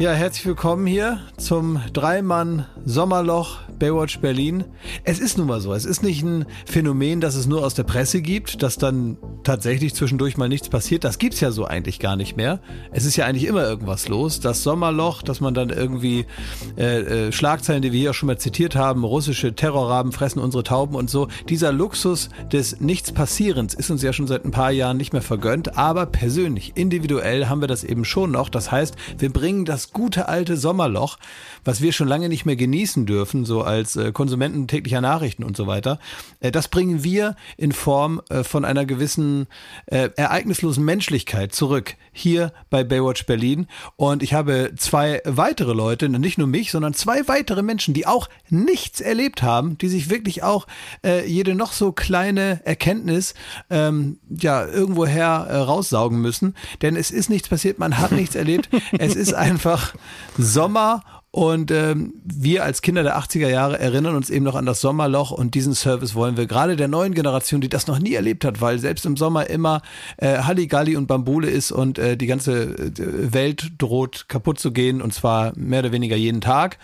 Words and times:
Ja, 0.00 0.12
herzlich 0.12 0.46
willkommen 0.46 0.86
hier 0.86 1.20
zum 1.36 1.78
Dreimann 1.92 2.64
Sommerloch 2.84 3.58
Baywatch 3.78 4.20
Berlin. 4.20 4.64
Es 5.04 5.18
ist 5.18 5.38
nun 5.38 5.46
mal 5.46 5.60
so, 5.60 5.72
es 5.72 5.84
ist 5.84 6.02
nicht 6.02 6.22
ein 6.22 6.44
Phänomen, 6.66 7.20
das 7.20 7.34
es 7.34 7.46
nur 7.46 7.64
aus 7.64 7.74
der 7.74 7.84
Presse 7.84 8.20
gibt, 8.20 8.62
dass 8.62 8.76
dann 8.76 9.16
tatsächlich 9.42 9.94
zwischendurch 9.94 10.36
mal 10.36 10.48
nichts 10.48 10.68
passiert. 10.68 11.04
Das 11.04 11.18
gibt's 11.18 11.40
ja 11.40 11.50
so 11.50 11.64
eigentlich 11.64 11.98
gar 11.98 12.16
nicht 12.16 12.36
mehr. 12.36 12.60
Es 12.92 13.04
ist 13.04 13.16
ja 13.16 13.26
eigentlich 13.26 13.46
immer 13.46 13.64
irgendwas 13.64 14.08
los. 14.08 14.40
Das 14.40 14.62
Sommerloch, 14.62 15.22
dass 15.22 15.40
man 15.40 15.54
dann 15.54 15.70
irgendwie 15.70 16.26
äh, 16.76 17.28
äh, 17.28 17.32
Schlagzeilen, 17.32 17.82
die 17.82 17.92
wir 17.92 18.00
hier 18.00 18.10
auch 18.10 18.14
schon 18.14 18.26
mal 18.26 18.38
zitiert 18.38 18.76
haben, 18.76 19.04
russische 19.04 19.54
Terrorraben 19.54 20.12
fressen 20.12 20.40
unsere 20.40 20.62
Tauben 20.62 20.94
und 20.94 21.08
so. 21.08 21.28
Dieser 21.48 21.72
Luxus 21.72 22.28
des 22.52 22.80
Nichtspassierens 22.80 23.74
ist 23.74 23.90
uns 23.90 24.02
ja 24.02 24.12
schon 24.12 24.26
seit 24.26 24.44
ein 24.44 24.50
paar 24.50 24.72
Jahren 24.72 24.98
nicht 24.98 25.12
mehr 25.14 25.22
vergönnt, 25.22 25.78
aber 25.78 26.06
persönlich, 26.06 26.72
individuell 26.74 27.46
haben 27.46 27.62
wir 27.62 27.68
das 27.68 27.82
eben 27.82 28.04
schon 28.04 28.30
noch. 28.32 28.50
Das 28.50 28.70
heißt, 28.70 28.94
wir 29.18 29.32
bringen 29.32 29.64
das 29.64 29.92
gute 29.92 30.28
alte 30.28 30.58
Sommerloch, 30.58 31.18
was 31.64 31.80
wir 31.80 31.92
schon 31.92 32.08
lange 32.08 32.28
nicht 32.28 32.44
mehr 32.44 32.56
genießen 32.56 32.69
dürfen, 32.70 33.44
so 33.44 33.62
als 33.62 33.96
äh, 33.96 34.12
Konsumenten 34.12 34.68
täglicher 34.68 35.00
Nachrichten 35.00 35.44
und 35.44 35.56
so 35.56 35.66
weiter, 35.66 35.98
äh, 36.40 36.50
das 36.50 36.68
bringen 36.68 37.04
wir 37.04 37.36
in 37.56 37.72
Form 37.72 38.20
äh, 38.28 38.44
von 38.44 38.64
einer 38.64 38.84
gewissen 38.84 39.46
äh, 39.86 40.10
ereignislosen 40.16 40.84
Menschlichkeit 40.84 41.54
zurück 41.54 41.96
hier 42.12 42.52
bei 42.70 42.84
Baywatch 42.84 43.26
Berlin. 43.26 43.66
Und 43.96 44.22
ich 44.22 44.34
habe 44.34 44.72
zwei 44.76 45.20
weitere 45.24 45.72
Leute, 45.72 46.08
nicht 46.08 46.38
nur 46.38 46.46
mich, 46.46 46.70
sondern 46.70 46.94
zwei 46.94 47.26
weitere 47.28 47.62
Menschen, 47.62 47.94
die 47.94 48.06
auch 48.06 48.28
nichts 48.48 49.00
erlebt 49.00 49.42
haben, 49.42 49.78
die 49.78 49.88
sich 49.88 50.10
wirklich 50.10 50.42
auch 50.42 50.66
äh, 51.04 51.26
jede 51.26 51.54
noch 51.54 51.72
so 51.72 51.92
kleine 51.92 52.60
Erkenntnis 52.64 53.34
ähm, 53.70 54.18
ja 54.28 54.66
irgendwoher 54.66 55.46
äh, 55.48 55.56
raussaugen 55.56 56.20
müssen. 56.20 56.54
Denn 56.82 56.96
es 56.96 57.10
ist 57.10 57.30
nichts 57.30 57.48
passiert, 57.48 57.78
man 57.78 57.98
hat 57.98 58.12
nichts 58.12 58.34
erlebt. 58.34 58.68
Es 58.98 59.14
ist 59.14 59.34
einfach 59.34 59.94
Sommer 60.36 61.02
und 61.32 61.70
ähm, 61.70 62.14
wir 62.24 62.64
als 62.64 62.82
Kinder 62.82 63.04
der 63.04 63.16
80er 63.16 63.48
Jahre 63.48 63.78
erinnern 63.78 64.16
uns 64.16 64.30
eben 64.30 64.44
noch 64.44 64.56
an 64.56 64.66
das 64.66 64.80
Sommerloch 64.80 65.30
und 65.30 65.54
diesen 65.54 65.74
Service 65.74 66.16
wollen 66.16 66.36
wir 66.36 66.46
gerade 66.46 66.74
der 66.74 66.88
neuen 66.88 67.14
Generation, 67.14 67.60
die 67.60 67.68
das 67.68 67.86
noch 67.86 68.00
nie 68.00 68.14
erlebt 68.14 68.44
hat, 68.44 68.60
weil 68.60 68.80
selbst 68.80 69.06
im 69.06 69.16
Sommer 69.16 69.48
immer 69.48 69.80
äh, 70.16 70.38
Halligalli 70.38 70.96
und 70.96 71.06
Bambule 71.06 71.48
ist 71.48 71.70
und 71.70 72.00
äh, 72.00 72.16
die 72.16 72.26
ganze 72.26 72.62
äh, 72.62 73.32
Welt 73.32 73.70
droht 73.78 74.28
kaputt 74.28 74.58
zu 74.58 74.72
gehen 74.72 75.00
und 75.00 75.14
zwar 75.14 75.52
mehr 75.56 75.80
oder 75.80 75.92
weniger 75.92 76.16
jeden 76.16 76.40
Tag. 76.40 76.78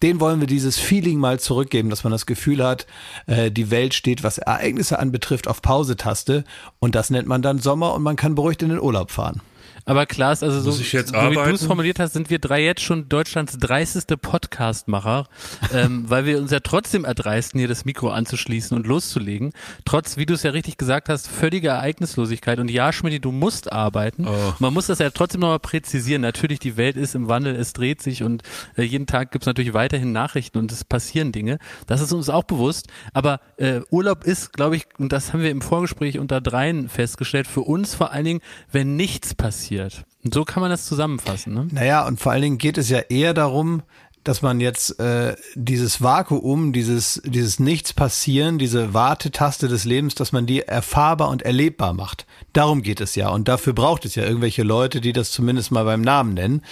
Den 0.00 0.20
wollen 0.20 0.38
wir 0.38 0.46
dieses 0.46 0.78
Feeling 0.78 1.18
mal 1.18 1.40
zurückgeben, 1.40 1.90
dass 1.90 2.04
man 2.04 2.12
das 2.12 2.26
Gefühl 2.26 2.64
hat, 2.64 2.86
äh, 3.26 3.50
die 3.50 3.72
Welt 3.72 3.94
steht, 3.94 4.22
was 4.22 4.38
Ereignisse 4.38 5.00
anbetrifft, 5.00 5.48
auf 5.48 5.60
Pause-Taste 5.60 6.44
und 6.78 6.94
das 6.94 7.10
nennt 7.10 7.26
man 7.26 7.42
dann 7.42 7.58
Sommer 7.58 7.94
und 7.94 8.04
man 8.04 8.14
kann 8.14 8.36
beruhigt 8.36 8.62
in 8.62 8.68
den 8.68 8.80
Urlaub 8.80 9.10
fahren. 9.10 9.40
Aber 9.88 10.04
klar 10.04 10.34
ist 10.34 10.42
also 10.44 10.60
so, 10.60 10.70
so 10.70 10.80
wie 10.82 11.34
du 11.34 11.54
es 11.54 11.64
formuliert 11.64 11.98
hast, 11.98 12.12
sind 12.12 12.28
wir 12.28 12.38
drei 12.38 12.62
jetzt 12.62 12.82
schon 12.82 13.08
Deutschlands 13.08 13.56
dreisteste 13.56 14.18
Podcastmacher, 14.18 15.26
ähm, 15.72 16.04
weil 16.08 16.26
wir 16.26 16.36
uns 16.36 16.50
ja 16.50 16.60
trotzdem 16.60 17.06
erdreisten, 17.06 17.58
hier 17.58 17.68
das 17.68 17.86
Mikro 17.86 18.10
anzuschließen 18.10 18.76
und 18.76 18.86
loszulegen. 18.86 19.52
Trotz, 19.86 20.18
wie 20.18 20.26
du 20.26 20.34
es 20.34 20.42
ja 20.42 20.50
richtig 20.50 20.76
gesagt 20.76 21.08
hast, 21.08 21.26
völliger 21.26 21.72
Ereignislosigkeit. 21.72 22.58
Und 22.58 22.70
ja, 22.70 22.92
Schmidt, 22.92 23.24
du 23.24 23.32
musst 23.32 23.72
arbeiten. 23.72 24.28
Oh. 24.28 24.54
Man 24.58 24.74
muss 24.74 24.88
das 24.88 24.98
ja 24.98 25.08
trotzdem 25.08 25.40
nochmal 25.40 25.58
präzisieren. 25.58 26.20
Natürlich, 26.20 26.58
die 26.58 26.76
Welt 26.76 26.98
ist 26.98 27.14
im 27.14 27.28
Wandel, 27.28 27.56
es 27.56 27.72
dreht 27.72 28.02
sich 28.02 28.22
und 28.22 28.42
äh, 28.76 28.82
jeden 28.82 29.06
Tag 29.06 29.32
gibt 29.32 29.44
es 29.44 29.46
natürlich 29.46 29.72
weiterhin 29.72 30.12
Nachrichten 30.12 30.58
und 30.58 30.70
es 30.70 30.84
passieren 30.84 31.32
Dinge. 31.32 31.58
Das 31.86 32.02
ist 32.02 32.12
uns 32.12 32.28
auch 32.28 32.44
bewusst. 32.44 32.88
Aber 33.14 33.40
äh, 33.56 33.80
Urlaub 33.90 34.24
ist, 34.24 34.52
glaube 34.52 34.76
ich, 34.76 34.84
und 34.98 35.14
das 35.14 35.32
haben 35.32 35.40
wir 35.40 35.50
im 35.50 35.62
Vorgespräch 35.62 36.18
unter 36.18 36.42
dreien 36.42 36.90
festgestellt, 36.90 37.46
für 37.46 37.62
uns 37.62 37.94
vor 37.94 38.12
allen 38.12 38.26
Dingen, 38.26 38.40
wenn 38.70 38.94
nichts 38.94 39.34
passiert 39.34 39.77
passiert. 39.78 40.04
Und 40.24 40.34
so 40.34 40.44
kann 40.44 40.60
man 40.60 40.70
das 40.70 40.84
zusammenfassen. 40.86 41.54
Ne? 41.54 41.68
Naja, 41.70 42.06
und 42.06 42.20
vor 42.20 42.32
allen 42.32 42.42
Dingen 42.42 42.58
geht 42.58 42.78
es 42.78 42.88
ja 42.88 42.98
eher 42.98 43.34
darum, 43.34 43.82
dass 44.28 44.42
man 44.42 44.60
jetzt 44.60 45.00
äh, 45.00 45.36
dieses 45.54 46.02
Vakuum, 46.02 46.74
dieses, 46.74 47.22
dieses 47.24 47.58
Nichts 47.58 47.94
passieren, 47.94 48.58
diese 48.58 48.92
Wartetaste 48.92 49.68
des 49.68 49.86
Lebens, 49.86 50.14
dass 50.16 50.32
man 50.32 50.44
die 50.44 50.60
erfahrbar 50.60 51.30
und 51.30 51.40
erlebbar 51.40 51.94
macht. 51.94 52.26
Darum 52.52 52.82
geht 52.82 53.00
es 53.00 53.14
ja. 53.14 53.30
Und 53.30 53.48
dafür 53.48 53.72
braucht 53.72 54.04
es 54.04 54.16
ja 54.16 54.24
irgendwelche 54.24 54.64
Leute, 54.64 55.00
die 55.00 55.14
das 55.14 55.30
zumindest 55.30 55.70
mal 55.70 55.84
beim 55.84 56.02
Namen 56.02 56.34
nennen. 56.34 56.62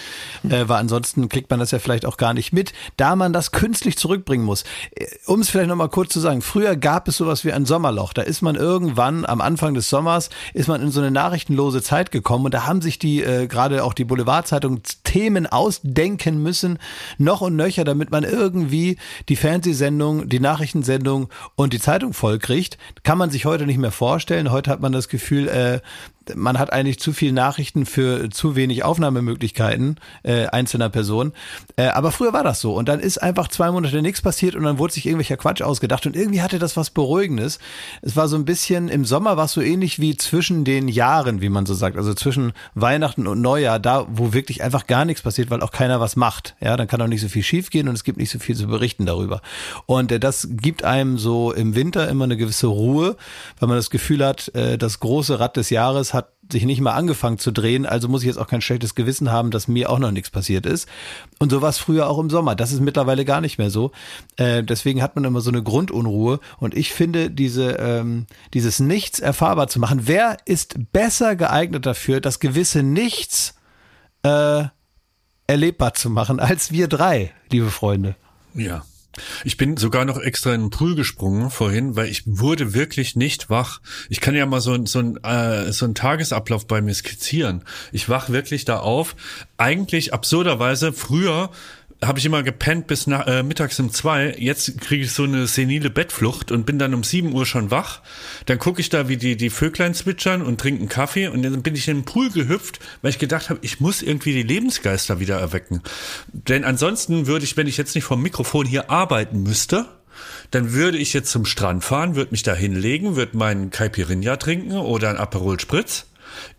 Äh, 0.47 0.67
weil 0.69 0.77
ansonsten 0.77 1.29
kriegt 1.29 1.49
man 1.49 1.59
das 1.59 1.71
ja 1.71 1.79
vielleicht 1.79 2.05
auch 2.05 2.17
gar 2.17 2.35
nicht 2.35 2.53
mit, 2.53 2.73
da 2.95 3.15
man 3.15 3.33
das 3.33 3.51
künstlich 3.51 3.97
zurückbringen 3.97 4.45
muss. 4.45 4.63
Äh, 4.91 5.07
um 5.25 5.39
es 5.39 5.49
vielleicht 5.49 5.69
nochmal 5.69 5.89
kurz 5.89 6.13
zu 6.13 6.19
sagen, 6.19 6.43
früher 6.43 6.75
gab 6.75 7.07
es 7.07 7.17
sowas 7.17 7.43
wie 7.43 7.53
ein 7.53 7.65
Sommerloch. 7.65 8.13
Da 8.13 8.21
ist 8.21 8.43
man 8.43 8.53
irgendwann 8.53 9.25
am 9.25 9.41
Anfang 9.41 9.73
des 9.73 9.89
Sommers, 9.89 10.29
ist 10.53 10.67
man 10.67 10.83
in 10.83 10.91
so 10.91 10.99
eine 10.99 11.09
nachrichtenlose 11.09 11.81
Zeit 11.81 12.11
gekommen 12.11 12.45
und 12.45 12.53
da 12.53 12.67
haben 12.67 12.83
sich 12.83 12.99
die, 12.99 13.23
äh, 13.23 13.47
gerade 13.47 13.83
auch 13.83 13.95
die 13.95 14.05
Boulevardzeitung 14.05 14.81
Themen 15.03 15.47
ausdenken 15.47 16.43
müssen, 16.43 16.77
noch 17.17 17.46
und 17.47 17.55
nöcher, 17.55 17.83
damit 17.83 18.11
man 18.11 18.23
irgendwie 18.23 18.97
die 19.29 19.35
Fernsehsendung, 19.35 20.29
die 20.29 20.39
Nachrichtensendung 20.39 21.29
und 21.55 21.73
die 21.73 21.79
Zeitung 21.79 22.13
vollkriegt. 22.13 22.77
Kann 23.03 23.17
man 23.17 23.29
sich 23.29 23.45
heute 23.45 23.65
nicht 23.65 23.79
mehr 23.79 23.91
vorstellen. 23.91 24.51
Heute 24.51 24.69
hat 24.69 24.81
man 24.81 24.91
das 24.91 25.09
Gefühl, 25.09 25.47
äh, 25.47 25.79
man 26.35 26.59
hat 26.59 26.73
eigentlich 26.73 26.99
zu 26.99 27.13
viel 27.13 27.31
Nachrichten 27.31 27.85
für 27.85 28.29
zu 28.29 28.55
wenig 28.55 28.83
Aufnahmemöglichkeiten 28.83 29.97
äh, 30.23 30.47
einzelner 30.47 30.89
Personen. 30.89 31.33
Äh, 31.75 31.87
aber 31.87 32.11
früher 32.11 32.33
war 32.33 32.43
das 32.43 32.61
so. 32.61 32.73
Und 32.73 32.89
dann 32.89 32.99
ist 32.99 33.17
einfach 33.19 33.47
zwei 33.47 33.71
Monate 33.71 34.01
nichts 34.01 34.21
passiert 34.21 34.55
und 34.55 34.63
dann 34.63 34.77
wurde 34.79 34.93
sich 34.93 35.05
irgendwelcher 35.05 35.37
Quatsch 35.37 35.61
ausgedacht. 35.61 36.05
Und 36.05 36.15
irgendwie 36.15 36.41
hatte 36.41 36.59
das 36.59 36.77
was 36.77 36.89
Beruhigendes. 36.89 37.59
Es 38.01 38.15
war 38.15 38.27
so 38.27 38.35
ein 38.35 38.45
bisschen, 38.45 38.89
im 38.89 39.05
Sommer 39.05 39.37
war 39.37 39.45
es 39.45 39.53
so 39.53 39.61
ähnlich 39.61 39.99
wie 39.99 40.15
zwischen 40.17 40.65
den 40.65 40.87
Jahren, 40.87 41.41
wie 41.41 41.49
man 41.49 41.65
so 41.65 41.73
sagt. 41.73 41.97
Also 41.97 42.13
zwischen 42.13 42.53
Weihnachten 42.75 43.27
und 43.27 43.41
Neujahr, 43.41 43.79
da 43.79 44.07
wo 44.09 44.33
wirklich 44.33 44.63
einfach 44.63 44.87
gar 44.87 45.05
nichts 45.05 45.21
passiert, 45.21 45.49
weil 45.49 45.61
auch 45.61 45.71
keiner 45.71 45.99
was 45.99 46.15
macht. 46.15 46.55
Ja, 46.59 46.77
dann 46.77 46.87
kann 46.87 47.01
auch 47.01 47.07
nicht 47.07 47.21
so 47.21 47.29
viel 47.29 47.43
schiefgehen 47.43 47.87
und 47.87 47.95
es 47.95 48.03
gibt 48.03 48.17
nicht 48.17 48.29
so 48.29 48.39
viel 48.39 48.55
zu 48.55 48.67
berichten 48.67 49.05
darüber. 49.05 49.41
Und 49.85 50.11
äh, 50.11 50.19
das 50.19 50.47
gibt 50.51 50.83
einem 50.83 51.17
so 51.17 51.51
im 51.51 51.75
Winter 51.75 52.07
immer 52.09 52.25
eine 52.25 52.37
gewisse 52.37 52.67
Ruhe, 52.67 53.15
weil 53.59 53.69
man 53.69 53.77
das 53.77 53.89
Gefühl 53.89 54.25
hat, 54.25 54.53
äh, 54.55 54.77
das 54.77 54.99
große 54.99 55.39
Rad 55.39 55.57
des 55.57 55.69
Jahres 55.69 56.13
hat 56.17 56.33
sich 56.51 56.65
nicht 56.65 56.81
mal 56.81 56.93
angefangen 56.93 57.37
zu 57.37 57.51
drehen, 57.51 57.85
also 57.85 58.07
muss 58.07 58.21
ich 58.21 58.27
jetzt 58.27 58.37
auch 58.37 58.47
kein 58.47 58.61
schlechtes 58.61 58.95
Gewissen 58.95 59.31
haben, 59.31 59.51
dass 59.51 59.67
mir 59.67 59.89
auch 59.89 59.99
noch 59.99 60.11
nichts 60.11 60.29
passiert 60.29 60.65
ist. 60.65 60.87
Und 61.39 61.51
so 61.51 61.61
war 61.61 61.69
es 61.69 61.77
früher 61.77 62.09
auch 62.09 62.19
im 62.19 62.29
Sommer. 62.29 62.55
Das 62.55 62.71
ist 62.71 62.81
mittlerweile 62.81 63.25
gar 63.25 63.41
nicht 63.41 63.57
mehr 63.57 63.69
so. 63.69 63.91
Äh, 64.37 64.63
deswegen 64.63 65.01
hat 65.01 65.15
man 65.15 65.25
immer 65.25 65.41
so 65.41 65.49
eine 65.49 65.63
Grundunruhe. 65.63 66.39
Und 66.57 66.75
ich 66.75 66.93
finde, 66.93 67.29
diese, 67.29 67.71
ähm, 67.73 68.27
dieses 68.53 68.79
Nichts 68.79 69.19
erfahrbar 69.19 69.67
zu 69.67 69.79
machen, 69.79 70.01
wer 70.03 70.37
ist 70.45 70.91
besser 70.91 71.35
geeignet 71.35 71.85
dafür, 71.85 72.21
das 72.21 72.39
gewisse 72.39 72.83
Nichts 72.83 73.55
äh, 74.23 74.63
erlebbar 75.47 75.93
zu 75.93 76.09
machen, 76.09 76.39
als 76.39 76.71
wir 76.71 76.87
drei, 76.87 77.33
liebe 77.51 77.69
Freunde? 77.69 78.15
Ja, 78.53 78.83
ich 79.43 79.57
bin 79.57 79.77
sogar 79.77 80.05
noch 80.05 80.19
extra 80.19 80.53
in 80.53 80.61
den 80.61 80.69
Pool 80.69 80.95
gesprungen 80.95 81.49
vorhin, 81.49 81.95
weil 81.95 82.07
ich 82.07 82.23
wurde 82.25 82.73
wirklich 82.73 83.15
nicht 83.15 83.49
wach. 83.49 83.81
Ich 84.09 84.21
kann 84.21 84.35
ja 84.35 84.45
mal 84.45 84.61
so, 84.61 84.85
so, 84.85 84.99
ein, 84.99 85.17
äh, 85.23 85.71
so 85.71 85.85
einen 85.85 85.95
Tagesablauf 85.95 86.67
bei 86.67 86.81
mir 86.81 86.93
skizzieren. 86.93 87.63
Ich 87.91 88.09
wach 88.09 88.29
wirklich 88.29 88.65
da 88.65 88.79
auf. 88.79 89.15
Eigentlich 89.57 90.13
absurderweise 90.13 90.93
früher 90.93 91.49
habe 92.03 92.19
ich 92.19 92.25
immer 92.25 92.43
gepennt 92.43 92.85
bis 92.87 93.07
nach, 93.07 93.25
äh, 93.25 93.41
mittags 93.41 93.79
um 93.79 93.91
zwei. 93.91 94.35
Jetzt 94.37 94.79
kriege 94.81 95.03
ich 95.03 95.11
so 95.11 95.23
eine 95.23 95.47
senile 95.47 95.89
Bettflucht 95.89 96.51
und 96.51 96.65
bin 96.65 96.77
dann 96.77 96.93
um 96.93 97.03
sieben 97.03 97.33
Uhr 97.33 97.45
schon 97.45 97.71
wach. 97.71 98.01
Dann 98.45 98.59
gucke 98.59 98.81
ich 98.81 98.89
da, 98.89 99.09
wie 99.09 99.17
die, 99.17 99.35
die 99.35 99.49
Vöglein 99.49 99.95
zwitschern 99.95 100.43
und 100.43 100.59
trinken 100.59 100.89
Kaffee 100.89 101.27
und 101.27 101.41
dann 101.41 101.63
bin 101.63 101.75
ich 101.75 101.87
in 101.87 101.97
den 101.97 102.05
Pool 102.05 102.29
gehüpft, 102.29 102.79
weil 103.01 103.09
ich 103.09 103.19
gedacht 103.19 103.49
habe, 103.49 103.59
ich 103.63 103.79
muss 103.79 104.03
irgendwie 104.03 104.33
die 104.33 104.43
Lebensgeister 104.43 105.19
wieder 105.19 105.39
erwecken. 105.39 105.81
Denn 106.31 106.63
ansonsten 106.63 107.25
würde 107.25 107.45
ich, 107.45 107.57
wenn 107.57 107.67
ich 107.67 107.77
jetzt 107.77 107.95
nicht 107.95 108.03
vom 108.03 108.21
Mikrofon 108.21 108.67
hier 108.67 108.91
arbeiten 108.91 109.41
müsste, 109.41 109.85
dann 110.51 110.73
würde 110.73 110.97
ich 110.97 111.13
jetzt 111.13 111.31
zum 111.31 111.45
Strand 111.45 111.83
fahren, 111.83 112.15
würde 112.15 112.31
mich 112.31 112.43
da 112.43 112.53
hinlegen, 112.53 113.15
würde 113.15 113.37
meinen 113.37 113.71
Caipirinha 113.71 114.37
trinken 114.37 114.73
oder 114.73 115.09
ein 115.09 115.17
Aperol 115.17 115.59
Spritz 115.59 116.05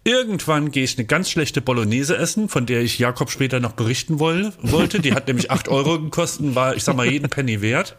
Irgendwann 0.05 0.70
gehe 0.70 0.85
ich 0.85 0.97
eine 0.97 1.06
ganz 1.06 1.31
schlechte 1.31 1.61
Bolognese 1.61 2.17
essen, 2.17 2.49
von 2.49 2.67
der 2.67 2.81
ich 2.81 2.99
Jakob 2.99 3.31
später 3.31 3.61
noch 3.61 3.73
berichten 3.73 4.19
woll, 4.19 4.53
wollte. 4.62 5.00
Die 5.00 5.12
hat 5.12 5.26
nämlich 5.26 5.50
acht 5.50 5.69
Euro 5.69 6.00
gekostet, 6.00 6.55
war, 6.55 6.76
ich 6.76 6.85
sag 6.85 6.97
mal, 6.97 7.11
jeden 7.11 7.29
Penny 7.29 7.61
wert. 7.61 7.97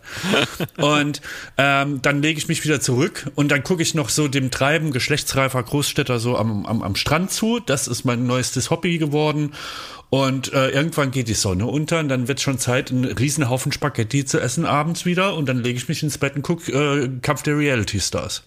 Und 0.77 1.21
ähm, 1.57 2.01
dann 2.01 2.21
lege 2.21 2.39
ich 2.39 2.48
mich 2.48 2.63
wieder 2.63 2.81
zurück 2.81 3.30
und 3.36 3.51
dann 3.51 3.63
gucke 3.63 3.83
ich 3.83 3.94
noch 3.94 4.10
so 4.10 4.27
dem 4.27 4.50
Treiben 4.51 4.92
geschlechtsreifer 4.92 5.62
Großstädter 5.62 6.19
so 6.19 6.38
am, 6.38 6.66
am, 6.66 6.81
am 6.81 6.95
Strand 6.95 7.31
zu. 7.31 7.60
Das 7.60 7.88
ist 7.88 8.06
mein 8.06 8.25
neuestes 8.25 8.69
Hobby 8.69 8.98
geworden. 8.98 9.54
Und 10.10 10.51
äh, 10.54 10.69
irgendwann 10.69 11.12
geht 11.12 11.27
die 11.27 11.36
Sonne 11.36 11.68
unter 11.68 12.00
und 12.00 12.10
dann 12.10 12.27
wird 12.27 12.42
schon 12.42 12.57
Zeit, 12.57 12.89
einen 12.89 13.06
Riesenhaufen 13.06 13.71
Spaghetti 13.71 14.25
zu 14.25 14.39
essen 14.39 14.66
abends 14.66 15.06
wieder. 15.06 15.36
Und 15.36 15.48
dann 15.48 15.62
lege 15.62 15.77
ich 15.77 15.88
mich 15.88 16.01
ins 16.01 16.18
Bett 16.18 16.36
und 16.36 16.42
gucke 16.42 16.71
äh, 16.71 17.10
Kampf 17.21 17.44
der 17.44 17.57
Reality 17.57 18.00
Stars. 18.00 18.44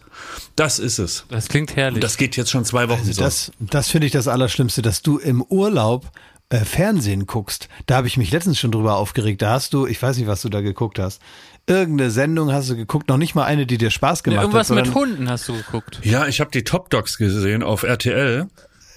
Das 0.56 0.78
ist 0.78 0.98
es. 0.98 1.24
Das 1.28 1.48
klingt 1.48 1.76
herrlich. 1.76 1.96
Und 1.96 2.04
das 2.04 2.16
geht 2.16 2.36
jetzt 2.36 2.50
schon 2.50 2.64
zwei 2.64 2.88
Wochen 2.88 3.00
also 3.00 3.12
so. 3.12 3.22
Das, 3.22 3.52
das 3.58 3.88
finde 3.88 4.06
ich 4.06 4.12
das 4.12 4.28
Allerschlimmste, 4.28 4.82
dass 4.82 5.02
du 5.02 5.18
im 5.18 5.42
Urlaub 5.42 6.10
äh, 6.52 6.64
Fernsehen 6.64 7.26
guckst. 7.26 7.68
Da 7.86 7.96
habe 7.96 8.06
ich 8.06 8.16
mich 8.16 8.30
letztens 8.30 8.58
schon 8.58 8.72
drüber 8.72 8.96
aufgeregt. 8.96 9.40
Da 9.42 9.50
hast 9.50 9.72
du, 9.72 9.86
ich 9.86 10.02
weiß 10.02 10.18
nicht, 10.18 10.26
was 10.26 10.42
du 10.42 10.48
da 10.48 10.60
geguckt 10.60 10.98
hast. 10.98 11.22
Irgendeine 11.66 12.10
Sendung 12.10 12.52
hast 12.52 12.68
du 12.70 12.76
geguckt, 12.76 13.08
noch 13.08 13.16
nicht 13.16 13.34
mal 13.34 13.44
eine, 13.44 13.66
die 13.66 13.78
dir 13.78 13.90
Spaß 13.90 14.22
gemacht 14.22 14.36
ja, 14.36 14.42
irgendwas 14.42 14.68
hat. 14.68 14.76
Irgendwas 14.76 14.94
mit 14.94 15.02
Hunden 15.02 15.30
hast 15.30 15.48
du 15.48 15.54
geguckt. 15.54 16.00
Ja, 16.02 16.26
ich 16.26 16.40
habe 16.40 16.50
die 16.50 16.64
Top 16.64 16.90
Dogs 16.90 17.16
gesehen 17.16 17.62
auf 17.62 17.84
RTL. 17.84 18.48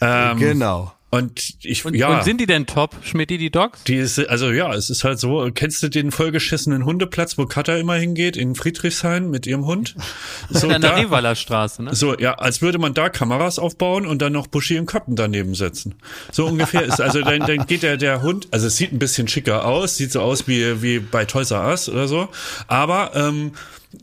Ähm, 0.01 0.38
genau. 0.38 0.94
Und 1.12 1.54
ich, 1.63 1.86
Und, 1.86 1.94
ja. 1.94 2.18
und 2.18 2.24
sind 2.24 2.42
die 2.42 2.46
denn 2.46 2.66
top, 2.66 2.96
Schmidt, 3.04 3.30
die 3.30 3.50
Dogs? 3.50 3.84
Die 3.86 3.96
ist, 3.96 4.19
also 4.19 4.52
ja, 4.52 4.74
es 4.74 4.90
ist 4.90 5.04
halt 5.04 5.19
so, 5.19 5.50
kennst 5.54 5.81
du 5.81 5.88
den 5.88 6.12
vollgeschissenen 6.12 6.84
Hundeplatz, 6.84 7.38
wo 7.38 7.46
Katha 7.46 7.78
immer 7.78 7.96
hingeht, 7.96 8.36
in 8.36 8.56
Friedrichshain 8.56 9.30
mit 9.30 9.48
ihrem 9.48 9.66
Hund? 9.66 9.96
So, 10.50 10.69
An 10.69 10.81
der 10.81 10.92
da, 10.92 10.98
Revaler 10.98 11.36
Straße, 11.36 11.84
ne? 11.84 11.96
so, 11.96 12.18
ja, 12.18 12.36
als 12.36 12.62
würde 12.62 12.78
man 12.78 12.94
da 12.94 13.10
Kameras 13.10 13.57
aufbauen 13.57 14.06
und 14.06 14.22
dann 14.22 14.34
noch 14.34 14.48
Buschi 14.48 14.78
und 14.78 14.86
Köppen 14.86 15.16
daneben 15.16 15.56
setzen. 15.56 15.96
So 16.31 16.46
ungefähr 16.46 16.84
ist, 16.84 17.02
also 17.02 17.22
dann, 17.22 17.40
dann 17.42 17.66
geht 17.66 17.84
der, 17.84 17.98
der 17.98 18.22
Hund, 18.22 18.48
also 18.51 18.68
es 18.68 18.78
sieht 18.78 18.92
ein 18.94 19.00
bisschen 19.00 19.28
schicker 19.28 19.66
aus, 19.66 19.98
sieht 19.98 20.12
so 20.12 20.22
aus 20.22 20.48
wie, 20.48 20.81
wie 20.81 21.00
bei 21.00 21.25
Toys 21.25 21.51
R 21.51 21.68
Us 21.68 21.90
oder 21.90 22.08
so, 22.08 22.30
aber, 22.68 23.12
ähm, 23.16 23.54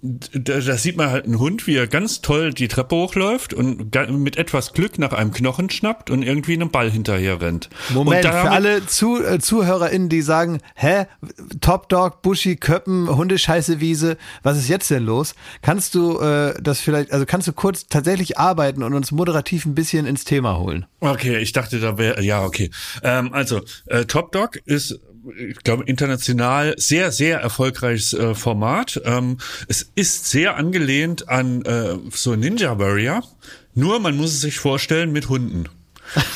da, 0.03 0.61
da 0.61 0.77
sieht 0.77 0.97
man 0.97 1.11
halt 1.11 1.25
einen 1.25 1.39
Hund, 1.39 1.67
wie 1.67 1.77
er 1.77 1.87
ganz 1.87 2.21
toll 2.23 2.53
die 2.53 2.69
Treppe 2.69 2.97
hochläuft 2.97 3.55
und 3.55 3.95
mit 4.11 4.37
etwas 4.37 4.73
Glück 4.73 4.99
nach 4.99 5.13
einem 5.13 5.33
Knochen 5.33 5.71
schnappt 5.71 6.11
und 6.11 6.23
irgendwie 6.23 6.55
einen 6.55 6.71
Ball 6.71 6.91
hinterher 6.91 7.41
rennt. 7.41 7.69
Moment, 7.91 8.25
für 8.25 8.51
alle 8.51 8.87
Zu 8.87 9.23
äh, 9.25 9.39
ZuhörerInnen, 9.39 10.09
die 10.09 10.23
sagen, 10.23 10.61
hä, 10.75 11.07
Top 11.61 11.89
Dog, 11.89 12.23
Buschi, 12.23 12.57
Köppen, 12.57 13.09
Hundescheiße 13.09 13.81
Wiese, 13.81 14.17
was 14.43 14.59
ist 14.59 14.69
jetzt 14.69 14.91
denn 14.91 15.05
los? 15.05 15.35
Kannst 15.63 15.95
du 15.95 16.19
äh, 16.19 16.55
das 16.61 16.81
vielleicht, 16.81 17.13
also 17.13 17.27
kannst 17.27 17.49
du 17.49 17.53
kurz 17.53 17.87
tatsächlich 17.87 18.39
arbeiten 18.39 18.83
und 18.83 18.95
uns 18.95 19.13
moderativ 19.13 19.67
ein 19.67 19.75
bisschen 19.75 20.07
ins 20.07 20.25
Thema 20.25 20.59
holen? 20.59 20.87
Okay, 21.01 21.39
ich 21.39 21.53
dachte, 21.53 21.81
da 21.81 21.99
wäre, 21.99 22.23
ja, 22.23 22.45
okay. 22.45 22.71
Ähm, 23.03 23.33
also, 23.33 23.61
äh, 23.87 24.05
Top 24.05 24.33
Dog 24.33 24.57
ist, 24.65 24.99
ich 25.37 25.59
glaube, 25.59 25.85
international 25.85 26.75
sehr, 26.77 27.13
sehr 27.13 27.41
erfolgreiches 27.41 28.13
äh, 28.13 28.35
Format. 28.35 29.01
Ähm, 29.05 29.39
es 29.69 29.91
ist 29.95 30.31
sehr 30.31 30.57
angelehnt 30.57 31.29
an 31.29 31.63
äh, 31.63 31.97
so 32.11 32.35
Ninja 32.35 32.79
Warrior, 32.79 33.23
nur 33.75 34.01
man 34.01 34.17
muss 34.17 34.33
es 34.33 34.41
sich 34.41 34.59
vorstellen 34.59 35.13
mit 35.13 35.29
Hunden. 35.29 35.69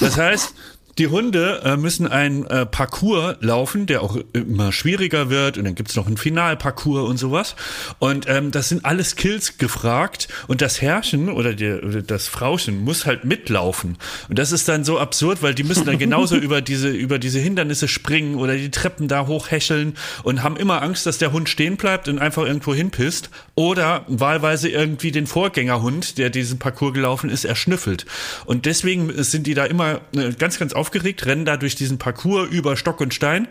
Das 0.01 0.17
heißt, 0.17 0.55
die 0.99 1.09
Hunde 1.09 1.61
äh, 1.63 1.77
müssen 1.77 2.07
einen 2.07 2.47
äh, 2.47 2.65
Parcours 2.65 3.37
laufen, 3.41 3.87
der 3.87 4.03
auch 4.03 4.17
immer 4.33 4.73
schwieriger 4.73 5.29
wird 5.29 5.59
und 5.59 5.65
dann 5.65 5.75
gibt's 5.75 5.95
noch 5.95 6.07
einen 6.07 6.17
Finalparcours 6.17 7.09
und 7.09 7.19
sowas. 7.19 7.55
Und 7.99 8.27
ähm, 8.29 8.51
das 8.51 8.71
sind 8.71 8.85
alle 8.85 9.05
Skills 9.05 9.59
gefragt 9.59 10.29
und 10.49 10.63
das 10.63 10.81
Herrchen 10.81 11.29
oder, 11.29 11.53
die, 11.53 11.71
oder 11.71 12.01
das 12.01 12.29
Frauchen 12.29 12.83
muss 12.83 13.05
halt 13.05 13.25
mitlaufen. 13.25 13.99
Und 14.29 14.39
das 14.39 14.53
ist 14.53 14.69
dann 14.69 14.85
so 14.85 14.99
absurd, 14.99 15.43
weil 15.43 15.55
die 15.55 15.65
müssen 15.65 15.85
dann 15.85 15.99
genauso 15.99 16.37
über 16.47 16.63
diese, 16.63 16.89
über 16.89 17.19
diese 17.19 17.41
Hindernisse 17.41 17.89
springen 17.89 18.37
oder 18.37 18.57
die 18.57 18.71
Treppen 18.71 19.07
da 19.07 19.27
hochhächeln 19.27 19.95
und 20.23 20.43
haben 20.43 20.57
immer 20.57 20.83
Angst, 20.83 21.05
dass 21.05 21.19
der 21.19 21.33
Hund 21.33 21.51
stehen 21.51 21.77
bleibt 21.77 22.09
und 22.09 22.19
einfach 22.19 22.45
irgendwo 22.45 22.75
hinpisst 22.75 23.29
oder 23.55 24.05
wahlweise 24.09 24.71
irgendwie 24.71 25.13
den 25.13 25.27
Vorgängerhund, 25.27 26.17
der 26.17 26.31
diesen 26.31 26.59
Parcours 26.59 26.95
gelaufen 26.95 27.29
ist, 27.29 27.45
erschnüffelt. 27.45 28.07
Und 28.47 28.65
deswegen 28.65 29.13
sind 29.23 29.47
die 29.47 29.55
da 29.55 29.67
immer 29.67 30.01
äh, 30.17 30.33
ganz, 30.39 30.59
ganz 30.59 30.73
aufgeregt, 30.87 31.27
rennen 31.27 31.45
da 31.45 31.57
durch 31.57 31.75
diesen 31.75 31.99
Parcours 31.99 32.49
über 32.49 32.77
Stock 32.77 33.01
und 33.01 33.13
Stein. 33.13 33.49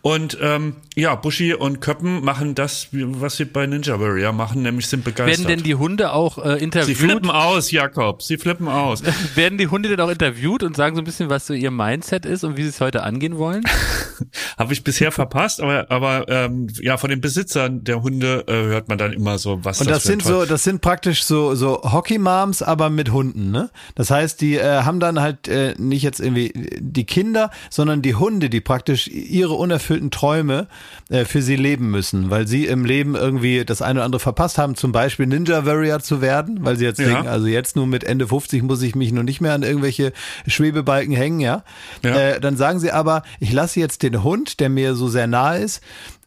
Und 0.00 0.38
ähm, 0.40 0.76
ja, 0.94 1.14
Buschi 1.14 1.52
und 1.52 1.80
Köppen 1.80 2.24
machen 2.24 2.54
das, 2.54 2.88
was 2.92 3.36
sie 3.36 3.44
bei 3.44 3.66
Ninja 3.66 4.00
Warrior 4.00 4.32
machen, 4.32 4.62
nämlich 4.62 4.86
sind 4.86 5.04
begeistert. 5.04 5.46
Werden 5.46 5.56
denn 5.58 5.64
die 5.64 5.74
Hunde 5.74 6.12
auch 6.12 6.38
äh, 6.38 6.58
sie 6.58 6.64
interviewt? 6.64 6.96
flippen 6.96 7.30
aus, 7.30 7.70
Jakob. 7.70 8.22
Sie 8.22 8.38
flippen 8.38 8.68
aus. 8.68 9.02
Werden 9.34 9.58
die 9.58 9.66
Hunde 9.66 9.90
denn 9.90 10.00
auch 10.00 10.08
interviewt 10.08 10.62
und 10.62 10.76
sagen 10.76 10.96
so 10.96 11.02
ein 11.02 11.04
bisschen, 11.04 11.28
was 11.28 11.46
so 11.46 11.52
ihr 11.52 11.70
Mindset 11.70 12.24
ist 12.24 12.42
und 12.42 12.56
wie 12.56 12.62
sie 12.62 12.70
es 12.70 12.80
heute 12.80 13.02
angehen 13.02 13.36
wollen? 13.36 13.62
Habe 14.58 14.72
ich 14.72 14.82
bisher 14.82 15.12
verpasst, 15.12 15.60
aber, 15.60 15.90
aber 15.90 16.26
ähm, 16.28 16.68
ja, 16.80 16.96
von 16.96 17.10
den 17.10 17.20
Besitzern 17.20 17.84
der 17.84 18.02
Hunde 18.02 18.44
äh, 18.48 18.52
hört 18.52 18.88
man 18.88 18.98
dann 18.98 19.12
immer 19.12 19.38
so, 19.38 19.64
was 19.64 19.80
Und 19.80 19.90
das 19.90 20.04
ein 20.06 20.20
sind 20.20 20.22
so, 20.24 20.46
das 20.46 20.64
sind 20.64 20.80
praktisch 20.80 21.24
so 21.24 21.54
so 21.54 21.82
Hockey-Moms, 21.82 22.62
aber 22.62 22.90
mit 22.90 23.12
Hunden, 23.12 23.50
ne? 23.50 23.70
Das 23.94 24.10
heißt, 24.10 24.40
die 24.40 24.56
äh, 24.56 24.82
haben 24.82 25.00
dann 25.00 25.20
halt 25.20 25.48
äh, 25.48 25.74
nicht 25.78 26.02
jetzt 26.02 26.20
irgendwie 26.20 26.77
die 26.80 27.04
Kinder, 27.04 27.50
sondern 27.70 28.02
die 28.02 28.14
Hunde, 28.14 28.50
die 28.50 28.60
praktisch 28.60 29.08
ihre 29.08 29.54
unerfüllten 29.54 30.10
Träume 30.10 30.66
äh, 31.10 31.24
für 31.24 31.42
sie 31.42 31.56
leben 31.56 31.90
müssen, 31.90 32.30
weil 32.30 32.46
sie 32.46 32.66
im 32.66 32.84
Leben 32.84 33.14
irgendwie 33.14 33.64
das 33.64 33.82
eine 33.82 34.00
oder 34.00 34.04
andere 34.04 34.20
verpasst 34.20 34.58
haben, 34.58 34.74
zum 34.74 34.92
Beispiel 34.92 35.26
Ninja 35.26 35.66
Warrior 35.66 36.00
zu 36.00 36.20
werden, 36.20 36.58
weil 36.64 36.76
sie 36.76 36.84
jetzt 36.84 37.00
Ja. 37.00 37.06
denken, 37.08 37.28
also 37.28 37.46
jetzt 37.46 37.76
nur 37.76 37.86
mit 37.86 38.04
Ende 38.04 38.26
50 38.28 38.62
muss 38.62 38.82
ich 38.82 38.94
mich 38.94 39.12
nur 39.12 39.24
nicht 39.24 39.40
mehr 39.40 39.54
an 39.54 39.62
irgendwelche 39.62 40.12
Schwebebalken 40.46 41.14
hängen, 41.14 41.40
ja. 41.40 41.62
Ja. 42.04 42.16
Äh, 42.16 42.40
dann 42.40 42.56
sagen 42.56 42.78
sie 42.80 42.90
aber, 42.92 43.22
ich 43.40 43.52
lasse 43.52 43.80
jetzt 43.80 44.02
den 44.02 44.22
Hund, 44.22 44.60
der 44.60 44.68
mir 44.68 44.94
so 44.94 45.08
sehr 45.08 45.26
nahe 45.26 45.58
ist, 45.58 45.82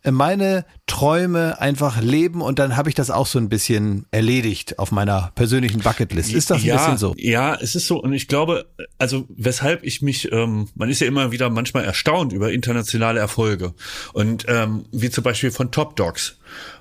meine 0.10 0.66
Träume 0.88 1.62
einfach 1.62 2.02
leben 2.02 2.42
und 2.42 2.58
dann 2.60 2.76
habe 2.76 2.90
ich 2.90 2.96
das 2.96 3.12
auch 3.12 3.28
so 3.28 3.38
ein 3.38 3.50
bisschen 3.50 4.06
erledigt 4.12 4.80
auf 4.80 4.92
meiner 4.92 5.32
persönlichen 5.36 5.82
Bucketlist. 5.82 6.34
Ist 6.34 6.50
das 6.50 6.62
ein 6.62 6.66
ja, 6.68 6.78
bisschen 6.78 6.98
so? 6.98 7.14
Ja, 7.18 7.56
es 7.56 7.76
ist 7.76 7.88
so. 7.88 8.02
Und 8.02 8.14
ich 8.14 8.28
glaube, 8.28 8.66
also 8.98 9.26
weshalb 9.30 9.84
ich 9.84 10.02
mich, 10.02 10.32
ähm, 10.32 10.70
man 10.76 10.90
ist 10.90 11.02
ja 11.02 11.08
immer 11.08 11.32
wieder 11.32 11.50
manchmal 11.50 11.84
erstaunt 11.84 12.34
über 12.34 12.52
internationale 12.52 13.20
Erfolge. 13.20 13.74
Und 14.14 14.46
ähm, 14.48 14.86
wie 14.92 15.10
zum 15.10 15.24
Beispiel 15.24 15.52
von 15.52 15.72
Top 15.72 15.96
Dogs. 15.96 16.38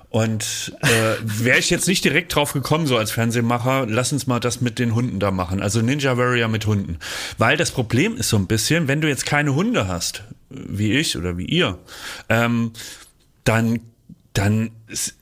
Und 0.09 0.75
äh, 0.81 1.15
wäre 1.23 1.57
ich 1.57 1.69
jetzt 1.69 1.87
nicht 1.87 2.03
direkt 2.03 2.35
drauf 2.35 2.53
gekommen, 2.53 2.85
so 2.85 2.97
als 2.97 3.11
Fernsehmacher, 3.11 3.85
lass 3.87 4.11
uns 4.11 4.27
mal 4.27 4.39
das 4.39 4.61
mit 4.61 4.77
den 4.77 4.93
Hunden 4.93 5.19
da 5.19 5.31
machen. 5.31 5.61
Also 5.61 5.81
Ninja 5.81 6.17
Warrior 6.17 6.49
mit 6.49 6.65
Hunden. 6.65 6.97
Weil 7.37 7.55
das 7.55 7.71
Problem 7.71 8.17
ist 8.17 8.29
so 8.29 8.37
ein 8.37 8.47
bisschen, 8.47 8.87
wenn 8.87 9.01
du 9.01 9.07
jetzt 9.07 9.25
keine 9.25 9.55
Hunde 9.55 9.87
hast, 9.87 10.23
wie 10.49 10.91
ich 10.91 11.17
oder 11.17 11.37
wie 11.37 11.45
ihr, 11.45 11.79
ähm, 12.27 12.73
dann 13.43 13.79
dann 14.33 14.71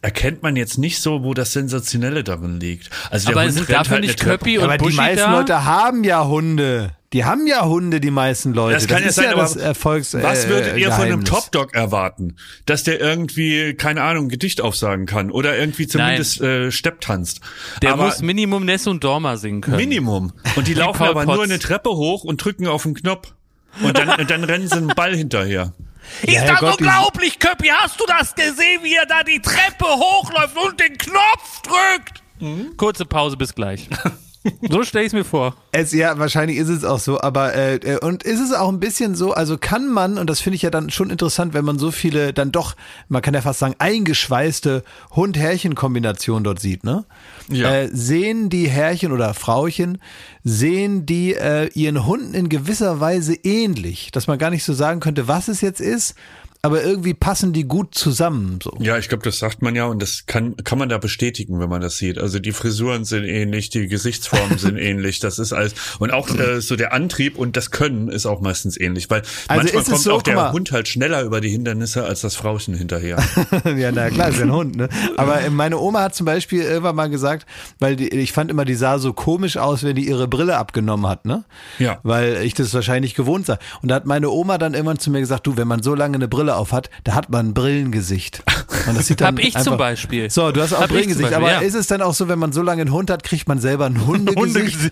erkennt 0.03 0.43
man 0.43 0.55
jetzt 0.55 0.77
nicht 0.77 1.01
so, 1.01 1.23
wo 1.23 1.33
das 1.33 1.51
Sensationelle 1.51 2.23
darin 2.23 2.59
liegt. 2.59 2.91
Also 3.09 3.27
der 3.27 3.37
Aber 3.37 3.45
Hund 3.45 3.53
sind 3.53 3.67
rennt 3.67 3.79
dafür 3.79 3.93
halt 3.93 4.05
nicht 4.05 4.19
Köppi 4.19 4.59
und 4.59 4.65
Aber 4.65 4.77
die 4.77 4.83
Buschi 4.83 4.97
meisten 4.97 5.17
da? 5.17 5.39
Leute 5.39 5.65
haben 5.65 6.03
ja 6.03 6.27
Hunde. 6.27 6.91
Die 7.11 7.25
haben 7.25 7.47
ja 7.47 7.65
Hunde, 7.65 7.99
die 8.01 8.11
meisten 8.11 8.53
Leute. 8.53 8.75
Das 8.75 8.87
kann 8.87 9.01
ja 9.01 9.09
ist 9.09 9.15
sein, 9.15 9.25
ja 9.25 9.31
aber 9.31 9.41
das 9.41 9.55
Erfolgs 9.55 10.13
was 10.13 10.45
äh, 10.45 10.49
würdet 10.49 10.77
ihr 10.77 10.91
von 10.91 11.05
einem 11.05 11.23
Geheimnis. 11.23 11.29
Top 11.29 11.51
Dog 11.51 11.73
erwarten? 11.73 12.35
Dass 12.67 12.83
der 12.83 12.99
irgendwie, 12.99 13.73
keine 13.73 14.03
Ahnung, 14.03 14.25
ein 14.25 14.29
Gedicht 14.29 14.61
aufsagen 14.61 15.07
kann 15.07 15.31
oder 15.31 15.57
irgendwie 15.57 15.87
zumindest 15.87 16.39
äh, 16.41 16.71
Stepp 16.71 17.01
tanzt. 17.01 17.41
Der 17.81 17.93
aber 17.93 18.05
muss 18.05 18.21
Minimum 18.21 18.63
Ness 18.63 18.85
und 18.85 19.03
Dorma 19.03 19.37
singen 19.37 19.61
können. 19.61 19.77
Minimum. 19.77 20.33
Und 20.55 20.67
die 20.67 20.73
laufen 20.75 20.99
Paul 20.99 21.09
aber 21.09 21.23
Potts. 21.25 21.35
nur 21.35 21.43
eine 21.45 21.57
Treppe 21.57 21.89
hoch 21.89 22.23
und 22.23 22.43
drücken 22.43 22.67
auf 22.67 22.83
den 22.83 22.93
Knopf. 22.93 23.33
Und 23.81 23.97
dann, 23.97 24.09
und 24.19 24.29
dann 24.29 24.43
rennen 24.43 24.67
sie 24.67 24.75
einen 24.75 24.87
Ball 24.89 25.15
hinterher. 25.15 25.73
Ist 26.23 26.33
Ja, 26.33 26.45
das 26.45 26.59
die- 26.59 26.65
unglaublich, 26.65 27.39
Köppi? 27.39 27.67
Hast 27.69 27.99
du 27.99 28.05
das 28.05 28.33
gesehen, 28.35 28.83
wie 28.83 28.95
er 28.95 29.05
da 29.05 29.23
die 29.23 29.41
Treppe 29.41 29.85
hochläuft 29.85 30.57
und 30.57 30.79
den 30.79 30.97
Knopf 30.97 31.61
drückt? 31.63 32.21
Mhm. 32.39 32.75
Kurze 32.77 33.05
Pause, 33.05 33.37
bis 33.37 33.53
gleich. 33.55 33.87
so 34.69 34.83
stelle 34.83 35.05
ich 35.05 35.09
es 35.09 35.13
mir 35.13 35.23
vor. 35.23 35.55
Es, 35.71 35.91
ja, 35.91 36.17
wahrscheinlich 36.19 36.57
ist 36.57 36.69
es 36.69 36.83
auch 36.83 36.99
so, 36.99 37.21
aber 37.21 37.53
äh, 37.55 37.75
äh, 37.75 37.99
und 37.99 38.23
ist 38.23 38.39
es 38.39 38.53
auch 38.53 38.69
ein 38.69 38.79
bisschen 38.79 39.15
so, 39.15 39.33
also 39.33 39.57
kann 39.57 39.87
man, 39.87 40.17
und 40.17 40.29
das 40.29 40.39
finde 40.41 40.55
ich 40.55 40.61
ja 40.61 40.69
dann 40.69 40.89
schon 40.89 41.09
interessant, 41.09 41.53
wenn 41.53 41.65
man 41.65 41.79
so 41.79 41.91
viele 41.91 42.33
dann 42.33 42.51
doch, 42.51 42.75
man 43.07 43.21
kann 43.21 43.33
ja 43.33 43.41
fast 43.41 43.59
sagen, 43.59 43.75
eingeschweißte 43.79 44.83
Hund-Härchen-Kombinationen 45.15 46.43
dort 46.43 46.59
sieht, 46.59 46.83
ne? 46.83 47.05
Ja. 47.49 47.71
Äh, 47.71 47.89
sehen 47.91 48.49
die 48.49 48.67
Herrchen 48.67 49.11
oder 49.11 49.33
Frauchen, 49.33 49.99
sehen 50.43 51.05
die 51.05 51.33
äh, 51.33 51.69
ihren 51.73 52.05
Hunden 52.05 52.33
in 52.33 52.49
gewisser 52.49 52.99
Weise 52.99 53.33
ähnlich, 53.33 54.11
dass 54.11 54.27
man 54.27 54.37
gar 54.37 54.49
nicht 54.49 54.63
so 54.63 54.73
sagen 54.73 54.99
könnte, 54.99 55.27
was 55.27 55.47
es 55.47 55.61
jetzt 55.61 55.81
ist, 55.81 56.15
aber 56.61 56.83
irgendwie 56.83 57.13
passen 57.13 57.53
die 57.53 57.63
gut 57.63 57.95
zusammen. 57.95 58.59
So. 58.61 58.73
Ja, 58.79 58.97
ich 58.97 59.07
glaube, 59.07 59.23
das 59.23 59.39
sagt 59.39 59.61
man 59.61 59.75
ja 59.75 59.85
und 59.85 60.01
das 60.01 60.25
kann, 60.25 60.57
kann 60.57 60.77
man 60.77 60.89
da 60.89 60.97
bestätigen, 60.97 61.59
wenn 61.61 61.69
man 61.69 61.79
das 61.79 61.97
sieht. 61.97 62.17
Also 62.17 62.39
die 62.39 62.51
Frisuren 62.51 63.05
sind 63.05 63.23
ähnlich, 63.23 63.69
die 63.69 63.87
Gesichtsformen 63.87 64.57
sind 64.57 64.77
ähnlich, 64.77 65.19
das 65.19 65.39
ist 65.39 65.53
alles. 65.53 65.73
Und 65.99 66.11
auch 66.11 66.29
äh, 66.37 66.59
so 66.59 66.75
der 66.75 66.91
Antrieb 66.91 67.37
und 67.37 67.55
das 67.55 67.71
Können 67.71 68.09
ist 68.09 68.25
auch 68.25 68.41
meistens 68.41 68.77
ähnlich, 68.77 69.09
weil 69.09 69.21
Also 69.47 69.63
manchmal 69.63 69.83
kommt 69.85 69.99
so, 69.99 70.13
auch 70.13 70.21
der 70.21 70.35
mal. 70.35 70.51
Hund 70.51 70.73
halt 70.73 70.89
schneller 70.89 71.21
über 71.23 71.39
die 71.39 71.49
Hindernisse 71.49 72.03
als 72.03 72.21
das 72.21 72.35
Frauchen 72.35 72.73
hinterher. 72.73 73.17
ja, 73.77 73.93
na 73.93 74.09
klar, 74.09 74.27
ist 74.27 74.39
ja 74.39 74.43
ein 74.43 74.51
Hund, 74.51 74.75
ne? 74.75 74.89
Aber 75.15 75.39
äh, 75.39 75.49
meine 75.49 75.79
Oma 75.79 76.01
hat 76.01 76.15
zum 76.15 76.25
Beispiel 76.25 76.63
irgendwann 76.63 76.97
mal 76.97 77.09
gesagt, 77.09 77.45
weil 77.79 77.95
die, 77.95 78.09
ich 78.09 78.33
fand 78.33 78.51
immer, 78.51 78.65
die 78.65 78.75
sah 78.75 78.99
so 78.99 79.13
komisch 79.13 79.55
aus, 79.55 79.83
wenn 79.83 79.95
die 79.95 80.09
ihre 80.09 80.27
Brille 80.27 80.57
abgenommen 80.57 81.07
hat, 81.07 81.23
ne? 81.23 81.45
Ja. 81.77 81.99
Weil 82.03 82.41
ich 82.43 82.53
das 82.53 82.73
wahrscheinlich 82.73 83.15
gewohnt 83.15 83.45
sah. 83.45 83.59
Und 83.81 83.89
da 83.89 83.95
hat 83.95 84.05
meine 84.05 84.29
Oma 84.29 84.57
dann 84.57 84.73
irgendwann 84.73 84.99
zu 84.99 85.09
mir 85.09 85.21
gesagt, 85.21 85.47
du, 85.47 85.55
wenn 85.55 85.67
man 85.67 85.81
so 85.81 85.95
lange 85.95 86.15
eine 86.15 86.27
Brille 86.27 86.48
auf 86.57 86.71
hat, 86.71 86.89
da 87.03 87.13
hat 87.15 87.29
man 87.29 87.49
ein 87.49 87.53
Brillengesicht. 87.53 88.43
Und 88.87 88.97
das 88.97 89.07
sieht 89.07 89.21
dann 89.21 89.35
Hab 89.35 89.39
ich 89.39 89.55
einfach, 89.55 89.71
zum 89.71 89.77
Beispiel. 89.77 90.29
So, 90.29 90.51
du 90.51 90.61
hast 90.61 90.73
auch 90.73 90.81
Hab 90.81 90.89
Brillengesicht. 90.89 91.29
Beispiel, 91.29 91.45
Aber 91.45 91.51
ja. 91.51 91.59
ist 91.59 91.75
es 91.75 91.87
dann 91.87 92.01
auch 92.01 92.13
so, 92.13 92.27
wenn 92.27 92.39
man 92.39 92.51
so 92.51 92.61
lange 92.61 92.81
einen 92.81 92.91
Hund 92.91 93.09
hat, 93.09 93.23
kriegt 93.23 93.47
man 93.47 93.59
selber 93.59 93.85
ein 93.85 94.05
Hundegesicht? 94.05 94.91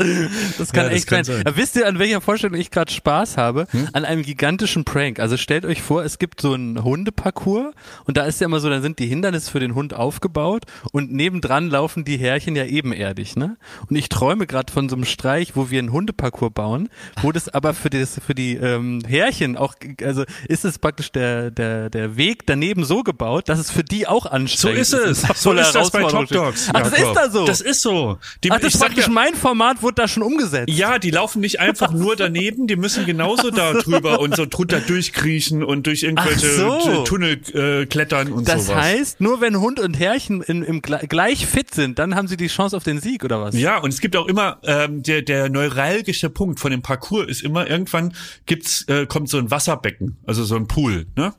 Das 0.58 0.72
kann 0.72 0.84
Ja, 0.84 0.90
das 0.90 0.98
echt 0.98 1.06
kann 1.08 1.24
sein. 1.24 1.42
sein. 1.44 1.56
Wisst 1.56 1.76
ihr, 1.76 1.86
an 1.86 1.98
welcher 1.98 2.20
Vorstellung 2.20 2.58
ich 2.58 2.70
gerade 2.70 2.92
Spaß 2.92 3.36
habe? 3.36 3.66
Hm? 3.70 3.88
An 3.92 4.04
einem 4.04 4.22
gigantischen 4.22 4.84
Prank. 4.84 5.18
Also 5.20 5.36
stellt 5.36 5.64
euch 5.64 5.82
vor, 5.82 6.04
es 6.04 6.18
gibt 6.18 6.40
so 6.40 6.54
einen 6.54 6.82
Hundeparcours 6.82 7.74
und 8.04 8.16
da 8.16 8.24
ist 8.24 8.40
ja 8.40 8.46
immer 8.46 8.60
so, 8.60 8.68
dann 8.68 8.82
sind 8.82 8.98
die 8.98 9.06
Hindernisse 9.06 9.50
für 9.50 9.60
den 9.60 9.74
Hund 9.74 9.94
aufgebaut 9.94 10.64
und 10.92 11.12
nebendran 11.12 11.68
laufen 11.70 12.04
die 12.04 12.16
Härchen 12.16 12.56
ja 12.56 12.64
ebenerdig, 12.64 13.36
ne? 13.36 13.56
Und 13.88 13.96
ich 13.96 14.08
träume 14.08 14.46
gerade 14.46 14.72
von 14.72 14.88
so 14.88 14.96
einem 14.96 15.04
Streich, 15.04 15.56
wo 15.56 15.70
wir 15.70 15.78
einen 15.78 15.92
Hundeparcours 15.92 16.52
bauen, 16.52 16.88
wo 17.22 17.32
das 17.32 17.48
aber 17.48 17.74
für 17.74 17.90
das 17.90 18.20
für 18.24 18.34
die 18.34 18.56
ähm, 18.56 19.02
Härchen 19.06 19.56
auch, 19.56 19.74
also 20.02 20.24
ist 20.48 20.64
es 20.64 20.78
praktisch 20.78 21.12
der 21.12 21.50
der 21.50 21.90
der 21.90 22.16
Weg 22.16 22.46
daneben 22.46 22.84
so 22.84 23.02
gebaut, 23.02 23.48
dass 23.48 23.58
es 23.58 23.70
für 23.70 23.84
die 23.84 24.06
auch 24.06 24.24
So 24.24 24.30
anstrengend 24.30 24.80
ist 24.80 24.92
es. 24.94 25.24
Und 25.24 25.36
So 25.36 25.52
ist 25.52 25.72
das 25.72 25.90
bei 25.90 26.04
Top 26.04 26.28
Dogs. 26.28 26.68
Ach, 26.72 26.82
das 26.82 26.92
ist 26.92 27.12
da 27.14 27.30
so. 27.30 27.46
Das 27.46 27.60
ist 27.60 27.82
so. 27.82 28.18
Die, 28.44 28.50
Ach, 28.50 28.60
das 28.60 28.74
ist 28.74 28.80
praktisch 28.80 29.06
ja, 29.06 29.12
mein 29.12 29.34
Format, 29.34 29.78
wo 29.80 29.89
wurde 29.90 30.02
da 30.02 30.08
schon 30.08 30.22
umgesetzt. 30.22 30.68
Ja, 30.70 30.98
die 30.98 31.10
laufen 31.10 31.40
nicht 31.40 31.60
einfach 31.60 31.92
nur 31.92 32.16
daneben, 32.16 32.66
die 32.66 32.76
müssen 32.76 33.04
genauso 33.06 33.50
da 33.50 33.72
drüber 33.82 34.20
und 34.20 34.36
so 34.36 34.46
drunter 34.46 34.80
durchkriechen 34.80 35.62
und 35.64 35.86
durch 35.86 36.02
irgendwelche 36.02 36.46
so. 36.48 37.04
Tunnel 37.04 37.40
äh, 37.54 37.86
klettern 37.86 38.32
und 38.32 38.48
Das 38.48 38.66
sowas. 38.66 38.82
heißt, 38.82 39.20
nur 39.20 39.40
wenn 39.40 39.58
Hund 39.60 39.80
und 39.80 39.94
Herrchen 39.98 40.42
in, 40.42 40.62
im, 40.62 40.80
gle- 40.82 41.06
gleich 41.06 41.46
fit 41.46 41.74
sind, 41.74 41.98
dann 41.98 42.14
haben 42.14 42.28
sie 42.28 42.36
die 42.36 42.46
Chance 42.48 42.76
auf 42.76 42.84
den 42.84 43.00
Sieg, 43.00 43.24
oder 43.24 43.40
was? 43.42 43.54
Ja, 43.58 43.78
und 43.78 43.92
es 43.92 44.00
gibt 44.00 44.16
auch 44.16 44.26
immer 44.26 44.58
ähm, 44.62 45.02
der 45.02 45.22
der 45.22 45.48
neuralgische 45.48 46.30
Punkt 46.30 46.60
von 46.60 46.70
dem 46.70 46.82
Parcours 46.82 47.28
ist 47.28 47.42
immer 47.42 47.68
irgendwann 47.68 48.14
gibt's 48.46 48.84
äh, 48.88 49.06
kommt 49.06 49.28
so 49.28 49.38
ein 49.38 49.50
Wasserbecken, 49.50 50.16
also 50.26 50.44
so 50.44 50.56
ein 50.56 50.66
Pool, 50.68 51.06
ne? 51.16 51.34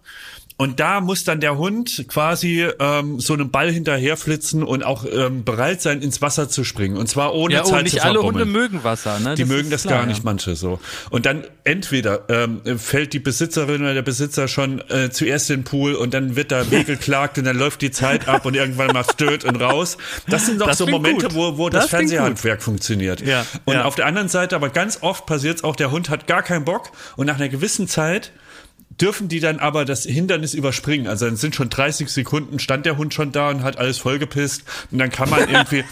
Und 0.61 0.79
da 0.79 1.01
muss 1.01 1.23
dann 1.23 1.39
der 1.39 1.57
Hund 1.57 2.05
quasi 2.07 2.67
ähm, 2.77 3.19
so 3.19 3.33
einem 3.33 3.49
Ball 3.49 3.71
hinterherflitzen 3.71 4.61
und 4.61 4.83
auch 4.83 5.05
ähm, 5.11 5.43
bereit 5.43 5.81
sein, 5.81 6.03
ins 6.03 6.21
Wasser 6.21 6.49
zu 6.49 6.63
springen. 6.63 6.97
Und 6.97 7.07
zwar 7.07 7.33
ohne 7.33 7.55
Ja, 7.55 7.63
oh, 7.63 7.65
Zeit 7.65 7.85
nicht 7.85 7.99
zu 7.99 8.03
alle. 8.03 8.21
Hunde 8.21 8.45
mögen 8.45 8.83
Wasser, 8.83 9.19
ne? 9.19 9.33
Die 9.33 9.45
mögen 9.45 9.63
ist 9.63 9.71
das 9.71 9.81
klar, 9.81 10.01
gar 10.01 10.05
nicht, 10.05 10.19
ja. 10.19 10.23
manche 10.23 10.55
so. 10.55 10.79
Und 11.09 11.25
dann 11.25 11.45
entweder 11.63 12.25
ähm, 12.29 12.61
fällt 12.77 13.13
die 13.13 13.19
Besitzerin 13.19 13.81
oder 13.81 13.95
der 13.95 14.03
Besitzer 14.03 14.47
schon 14.47 14.87
äh, 14.91 15.09
zuerst 15.09 15.49
in 15.49 15.61
den 15.61 15.63
Pool 15.63 15.95
und 15.95 16.13
dann 16.13 16.35
wird 16.35 16.51
da 16.51 16.69
wehgeklagt 16.69 17.39
und 17.39 17.45
dann 17.45 17.57
läuft 17.57 17.81
die 17.81 17.89
Zeit 17.89 18.27
ab 18.27 18.45
und 18.45 18.55
irgendwann 18.55 18.93
macht 18.93 19.13
Stöt 19.13 19.43
und 19.43 19.55
raus. 19.55 19.97
Das 20.27 20.45
sind 20.45 20.61
doch 20.61 20.67
Das 20.67 20.77
so 20.77 20.85
Momente, 20.85 21.29
gut. 21.29 21.33
wo, 21.33 21.57
wo 21.57 21.69
das, 21.69 21.85
Das 21.85 21.89
Fernsehhandwerk 21.89 22.61
funktioniert. 22.61 23.21
Ja, 23.21 23.47
Und 23.65 23.73
ja. 23.73 23.85
auf 23.85 23.95
der 23.95 24.05
anderen 24.05 24.29
Seite, 24.29 24.55
aber 24.55 24.69
ganz 24.69 24.99
oft 25.01 25.25
passiert 25.25 25.57
es 25.57 25.63
auch, 25.63 25.75
der 25.75 25.89
Hund 25.89 26.11
hat 26.11 26.27
gar 26.27 26.43
keinen 26.43 26.65
Bock 26.65 26.91
und 27.15 27.25
nach 27.25 27.37
einer 27.37 27.49
gewissen 27.49 27.87
Zeit 27.87 28.31
dürfen 29.01 29.27
die 29.27 29.39
dann 29.39 29.59
aber 29.59 29.85
das 29.85 30.03
Hindernis 30.03 30.53
überspringen. 30.53 31.07
Also 31.07 31.25
dann 31.25 31.35
sind 31.35 31.55
schon 31.55 31.69
30 31.69 32.09
Sekunden, 32.09 32.59
stand 32.59 32.85
der 32.85 32.97
Hund 32.97 33.13
schon 33.13 33.31
da 33.31 33.49
und 33.49 33.63
hat 33.63 33.77
alles 33.77 33.97
vollgepisst 33.97 34.63
und 34.91 34.99
dann 34.99 35.09
kann 35.09 35.29
man 35.29 35.49
irgendwie 35.49 35.83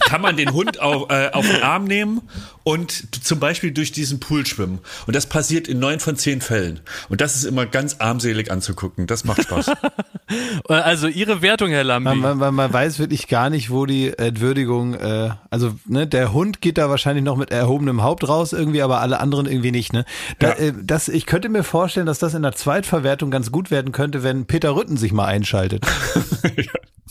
kann 0.00 0.20
man 0.20 0.36
den 0.36 0.52
Hund 0.52 0.80
auf, 0.80 1.10
äh, 1.10 1.30
auf 1.32 1.46
den 1.46 1.62
Arm 1.62 1.84
nehmen 1.84 2.22
und 2.64 3.24
zum 3.24 3.40
Beispiel 3.40 3.70
durch 3.72 3.92
diesen 3.92 4.20
Pool 4.20 4.46
schwimmen. 4.46 4.78
Und 5.06 5.16
das 5.16 5.26
passiert 5.26 5.68
in 5.68 5.78
neun 5.78 6.00
von 6.00 6.16
zehn 6.16 6.40
Fällen. 6.40 6.80
Und 7.08 7.20
das 7.20 7.34
ist 7.36 7.44
immer 7.44 7.66
ganz 7.66 7.96
armselig 8.00 8.50
anzugucken. 8.50 9.06
Das 9.06 9.24
macht 9.24 9.42
Spaß. 9.42 9.70
Also 10.68 11.08
Ihre 11.08 11.40
Wertung, 11.40 11.70
Herr 11.70 11.84
Lambi. 11.84 12.14
Man, 12.14 12.36
man, 12.36 12.54
man 12.54 12.70
weiß 12.70 12.98
wirklich 12.98 13.28
gar 13.28 13.48
nicht, 13.48 13.70
wo 13.70 13.86
die 13.86 14.08
Entwürdigung, 14.18 14.92
äh, 14.92 15.30
also 15.48 15.74
ne, 15.86 16.06
der 16.06 16.34
Hund 16.34 16.60
geht 16.60 16.76
da 16.76 16.90
wahrscheinlich 16.90 17.24
noch 17.24 17.36
mit 17.38 17.50
erhobenem 17.50 18.02
Haupt 18.02 18.28
raus 18.28 18.52
irgendwie, 18.52 18.82
aber 18.82 19.00
alle 19.00 19.20
anderen 19.20 19.46
irgendwie 19.46 19.70
nicht. 19.70 19.94
Ne? 19.94 20.04
Da, 20.38 20.48
Ja. 20.50 20.54
äh, 20.56 20.72
das, 20.82 21.08
ich 21.08 21.24
könnte 21.24 21.48
mir 21.48 21.62
vorstellen, 21.64 22.04
dass 22.04 22.18
das 22.18 22.34
in 22.34 22.42
der 22.42 22.52
Zweitverwertung 22.52 23.30
ganz 23.30 23.50
gut 23.50 23.70
werden 23.70 23.90
könnte, 23.92 24.22
wenn 24.22 24.44
Peter 24.44 24.76
Rütten 24.76 24.98
sich 24.98 25.12
mal 25.12 25.24
einschaltet. 25.24 25.86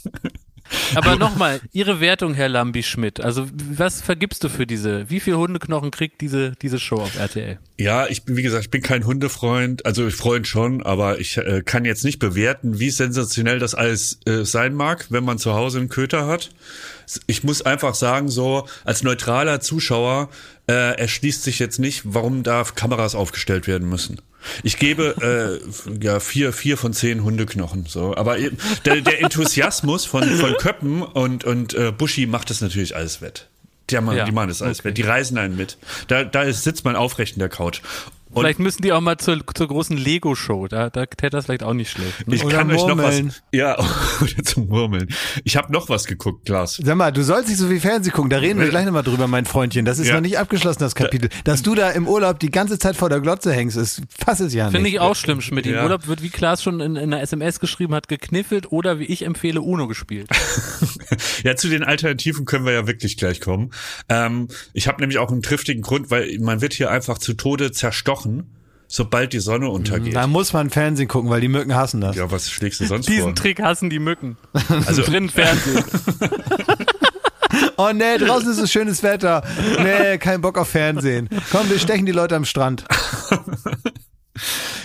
Aber 0.95 1.15
nochmal, 1.15 1.61
Ihre 1.71 1.99
Wertung, 1.99 2.33
Herr 2.33 2.49
Lambi 2.49 2.83
Schmidt. 2.83 3.19
Also 3.19 3.47
was 3.53 4.01
vergibst 4.01 4.43
du 4.43 4.49
für 4.49 4.65
diese? 4.65 5.09
Wie 5.09 5.19
viel 5.19 5.35
Hundeknochen 5.35 5.91
kriegt 5.91 6.21
diese, 6.21 6.53
diese 6.61 6.79
Show 6.79 6.97
auf 6.97 7.17
RTL? 7.17 7.59
Ja, 7.77 8.07
ich 8.07 8.23
bin, 8.23 8.37
wie 8.37 8.43
gesagt, 8.43 8.65
ich 8.65 8.71
bin 8.71 8.81
kein 8.81 9.05
Hundefreund, 9.05 9.85
also 9.85 10.07
ich 10.07 10.15
Freund 10.15 10.47
schon, 10.47 10.83
aber 10.83 11.19
ich 11.19 11.37
äh, 11.37 11.61
kann 11.63 11.85
jetzt 11.85 12.03
nicht 12.03 12.19
bewerten, 12.19 12.79
wie 12.79 12.89
sensationell 12.89 13.59
das 13.59 13.75
alles 13.75 14.19
äh, 14.25 14.43
sein 14.45 14.73
mag, 14.73 15.07
wenn 15.09 15.23
man 15.23 15.37
zu 15.37 15.53
Hause 15.53 15.79
einen 15.79 15.89
Köter 15.89 16.27
hat. 16.27 16.49
Ich 17.25 17.43
muss 17.43 17.61
einfach 17.61 17.95
sagen, 17.95 18.29
so 18.29 18.67
als 18.83 19.03
neutraler 19.03 19.61
Zuschauer 19.61 20.29
äh, 20.67 20.97
erschließt 20.97 21.43
sich 21.43 21.59
jetzt 21.59 21.79
nicht, 21.79 22.01
warum 22.05 22.43
da 22.43 22.63
Kameras 22.63 23.15
aufgestellt 23.15 23.67
werden 23.67 23.87
müssen. 23.87 24.21
Ich 24.63 24.77
gebe 24.77 25.15
äh, 25.21 26.03
ja 26.03 26.19
vier, 26.19 26.53
vier 26.53 26.77
von 26.77 26.93
zehn 26.93 27.23
Hundeknochen. 27.23 27.85
So, 27.87 28.15
aber 28.15 28.37
der, 28.85 29.01
der 29.01 29.21
Enthusiasmus 29.21 30.05
von 30.05 30.23
von 30.23 30.53
Köppen 30.57 31.01
und 31.01 31.43
und 31.43 31.73
äh, 31.73 31.91
Buschi 31.91 32.27
macht 32.27 32.49
das 32.49 32.61
natürlich 32.61 32.95
alles 32.95 33.21
wett. 33.21 33.47
Die, 33.89 33.95
haben, 33.97 34.11
Ja, 34.11 34.25
die 34.25 34.31
machen 34.31 34.49
das 34.49 34.61
alles 34.61 34.79
okay. 34.79 34.89
wett. 34.89 34.97
Die 34.97 35.03
reisen 35.03 35.37
einen 35.37 35.55
mit. 35.55 35.77
Da, 36.07 36.23
da 36.25 36.43
ist, 36.43 36.63
sitzt 36.63 36.83
man 36.83 36.95
aufrecht 36.95 37.35
in 37.35 37.39
der 37.39 37.49
Couch. 37.49 37.81
Und 38.37 38.43
vielleicht 38.43 38.59
müssen 38.59 38.81
die 38.81 38.93
auch 38.93 39.01
mal 39.01 39.17
zur, 39.17 39.39
zur 39.53 39.67
großen 39.67 39.97
Lego-Show. 39.97 40.67
Da, 40.67 40.89
da 40.89 41.05
täte 41.05 41.31
das 41.31 41.45
vielleicht 41.45 41.63
auch 41.63 41.73
nicht 41.73 41.89
schlecht. 41.91 42.27
Ne? 42.27 42.35
ich 42.35 42.43
Oder 42.45 42.57
kann 42.57 42.69
euch 42.71 42.77
noch 42.77 42.97
was. 42.97 43.15
Murmeln. 43.15 43.33
Ja, 43.51 43.77
oder 44.21 44.43
zum 44.43 44.67
Murmeln. 44.67 45.07
Ich 45.43 45.57
habe 45.57 45.71
noch 45.71 45.89
was 45.89 46.05
geguckt, 46.05 46.45
Klaas. 46.45 46.79
Sag 46.83 46.95
mal, 46.95 47.11
du 47.11 47.23
sollst 47.23 47.49
nicht 47.49 47.57
so 47.57 47.67
viel 47.67 47.79
Fernsehen 47.79 48.13
gucken, 48.13 48.29
da 48.29 48.37
reden 48.37 48.59
wir 48.59 48.69
gleich 48.69 48.85
nochmal 48.85 49.03
drüber, 49.03 49.27
mein 49.27 49.45
Freundchen. 49.45 49.85
Das 49.85 49.99
ist 49.99 50.07
Ja. 50.07 50.15
noch 50.15 50.21
nicht 50.21 50.37
abgeschlossen, 50.37 50.79
das 50.79 50.95
Kapitel. 50.95 51.29
Dass 51.43 51.63
du 51.63 51.75
da 51.75 51.89
im 51.91 52.07
Urlaub 52.07 52.39
die 52.39 52.51
ganze 52.51 52.79
Zeit 52.79 52.95
vor 52.95 53.09
der 53.09 53.19
Glotze 53.19 53.51
hängst, 53.53 53.77
ist 53.77 54.01
fass 54.17 54.39
es 54.39 54.53
ja 54.53 54.65
nicht. 54.65 54.75
Finde 54.75 54.89
ich 54.89 54.99
auch 54.99 55.15
schlimm, 55.15 55.41
Schmidt. 55.41 55.65
Im 55.65 55.73
Ja. 55.75 55.83
Urlaub 55.83 56.07
wird, 56.07 56.21
wie 56.23 56.29
Klaas 56.29 56.63
schon 56.63 56.79
in, 56.79 56.95
in 56.95 57.13
einer 57.13 57.21
SMS 57.21 57.59
geschrieben 57.59 57.93
hat, 57.95 58.07
gekniffelt 58.07 58.71
oder 58.71 58.99
wie 58.99 59.05
ich 59.05 59.23
empfehle, 59.25 59.61
Uno 59.61 59.87
gespielt. 59.87 60.29
Ja, 61.43 61.55
zu 61.55 61.69
den 61.69 61.83
Alternativen 61.83 62.45
können 62.45 62.65
wir 62.65 62.73
ja 62.73 62.87
wirklich 62.87 63.15
gleich 63.15 63.39
kommen. 63.39 63.71
Ähm, 64.09 64.47
ich 64.73 64.87
habe 64.87 64.99
nämlich 64.99 65.19
auch 65.19 65.31
einen 65.31 65.41
triftigen 65.41 65.81
Grund, 65.81 66.09
weil 66.11 66.37
man 66.39 66.61
wird 66.61 66.73
hier 66.73 66.89
einfach 66.91 67.17
zu 67.17 67.33
Tode 67.33 67.71
zerstochen, 67.71 68.26
sobald 68.87 69.33
die 69.33 69.39
Sonne 69.39 69.69
untergeht. 69.69 70.15
Da 70.15 70.27
muss 70.27 70.53
man 70.53 70.69
Fernsehen 70.69 71.07
gucken, 71.07 71.29
weil 71.29 71.41
die 71.41 71.47
Mücken 71.47 71.75
hassen 71.75 72.01
das. 72.01 72.15
Ja, 72.15 72.31
was 72.31 72.49
schlägst 72.49 72.79
du 72.79 72.85
sonst 72.85 73.07
Diesen 73.09 73.23
vor? 73.23 73.35
Trick 73.35 73.61
hassen 73.61 73.89
die 73.89 73.99
Mücken. 73.99 74.37
Also 74.85 75.03
drin 75.03 75.29
Fernsehen. 75.29 75.83
Oh 77.77 77.91
nee, 77.93 78.17
draußen 78.17 78.51
ist 78.51 78.57
es 78.57 78.71
schönes 78.71 79.03
Wetter. 79.03 79.43
Nee, 79.81 80.17
kein 80.17 80.41
Bock 80.41 80.57
auf 80.57 80.67
Fernsehen. 80.67 81.29
Komm, 81.51 81.69
wir 81.69 81.79
stechen 81.79 82.05
die 82.05 82.11
Leute 82.11 82.35
am 82.35 82.45
Strand. 82.45 82.85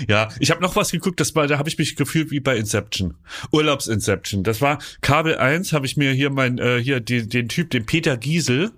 Ja, 0.08 0.28
ich 0.38 0.50
habe 0.50 0.62
noch 0.62 0.76
was 0.76 0.90
geguckt, 0.90 1.20
das 1.20 1.34
war, 1.34 1.46
da 1.46 1.58
habe 1.58 1.68
ich 1.68 1.76
mich 1.78 1.94
gefühlt 1.94 2.30
wie 2.30 2.40
bei 2.40 2.56
Inception. 2.56 3.14
Urlaubs-Inception. 3.52 4.42
Das 4.44 4.60
war 4.60 4.78
Kabel 5.02 5.36
1, 5.36 5.74
habe 5.74 5.86
ich 5.86 5.96
mir 5.96 6.12
hier 6.12 6.30
mein, 6.30 6.58
äh, 6.58 6.80
hier 6.82 7.00
den, 7.00 7.28
den 7.28 7.48
Typ, 7.48 7.70
den 7.70 7.84
Peter 7.84 8.16
Giesel, 8.16 8.72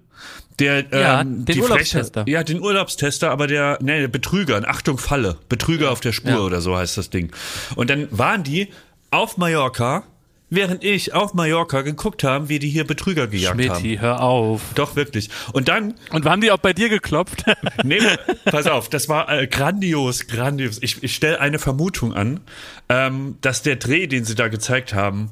der 0.58 0.78
ähm, 0.92 1.00
Ja, 1.00 1.24
den 1.24 1.44
die 1.46 1.60
Urlaubstester. 1.60 2.22
Freche, 2.22 2.30
ja, 2.32 2.42
den 2.44 2.60
Urlaubstester, 2.60 3.30
aber 3.30 3.46
der, 3.46 3.78
nee, 3.80 4.00
der 4.00 4.08
Betrüger, 4.08 4.62
Achtung 4.66 4.98
Falle, 4.98 5.36
Betrüger 5.48 5.90
auf 5.90 6.00
der 6.00 6.12
Spur 6.12 6.30
Ja. 6.30 6.38
oder 6.40 6.60
so 6.60 6.76
heißt 6.76 6.96
das 6.96 7.10
Ding. 7.10 7.32
Und 7.76 7.90
dann 7.90 8.08
waren 8.10 8.42
die 8.44 8.68
auf 9.10 9.36
Mallorca, 9.36 10.04
während 10.50 10.84
ich 10.84 11.14
auf 11.14 11.34
Mallorca 11.34 11.82
geguckt 11.82 12.22
haben, 12.22 12.48
wie 12.48 12.58
die 12.60 12.68
hier 12.68 12.86
Betrüger 12.86 13.26
gejagt 13.26 13.58
haben. 13.58 13.80
Schmidti, 13.80 13.98
hör 14.00 14.20
auf. 14.22 14.60
Doch, 14.76 14.94
wirklich. 14.94 15.28
Und 15.52 15.66
dann 15.68 15.94
Und 16.12 16.26
haben 16.26 16.40
die 16.40 16.50
auch 16.52 16.58
bei 16.58 16.72
dir 16.72 16.88
geklopft? 16.88 17.44
Nee, 17.82 17.98
pass 18.44 18.66
auf, 18.66 18.88
das 18.88 19.08
war 19.08 19.28
äh, 19.30 19.46
grandios, 19.48 20.26
grandios. 20.28 20.78
Ich, 20.80 21.02
ich 21.02 21.14
stelle 21.14 21.40
eine 21.40 21.58
Vermutung 21.58 22.14
an, 22.14 22.40
ähm, 22.88 23.36
dass 23.40 23.62
der 23.62 23.76
Dreh, 23.76 24.06
den 24.06 24.24
sie 24.24 24.34
da 24.36 24.48
gezeigt 24.48 24.94
haben, 24.94 25.30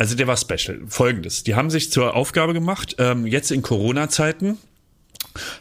also 0.00 0.14
der 0.14 0.26
war 0.26 0.38
special. 0.38 0.80
Folgendes, 0.88 1.44
die 1.44 1.56
haben 1.56 1.68
sich 1.68 1.92
zur 1.92 2.16
Aufgabe 2.16 2.54
gemacht, 2.54 2.96
ähm, 2.98 3.26
jetzt 3.26 3.50
in 3.50 3.60
Corona-Zeiten, 3.60 4.56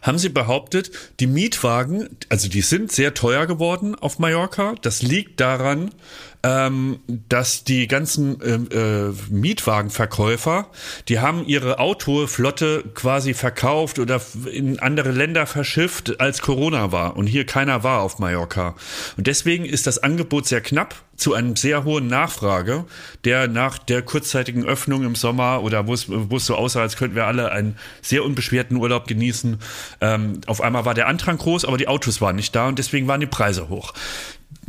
haben 0.02 0.18
sie 0.18 0.30
behauptet, 0.30 0.92
die 1.20 1.28
Mietwagen, 1.28 2.08
also 2.30 2.48
die 2.48 2.62
sind 2.62 2.90
sehr 2.90 3.14
teuer 3.14 3.48
geworden 3.48 3.96
auf 3.96 4.18
Mallorca. 4.18 4.76
Das 4.82 5.02
liegt 5.02 5.42
daran, 5.42 5.92
ähm, 6.44 7.00
dass 7.08 7.64
die 7.64 7.88
ganzen 7.88 8.38
ähm, 8.44 8.70
äh, 8.72 9.34
Mietwagenverkäufer, 9.34 10.68
die 11.10 11.20
haben 11.20 11.46
ihre 11.46 11.80
Autoflotte 11.80 12.84
quasi 12.94 13.34
verkauft 13.34 14.00
oder 14.00 14.22
in 14.52 14.80
andere 14.80 15.12
Länder 15.12 15.46
verschifft, 15.46 16.20
als 16.22 16.42
Corona 16.42 16.92
war 16.92 17.18
und 17.18 17.28
hier 17.28 17.46
keiner 17.46 17.84
war 17.84 18.02
auf 18.02 18.20
Mallorca. 18.20 18.76
Und 19.18 19.28
deswegen 19.28 19.66
ist 19.66 19.86
das 19.86 20.02
Angebot 20.02 20.48
sehr 20.48 20.62
knapp 20.62 20.96
zu 21.18 21.34
einem 21.34 21.58
sehr 21.58 21.84
hohen 21.84 22.08
Nachfrage, 22.08 22.86
der 23.26 23.50
nach 23.50 23.78
der 23.78 24.02
kurzzeitigen 24.02 24.64
Öffnung 24.64 25.04
im 25.04 25.16
Sommer 25.16 25.62
oder 25.64 25.88
wo 25.88 25.94
es, 25.94 26.06
wo 26.08 26.38
es 26.38 26.46
so 26.46 26.56
aussah, 26.56 26.82
als 26.82 26.96
könnten 26.96 27.16
wir 27.16 27.26
alle 27.26 27.52
einen 27.52 27.78
sehr 28.02 28.24
unbeschwerten 28.24 28.78
Urlaub 28.78 29.08
genießen. 29.08 29.60
Ähm, 30.00 30.40
auf 30.48 30.62
einmal 30.62 30.86
war 30.86 30.94
der 30.94 31.08
Andrang 31.08 31.38
groß, 31.38 31.66
aber 31.66 31.78
die 31.78 31.90
Autos 31.90 32.22
waren 32.22 32.38
nicht 32.38 32.56
da 32.56 32.70
und 32.70 32.80
deswegen 32.80 33.08
waren 33.08 33.20
die 33.20 33.28
Preise 33.28 33.68
hoch. 33.68 33.94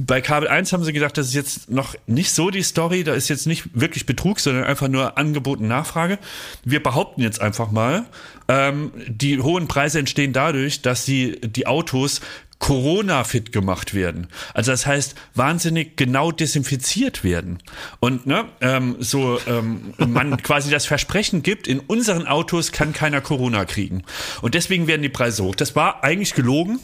Bei 0.07 0.21
Kabel 0.21 0.49
1 0.49 0.73
haben 0.73 0.83
sie 0.85 0.92
gesagt, 0.92 1.19
das 1.19 1.28
ist 1.28 1.35
jetzt 1.35 1.71
noch 1.71 1.95
nicht 2.07 2.33
so 2.33 2.50
die 2.50 2.62
Story, 2.62 3.04
da 3.04 3.12
ist 3.12 3.28
jetzt 3.28 3.47
nicht 3.47 3.69
wirklich 3.78 4.07
Betrug, 4.07 4.40
sondern 4.40 4.64
einfach 4.64 4.88
nur 4.88 5.19
Angebot 5.19 5.61
und 5.61 5.69
Nachfrage. 5.69 6.19
Wir 6.64 6.83
behaupten 6.83 7.21
jetzt 7.21 7.40
einfach 7.40 7.71
mal, 7.71 8.07
ähm, 8.49 8.92
die 9.07 9.40
hohen 9.40 9.69
Preise 9.69 9.99
entstehen 9.99 10.33
dadurch, 10.33 10.80
dass 10.80 11.04
sie 11.04 11.40
die 11.42 11.66
Autos 11.66 12.21
Corona-fit 12.61 13.52
gemacht 13.52 13.95
werden. 13.95 14.29
Also 14.55 14.71
das 14.71 14.87
heißt, 14.87 15.17
wahnsinnig 15.35 15.97
genau 15.97 16.31
desinfiziert 16.31 17.25
werden. 17.25 17.59
Und 18.00 18.26
ne, 18.26 18.45
ähm, 18.61 18.97
so 19.00 19.40
ähm, 19.49 19.95
man 19.97 20.37
quasi 20.43 20.71
das 20.71 20.85
Versprechen 20.87 21.43
gibt, 21.43 21.67
in 21.67 21.81
unseren 21.81 22.26
Autos 22.26 22.71
kann 22.71 22.93
keiner 22.93 23.23
Corona 23.23 23.64
kriegen. 23.64 24.02
Und 24.43 24.55
deswegen 24.55 24.87
werden 24.87 25.02
die 25.02 25.09
Preise 25.09 25.43
hoch. 25.43 25.55
Das 25.55 25.75
war 25.75 26.05
eigentlich 26.05 26.35
gelogen, 26.35 26.79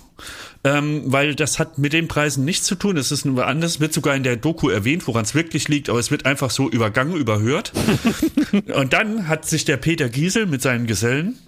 ähm, 0.64 1.02
weil 1.06 1.34
das 1.34 1.58
hat 1.58 1.76
mit 1.76 1.92
den 1.92 2.08
Preisen 2.08 2.46
nichts 2.46 2.66
zu 2.66 2.74
tun. 2.74 2.96
Es 2.96 3.12
ist 3.12 3.26
nur 3.26 3.46
anders, 3.46 3.78
wird 3.78 3.92
sogar 3.92 4.16
in 4.16 4.22
der 4.22 4.36
Doku 4.36 4.70
erwähnt, 4.70 5.06
woran 5.06 5.24
es 5.24 5.34
wirklich 5.34 5.68
liegt, 5.68 5.90
aber 5.90 5.98
es 5.98 6.10
wird 6.10 6.24
einfach 6.24 6.50
so 6.50 6.70
übergangen, 6.70 7.14
überhört. 7.16 7.72
Und 8.74 8.94
dann 8.94 9.28
hat 9.28 9.44
sich 9.44 9.66
der 9.66 9.76
Peter 9.76 10.08
Giesel 10.08 10.46
mit 10.46 10.62
seinen 10.62 10.86
Gesellen 10.86 11.38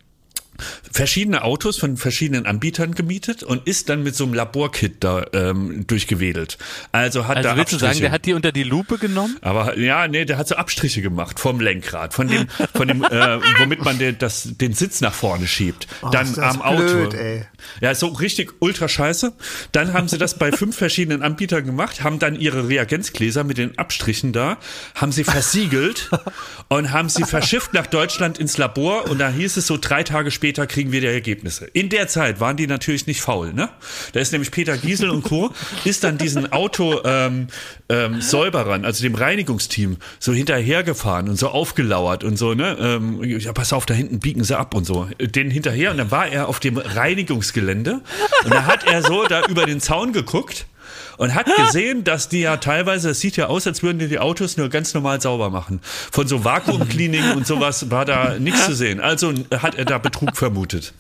verschiedene 0.92 1.42
Autos 1.42 1.78
von 1.78 1.96
verschiedenen 1.96 2.46
Anbietern 2.46 2.94
gemietet 2.94 3.42
und 3.42 3.66
ist 3.66 3.88
dann 3.88 4.02
mit 4.02 4.14
so 4.14 4.24
einem 4.24 4.34
Laborkit 4.34 4.96
da 5.04 5.24
ähm, 5.32 5.86
durchgewedelt. 5.86 6.58
Also 6.92 7.26
hat 7.26 7.38
Also 7.38 7.48
da 7.50 7.56
willst 7.56 7.72
du 7.72 7.76
Abstriche. 7.76 7.94
sagen, 7.94 8.00
der 8.00 8.10
hat 8.12 8.26
die 8.26 8.34
unter 8.34 8.52
die 8.52 8.62
Lupe 8.64 8.98
genommen? 8.98 9.36
aber 9.42 9.78
ja, 9.78 10.08
nee, 10.08 10.24
der 10.24 10.38
hat 10.38 10.48
so 10.48 10.56
Abstriche 10.56 11.02
gemacht 11.02 11.38
vom 11.40 11.60
Lenkrad, 11.60 12.14
von 12.14 12.28
dem, 12.28 12.48
von 12.74 12.88
dem, 12.88 13.02
äh, 13.04 13.38
womit 13.58 13.84
man 13.84 13.98
den, 13.98 14.18
das, 14.18 14.48
den 14.58 14.72
Sitz 14.72 15.00
nach 15.00 15.14
vorne 15.14 15.46
schiebt. 15.46 15.86
dann 16.12 16.26
ist 16.26 16.36
das 16.38 16.54
am 16.54 16.62
Auto. 16.62 16.82
blöd, 16.82 17.14
ey. 17.14 17.44
Ja, 17.80 17.94
so 17.94 18.08
richtig 18.08 18.52
ultra 18.60 18.88
scheiße. 18.88 19.32
Dann 19.72 19.92
haben 19.92 20.08
sie 20.08 20.18
das 20.18 20.38
bei 20.38 20.52
fünf 20.52 20.76
verschiedenen 20.76 21.22
Anbietern 21.22 21.64
gemacht, 21.64 22.02
haben 22.02 22.18
dann 22.18 22.36
ihre 22.36 22.68
Reagenzgläser 22.68 23.44
mit 23.44 23.58
den 23.58 23.78
Abstrichen 23.78 24.32
da, 24.32 24.58
haben 24.94 25.12
sie 25.12 25.24
versiegelt 25.24 26.10
und 26.68 26.92
haben 26.92 27.08
sie 27.08 27.24
verschifft 27.24 27.74
nach 27.74 27.86
Deutschland 27.86 28.38
ins 28.38 28.56
Labor 28.58 29.08
und 29.10 29.18
da 29.18 29.28
hieß 29.30 29.56
es 29.56 29.66
so, 29.66 29.76
drei 29.80 30.02
Tage 30.02 30.30
später 30.30 30.47
kriegen 30.52 30.92
wir 30.92 31.00
die 31.00 31.06
Ergebnisse. 31.06 31.66
In 31.66 31.88
der 31.88 32.08
Zeit 32.08 32.40
waren 32.40 32.56
die 32.56 32.66
natürlich 32.66 33.06
nicht 33.06 33.20
faul, 33.20 33.52
ne? 33.52 33.68
Da 34.12 34.20
ist 34.20 34.32
nämlich 34.32 34.50
Peter 34.50 34.76
Giesel 34.76 35.10
und 35.10 35.22
Co. 35.22 35.52
ist 35.84 36.04
dann 36.04 36.18
diesen 36.18 36.52
Auto 36.52 37.00
ähm, 37.04 37.48
ähm, 37.88 38.20
Säuberern, 38.20 38.84
also 38.84 39.02
dem 39.02 39.14
Reinigungsteam, 39.14 39.96
so 40.18 40.32
hinterhergefahren 40.32 41.28
und 41.28 41.36
so 41.36 41.48
aufgelauert 41.48 42.24
und 42.24 42.36
so, 42.36 42.54
ne? 42.54 42.76
Ähm, 42.80 43.22
ja, 43.24 43.52
pass 43.52 43.72
auf, 43.72 43.86
da 43.86 43.94
hinten 43.94 44.20
biegen 44.20 44.44
sie 44.44 44.58
ab 44.58 44.74
und 44.74 44.84
so. 44.84 45.08
Den 45.20 45.50
hinterher 45.50 45.90
und 45.90 45.98
dann 45.98 46.10
war 46.10 46.28
er 46.28 46.48
auf 46.48 46.60
dem 46.60 46.78
Reinigungsgelände 46.78 48.00
und 48.44 48.54
da 48.54 48.66
hat 48.66 48.84
er 48.84 49.02
so 49.02 49.24
da 49.24 49.46
über 49.46 49.66
den 49.66 49.80
Zaun 49.80 50.12
geguckt 50.12 50.66
und 51.18 51.34
hat 51.34 51.46
gesehen, 51.56 52.04
dass 52.04 52.28
die 52.28 52.40
ja 52.40 52.56
teilweise, 52.56 53.10
es 53.10 53.20
sieht 53.20 53.36
ja 53.36 53.48
aus, 53.48 53.66
als 53.66 53.82
würden 53.82 53.98
die 53.98 54.08
die 54.08 54.18
Autos 54.18 54.56
nur 54.56 54.70
ganz 54.70 54.94
normal 54.94 55.20
sauber 55.20 55.50
machen. 55.50 55.80
Von 55.82 56.26
so 56.26 56.44
Vakuumcleaning 56.44 57.32
und 57.32 57.46
sowas 57.46 57.90
war 57.90 58.04
da 58.04 58.38
nichts 58.38 58.64
zu 58.64 58.74
sehen. 58.74 59.00
Also 59.00 59.34
hat 59.60 59.74
er 59.74 59.84
da 59.84 59.98
Betrug 59.98 60.36
vermutet. 60.36 60.94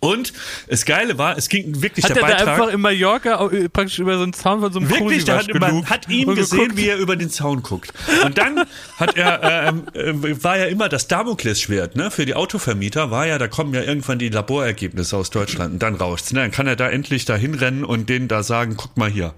Und 0.00 0.32
das 0.68 0.84
Geile 0.84 1.18
war, 1.18 1.36
es 1.36 1.48
ging 1.48 1.82
wirklich 1.82 2.04
Hat 2.04 2.14
der 2.14 2.22
er 2.22 2.28
da 2.28 2.34
Beitrag. 2.36 2.48
einfach 2.60 2.72
in 2.72 2.80
Mallorca 2.80 3.50
äh, 3.50 3.68
praktisch 3.68 3.98
über 3.98 4.16
so 4.16 4.22
einen 4.22 4.32
Zaun 4.32 4.60
von 4.60 4.72
so 4.72 4.78
einem 4.78 4.90
Wirklich, 4.90 5.24
der 5.24 5.38
hat, 5.38 5.48
immer, 5.48 5.88
hat 5.88 6.08
ihn 6.08 6.34
gesehen, 6.34 6.58
geguckt. 6.60 6.76
wie 6.76 6.88
er 6.88 6.98
über 6.98 7.16
den 7.16 7.30
Zaun 7.30 7.62
guckt. 7.62 7.92
Und 8.24 8.38
dann 8.38 8.64
hat 8.96 9.16
er, 9.16 9.68
ähm, 9.68 9.86
äh, 9.94 10.44
war 10.44 10.56
ja 10.58 10.66
immer 10.66 10.88
das 10.88 11.08
Damoklesschwert, 11.08 11.96
ne? 11.96 12.10
Für 12.10 12.26
die 12.26 12.34
Autovermieter 12.34 13.10
war 13.10 13.26
ja, 13.26 13.38
da 13.38 13.48
kommen 13.48 13.74
ja 13.74 13.82
irgendwann 13.82 14.18
die 14.18 14.28
Laborergebnisse 14.28 15.16
aus 15.16 15.30
Deutschland 15.30 15.72
und 15.74 15.82
dann 15.82 15.96
rauscht's. 15.96 16.32
Ne? 16.32 16.40
Dann 16.40 16.50
kann 16.52 16.66
er 16.68 16.76
da 16.76 16.88
endlich 16.88 17.24
da 17.24 17.34
hinrennen 17.34 17.84
und 17.84 18.08
denen 18.08 18.28
da 18.28 18.42
sagen, 18.44 18.76
guck 18.76 18.96
mal 18.96 19.10
hier. 19.10 19.34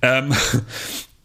Ähm, 0.00 0.32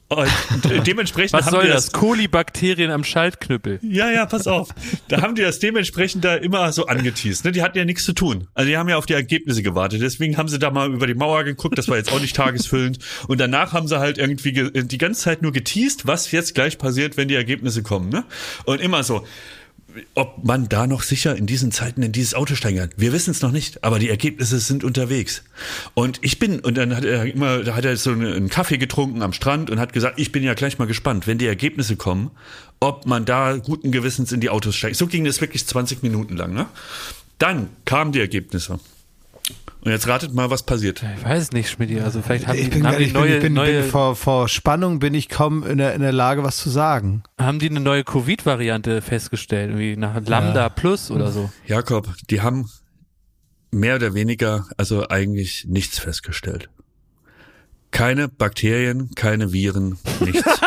und 0.07 0.29
de- 0.65 0.81
dementsprechend 0.81 1.33
Was 1.33 1.45
haben 1.47 1.51
soll 1.53 1.63
die 1.63 1.69
das? 1.69 1.91
Kolibakterien 1.91 2.91
am 2.91 3.03
Schaltknüppel. 3.03 3.79
ja, 3.81 4.11
ja, 4.11 4.25
pass 4.25 4.45
auf. 4.47 4.69
Da 5.07 5.21
haben 5.21 5.35
die 5.35 5.41
das 5.41 5.59
dementsprechend 5.59 6.23
da 6.23 6.35
immer 6.35 6.71
so 6.71 6.85
angeteased. 6.85 7.43
Ne? 7.45 7.51
Die 7.51 7.61
hatten 7.63 7.77
ja 7.77 7.85
nichts 7.85 8.03
zu 8.05 8.13
tun. 8.13 8.47
Also 8.53 8.69
die 8.69 8.77
haben 8.77 8.87
ja 8.87 8.97
auf 8.97 9.05
die 9.05 9.13
Ergebnisse 9.13 9.63
gewartet. 9.63 10.01
Deswegen 10.01 10.37
haben 10.37 10.47
sie 10.47 10.59
da 10.59 10.69
mal 10.71 10.93
über 10.93 11.07
die 11.07 11.15
Mauer 11.15 11.43
geguckt. 11.43 11.77
Das 11.77 11.87
war 11.87 11.97
jetzt 11.97 12.11
auch 12.11 12.21
nicht 12.21 12.35
tagesfüllend. 12.35 12.99
Und 13.27 13.39
danach 13.39 13.73
haben 13.73 13.87
sie 13.87 13.99
halt 13.99 14.17
irgendwie 14.17 14.51
ge 14.53 14.71
die 14.83 14.97
ganze 14.97 15.21
Zeit 15.21 15.41
nur 15.41 15.51
geteased, 15.51 16.05
was 16.05 16.31
jetzt 16.31 16.53
gleich 16.55 16.77
passiert, 16.77 17.17
wenn 17.17 17.27
die 17.27 17.35
Ergebnisse 17.35 17.81
kommen. 17.83 18.09
Ne? 18.09 18.23
Und 18.65 18.81
immer 18.81 19.03
so. 19.03 19.25
Ob 20.13 20.43
man 20.43 20.69
da 20.69 20.87
noch 20.87 21.03
sicher 21.03 21.35
in 21.35 21.45
diesen 21.45 21.71
Zeiten 21.71 22.01
in 22.03 22.11
dieses 22.11 22.33
Auto 22.33 22.55
steigen 22.55 22.77
kann, 22.77 22.89
wir 22.97 23.13
wissen 23.13 23.31
es 23.31 23.41
noch 23.41 23.51
nicht, 23.51 23.83
aber 23.83 23.99
die 23.99 24.09
Ergebnisse 24.09 24.59
sind 24.59 24.83
unterwegs. 24.83 25.43
Und 25.93 26.19
ich 26.21 26.39
bin, 26.39 26.59
und 26.59 26.77
dann 26.77 26.95
hat 26.95 27.05
er 27.05 27.25
immer, 27.25 27.63
da 27.63 27.75
hat 27.75 27.85
er 27.85 27.95
so 27.97 28.11
einen 28.11 28.49
Kaffee 28.49 28.77
getrunken 28.77 29.21
am 29.21 29.33
Strand 29.33 29.69
und 29.69 29.79
hat 29.79 29.93
gesagt, 29.93 30.19
ich 30.19 30.31
bin 30.31 30.43
ja 30.43 30.53
gleich 30.53 30.77
mal 30.77 30.85
gespannt, 30.85 31.27
wenn 31.27 31.37
die 31.37 31.47
Ergebnisse 31.47 31.95
kommen, 31.95 32.31
ob 32.79 33.05
man 33.05 33.25
da 33.25 33.57
guten 33.57 33.91
Gewissens 33.91 34.31
in 34.31 34.41
die 34.41 34.49
Autos 34.49 34.75
steigt. 34.75 34.95
So 34.95 35.07
ging 35.07 35.25
das 35.25 35.41
wirklich 35.41 35.65
20 35.65 36.03
Minuten 36.03 36.35
lang. 36.35 36.53
Ne? 36.53 36.67
Dann 37.37 37.69
kamen 37.85 38.11
die 38.11 38.19
Ergebnisse. 38.19 38.79
Und 39.85 39.91
jetzt 39.91 40.07
ratet 40.07 40.33
mal, 40.33 40.49
was 40.49 40.63
passiert. 40.63 41.03
Ich 41.15 41.23
weiß 41.23 41.51
nicht, 41.51 41.69
Schmidt. 41.69 42.01
Also 42.01 42.23
vielleicht 42.23 42.47
haben 42.47 42.57
Ich 42.57 42.65
die, 42.65 42.69
bin, 42.71 42.87
haben 42.87 42.97
die 42.97 43.03
ich 43.03 43.13
bin, 43.13 43.21
neue, 43.21 43.35
ich 43.35 43.41
bin, 43.41 43.53
neue, 43.53 43.81
bin 43.83 43.91
vor, 43.91 44.15
vor 44.15 44.49
Spannung 44.49 44.97
bin 44.97 45.13
ich 45.13 45.29
kaum 45.29 45.63
in 45.63 45.77
der, 45.77 45.93
in 45.93 46.01
der 46.01 46.11
Lage, 46.11 46.43
was 46.43 46.57
zu 46.57 46.71
sagen. 46.71 47.21
haben 47.39 47.59
die 47.59 47.69
eine 47.69 47.79
neue 47.81 48.03
Covid-Variante 48.03 49.03
festgestellt, 49.03 49.69
irgendwie 49.69 49.95
nach 49.95 50.19
Lambda 50.25 50.69
Plus 50.69 51.11
oder 51.11 51.31
so. 51.31 51.51
Jakob, 51.67 52.09
die 52.31 52.41
haben 52.41 52.67
mehr 53.69 53.97
oder 53.97 54.15
weniger, 54.15 54.65
also 54.75 55.07
eigentlich 55.07 55.65
nichts 55.67 55.99
festgestellt. 55.99 56.67
Keine 57.91 58.27
Bakterien, 58.27 59.11
keine 59.15 59.53
Viren, 59.53 59.99
nichts. 60.19 60.43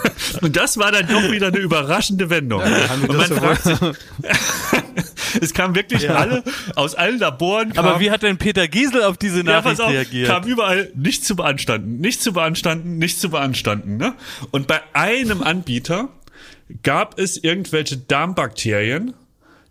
Und 0.40 0.56
das 0.56 0.76
war 0.78 0.92
dann 0.92 1.06
doch 1.08 1.30
wieder 1.30 1.48
eine 1.48 1.58
überraschende 1.58 2.30
Wendung. 2.30 2.62
die 2.62 3.08
Und 3.08 3.16
man 3.16 3.26
so 3.28 3.34
fragt 3.36 3.62
sich, 3.62 3.78
es 5.40 5.54
kamen 5.54 5.74
wirklich 5.74 6.08
alle 6.10 6.42
aus 6.76 6.94
allen 6.94 7.18
Laboren. 7.18 7.76
Aber 7.76 7.92
kam- 7.92 8.00
wie 8.00 8.10
hat 8.10 8.22
denn 8.22 8.38
Peter 8.38 8.68
Giesel 8.68 9.02
auf 9.04 9.16
diese 9.16 9.38
ja, 9.38 9.44
Nachricht 9.44 9.78
pass 9.78 9.80
auf, 9.80 9.90
reagiert? 9.90 10.28
kam 10.28 10.44
überall 10.44 10.90
nicht 10.94 11.24
zu 11.24 11.36
beanstanden, 11.36 11.98
nicht 11.98 12.22
zu 12.22 12.32
beanstanden, 12.32 12.98
nicht 12.98 13.20
zu 13.20 13.30
beanstanden. 13.30 13.96
Ne? 13.96 14.14
Und 14.50 14.66
bei 14.66 14.80
einem 14.92 15.42
Anbieter 15.42 16.08
gab 16.82 17.18
es 17.18 17.36
irgendwelche 17.36 17.96
Darmbakterien, 17.98 19.14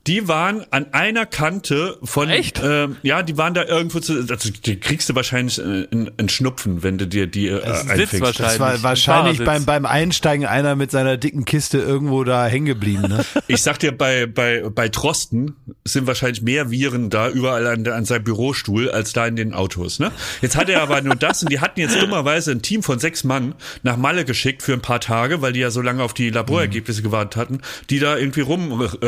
die 0.07 0.27
waren 0.27 0.65
an 0.71 0.93
einer 0.93 1.25
Kante 1.25 1.97
von, 2.03 2.29
Echt? 2.29 2.59
Ähm, 2.63 2.97
ja, 3.03 3.21
die 3.21 3.37
waren 3.37 3.53
da 3.53 3.63
irgendwo 3.65 3.99
zu, 3.99 4.25
also 4.29 4.49
die 4.49 4.79
kriegst 4.79 5.09
du 5.09 5.15
wahrscheinlich 5.15 5.59
äh, 5.59 5.87
einen 5.91 6.11
einen 6.17 6.29
Schnupfen, 6.29 6.81
wenn 6.81 6.97
du 6.97 7.05
dir 7.07 7.27
die 7.27 7.47
äh, 7.47 7.55
Sitz 7.55 7.89
einfängst. 7.89 8.21
wahrscheinlich. 8.21 8.37
Das 8.37 8.59
war 8.59 8.71
Ein 8.71 8.83
wahrscheinlich 8.83 9.37
Fahrersitz. 9.37 9.65
beim, 9.65 9.83
beim 9.83 9.85
Einsteigen 9.85 10.45
einer 10.45 10.75
mit 10.75 10.89
seiner 10.91 11.17
dicken 11.17 11.45
Kiste 11.45 11.77
irgendwo 11.77 12.23
da 12.23 12.47
hängen 12.47 12.65
geblieben. 12.65 13.03
Ne? 13.03 13.25
Ich 13.47 13.63
sag 13.63 13.79
dir, 13.79 13.91
bei, 13.91 14.27
bei, 14.27 14.63
bei 14.69 14.87
Trosten 14.89 15.55
sind 15.83 16.07
wahrscheinlich 16.07 16.41
mehr 16.41 16.71
Viren 16.71 17.09
da 17.09 17.29
überall 17.29 17.67
an, 17.67 17.85
an 17.87 18.05
seinem 18.05 18.23
Bürostuhl 18.23 18.89
als 18.89 19.13
da 19.13 19.27
in 19.27 19.35
den 19.35 19.53
Autos. 19.53 19.99
Ne? 19.99 20.11
Jetzt 20.41 20.55
hat 20.55 20.69
er 20.69 20.81
aber 20.81 21.01
nur 21.01 21.15
das 21.15 21.43
und 21.43 21.51
die 21.51 21.59
hatten 21.59 21.79
jetzt 21.79 21.99
dummerweise 22.01 22.51
ein 22.51 22.61
Team 22.61 22.81
von 22.81 22.97
sechs 22.99 23.23
Mann 23.23 23.55
nach 23.83 23.97
Malle 23.97 24.23
geschickt 24.25 24.63
für 24.63 24.73
ein 24.73 24.81
paar 24.81 24.99
Tage, 25.01 25.41
weil 25.41 25.53
die 25.53 25.59
ja 25.59 25.69
so 25.69 25.81
lange 25.81 26.01
auf 26.03 26.13
die 26.13 26.29
Laborergebnisse 26.29 27.01
gewartet 27.01 27.35
hatten, 27.35 27.61
die 27.89 27.99
da 27.99 28.17
irgendwie 28.17 28.41
rum 28.41 28.87
äh, 29.01 29.07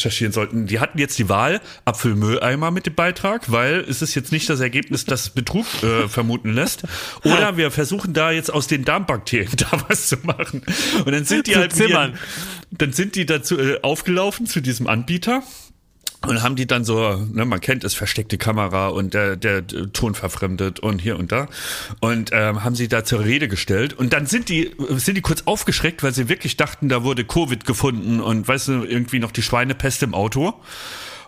recherchieren 0.00 0.32
sollten. 0.32 0.66
Die 0.66 0.80
hatten 0.80 0.98
jetzt 0.98 1.18
die 1.18 1.28
Wahl, 1.28 1.60
Apfelmülleimer 1.84 2.70
mit 2.70 2.86
dem 2.86 2.94
Beitrag, 2.94 3.50
weil 3.52 3.80
es 3.88 4.02
ist 4.02 4.14
jetzt 4.14 4.32
nicht 4.32 4.48
das 4.48 4.60
Ergebnis, 4.60 5.04
das 5.04 5.30
Betrug 5.30 5.66
äh, 5.82 6.08
vermuten 6.08 6.52
lässt. 6.52 6.82
Oder 7.24 7.56
wir 7.56 7.70
versuchen 7.70 8.12
da 8.12 8.30
jetzt 8.30 8.52
aus 8.52 8.66
den 8.66 8.84
Darmbakterien 8.84 9.52
da 9.56 9.66
was 9.88 10.08
zu 10.08 10.16
machen. 10.22 10.62
Und 11.04 11.12
dann 11.12 11.24
sind 11.24 11.46
die 11.46 11.52
halt 11.56 11.72
ihren- 11.90 12.18
dann 12.72 12.92
sind 12.92 13.14
die 13.16 13.26
dazu 13.26 13.58
äh, 13.58 13.80
aufgelaufen 13.82 14.46
zu 14.46 14.60
diesem 14.60 14.86
Anbieter 14.86 15.42
und 16.26 16.42
haben 16.42 16.56
die 16.56 16.66
dann 16.66 16.84
so, 16.84 17.16
ne, 17.32 17.44
man 17.44 17.60
kennt 17.60 17.84
es, 17.84 17.94
versteckte 17.94 18.36
Kamera 18.36 18.88
und 18.88 19.14
der, 19.14 19.36
der, 19.36 19.62
der 19.62 19.92
Ton 19.92 20.14
verfremdet 20.14 20.80
und 20.80 20.98
hier 21.00 21.18
und 21.18 21.32
da 21.32 21.48
und 22.00 22.30
ähm, 22.32 22.62
haben 22.62 22.74
sie 22.74 22.88
da 22.88 23.04
zur 23.04 23.24
Rede 23.24 23.48
gestellt 23.48 23.94
und 23.94 24.12
dann 24.12 24.26
sind 24.26 24.48
die 24.48 24.70
sind 24.96 25.16
die 25.16 25.22
kurz 25.22 25.42
aufgeschreckt, 25.46 26.02
weil 26.02 26.12
sie 26.12 26.28
wirklich 26.28 26.56
dachten, 26.56 26.88
da 26.88 27.04
wurde 27.04 27.24
Covid 27.24 27.64
gefunden 27.64 28.20
und 28.20 28.46
weißt 28.46 28.68
du 28.68 28.84
irgendwie 28.84 29.18
noch 29.18 29.32
die 29.32 29.42
Schweinepest 29.42 30.02
im 30.02 30.14
Auto. 30.14 30.54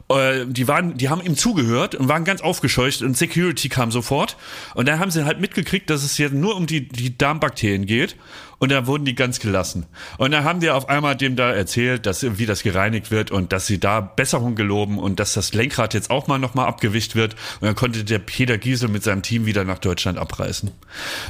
Äh, 0.09 0.47
Die 0.47 0.69
waren, 0.69 0.97
die 0.97 1.09
haben 1.09 1.21
ihm 1.23 1.37
zugehört 1.37 1.95
und 1.95 2.09
waren 2.09 2.25
ganz 2.25 2.41
aufgescheucht 2.41 3.03
und 3.03 3.17
Security 3.17 3.69
kam 3.69 3.91
sofort 3.91 4.37
und 4.75 4.89
dann 4.89 4.99
haben 4.99 5.11
sie 5.11 5.25
halt 5.25 5.41
mitgekriegt, 5.41 5.89
dass 5.91 6.03
es 6.03 6.19
jetzt 6.19 6.35
nur 6.35 6.57
um 6.57 6.67
die 6.67 6.89
die 6.89 7.17
Darmbakterien 7.17 7.87
geht 7.87 8.17
und 8.59 8.71
da 8.71 8.87
wurden 8.87 9.05
die 9.05 9.15
ganz 9.17 9.41
gelassen. 9.41 9.87
Und 10.19 10.31
dann 10.31 10.45
haben 10.45 10.61
die 10.61 10.71
auf 10.71 10.89
einmal 10.89 11.17
dem 11.17 11.35
da 11.35 11.51
erzählt, 11.53 12.07
dass 12.07 12.25
wie 12.39 12.47
das 12.47 12.63
gereinigt 12.63 13.11
wird 13.11 13.31
und 13.33 13.53
dass 13.53 13.67
sie 13.67 13.81
da 13.81 14.01
Besserung 14.01 14.55
geloben 14.55 14.99
und 14.99 15.19
dass 15.19 15.33
das 15.35 15.53
Lenkrad 15.53 15.95
jetzt 15.95 16.11
auch 16.11 16.29
mal 16.29 16.39
nochmal 16.39 16.69
abgewischt 16.69 17.17
wird. 17.17 17.35
Und 17.61 17.67
dann 17.67 17.75
konnte 17.75 18.05
der 18.05 18.21
Peter 18.21 18.59
Giesel 18.59 18.89
mit 18.89 19.03
seinem 19.03 19.23
Team 19.23 19.47
wieder 19.47 19.65
nach 19.65 19.79
Deutschland 19.81 20.17
abreisen. 20.17 20.71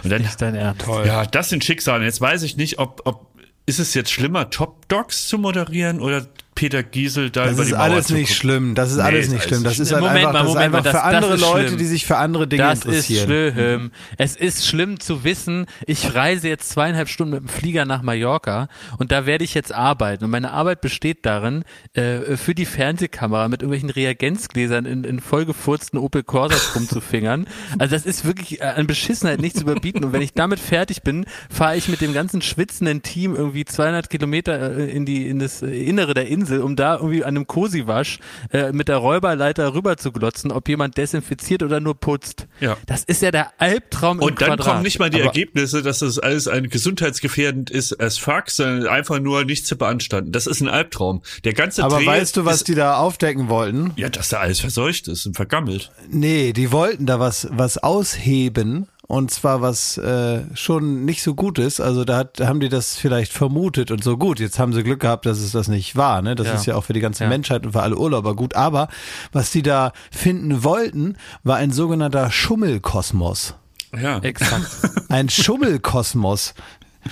Und 0.04 0.10
dann, 0.10 0.22
Ist 0.22 0.42
dein 0.42 0.54
Ernst? 0.54 0.84
ja, 1.06 1.24
das 1.24 1.48
sind 1.48 1.64
Schicksale. 1.64 2.04
Jetzt 2.04 2.20
weiß 2.20 2.42
ich 2.42 2.58
nicht, 2.58 2.78
ob, 2.78 3.00
ob 3.04 3.32
ist 3.64 3.78
es 3.78 3.94
jetzt 3.94 4.10
schlimmer, 4.10 4.50
Top 4.50 4.86
Dogs 4.88 5.26
zu 5.28 5.38
moderieren 5.38 6.00
oder 6.00 6.26
Peter 6.62 6.82
Giesel 6.84 7.30
da 7.30 7.44
Das 7.44 7.54
über 7.54 7.62
ist 7.62 7.68
die 7.68 7.74
Mauer 7.74 7.82
alles 7.82 8.06
zu 8.06 8.14
nicht 8.14 8.34
schlimm. 8.34 8.76
Das 8.76 8.90
ist 8.92 8.98
Nee, 8.98 9.02
alles 9.02 9.26
ist 9.26 9.32
nicht 9.32 9.40
alles 9.40 9.48
schlimm. 9.48 9.64
Das 9.64 9.78
ist 9.80 9.90
halt 9.92 10.00
Moment 10.02 10.18
einfach, 10.26 10.32
mal, 10.32 10.38
das 10.38 10.48
ist 10.48 10.54
Moment 10.54 10.72
mal, 10.72 10.78
einfach 10.78 10.92
das- 10.92 11.00
für 11.00 11.06
andere 11.06 11.30
das 11.32 11.40
ist 11.40 11.46
Leute, 11.46 11.66
schlimm. 11.68 11.78
die 11.78 11.84
sich 11.86 12.06
für 12.06 12.16
andere 12.18 12.46
Dinge 12.46 12.62
Das 12.62 12.78
ist 12.78 12.84
interessieren. 12.84 13.26
schlimm. 13.26 13.90
Es 14.16 14.36
ist 14.36 14.66
schlimm 14.66 15.00
zu 15.00 15.24
wissen, 15.24 15.66
ich 15.86 16.14
reise 16.14 16.48
jetzt 16.48 16.68
zweieinhalb 16.70 17.08
Stunden 17.08 17.34
mit 17.34 17.40
dem 17.42 17.48
Flieger 17.48 17.84
nach 17.84 18.02
Mallorca 18.02 18.68
und 18.98 19.10
da 19.10 19.26
werde 19.26 19.42
ich 19.42 19.54
jetzt 19.54 19.74
arbeiten. 19.74 20.24
Und 20.24 20.30
meine 20.30 20.52
Arbeit 20.52 20.80
besteht 20.82 21.26
darin, 21.26 21.64
äh, 21.94 22.36
für 22.36 22.54
die 22.54 22.64
Fernsehkamera 22.66 23.48
mit 23.48 23.62
irgendwelchen 23.62 23.90
Reagenzgläsern 23.90 24.86
in, 24.86 25.02
in 25.04 25.20
vollgefurzten 25.20 25.98
Opel 25.98 26.22
Corsas 26.22 26.76
rumzufingern. 26.76 27.46
Also 27.78 27.96
das 27.96 28.06
ist 28.06 28.24
wirklich 28.24 28.60
äh, 28.60 28.64
an 28.64 28.86
Beschissenheit 28.86 29.40
nicht 29.40 29.56
zu 29.56 29.62
überbieten. 29.62 30.04
Und 30.04 30.12
wenn 30.12 30.22
ich 30.22 30.34
damit 30.34 30.60
fertig 30.60 31.02
bin, 31.02 31.24
fahre 31.50 31.76
ich 31.76 31.88
mit 31.88 32.00
dem 32.00 32.12
ganzen 32.12 32.42
schwitzenden 32.42 33.02
Team 33.02 33.34
irgendwie 33.34 33.64
200 33.64 34.08
Kilometer 34.10 34.76
äh, 34.78 34.90
in 34.90 35.04
die 35.06 35.26
in 35.26 35.38
das 35.38 35.62
Innere 35.62 36.14
der 36.14 36.28
Insel 36.28 36.51
Insel, 36.52 36.62
um 36.62 36.76
da 36.76 36.96
irgendwie 36.96 37.24
an 37.24 37.36
einem 37.36 37.46
Kosiwasch 37.46 38.18
äh, 38.52 38.72
mit 38.72 38.88
der 38.88 38.96
Räuberleiter 38.96 39.74
rüber 39.74 39.96
zu 39.96 40.12
glotzen, 40.12 40.52
ob 40.52 40.68
jemand 40.68 40.96
desinfiziert 40.96 41.62
oder 41.62 41.80
nur 41.80 41.94
putzt. 41.94 42.46
Ja. 42.60 42.76
Das 42.86 43.04
ist 43.04 43.22
ja 43.22 43.30
der 43.30 43.52
Albtraum 43.58 44.18
im 44.18 44.24
Und 44.24 44.40
dann 44.40 44.48
Quadrat. 44.50 44.66
kommen 44.66 44.82
nicht 44.82 44.98
mal 44.98 45.10
die 45.10 45.16
Aber- 45.18 45.26
Ergebnisse, 45.26 45.82
dass 45.82 46.00
das 46.00 46.18
alles 46.18 46.48
ein 46.48 46.68
gesundheitsgefährdend 46.68 47.70
ist 47.70 48.00
as 48.00 48.18
fuck, 48.18 48.50
sondern 48.50 48.86
einfach 48.88 49.18
nur 49.20 49.44
nicht 49.44 49.66
zu 49.66 49.76
beanstanden. 49.76 50.32
Das 50.32 50.46
ist 50.46 50.60
ein 50.60 50.68
Albtraum. 50.68 51.22
Der 51.44 51.54
ganze 51.54 51.84
Aber 51.84 51.98
Dreh 51.98 52.06
weißt 52.06 52.36
du, 52.36 52.44
was 52.44 52.56
ist, 52.56 52.68
die 52.68 52.74
da 52.74 52.96
aufdecken 52.96 53.48
wollten? 53.48 53.92
Ja, 53.96 54.08
dass 54.08 54.28
da 54.28 54.38
alles 54.38 54.60
verseucht 54.60 55.08
ist 55.08 55.26
und 55.26 55.34
vergammelt. 55.36 55.90
Nee, 56.10 56.52
die 56.52 56.72
wollten 56.72 57.06
da 57.06 57.18
was, 57.20 57.48
was 57.50 57.78
ausheben. 57.78 58.88
Und 59.12 59.30
zwar 59.30 59.60
was 59.60 59.98
äh, 59.98 60.40
schon 60.54 61.04
nicht 61.04 61.22
so 61.22 61.34
gut 61.34 61.58
ist. 61.58 61.80
Also 61.82 62.06
da 62.06 62.16
hat, 62.16 62.40
haben 62.40 62.60
die 62.60 62.70
das 62.70 62.96
vielleicht 62.96 63.30
vermutet 63.30 63.90
und 63.90 64.02
so 64.02 64.16
gut. 64.16 64.40
Jetzt 64.40 64.58
haben 64.58 64.72
sie 64.72 64.82
Glück 64.82 65.00
gehabt, 65.00 65.26
dass 65.26 65.36
es 65.38 65.52
das 65.52 65.68
nicht 65.68 65.96
war. 65.96 66.22
Ne? 66.22 66.34
Das 66.34 66.46
Ja. 66.46 66.54
ist 66.54 66.64
ja 66.64 66.76
auch 66.76 66.84
für 66.84 66.94
die 66.94 67.00
ganze 67.00 67.24
Ja. 67.24 67.28
Menschheit 67.28 67.66
und 67.66 67.72
für 67.72 67.82
alle 67.82 67.98
Urlauber 67.98 68.34
gut. 68.34 68.56
Aber 68.56 68.88
was 69.30 69.50
die 69.50 69.60
da 69.60 69.92
finden 70.10 70.64
wollten, 70.64 71.18
war 71.42 71.56
ein 71.58 71.72
sogenannter 71.72 72.30
Schummelkosmos. 72.30 73.54
Ja. 73.94 74.16
Exakt. 74.20 74.64
Ein 75.10 75.28
Schummelkosmos. 75.28 76.54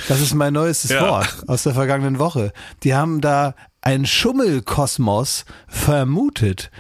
Das 0.09 0.23
ist 0.23 0.33
mein 0.35 0.55
neuestes 0.55 0.93
Ja. 0.93 1.03
Wort 1.07 1.45
aus 1.49 1.65
der 1.65 1.75
vergangenen 1.75 2.19
Woche. 2.19 2.55
Die 2.83 2.95
haben 2.95 3.21
da 3.21 3.55
einen 3.83 4.07
Schummelkosmos 4.07 5.45
vermutet. 5.69 6.71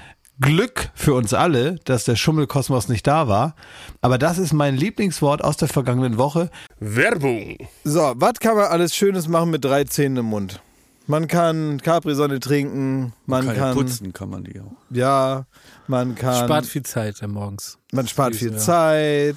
Glück 0.40 0.90
für 0.94 1.14
uns 1.14 1.34
alle, 1.34 1.76
dass 1.84 2.04
der 2.04 2.16
Schummelkosmos 2.16 2.88
nicht 2.88 3.06
da 3.06 3.28
war. 3.28 3.54
Aber 4.00 4.16
das 4.18 4.38
ist 4.38 4.52
mein 4.52 4.74
Lieblingswort 4.76 5.44
aus 5.44 5.56
der 5.58 5.68
vergangenen 5.68 6.16
Woche. 6.18 6.50
Werbung. 6.78 7.58
So, 7.84 8.14
was 8.16 8.34
kann 8.40 8.56
man 8.56 8.66
alles 8.66 8.94
Schönes 8.94 9.28
machen 9.28 9.50
mit 9.50 9.64
drei 9.64 9.84
Zähnen 9.84 10.16
im 10.18 10.26
Mund? 10.26 10.60
Man 11.06 11.26
kann 11.26 11.80
Capri-Sonne 11.82 12.38
trinken, 12.40 13.12
man 13.26 13.44
Kann 13.46 13.56
ja 13.56 13.62
kann, 13.62 13.74
putzen 13.74 14.12
kann 14.12 14.30
man 14.30 14.44
die 14.44 14.60
auch. 14.60 14.72
ja, 14.90 15.44
man 15.88 16.14
kann, 16.14 16.44
Spart 16.44 16.66
viel 16.66 16.84
Zeit 16.84 17.20
morgens. 17.26 17.78
man 17.92 18.06
spart 18.06 18.36
viel 18.36 18.52
Ja. 18.52 18.58
Zeit. 18.58 19.36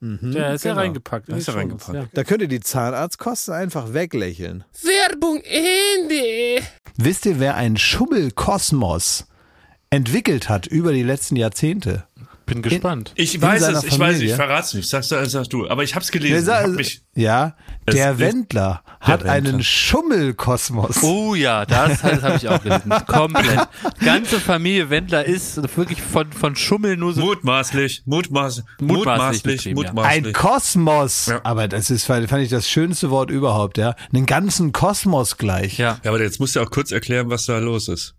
Der 0.00 0.54
ist 0.54 0.64
ja 0.64 0.70
genau. 0.72 0.82
reingepackt. 0.82 1.28
in 1.28 1.36
Ist 1.36 1.46
ja 1.46 1.52
Shownotes, 1.52 1.88
reingepackt. 1.88 2.16
Da 2.16 2.24
könnt 2.24 2.42
ihr 2.42 2.48
die 2.48 2.60
Zahnarztkosten 2.60 3.52
einfach 3.52 3.92
weglächeln. 3.92 4.64
Werbung 4.82 5.42
Ende. 5.44 6.66
Wisst 6.96 7.26
ihr, 7.26 7.38
wer 7.38 7.56
ein 7.56 7.76
Schummelkosmos 7.76 9.26
entwickelt 9.90 10.48
hat 10.48 10.66
über 10.66 10.92
die 10.92 11.02
letzten 11.02 11.36
Jahrzehnte? 11.36 12.04
Bin 12.50 12.62
gespannt. 12.62 13.12
Ich 13.14 13.34
In 13.36 13.42
weiß 13.42 13.60
seiner 13.62 13.78
es, 13.78 13.84
ich 13.84 13.98
weiß 13.98 14.16
es, 14.16 14.22
ich 14.22 14.34
verrat's 14.34 14.74
nicht. 14.74 14.88
Sagst 14.88 15.10
du, 15.12 15.24
sagst 15.28 15.52
du. 15.52 15.68
Aber 15.68 15.82
ich 15.82 15.94
hab's 15.94 16.10
Der 16.10 16.20
gelesen. 16.20 16.38
Ich 16.40 16.44
sa- 16.44 16.62
hab 16.62 16.68
mich, 16.70 17.02
ja, 17.14 17.56
Es 17.86 17.94
der 17.94 18.18
Wendler 18.18 18.82
hat 19.00 19.20
Wendler. 19.24 19.32
einen 19.32 19.62
Schummelkosmos. 19.62 21.02
Oh 21.02 21.34
ja, 21.34 21.64
das, 21.66 22.02
das 22.02 22.22
habe 22.22 22.36
ich 22.36 22.48
auch 22.48 22.62
gelesen. 22.62 22.90
Komplett. 23.06 23.68
Ganze 24.04 24.40
Familie 24.40 24.90
Wendler 24.90 25.24
ist 25.24 25.56
wirklich 25.76 26.02
von, 26.02 26.30
von 26.32 26.56
Schummel 26.56 26.96
nur 26.96 27.12
so. 27.14 27.20
mutmaßlich, 27.22 28.02
mutmaß, 28.06 28.64
Mutmaßlich 28.80 28.96
mutmaßlich, 28.98 29.42
betrieben, 29.42 29.80
ja. 29.82 29.92
mutmaßlich. 29.92 30.26
Ein 30.26 30.32
Kosmos. 30.32 31.26
Ja. 31.26 31.40
Aber 31.44 31.68
das 31.68 31.90
ist, 31.90 32.04
fand 32.04 32.30
ich 32.38 32.48
das 32.50 32.68
schönste 32.68 33.10
Wort 33.10 33.30
überhaupt, 33.30 33.78
ja. 33.78 33.94
Einen 34.12 34.26
ganzen 34.26 34.72
Kosmos 34.72 35.36
gleich. 35.36 35.78
Ja. 35.78 35.98
Ja, 36.04 36.10
aber 36.10 36.20
jetzt 36.20 36.40
musst 36.40 36.56
du 36.56 36.60
auch 36.60 36.70
kurz 36.70 36.90
erklären, 36.92 37.30
was 37.30 37.46
da 37.46 37.58
los 37.58 37.88
ist. 37.88 38.14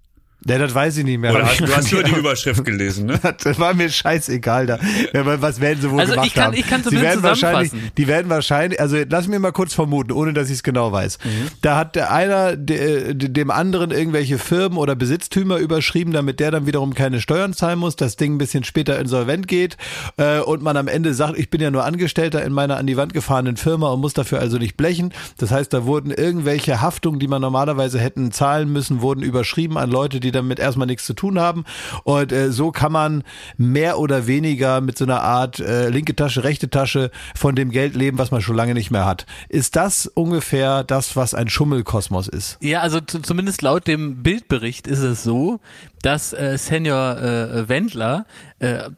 Ja, 0.47 0.57
das 0.57 0.73
weiß 0.73 0.97
ich 0.97 1.03
nicht 1.05 1.19
mehr. 1.19 1.31
Oder 1.33 1.47
du 1.57 1.75
hast 1.75 1.91
nur 1.91 2.01
die 2.03 2.15
Überschrift 2.15 2.65
gelesen, 2.65 3.05
ne? 3.05 3.19
Das 3.43 3.59
war 3.59 3.73
mir 3.75 3.89
scheißegal 3.89 4.65
da. 4.65 4.79
Was 5.13 5.61
werden 5.61 5.79
sie 5.81 5.91
wohl 5.91 5.99
Also 5.99 6.13
gemacht 6.13 6.27
ich 6.27 6.33
kann- 6.33 6.45
haben? 6.45 6.53
ich 6.55 6.67
kann 6.67 6.79
sie 6.83 6.89
zumindest 6.89 7.11
werden 7.13 7.23
wahrscheinlich, 7.23 7.71
die 7.97 8.07
werden 8.07 8.29
wahrscheinlich, 8.29 8.79
also 8.81 8.97
lass 9.07 9.27
mir 9.27 9.37
mal 9.39 9.51
kurz 9.51 9.73
vermuten, 9.75 10.11
ohne 10.11 10.33
dass 10.33 10.47
ich 10.47 10.55
es 10.55 10.63
genau 10.63 10.91
weiß. 10.91 11.19
Mhm. 11.23 11.47
Da 11.61 11.77
hat 11.77 11.95
der 11.95 12.11
einer 12.11 12.55
de, 12.57 13.13
de, 13.13 13.29
dem 13.29 13.51
anderen 13.51 13.91
irgendwelche 13.91 14.39
Firmen 14.39 14.77
oder 14.79 14.95
Besitztümer 14.95 15.57
überschrieben, 15.57 16.11
damit 16.11 16.39
der 16.39 16.49
dann 16.49 16.65
wiederum 16.65 16.95
keine 16.95 17.21
Steuern 17.21 17.53
zahlen 17.53 17.77
muss, 17.77 17.95
das 17.95 18.15
Ding 18.15 18.33
ein 18.35 18.37
bisschen 18.39 18.63
später 18.63 18.97
insolvent 18.99 19.47
geht 19.47 19.77
äh, 20.17 20.39
und 20.39 20.63
man 20.63 20.75
am 20.75 20.87
Ende 20.87 21.13
sagt, 21.13 21.37
ich 21.37 21.51
bin 21.51 21.61
ja 21.61 21.69
nur 21.69 21.83
Angestellter 21.85 22.43
in 22.43 22.51
meiner 22.53 22.77
an 22.77 22.87
die 22.87 22.97
Wand 22.97 23.13
gefahrenen 23.13 23.57
Firma 23.57 23.91
und 23.91 23.99
muss 24.01 24.13
dafür 24.13 24.39
also 24.39 24.57
nicht 24.57 24.75
blechen. 24.75 25.13
Das 25.37 25.51
heißt, 25.51 25.71
da 25.71 25.85
wurden 25.85 26.09
irgendwelche 26.09 26.81
Haftungen, 26.81 27.19
die 27.19 27.27
man 27.27 27.41
normalerweise 27.41 27.99
hätten 27.99 28.31
zahlen 28.31 28.71
müssen, 28.73 29.01
wurden 29.01 29.21
überschrieben 29.21 29.77
an 29.77 29.91
Leute, 29.91 30.19
die 30.19 30.30
damit 30.31 30.59
erstmal 30.59 30.87
nichts 30.87 31.05
zu 31.05 31.13
tun 31.13 31.39
haben. 31.39 31.65
Und 32.03 32.31
äh, 32.31 32.51
so 32.51 32.71
kann 32.71 32.91
man 32.91 33.23
mehr 33.57 33.99
oder 33.99 34.27
weniger 34.27 34.81
mit 34.81 34.97
so 34.97 35.05
einer 35.05 35.21
Art 35.21 35.59
äh, 35.59 35.89
linke 35.89 36.15
Tasche, 36.15 36.43
rechte 36.43 36.69
Tasche 36.69 37.11
von 37.35 37.55
dem 37.55 37.71
Geld 37.71 37.95
leben, 37.95 38.17
was 38.17 38.31
man 38.31 38.41
schon 38.41 38.55
lange 38.55 38.73
nicht 38.73 38.91
mehr 38.91 39.05
hat. 39.05 39.25
Ist 39.49 39.75
das 39.75 40.07
ungefähr 40.07 40.83
das, 40.83 41.15
was 41.15 41.33
ein 41.33 41.49
Schummelkosmos 41.49 42.27
ist? 42.27 42.57
Ja, 42.61 42.81
also 42.81 42.99
zu, 42.99 43.19
zumindest 43.21 43.61
laut 43.61 43.87
dem 43.87 44.23
Bildbericht 44.23 44.87
ist 44.87 44.99
es 44.99 45.23
so, 45.23 45.59
dass 46.01 46.33
äh, 46.33 46.57
Senior 46.57 47.17
äh, 47.17 47.69
Wendler 47.69 48.25
äh, 48.59 48.89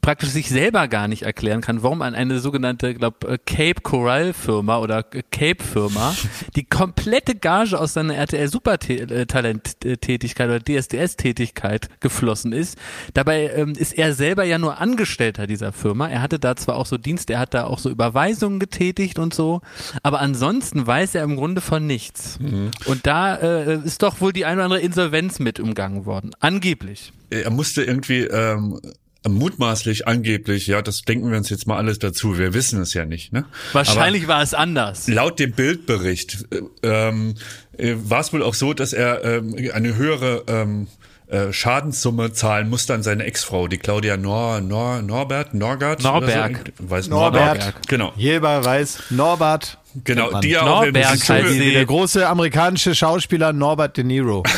praktisch 0.00 0.30
sich 0.30 0.48
selber 0.48 0.88
gar 0.88 1.08
nicht 1.08 1.22
erklären 1.22 1.60
kann, 1.60 1.82
warum 1.82 2.02
an 2.02 2.14
eine 2.14 2.40
sogenannte, 2.40 2.94
glaub, 2.94 3.24
äh, 3.24 3.38
Cape 3.44 3.80
Coral 3.82 4.32
Firma 4.32 4.78
oder 4.78 5.04
äh, 5.12 5.22
Cape 5.30 5.62
Firma 5.62 6.14
die 6.56 6.64
komplette 6.64 7.34
Gage 7.34 7.78
aus 7.78 7.94
seiner 7.94 8.14
RTL 8.14 8.48
Supertalent 8.48 9.80
Tätigkeit 9.80 10.48
oder 10.48 10.60
DSDS 10.60 11.16
Tätigkeit 11.16 11.88
geflossen 12.00 12.52
ist. 12.52 12.78
Dabei 13.14 13.50
ähm, 13.54 13.72
ist 13.76 13.92
er 13.92 14.14
selber 14.14 14.44
ja 14.44 14.58
nur 14.58 14.80
Angestellter 14.80 15.46
dieser 15.46 15.72
Firma. 15.72 16.08
Er 16.08 16.22
hatte 16.22 16.38
da 16.38 16.56
zwar 16.56 16.76
auch 16.76 16.86
so 16.86 16.98
Dienst, 16.98 17.30
er 17.30 17.38
hat 17.38 17.54
da 17.54 17.64
auch 17.64 17.78
so 17.78 17.90
Überweisungen 17.90 18.58
getätigt 18.58 19.18
und 19.18 19.34
so, 19.34 19.60
aber 20.02 20.20
ansonsten 20.20 20.86
weiß 20.86 21.14
er 21.14 21.24
im 21.24 21.36
Grunde 21.36 21.60
von 21.60 21.86
nichts. 21.86 22.38
Und 22.86 23.06
da 23.06 23.36
äh, 23.36 23.78
ist 23.84 24.02
doch 24.02 24.20
wohl 24.20 24.32
die 24.32 24.44
eine 24.44 24.56
oder 24.56 24.64
andere 24.64 24.80
Insolvenz 24.80 25.38
mit 25.38 25.60
umgangen 25.60 26.06
worden. 26.06 26.30
Angeblich. 26.40 27.12
Er 27.30 27.50
musste 27.50 27.84
irgendwie 27.84 28.22
ähm, 28.22 28.80
mutmaßlich, 29.28 30.06
angeblich, 30.06 30.66
ja, 30.66 30.82
das 30.82 31.02
denken 31.02 31.30
wir 31.30 31.36
uns 31.36 31.50
jetzt 31.50 31.66
mal 31.66 31.76
alles 31.76 31.98
dazu. 31.98 32.38
Wir 32.38 32.54
wissen 32.54 32.80
es 32.80 32.94
ja 32.94 33.04
nicht, 33.04 33.32
ne? 33.32 33.44
Wahrscheinlich 33.72 34.28
war 34.28 34.42
es 34.42 34.54
anders. 34.54 35.08
Laut 35.08 35.38
dem 35.38 35.52
Bildbericht 35.52 36.46
äh, 36.50 36.60
ähm, 36.82 37.34
äh, 37.76 37.94
war 37.96 38.20
es 38.20 38.32
wohl 38.32 38.42
auch 38.42 38.54
so, 38.54 38.72
dass 38.72 38.92
er 38.92 39.24
ähm, 39.24 39.54
eine 39.74 39.96
höhere 39.96 40.44
ähm, 40.46 40.86
äh, 41.30 41.52
Schadenssumme 41.52 42.32
zahlen 42.32 42.68
musste 42.68 42.94
an 42.94 43.02
seine 43.02 43.24
Ex-Frau, 43.24 43.68
die 43.68 43.78
Claudia 43.78 44.16
Nor, 44.16 44.60
Nor, 44.60 45.02
Norbert, 45.02 45.54
Norgard? 45.54 46.02
Norberg. 46.02 46.50
Oder 46.50 46.72
so? 46.78 46.90
Weiß 46.90 47.08
Norbert. 47.08 47.58
Norbert. 47.58 47.88
Genau, 47.88 48.12
Jeder 48.16 48.64
weiß, 48.64 48.98
Norbert. 49.10 49.78
genau, 50.02 50.40
die 50.40 50.48
ja 50.48 50.62
auch 50.62 50.82
Norberg 50.82 51.12
diesem 51.12 51.36
heißt 51.36 51.52
sie. 51.52 51.72
Der 51.72 51.86
große 51.86 52.26
amerikanische 52.26 52.94
Schauspieler 52.94 53.52
Norbert 53.52 53.96
De 53.96 54.04
Niro. 54.04 54.42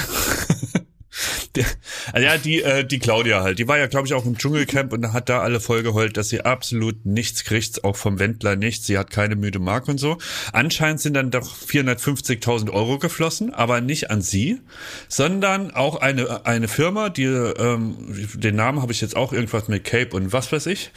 Ja, 2.19 2.37
die, 2.37 2.63
äh, 2.63 2.85
die 2.85 2.99
Claudia 2.99 3.43
halt, 3.43 3.59
die 3.59 3.69
war 3.69 3.79
ja, 3.79 3.87
glaube 3.87 4.07
ich, 4.07 4.15
auch 4.15 4.25
im 4.25 4.37
Dschungelcamp 4.37 4.93
und 4.93 5.13
hat 5.13 5.29
da 5.29 5.41
alle 5.41 5.61
voll 5.61 5.83
geheult, 5.83 6.17
dass 6.17 6.29
sie 6.29 6.43
absolut 6.43 7.05
nichts 7.07 7.45
kriegt, 7.45 7.85
auch 7.85 7.97
vom 7.97 8.19
Wendler 8.19 8.57
nichts. 8.57 8.87
Sie 8.87 8.99
hat 8.99 9.11
keine 9.11 9.37
müde 9.37 9.59
Mark 9.59 9.89
und 9.89 9.99
so. 9.99 10.19
Anscheinend 10.53 11.01
sind 11.01 11.15
dann 11.15 11.31
doch 11.31 11.55
450.000 11.57 12.71
Euro 12.71 12.99
geflossen, 12.99 13.53
aber 13.53 13.81
nicht 13.81 14.11
an 14.11 14.23
sie, 14.23 14.61
sondern 15.09 15.71
auch 15.73 15.97
eine, 15.97 16.47
eine 16.47 16.69
Firma, 16.69 17.09
die, 17.09 17.25
ähm, 17.25 17.97
den 18.35 18.57
Namen 18.57 18.83
habe 18.83 18.93
ich 18.93 19.01
jetzt 19.01 19.17
auch 19.17 19.33
irgendwas 19.33 19.69
mit 19.69 19.85
Cape 19.85 20.17
und 20.17 20.33
was 20.33 20.53
weiß 20.53 20.67
ich. 20.67 20.91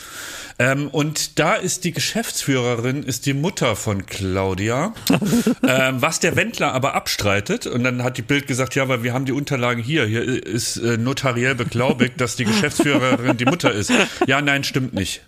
Ähm, 0.58 0.88
und 0.88 1.38
da 1.38 1.56
ist 1.56 1.84
die 1.84 1.92
Geschäftsführerin, 1.92 3.04
ist 3.04 3.26
die 3.26 3.34
Mutter 3.34 3.76
von 3.76 4.06
Claudia, 4.06 4.94
ähm, 5.68 6.02
was 6.02 6.20
der 6.20 6.36
Wendler 6.36 6.74
aber 6.74 6.96
abstreitet. 6.96 7.68
Und 7.68 7.84
dann 7.84 8.04
hat 8.04 8.18
die 8.18 8.22
Bild 8.22 8.48
gesagt, 8.48 8.76
ja, 8.76 8.88
weil 8.88 9.04
wir 9.04 9.14
haben 9.14 9.26
die 9.26 9.34
Unterlagen 9.34 9.84
hier. 9.84 10.06
Hier 10.06 10.24
ist 10.24 10.78
äh, 10.78 10.98
notariell 10.98 11.56
beglaubigt, 11.56 12.22
dass 12.22 12.36
die 12.38 12.46
Geschäftsführerin 12.46 13.38
die 13.38 13.46
Mutter 13.46 13.72
ist. 13.72 13.92
Ja, 14.28 14.42
nein, 14.42 14.64
stimmt 14.64 14.94
nicht. 14.94 15.22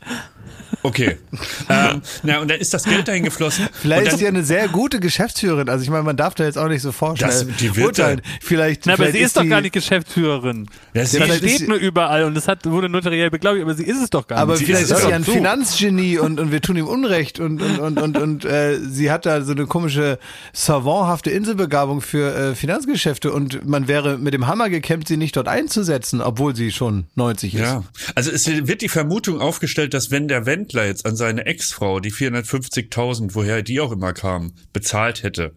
Okay. 0.84 1.18
Ähm, 1.70 2.02
na, 2.24 2.40
und 2.40 2.50
dann 2.50 2.60
ist 2.60 2.74
das 2.74 2.84
Geld 2.86 3.08
dahin 3.10 3.24
geflossen. 3.24 3.68
Vielleicht 3.74 4.04
ist 4.04 4.12
dann, 4.14 4.18
sie 4.20 4.24
ja 4.24 4.30
eine 4.30 4.44
sehr 4.44 4.70
gute 4.70 5.02
Geschäftsführerin. 5.02 5.68
Also 5.68 5.84
ich 5.84 5.90
meine, 5.90 6.04
man 6.04 6.16
darf 6.16 6.34
da 6.36 6.46
jetzt 6.46 6.58
auch 6.58 6.70
nicht 6.70 6.82
so 6.82 6.94
vorstellen. 6.94 7.32
Das- 7.50 7.58
die 7.58 7.76
wird 7.76 7.86
urteilen. 7.88 8.22
Vielleicht, 8.42 8.86
Na, 8.86 8.94
aber 8.94 9.04
vielleicht 9.04 9.18
sie 9.18 9.24
ist, 9.24 9.36
doch 9.38 9.42
die- 9.42 9.50
gar 9.50 9.60
nicht 9.60 9.74
Geschäftsführerin. 9.74 10.68
Ja, 10.94 11.06
sie- 11.06 11.18
ist 11.20 11.38
steht 11.38 11.68
nur 11.68 11.78
überall 11.78 12.24
und 12.24 12.38
es 12.38 12.48
hat, 12.48 12.66
wurde 12.66 12.88
notariell 12.88 13.30
beglaubigt, 13.30 13.64
aber 13.64 13.74
sie 13.74 13.84
ist 13.84 14.02
es 14.02 14.10
doch 14.10 14.28
gar 14.28 14.38
Aber 14.40 14.54
nicht. 14.54 14.60
Sie 14.60 14.66
vielleicht 14.68 14.84
ist 14.86 14.92
ist 14.92 14.98
sie 15.00 15.04
doch 15.04 15.12
ein 15.12 15.24
so. 15.24 15.32
Finanzgenie 15.34 16.20
und, 16.20 16.40
und 16.40 16.52
wir 16.54 16.62
tun 16.62 16.78
ihm 16.78 16.88
Unrecht 16.88 17.40
und, 17.42 17.62
und, 17.62 17.80
und, 17.80 17.98
und, 18.00 18.18
und 18.18 18.46
äh, 18.46 18.80
sie 18.80 19.12
hat 19.12 19.26
da 19.26 19.42
so 19.42 19.52
eine 19.52 19.66
komische 19.66 20.20
savanthafte 20.54 21.30
Inselbegabung 21.32 22.02
für 22.02 22.34
äh, 22.34 22.56
Finanzgeschäfte 22.56 23.32
und 23.32 23.68
man 23.68 23.88
wäre 23.88 24.18
mit 24.18 24.34
dem 24.34 24.48
Hammer 24.48 24.70
gekämpft, 24.70 25.08
sie 25.10 25.18
nicht 25.18 25.36
dort 25.36 25.48
einzusetzen, 25.48 26.22
obwohl 26.22 26.56
sie 26.56 26.72
schon 26.72 27.06
90 27.16 27.56
ist. 27.56 27.62
Ja, 27.62 27.84
also 28.16 28.32
es 28.32 28.48
wird 28.48 28.82
die 28.82 28.90
Vermutung 28.90 29.42
aufgestellt, 29.42 29.94
dass 29.94 30.12
wenn 30.12 30.28
der 30.28 30.37
Wendler 30.46 30.86
jetzt 30.86 31.06
an 31.06 31.16
seine 31.16 31.46
Ex-Frau 31.46 32.00
die 32.00 32.12
450.000, 32.12 33.30
woher 33.34 33.62
die 33.62 33.80
auch 33.80 33.92
immer 33.92 34.14
kamen, 34.14 34.54
bezahlt 34.74 35.24
hätte, 35.24 35.54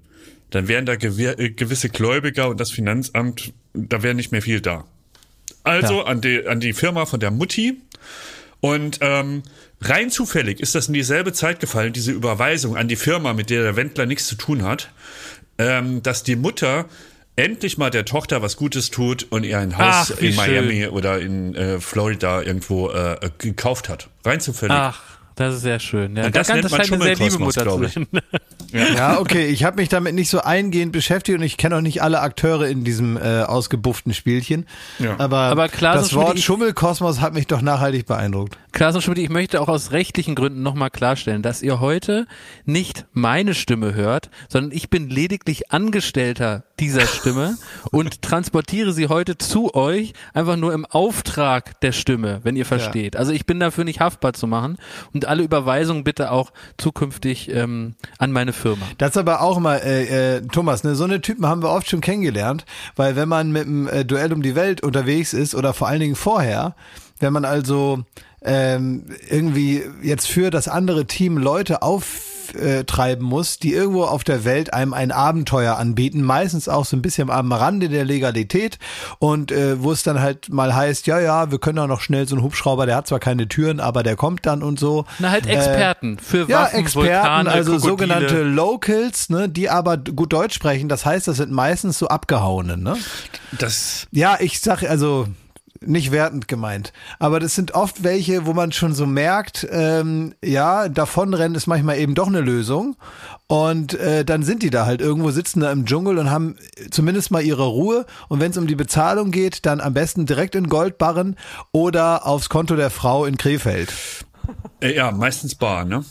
dann 0.51 0.69
wären 0.69 0.87
da 0.87 0.95
äh, 0.95 1.51
gewisse 1.51 1.89
Gläubiger 1.89 2.49
und 2.49 2.61
das 2.61 2.71
Finanzamt, 2.71 3.53
da 3.75 4.03
wäre 4.03 4.15
nicht 4.15 4.33
mehr 4.33 4.43
viel 4.43 4.61
da. 4.61 4.85
Also 5.63 5.99
Ja. 6.01 6.05
an, 6.05 6.21
die, 6.21 6.47
an 6.47 6.61
die 6.61 6.73
Firma 6.73 7.07
von 7.07 7.21
der 7.21 7.31
Mutti 7.31 7.81
und 8.61 8.99
ähm, 9.01 9.43
rein 9.81 10.11
zufällig 10.11 10.61
ist 10.61 10.75
das 10.75 10.89
in 10.89 10.95
dieselbe 10.95 11.33
Zeit 11.33 11.61
gefallen, 11.61 11.93
diese 11.93 12.13
Überweisung 12.13 12.77
an 12.77 12.89
die 12.89 12.97
Firma, 12.97 13.33
mit 13.33 13.51
der 13.51 13.63
der 13.63 13.77
Wendler 13.77 14.07
nichts 14.07 14.27
zu 14.27 14.37
tun 14.37 14.63
hat, 14.63 14.91
ähm, 15.59 16.03
dass 16.03 16.23
die 16.23 16.37
Mutter 16.37 16.87
endlich 17.45 17.79
mal 17.79 17.91
der 17.91 18.05
Tochter 18.05 18.43
was 18.43 18.57
Gutes 18.57 18.91
tut 18.91 19.27
und 19.31 19.45
ihr 19.45 19.59
ein 19.59 19.77
Haus 19.79 20.13
Ach, 20.17 20.19
in 20.21 20.35
Miami 20.37 20.83
schön. 20.83 20.91
oder 20.91 21.21
in 21.21 21.55
äh, 21.55 21.81
Florida 21.81 22.43
irgendwo 22.43 22.91
äh, 22.91 23.17
gekauft 23.39 23.89
hat. 23.89 24.09
Rein 24.25 24.41
zufällig. 24.41 24.77
Ach, 24.77 25.01
das 25.37 25.55
ist 25.57 25.63
sehr 25.63 25.81
schön. 25.81 26.17
Ja, 26.17 26.27
Und 26.27 26.37
das 26.37 26.49
nennt 26.49 26.71
man 26.71 26.81
scheint 26.81 26.93
eine 26.93 27.03
sehr 27.03 27.15
liebe 27.17 27.31
Schummelkosmos, 27.31 27.57
Mutter 27.57 27.61
zu 27.71 27.79
glaub 27.79 27.83
ich. 27.85 27.93
sein. 27.95 28.07
Ja, 28.73 29.19
okay, 29.19 29.47
ich 29.47 29.65
habe 29.65 29.79
mich 29.81 29.89
damit 29.89 30.15
nicht 30.15 30.31
so 30.31 30.43
eingehend 30.43 30.93
beschäftigt 30.93 31.37
und 31.37 31.45
ich 31.45 31.57
kenne 31.57 31.75
auch 31.79 31.81
nicht 31.81 32.03
alle 32.03 32.21
Akteure 32.21 32.69
in 32.69 32.85
diesem 32.85 33.17
äh, 33.17 33.43
ausgebufften 33.43 34.15
Spielchen. 34.15 34.65
Ja. 35.01 35.17
Aber, 35.19 35.39
Aber 35.39 35.65
und 35.65 35.83
das 35.83 36.15
Wort 36.15 36.39
ich- 36.39 36.45
Schummelkosmos 36.45 37.21
hat 37.21 37.35
mich 37.35 37.49
doch 37.49 37.63
nachhaltig 37.63 38.07
beeindruckt. 38.07 38.57
Klaas 38.71 38.95
und 38.95 39.03
Schmidt, 39.03 39.19
ich 39.19 39.29
möchte 39.29 39.61
auch 39.61 39.67
aus 39.67 39.91
rechtlichen 39.91 40.37
Gründen 40.37 40.63
nochmal 40.63 40.91
klarstellen, 40.91 41.43
dass 41.43 41.63
ihr 41.63 41.81
heute 41.81 42.29
nicht 42.65 43.07
meine 43.13 43.55
Stimme 43.55 43.93
hört, 43.95 44.31
sondern 44.49 44.71
ich 44.71 44.89
bin 44.89 45.11
lediglich 45.11 45.73
Angestellter 45.73 46.63
dieser 46.81 47.07
Stimme 47.07 47.59
und 47.91 48.23
transportiere 48.23 48.93
sie 48.93 49.09
heute 49.09 49.39
zu 49.39 49.75
euch 49.75 50.15
einfach 50.33 50.57
nur 50.57 50.73
im 50.73 50.87
Auftrag 50.87 51.79
der 51.81 51.93
Stimme, 51.93 52.41
wenn 52.43 52.57
ihr 52.57 52.67
versteht. 52.67 53.17
Also 53.17 53.33
ich 53.33 53.47
bin 53.47 53.61
dafür 53.61 53.85
nicht 53.85 54.01
haftbar 54.01 54.33
zu 54.33 54.47
machen 54.47 54.79
und 55.13 55.27
alle 55.27 55.43
Überweisungen 55.43 56.05
bitte 56.05 56.33
auch 56.33 56.53
zukünftig 56.79 57.51
ähm, 57.51 57.95
an 58.19 58.33
meine 58.33 58.53
Firma. 58.53 58.85
Das 58.99 59.11
ist 59.11 59.17
aber 59.19 59.43
auch 59.43 59.59
immer, 59.59 59.83
äh, 59.83 60.37
äh, 60.37 60.41
Thomas, 60.41 60.83
ne, 60.83 60.95
so 60.95 61.05
eine 61.05 61.21
Typen 61.21 61.47
haben 61.47 61.63
wir 61.63 61.71
oft 61.71 61.89
schon 61.89 62.01
kennengelernt, 62.01 62.65
weil 62.97 63.15
wenn 63.15 63.29
man 63.29 63.53
mit 63.53 63.65
dem 63.65 63.87
äh, 63.87 64.05
Duell 64.05 64.33
um 64.33 64.43
die 64.43 64.55
Welt 64.55 64.83
unterwegs 64.83 65.35
ist 65.35 65.55
oder 65.55 65.75
vor 65.75 65.89
allen 65.89 66.01
Dingen 66.01 66.17
vorher, 66.17 66.75
wenn 67.19 67.33
man 67.33 67.45
also 67.45 68.05
ähm, 68.43 69.05
irgendwie 69.29 69.83
jetzt 70.03 70.27
für 70.27 70.51
das 70.51 70.69
andere 70.69 71.07
Team 71.07 71.37
Leute 71.37 71.83
auftreiben 72.57 73.25
muss, 73.25 73.59
die 73.59 73.73
irgendwo 73.73 74.05
auf 74.05 74.25
der 74.25 74.45
Welt 74.45 74.75
einem 74.75 74.95
ein 74.95 75.13
Abenteuer 75.13 75.77
anbieten, 75.77 76.23
meistens 76.23 76.69
auch 76.69 76.85
so 76.85 76.97
ein 76.97 77.03
bisschen 77.03 77.31
am 77.31 77.53
Rande 77.53 77.89
der 77.89 78.05
Legalität 78.05 78.79
und 79.19 79.53
äh, 79.53 79.83
wo 79.83 79.93
es 79.93 80.03
dann 80.03 80.21
halt 80.21 80.49
mal 80.53 80.75
heißt, 80.75 81.07
ja, 81.07 81.21
ja, 81.21 81.51
wir 81.51 81.59
können 81.59 81.79
auch 81.79 81.87
noch 81.87 82.01
schnell 82.01 82.27
so 82.29 82.35
einen 82.35 82.45
Hubschrauber, 82.45 82.87
der 82.87 82.97
hat 82.97 83.07
zwar 83.07 83.21
keine 83.21 83.49
Türen, 83.49 83.81
aber 83.81 84.03
der 84.03 84.17
kommt 84.17 84.47
dann 84.47 84.63
und 84.63 84.79
so. 84.79 85.05
Na 85.19 85.31
halt 85.31 85.47
Äh, 85.47 85.55
Experten 85.55 86.19
für 86.19 86.49
ja, 86.49 86.63
Waffen, 86.63 86.81
Experten, 86.81 87.09
Vulkane, 87.09 87.51
also 87.51 87.73
Krokodile. 87.73 87.91
sogenannte 87.91 88.43
Locals, 88.43 89.31
ne, 89.31 89.49
die 89.49 89.69
aber 89.71 89.97
gut 89.97 90.33
Deutsch 90.33 90.55
sprechen. 90.55 90.89
Das 90.89 91.07
heißt, 91.07 91.29
das 91.29 91.37
sind 91.37 91.51
meistens 91.53 91.99
so 91.99 92.09
abgehauene, 92.09 92.77
ne? 92.77 92.97
Das 93.59 94.07
Ja, 94.11 94.37
ich 94.41 94.61
sag 94.61 94.83
also 94.83 95.27
nicht 95.85 96.13
wertend 96.13 96.47
gemeint, 96.47 96.93
aber 97.19 97.41
das 97.41 97.55
sind 97.55 97.73
oft 97.73 98.05
welche, 98.05 98.47
wo 98.47 98.53
man 98.53 98.73
schon 98.73 98.93
so 98.93 99.07
merkt, 99.07 99.67
ähm, 99.71 100.35
ja, 100.45 100.89
davonrennen 100.89 101.55
ist 101.55 101.67
manchmal 101.67 101.99
eben 101.99 102.15
doch 102.15 102.29
eine 102.29 102.41
Lösung. 102.41 102.97
Und 103.47 103.95
äh, 103.95 104.25
dann 104.25 104.45
sind 104.45 104.63
die 104.63 104.71
da 104.71 104.87
halt 104.87 105.01
irgendwo, 105.01 105.31
sitzen 105.31 105.61
da 105.61 105.73
im 105.73 105.85
Dschungel 105.85 106.19
und 106.19 106.31
haben 106.31 106.57
zumindest 106.91 107.31
mal 107.33 107.43
ihre 107.43 107.67
Ruhe. 107.67 108.07
Und 108.29 108.41
wenn 108.41 108.53
es 108.53 108.59
um 108.59 108.67
die 108.67 108.77
Bezahlung 108.77 109.33
geht, 109.33 109.67
dann 109.67 109.81
am 109.81 109.93
besten 109.93 110.25
direkt 110.25 110.55
in 110.55 110.69
Goldbarren 110.69 111.37
oder 111.73 112.27
aufs 112.27 112.49
Konto 112.49 112.77
der 112.77 112.91
Frau 112.91 113.25
in 113.25 113.37
Krefeld. 113.39 113.93
äh, 114.81 114.95
ja 114.95 115.11
meistens 115.11 115.55
bar, 115.57 115.85
ne? 115.85 116.05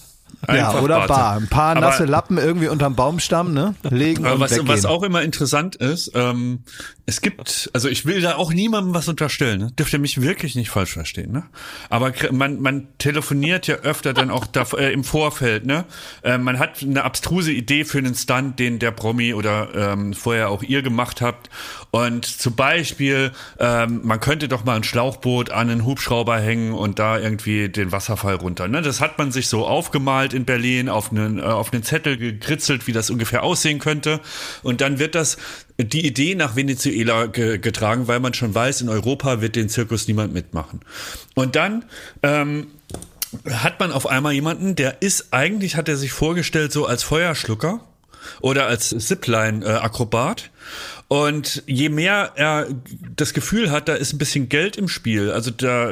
Ja, 0.55 0.79
oder 0.79 0.95
Barte. 0.99 1.13
Bar. 1.13 1.35
Ein 1.37 1.47
paar 1.47 1.71
Aber- 1.75 1.81
nasse 1.81 2.05
Lappen 2.05 2.37
irgendwie 2.37 2.67
unterm 2.67 2.95
Baumstamm, 2.95 3.53
ne? 3.53 3.75
Legen 3.89 4.25
Aber 4.25 4.35
und 4.35 4.39
was, 4.41 4.51
weggehen. 4.51 4.67
was 4.67 4.85
auch 4.85 5.03
immer 5.03 5.21
interessant 5.21 5.75
ist, 5.75 6.11
ähm, 6.15 6.63
es 7.05 7.21
gibt, 7.21 7.69
also 7.73 7.89
ich 7.89 8.05
will 8.05 8.21
da 8.21 8.35
auch 8.35 8.53
niemandem 8.53 8.93
was 8.93 9.07
unterstellen, 9.07 9.59
ne? 9.59 9.71
dürft 9.71 9.93
ihr 9.93 9.99
mich 9.99 10.21
wirklich 10.21 10.55
nicht 10.55 10.69
falsch 10.69 10.93
verstehen, 10.93 11.31
ne? 11.31 11.43
Aber 11.89 12.13
man, 12.31 12.61
man 12.61 12.87
telefoniert 12.99 13.65
ja 13.67 13.75
öfter 13.77 14.13
dann 14.13 14.29
auch 14.29 14.45
da, 14.45 14.65
äh, 14.77 14.93
im 14.93 15.03
Vorfeld, 15.03 15.65
ne? 15.65 15.85
Äh, 16.23 16.37
man 16.37 16.59
hat 16.59 16.83
eine 16.83 17.03
abstruse 17.03 17.51
Idee 17.51 17.83
für 17.83 17.97
einen 17.97 18.13
Stunt, 18.15 18.59
den 18.59 18.77
der 18.79 18.91
Promi 18.91 19.33
oder 19.33 19.69
ähm, 19.73 20.13
vorher 20.13 20.49
auch 20.49 20.61
ihr 20.63 20.81
gemacht 20.81 21.21
habt. 21.21 21.49
Und 21.91 22.25
zum 22.25 22.55
Beispiel, 22.55 23.31
ähm, 23.59 24.01
man 24.03 24.19
könnte 24.19 24.47
doch 24.47 24.63
mal 24.63 24.75
ein 24.75 24.83
Schlauchboot 24.83 25.49
an 25.49 25.69
einen 25.71 25.85
Hubschrauber 25.85 26.37
hängen 26.39 26.73
und 26.73 26.99
da 26.99 27.17
irgendwie 27.17 27.69
den 27.69 27.91
Wasserfall 27.91 28.35
runter. 28.35 28.67
Ne? 28.67 28.81
Das 28.83 29.01
hat 29.01 29.17
man 29.17 29.31
sich 29.31 29.47
so 29.47 29.65
aufgemalt 29.65 30.33
in 30.39 30.45
Berlin, 30.45 30.89
auf 30.89 31.11
einen, 31.11 31.39
äh, 31.39 31.43
auf 31.43 31.73
einen 31.73 31.83
Zettel 31.83 32.17
gekritzelt, 32.17 32.87
wie 32.87 32.93
das 32.93 33.09
ungefähr 33.09 33.43
aussehen 33.43 33.79
könnte. 33.79 34.19
Und 34.63 34.81
dann 34.81 34.99
wird 34.99 35.15
das 35.15 35.37
die 35.77 36.05
Idee 36.05 36.35
nach 36.35 36.55
Venezuela 36.55 37.27
ge 37.27 37.57
getragen, 37.57 38.07
weil 38.07 38.19
man 38.19 38.33
schon 38.33 38.53
weiß, 38.53 38.81
in 38.81 38.89
Europa 38.89 39.41
wird 39.41 39.55
den 39.55 39.69
Zirkus 39.69 40.07
niemand 40.07 40.33
mitmachen. 40.33 40.81
Und 41.35 41.55
dann 41.55 41.85
ähm, 42.23 42.67
hat 43.49 43.79
man 43.79 43.91
auf 43.91 44.07
einmal 44.07 44.33
jemanden, 44.33 44.75
der 44.75 45.01
ist 45.01 45.27
eigentlich, 45.31 45.75
hat 45.75 45.87
er 45.87 45.97
sich 45.97 46.11
vorgestellt, 46.11 46.71
so 46.71 46.85
als 46.85 47.03
Feuerschlucker 47.03 47.81
oder 48.41 48.67
als 48.67 48.89
Zipline-Akrobat. 48.89 50.51
Und 51.09 51.63
je 51.65 51.89
mehr 51.89 52.33
er 52.35 52.67
das 53.15 53.33
Gefühl 53.33 53.71
hat, 53.71 53.89
da 53.89 53.95
ist 53.95 54.13
ein 54.13 54.19
bisschen 54.19 54.47
Geld 54.47 54.77
im 54.77 54.87
Spiel, 54.87 55.31
also 55.31 55.49
da, 55.49 55.91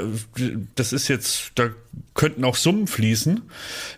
das 0.75 0.93
ist 0.93 1.08
jetzt, 1.08 1.53
da 1.56 1.69
könnten 2.13 2.45
auch 2.45 2.56
Summen 2.56 2.86
fließen, 2.86 3.41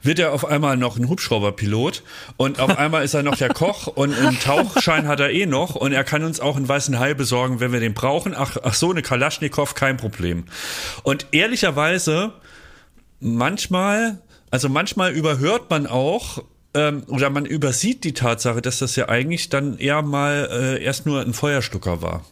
wird 0.02 0.20
er 0.20 0.32
auf 0.32 0.46
einmal 0.46 0.78
noch 0.78 0.96
ein 0.96 1.10
Hubschrauberpilot 1.10 2.04
und 2.38 2.62
auf 2.62 2.78
einmal 2.80 3.04
ist 3.04 3.16
er 3.16 3.24
noch 3.24 3.36
der 3.36 3.50
Koch 3.50 3.88
und 3.88 4.14
einen 4.14 4.40
Tauchschein 4.40 5.10
hat 5.10 5.20
er 5.20 5.32
eh 5.32 5.46
noch 5.46 5.76
und 5.76 5.92
er 5.92 6.06
kann 6.06 6.24
uns 6.24 6.40
auch 6.40 6.56
einen 6.56 6.70
weißen 6.70 6.98
Hai 7.00 7.14
besorgen, 7.16 7.60
wenn 7.60 7.74
wir 7.74 7.82
den 7.82 7.94
brauchen. 7.94 8.34
Ach, 8.34 8.56
ach 8.64 8.74
so, 8.74 8.90
eine 8.90 9.02
Kalaschnikow, 9.02 9.76
kein 9.76 9.98
Problem. 9.98 10.46
Und 11.04 11.28
ehrlicherweise, 11.34 12.32
manchmal, 13.20 14.22
also 14.52 14.70
manchmal 14.70 15.12
überhört 15.12 15.70
man 15.70 15.86
auch, 15.86 16.46
ähm, 16.74 17.04
oder 17.08 17.30
man 17.30 17.46
übersieht 17.46 18.04
die 18.04 18.14
Tatsache, 18.14 18.62
dass 18.62 18.80
das 18.80 18.96
ja 18.96 19.10
eigentlich 19.10 19.50
dann 19.50 19.78
eher 19.78 20.02
mal 20.02 20.50
äh, 20.52 20.84
erst 20.84 21.06
nur 21.06 21.22
ein 21.22 21.34
Feuerstucker 21.34 22.02
war. 22.02 22.26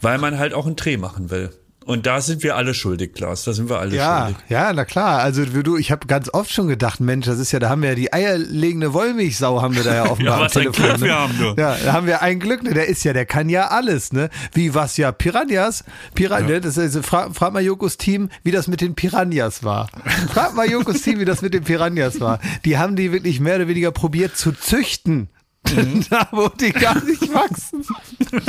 Weil 0.00 0.18
man 0.18 0.38
halt 0.38 0.54
auch 0.54 0.66
einen 0.66 0.76
Dreh 0.76 0.96
machen 0.96 1.30
will. 1.30 1.50
Und 1.86 2.06
da 2.06 2.22
sind 2.22 2.42
wir 2.42 2.56
alle 2.56 2.72
schuldig, 2.72 3.12
Klaas. 3.12 3.44
Da 3.44 3.52
sind 3.52 3.68
wir 3.68 3.78
alle 3.78 3.94
Ja, 3.94 4.26
schuldig. 4.28 4.44
ja, 4.48 4.72
na 4.72 4.86
klar. 4.86 5.18
Also 5.20 5.44
du, 5.44 5.76
ich 5.76 5.92
habe 5.92 6.06
ganz 6.06 6.30
oft 6.32 6.50
schon 6.50 6.66
gedacht, 6.66 6.98
Mensch, 7.00 7.26
das 7.26 7.38
ist 7.38 7.52
ja, 7.52 7.58
da 7.58 7.68
haben 7.68 7.82
wir 7.82 7.90
ja 7.90 7.94
die 7.94 8.10
eierlegende 8.10 8.94
Wollmilchsau 8.94 9.60
haben 9.60 9.76
wir 9.76 9.84
da 9.84 9.94
ja 9.94 10.04
offenbar 10.10 10.34
Ja, 10.34 10.38
am 10.38 10.44
was 10.46 10.56
ein 10.56 10.62
Telefon. 10.62 10.84
Glück 10.86 11.00
ne? 11.00 11.06
wir 11.06 11.14
haben, 11.18 11.38
du. 11.38 11.60
Ja, 11.60 11.76
da 11.84 11.92
haben 11.92 12.06
wir 12.06 12.22
ein 12.22 12.40
Glück, 12.40 12.62
ne? 12.62 12.72
Der 12.72 12.88
ist 12.88 13.04
ja, 13.04 13.12
der 13.12 13.26
kann 13.26 13.50
ja 13.50 13.68
alles, 13.68 14.12
ne? 14.14 14.30
Wie 14.54 14.74
was 14.74 14.96
ja 14.96 15.12
Piranhas, 15.12 15.84
Piranha, 16.14 16.58
das 16.60 16.78
ist, 16.78 17.04
frag, 17.04 17.34
frag 17.36 17.52
mal 17.52 17.62
Jokos 17.62 17.98
Team, 17.98 18.30
wie 18.44 18.50
das 18.50 18.66
mit 18.66 18.80
den 18.80 18.94
Piranhas 18.94 19.62
war. 19.62 19.88
Frag 20.32 20.54
mal 20.54 20.68
Jokos 20.70 21.02
Team, 21.02 21.18
wie 21.20 21.24
das 21.26 21.42
mit 21.42 21.52
den 21.52 21.64
Piranhas 21.64 22.18
war. 22.20 22.38
Die 22.64 22.78
haben 22.78 22.96
die 22.96 23.12
wirklich 23.12 23.40
mehr 23.40 23.56
oder 23.56 23.68
weniger 23.68 23.92
probiert 23.92 24.36
zu 24.38 24.52
züchten. 24.52 25.28
Mhm. 25.70 26.04
da, 26.10 26.28
wo 26.32 26.48
die 26.48 26.72
gar 26.72 27.02
nicht 27.04 27.32
wachsen. 27.32 27.84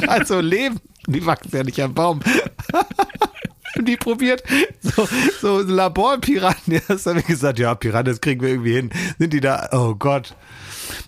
Also 0.07 0.39
leben. 0.39 0.79
Die 1.07 1.25
wachsen 1.25 1.51
ja 1.55 1.63
nicht 1.63 1.79
am 1.81 1.93
Baum. 1.93 2.19
Und 3.77 3.87
die 3.87 3.97
probiert 3.97 4.43
so, 4.81 5.07
so 5.41 5.59
Labor-Piranhas. 5.61 7.05
haben 7.05 7.15
wir 7.17 7.23
gesagt, 7.23 7.59
ja, 7.59 7.75
Piranhas 7.75 8.21
kriegen 8.21 8.41
wir 8.41 8.49
irgendwie 8.49 8.73
hin. 8.73 8.89
Sind 9.19 9.33
die 9.33 9.41
da, 9.41 9.69
oh 9.71 9.95
Gott. 9.95 10.35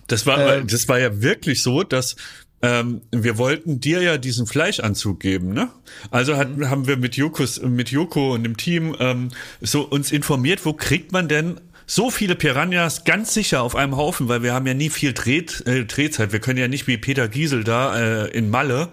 Das 0.06 0.26
war, 0.26 0.38
Ähm. 0.56 0.66
das 0.66 0.88
war 0.88 0.98
ja 0.98 1.20
wirklich 1.22 1.62
so, 1.62 1.82
dass 1.82 2.16
ähm, 2.60 3.02
wir 3.12 3.38
wollten 3.38 3.78
dir 3.78 4.02
ja 4.02 4.18
diesen 4.18 4.46
Fleischanzug 4.48 5.20
geben, 5.20 5.52
ne? 5.52 5.68
Also 6.10 6.36
hat, 6.36 6.56
Mhm. 6.56 6.68
haben 6.70 6.86
wir 6.88 6.96
mit 6.96 7.16
Jokos, 7.16 7.62
mit 7.62 7.90
Joko 7.92 8.34
und 8.34 8.42
dem 8.42 8.56
Team 8.56 8.96
ähm, 8.98 9.28
so 9.60 9.82
uns 9.82 10.10
informiert, 10.10 10.64
wo 10.66 10.72
kriegt 10.72 11.12
man 11.12 11.28
denn 11.28 11.60
so 11.90 12.10
viele 12.10 12.36
Piranhas 12.36 13.04
ganz 13.04 13.32
sicher 13.32 13.62
auf 13.62 13.74
einem 13.74 13.96
Haufen, 13.96 14.28
weil 14.28 14.42
wir 14.42 14.52
haben 14.52 14.66
ja 14.66 14.74
nie 14.74 14.90
viel 14.90 15.14
Dreh, 15.14 15.38
äh, 15.64 15.86
Drehzeit. 15.86 16.32
Wir 16.32 16.38
können 16.38 16.58
ja 16.58 16.68
nicht 16.68 16.86
wie 16.86 16.98
Peter 16.98 17.28
Giesel 17.28 17.64
da 17.64 17.98
äh, 17.98 18.28
in 18.28 18.50
Malle 18.50 18.90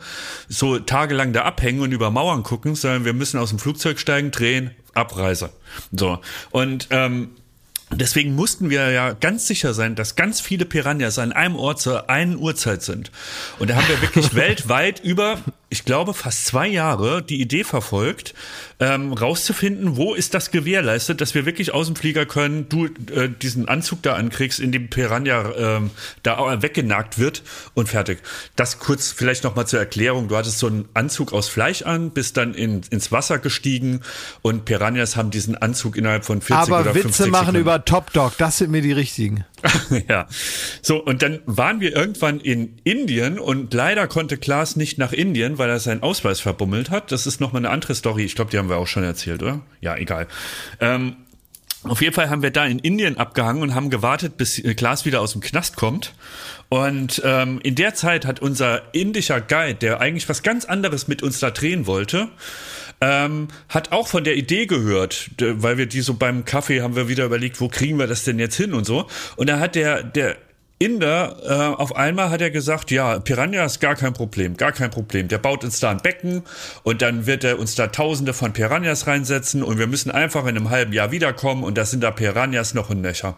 so 0.48 0.80
tagelang 0.80 1.34
da 1.34 1.44
abhängen 1.44 1.82
und 1.82 1.92
über 1.92 2.10
Mauern 2.10 2.44
gucken, 2.44 2.74
sondern 2.74 3.04
wir 3.04 3.14
müssen 3.14 3.38
aus 3.38 3.50
dem 3.50 3.60
Flugzeug 3.60 4.00
steigen, 4.00 4.32
drehen, 4.32 4.72
Abreise. 4.94 5.50
So. 5.92 6.20
Und 6.52 6.88
ähm, 6.90 7.32
Deswegen 7.92 8.34
mussten 8.34 8.72
wir 8.72 8.90
ja 8.90 9.14
ganz 9.14 9.46
sicher 9.46 9.76
sein, 9.76 9.96
dass 9.96 10.16
ganz 10.16 10.42
viele 10.42 10.66
Piranhas 10.66 11.20
an 11.20 11.32
einem 11.32 11.56
Ort 11.56 11.80
zur 11.80 12.10
einen 12.10 12.36
Uhrzeit 12.36 12.82
sind. 12.82 13.12
Und 13.60 13.70
da 13.70 13.76
haben 13.76 13.88
wir 13.88 14.02
wirklich 14.02 14.34
weltweit 14.36 15.02
über, 15.02 15.38
ich 15.70 15.84
glaube, 15.84 16.14
fast 16.14 16.46
zwei 16.46 16.68
Jahre 16.68 17.24
die 17.24 17.42
Idee 17.42 17.64
verfolgt, 17.64 18.34
ähm, 18.80 19.14
rauszufinden, 19.14 19.98
wo 19.98 20.14
ist 20.14 20.34
das 20.34 20.52
gewährleistet, 20.52 21.22
dass 21.22 21.34
wir 21.34 21.46
wirklich 21.46 21.74
aus 21.74 21.88
dem 21.88 21.96
Flieger 21.96 22.26
können, 22.26 22.70
du 22.70 22.86
äh, 22.86 23.30
diesen 23.30 23.68
Anzug 23.68 24.04
da 24.04 24.14
ankriegst, 24.14 24.60
in 24.60 24.72
dem 24.72 24.90
Piranha 24.90 25.52
ähm, 25.58 25.92
da 26.24 26.38
auch 26.38 26.62
weggenagt 26.62 27.18
wird 27.18 27.42
und 27.74 27.90
fertig. 27.90 28.20
Das 28.56 28.80
kurz 28.80 29.12
vielleicht 29.12 29.44
nochmal 29.44 29.66
zur 29.66 29.80
Erklärung. 29.80 30.28
Du 30.28 30.38
hattest 30.38 30.60
so 30.60 30.68
einen 30.68 30.88
Anzug 30.94 31.34
aus 31.34 31.50
Fleisch 31.50 31.82
an, 31.82 32.12
bist 32.12 32.38
dann 32.38 32.54
in, 32.54 32.82
ins 32.90 33.12
Wasser 33.12 33.40
gestiegen 33.40 34.02
und 34.42 34.66
Piranhas 34.66 35.16
haben 35.16 35.32
diesen 35.32 35.58
Anzug 35.58 35.98
innerhalb 35.98 36.26
von 36.26 36.42
40 36.42 36.74
Aber 36.74 36.82
oder 36.82 36.94
50 36.94 37.06
Witze 37.06 37.28
machen 37.28 37.40
Sekunden. 37.46 37.62
über 37.62 37.86
Top 37.86 38.14
Dog, 38.14 38.38
das 38.38 38.60
sind 38.60 38.72
mir 38.72 38.82
die 38.82 38.92
richtigen. 38.92 39.46
ja. 40.10 40.28
So, 40.82 41.04
und 41.04 41.22
dann 41.22 41.40
waren 41.46 41.80
wir 41.80 41.96
irgendwann 41.96 42.40
in 42.40 42.78
Indien 42.84 43.40
und 43.40 43.74
leider 43.74 44.08
konnte 44.08 44.38
Klaas 44.38 44.76
nicht 44.76 44.98
nach 44.98 45.14
Indien, 45.14 45.58
weil 45.58 45.70
er 45.70 45.80
seinen 45.80 46.04
Ausweis 46.04 46.40
verbummelt 46.40 46.90
hat. 46.90 47.12
Das 47.12 47.28
ist 47.28 47.42
nochmal 47.42 47.62
eine 47.62 47.70
andere 47.70 47.96
Story. 47.96 48.24
Ich 48.24 48.36
glaube, 48.36 48.52
die 48.52 48.58
haben 48.58 48.70
wir 48.70 48.78
auch 48.78 48.88
schon 48.88 49.04
erzählt, 49.04 49.42
oder? 49.42 49.62
Ja, 49.82 49.96
egal. 49.98 50.28
Ähm, 50.80 51.18
auf 51.84 52.02
jeden 52.02 52.16
Fall 52.16 52.30
haben 52.30 52.42
wir 52.42 52.52
da 52.52 52.66
in 52.66 52.80
Indien 52.80 53.18
abgehangen 53.18 53.62
und 53.62 53.76
haben 53.76 53.90
gewartet, 53.90 54.38
bis 54.38 54.58
äh, 54.60 54.74
Klaas 54.74 55.06
wieder 55.06 55.22
aus 55.22 55.34
dem 55.34 55.42
Knast 55.42 55.76
kommt. 55.76 56.14
Und 56.70 57.22
ähm, 57.24 57.60
in 57.62 57.76
der 57.76 57.94
Zeit 57.94 58.26
hat 58.26 58.42
unser 58.42 58.94
indischer 58.94 59.40
Guide, 59.40 59.76
der 59.76 60.02
eigentlich 60.02 60.28
was 60.28 60.42
ganz 60.42 60.66
anderes 60.66 61.08
mit 61.08 61.22
uns 61.22 61.40
da 61.40 61.52
drehen 61.52 61.86
wollte, 61.86 62.30
ähm, 63.02 63.48
hat 63.70 63.92
auch 63.92 64.08
von 64.08 64.24
der 64.24 64.36
Idee 64.36 64.66
gehört, 64.66 65.32
weil 65.40 65.78
wir 65.78 65.86
die 65.86 66.02
so 66.02 66.14
beim 66.14 66.46
Kaffee 66.46 66.82
haben 66.82 66.96
wir 66.96 67.08
wieder 67.08 67.26
überlegt, 67.26 67.60
wo 67.62 67.68
kriegen 67.68 68.00
wir 68.00 68.08
das 68.08 68.24
denn 68.24 68.40
jetzt 68.40 68.56
hin 68.56 68.74
und 68.74 68.86
so. 68.86 69.08
Und 69.36 69.50
da 69.50 69.60
hat 69.60 69.76
der, 69.76 70.04
der 70.04 70.38
Inder, 70.78 71.38
äh, 71.44 71.82
auf 71.82 71.96
einmal 71.96 72.30
hat 72.30 72.42
er 72.42 72.52
gesagt, 72.52 72.92
ja, 72.92 73.20
Piranha 73.20 73.64
ist 73.64 73.80
gar 73.80 73.96
kein 73.96 74.12
Problem, 74.12 74.58
gar 74.58 74.74
kein 74.74 74.92
Problem. 74.92 75.30
Der 75.30 75.38
baut 75.38 75.64
uns 75.64 75.80
da 75.80 75.92
ein 75.92 75.98
Becken 75.98 76.44
und 76.84 77.02
dann 77.02 77.26
wird 77.26 77.46
er 77.46 77.60
uns 77.60 77.76
da 77.76 77.88
tausende 77.88 78.34
von 78.34 78.52
Piranhas 78.52 79.08
reinsetzen 79.08 79.64
und 79.64 79.80
wir 79.80 79.88
müssen 79.88 80.12
einfach 80.12 80.44
in 80.44 80.58
einem 80.58 80.70
halben 80.70 80.92
Jahr 80.92 81.12
wiederkommen 81.12 81.64
und 81.64 81.78
da 81.78 81.86
sind 81.86 82.04
da 82.04 82.12
Piranhas 82.12 82.74
noch 82.74 82.90
ein 82.90 83.00
Nöcher. 83.00 83.38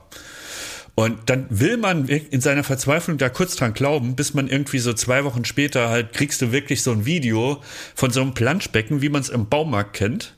Und 0.99 1.29
dann 1.29 1.45
will 1.51 1.77
man 1.77 2.07
in 2.07 2.41
seiner 2.41 2.63
Verzweiflung 2.63 3.19
da 3.19 3.29
kurz 3.29 3.55
dran 3.55 3.75
glauben, 3.75 4.15
bis 4.15 4.33
man 4.33 4.47
irgendwie 4.47 4.79
so 4.79 4.93
zwei 4.93 5.23
Wochen 5.25 5.45
später 5.45 5.89
halt 5.89 6.11
kriegst 6.11 6.41
du 6.41 6.51
wirklich 6.51 6.81
so 6.81 6.91
ein 6.91 7.05
Video 7.05 7.61
von 7.93 8.09
so 8.09 8.19
einem 8.19 8.33
Planschbecken, 8.33 8.99
wie 9.03 9.09
man 9.09 9.21
es 9.21 9.29
im 9.29 9.47
Baumarkt 9.47 9.93
kennt. 9.93 10.36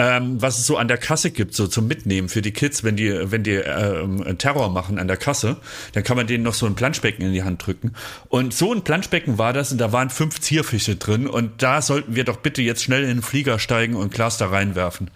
Ähm, 0.00 0.40
was 0.40 0.58
es 0.58 0.66
so 0.66 0.76
an 0.76 0.86
der 0.86 0.96
Kasse 0.96 1.32
gibt, 1.32 1.54
so 1.54 1.66
zum 1.66 1.88
Mitnehmen 1.88 2.28
für 2.28 2.40
die 2.40 2.52
Kids, 2.52 2.84
wenn 2.84 2.94
die, 2.94 3.12
wenn 3.32 3.42
die 3.42 3.54
ähm, 3.54 4.38
Terror 4.38 4.68
machen 4.70 4.96
an 4.98 5.08
der 5.08 5.16
Kasse, 5.16 5.56
dann 5.92 6.04
kann 6.04 6.16
man 6.16 6.28
denen 6.28 6.44
noch 6.44 6.54
so 6.54 6.66
ein 6.66 6.76
Planschbecken 6.76 7.24
in 7.26 7.32
die 7.32 7.42
Hand 7.42 7.66
drücken. 7.66 7.94
Und 8.28 8.54
so 8.54 8.72
ein 8.72 8.82
Planschbecken 8.82 9.38
war 9.38 9.52
das 9.52 9.72
und 9.72 9.78
da 9.78 9.92
waren 9.92 10.10
fünf 10.10 10.40
Zierfische 10.40 10.94
drin 10.94 11.26
und 11.26 11.62
da 11.64 11.82
sollten 11.82 12.14
wir 12.14 12.22
doch 12.22 12.36
bitte 12.36 12.62
jetzt 12.62 12.84
schnell 12.84 13.02
in 13.02 13.08
den 13.08 13.22
Flieger 13.22 13.58
steigen 13.58 13.96
und 13.96 14.14
Glas 14.14 14.38
da 14.38 14.46
reinwerfen. 14.46 15.10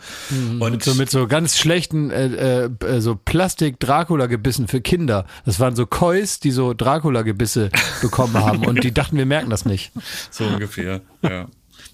Und 0.58 0.82
So 0.82 0.94
mit 0.94 1.10
so 1.10 1.28
ganz 1.28 1.58
schlechten 1.58 2.10
äh, 2.10 2.64
äh, 2.64 3.00
so 3.00 3.14
Plastik-Dracula-Gebissen 3.14 4.66
für 4.66 4.80
Kinder. 4.80 5.26
Das 5.44 5.60
waren 5.60 5.76
so 5.76 5.86
Kois, 5.86 6.40
die 6.42 6.50
so 6.50 6.74
Dracula-Gebisse 6.74 7.70
bekommen 8.00 8.34
haben 8.34 8.66
und 8.66 8.82
die 8.82 8.92
dachten, 8.92 9.16
wir 9.16 9.26
merken 9.26 9.50
das 9.50 9.64
nicht. 9.64 9.92
So 10.30 10.44
ungefähr, 10.44 11.02
ja. 11.22 11.46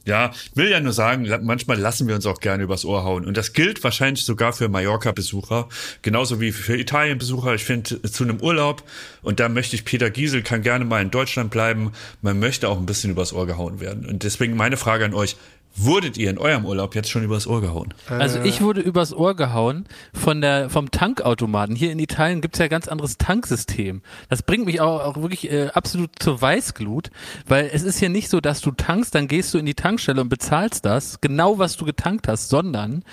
Ja, 0.09 0.33
will 0.55 0.71
ja 0.71 0.81
nur 0.81 0.95
sagen, 0.95 1.29
manchmal 1.43 1.79
lassen 1.79 2.09
wir 2.09 2.15
uns 2.15 2.25
auch 2.25 2.41
gerne 2.41 2.63
übers 2.63 2.87
Ohr 2.87 3.05
hauen. 3.05 3.27
Und 3.27 3.37
das 3.37 3.53
gilt 3.53 3.85
wahrscheinlich 3.85 4.25
sogar 4.25 4.55
für 4.55 4.71
Mallorca-Besucher, 4.71 5.69
genauso 6.01 6.41
wie 6.41 6.51
für 6.51 6.79
Italien-Besucher. 6.79 7.55
Ich 7.55 7.65
finde, 7.65 8.01
zu 8.01 8.25
einem 8.25 8.41
Urlaub, 8.41 8.83
und 9.21 9.39
da 9.39 9.51
möchte 9.51 9.77
ich, 9.77 9.85
Peter 9.85 10.09
Giesel 10.09 10.41
kann 10.43 10.63
gerne 10.63 10.87
mal 10.87 11.03
in 11.03 11.11
Deutschland 11.11 11.51
bleiben, 11.51 11.93
man 12.23 12.39
möchte 12.39 12.71
auch 12.71 12.79
ein 12.79 12.87
bisschen 12.87 13.11
übers 13.11 13.35
Ohr 13.35 13.47
gehauen 13.47 13.81
werden. 13.81 14.07
Und 14.07 14.23
deswegen 14.23 14.57
meine 14.57 14.79
Frage 14.79 15.05
an 15.05 15.13
euch, 15.13 15.37
wurdet 15.85 16.17
ihr 16.17 16.31
in 16.31 16.39
eurem 16.39 16.65
Urlaub 16.65 16.95
jetzt 16.95 17.11
schon 17.11 17.23
übers 17.25 17.47
Ohr 17.47 17.61
gehauen? 17.61 17.95
Also 18.09 18.41
ich 18.41 18.61
wurde 18.61 18.81
übers 18.81 19.13
Ohr 19.13 19.35
gehauen 19.37 19.87
von 20.13 20.41
der 20.41 20.71
vom 20.71 20.91
Tankautomaten. 20.91 21.75
Hier 21.77 21.93
in 21.93 21.99
Italien 21.99 22.41
gibt's 22.41 22.59
ja 22.59 22.65
ein 22.65 22.71
ganz 22.71 22.89
anderes 22.89 23.19
Tanksystem. 23.19 24.03
Das 24.29 24.43
bringt 24.43 24.67
mich 24.67 24.81
auch, 24.81 25.01
auch 25.01 25.17
wirklich 25.17 25.51
äh, 25.51 25.69
absolut 25.69 26.11
zur 26.19 26.41
Weißglut, 26.41 27.11
weil 27.47 27.71
es 27.73 27.83
ist 27.83 28.01
ja 28.01 28.09
nicht 28.09 28.29
so, 28.29 28.41
dass 28.41 28.61
du 28.61 28.71
tankst, 28.73 29.15
dann 29.15 29.29
gehst 29.29 29.55
du 29.55 29.59
in 29.59 29.67
die 29.67 29.75
Tankstelle 29.75 30.21
und 30.21 30.29
bezahlst 30.29 30.85
das, 30.85 31.21
genau 31.21 31.59
was 31.59 31.77
du 31.77 31.85
getankt 31.85 32.29
hast, 32.29 32.49
sondern 32.49 33.05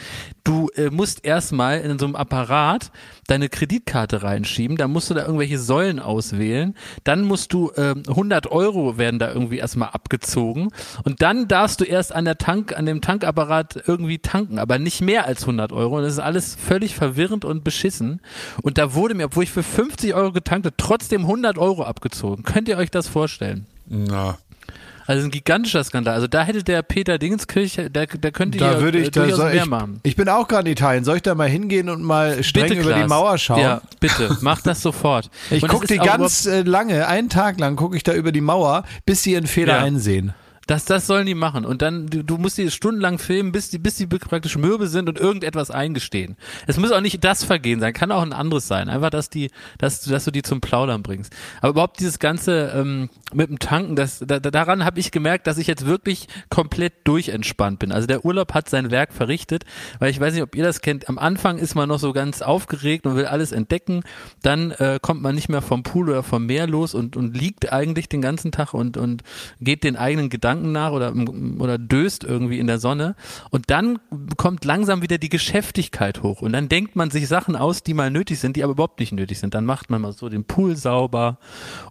du 0.43 0.69
äh, 0.75 0.89
musst 0.89 1.25
erstmal 1.25 1.81
in 1.81 1.99
so 1.99 2.05
einem 2.05 2.15
Apparat 2.15 2.91
deine 3.27 3.49
Kreditkarte 3.49 4.23
reinschieben, 4.23 4.77
dann 4.77 4.91
musst 4.91 5.09
du 5.09 5.13
da 5.13 5.21
irgendwelche 5.25 5.59
Säulen 5.59 5.99
auswählen, 5.99 6.75
dann 7.03 7.23
musst 7.23 7.53
du 7.53 7.71
ähm, 7.75 8.03
100 8.07 8.47
Euro 8.51 8.97
werden 8.97 9.19
da 9.19 9.31
irgendwie 9.31 9.57
erstmal 9.57 9.89
abgezogen 9.89 10.69
und 11.03 11.21
dann 11.21 11.47
darfst 11.47 11.81
du 11.81 11.85
erst 11.85 12.13
an 12.13 12.25
der 12.25 12.37
Tank, 12.55 12.77
an 12.77 12.85
dem 12.85 13.01
Tankapparat 13.01 13.83
irgendwie 13.87 14.19
tanken, 14.19 14.59
aber 14.59 14.79
nicht 14.79 15.01
mehr 15.01 15.25
als 15.25 15.41
100 15.41 15.71
Euro 15.71 15.97
und 15.97 16.03
das 16.03 16.13
ist 16.13 16.19
alles 16.19 16.55
völlig 16.55 16.95
verwirrend 16.95 17.45
und 17.45 17.63
beschissen 17.63 18.21
und 18.61 18.77
da 18.77 18.93
wurde 18.93 19.15
mir, 19.15 19.25
obwohl 19.25 19.43
ich 19.43 19.51
für 19.51 19.63
50 19.63 20.13
Euro 20.13 20.31
getankt 20.31 20.65
habe, 20.65 20.75
trotzdem 20.77 21.21
100 21.21 21.57
Euro 21.57 21.83
abgezogen. 21.83 22.43
Könnt 22.43 22.67
ihr 22.67 22.77
euch 22.77 22.91
das 22.91 23.07
vorstellen? 23.07 23.65
Na, 23.87 24.37
Also 25.07 25.23
ein 25.25 25.29
gigantischer 25.29 25.83
Skandal. 25.83 26.15
Also 26.15 26.25
da 26.27 26.43
hätte 26.43 26.63
der 26.63 26.81
Peter 26.81 27.19
Dingenskirche, 27.19 27.91
der, 27.91 28.07
der 28.07 28.31
könnte 28.31 28.57
Da 28.57 28.81
würde 28.81 28.97
ich, 28.97 29.11
da 29.11 29.29
soll 29.29 29.51
mehr 29.53 29.63
ich, 29.63 29.69
machen. 29.69 29.99
ich 30.01 30.15
bin 30.15 30.27
auch 30.29 30.47
gerade 30.47 30.67
in 30.67 30.71
Italien. 30.73 31.03
Soll 31.03 31.17
ich 31.17 31.21
da 31.21 31.35
mal 31.35 31.47
hingehen 31.47 31.89
und 31.89 32.01
mal 32.01 32.43
streng 32.43 32.69
Bitte, 32.69 32.81
über 32.81 32.93
die 32.93 32.99
Klaas. 33.01 33.09
Mauer 33.09 33.37
schauen? 33.37 33.59
Ja, 33.59 33.81
bitte, 33.99 34.35
mach 34.41 34.61
das 34.61 34.81
sofort. 34.81 35.29
Ich 35.51 35.67
gucke 35.67 35.85
die 35.85 35.97
ganz 35.97 36.47
äh, 36.47 36.63
lange, 36.63 37.07
einen 37.07 37.29
Tag 37.29 37.59
lang 37.59 37.75
gucke 37.75 37.95
ich 37.95 38.01
da 38.03 38.13
über 38.13 38.31
die 38.31 38.41
Mauer, 38.41 38.83
bis 39.05 39.21
sie 39.21 39.33
ihren 39.33 39.45
Fehler 39.45 39.77
Ja. 39.77 39.83
einsehen. 39.83 40.33
Das, 40.67 40.85
das 40.85 41.05
sollen 41.05 41.27
die 41.27 41.35
machen. 41.35 41.63
Und 41.65 41.81
dann, 41.81 42.07
du, 42.07 42.23
du 42.23 42.37
musst 42.37 42.57
die 42.57 42.71
stundenlang 42.71 43.19
filmen, 43.19 43.51
bis 43.51 43.69
die, 43.69 43.77
bis 43.77 43.95
die 43.95 44.07
praktisch 44.07 44.57
mürbe 44.57 44.87
sind 44.87 45.07
und 45.07 45.19
irgendetwas 45.19 45.69
eingestehen. 45.69 46.37
Es 46.65 46.77
muss 46.77 46.91
auch 46.91 47.01
nicht 47.01 47.23
das 47.23 47.43
Vergehen 47.43 47.79
sein, 47.79 47.93
kann 47.93 48.11
auch 48.11 48.23
ein 48.23 48.33
anderes 48.33 48.67
sein. 48.67 48.89
Einfach, 48.89 49.11
dass 49.11 49.29
die, 49.29 49.51
dass, 49.77 50.01
du- 50.01 50.09
dass 50.09 50.25
du 50.25 50.31
die 50.31 50.41
zum 50.41 50.61
Plaudern 50.61 51.03
bringst. 51.03 51.31
Aber 51.61 51.69
überhaupt 51.69 51.99
dieses 51.99 52.17
Ganze 52.17 52.71
ähm, 52.75 53.09
mit 53.33 53.49
dem 53.49 53.59
Tanken, 53.59 53.95
das, 53.95 54.19
da, 54.25 54.39
da- 54.39 54.49
daran 54.49 54.85
habe 54.85 54.99
ich 54.99 55.11
gemerkt, 55.11 55.45
dass 55.45 55.59
ich 55.59 55.67
jetzt 55.67 55.85
wirklich 55.85 56.27
komplett 56.49 56.93
durchentspannt 57.03 57.77
bin. 57.77 57.91
Also 57.91 58.07
der 58.07 58.25
Urlaub 58.25 58.53
hat 58.55 58.67
sein 58.67 58.89
Werk 58.89 59.13
verrichtet, 59.13 59.65
weil 59.99 60.09
ich 60.09 60.19
weiß 60.19 60.33
nicht, 60.33 60.41
ob 60.43 60.55
ihr 60.55 60.63
das 60.63 60.81
kennt. 60.81 61.07
Am 61.09 61.19
Anfang 61.19 61.59
ist 61.59 61.75
man 61.75 61.89
noch 61.89 61.99
so 61.99 62.11
ganz 62.11 62.41
aufgeregt 62.41 63.05
und 63.05 63.15
will 63.15 63.25
alles 63.25 63.51
entdecken. 63.51 64.01
Dann 64.41 64.71
äh, 64.71 64.97
kommt 64.99 65.21
man 65.21 65.35
nicht 65.35 65.49
mehr 65.49 65.61
vom 65.61 65.83
Pool 65.83 66.09
oder 66.09 66.23
vom 66.23 66.47
Meer 66.47 66.65
los 66.65 66.95
und, 66.95 67.15
und 67.15 67.37
liegt 67.37 67.71
eigentlich 67.71 68.09
den 68.09 68.21
ganzen 68.21 68.51
Tag 68.51 68.73
und, 68.73 68.97
und 68.97 69.21
geht 69.61 69.83
den 69.83 69.95
eigenen 69.95 70.29
Gedanken 70.29 70.54
nach 70.55 70.91
oder, 70.91 71.13
oder 71.59 71.77
döst 71.77 72.23
irgendwie 72.23 72.59
in 72.59 72.67
der 72.67 72.79
Sonne. 72.79 73.15
Und 73.49 73.69
dann 73.69 73.99
kommt 74.37 74.65
langsam 74.65 75.01
wieder 75.01 75.17
die 75.17 75.29
Geschäftigkeit 75.29 76.23
hoch. 76.23 76.41
Und 76.41 76.53
dann 76.53 76.69
denkt 76.69 76.95
man 76.95 77.11
sich 77.11 77.27
Sachen 77.27 77.55
aus, 77.55 77.83
die 77.83 77.93
mal 77.93 78.11
nötig 78.11 78.39
sind, 78.39 78.55
die 78.55 78.63
aber 78.63 78.73
überhaupt 78.73 78.99
nicht 78.99 79.11
nötig 79.11 79.39
sind. 79.39 79.53
Dann 79.53 79.65
macht 79.65 79.89
man 79.89 80.01
mal 80.01 80.13
so 80.13 80.29
den 80.29 80.43
Pool 80.45 80.75
sauber. 80.75 81.37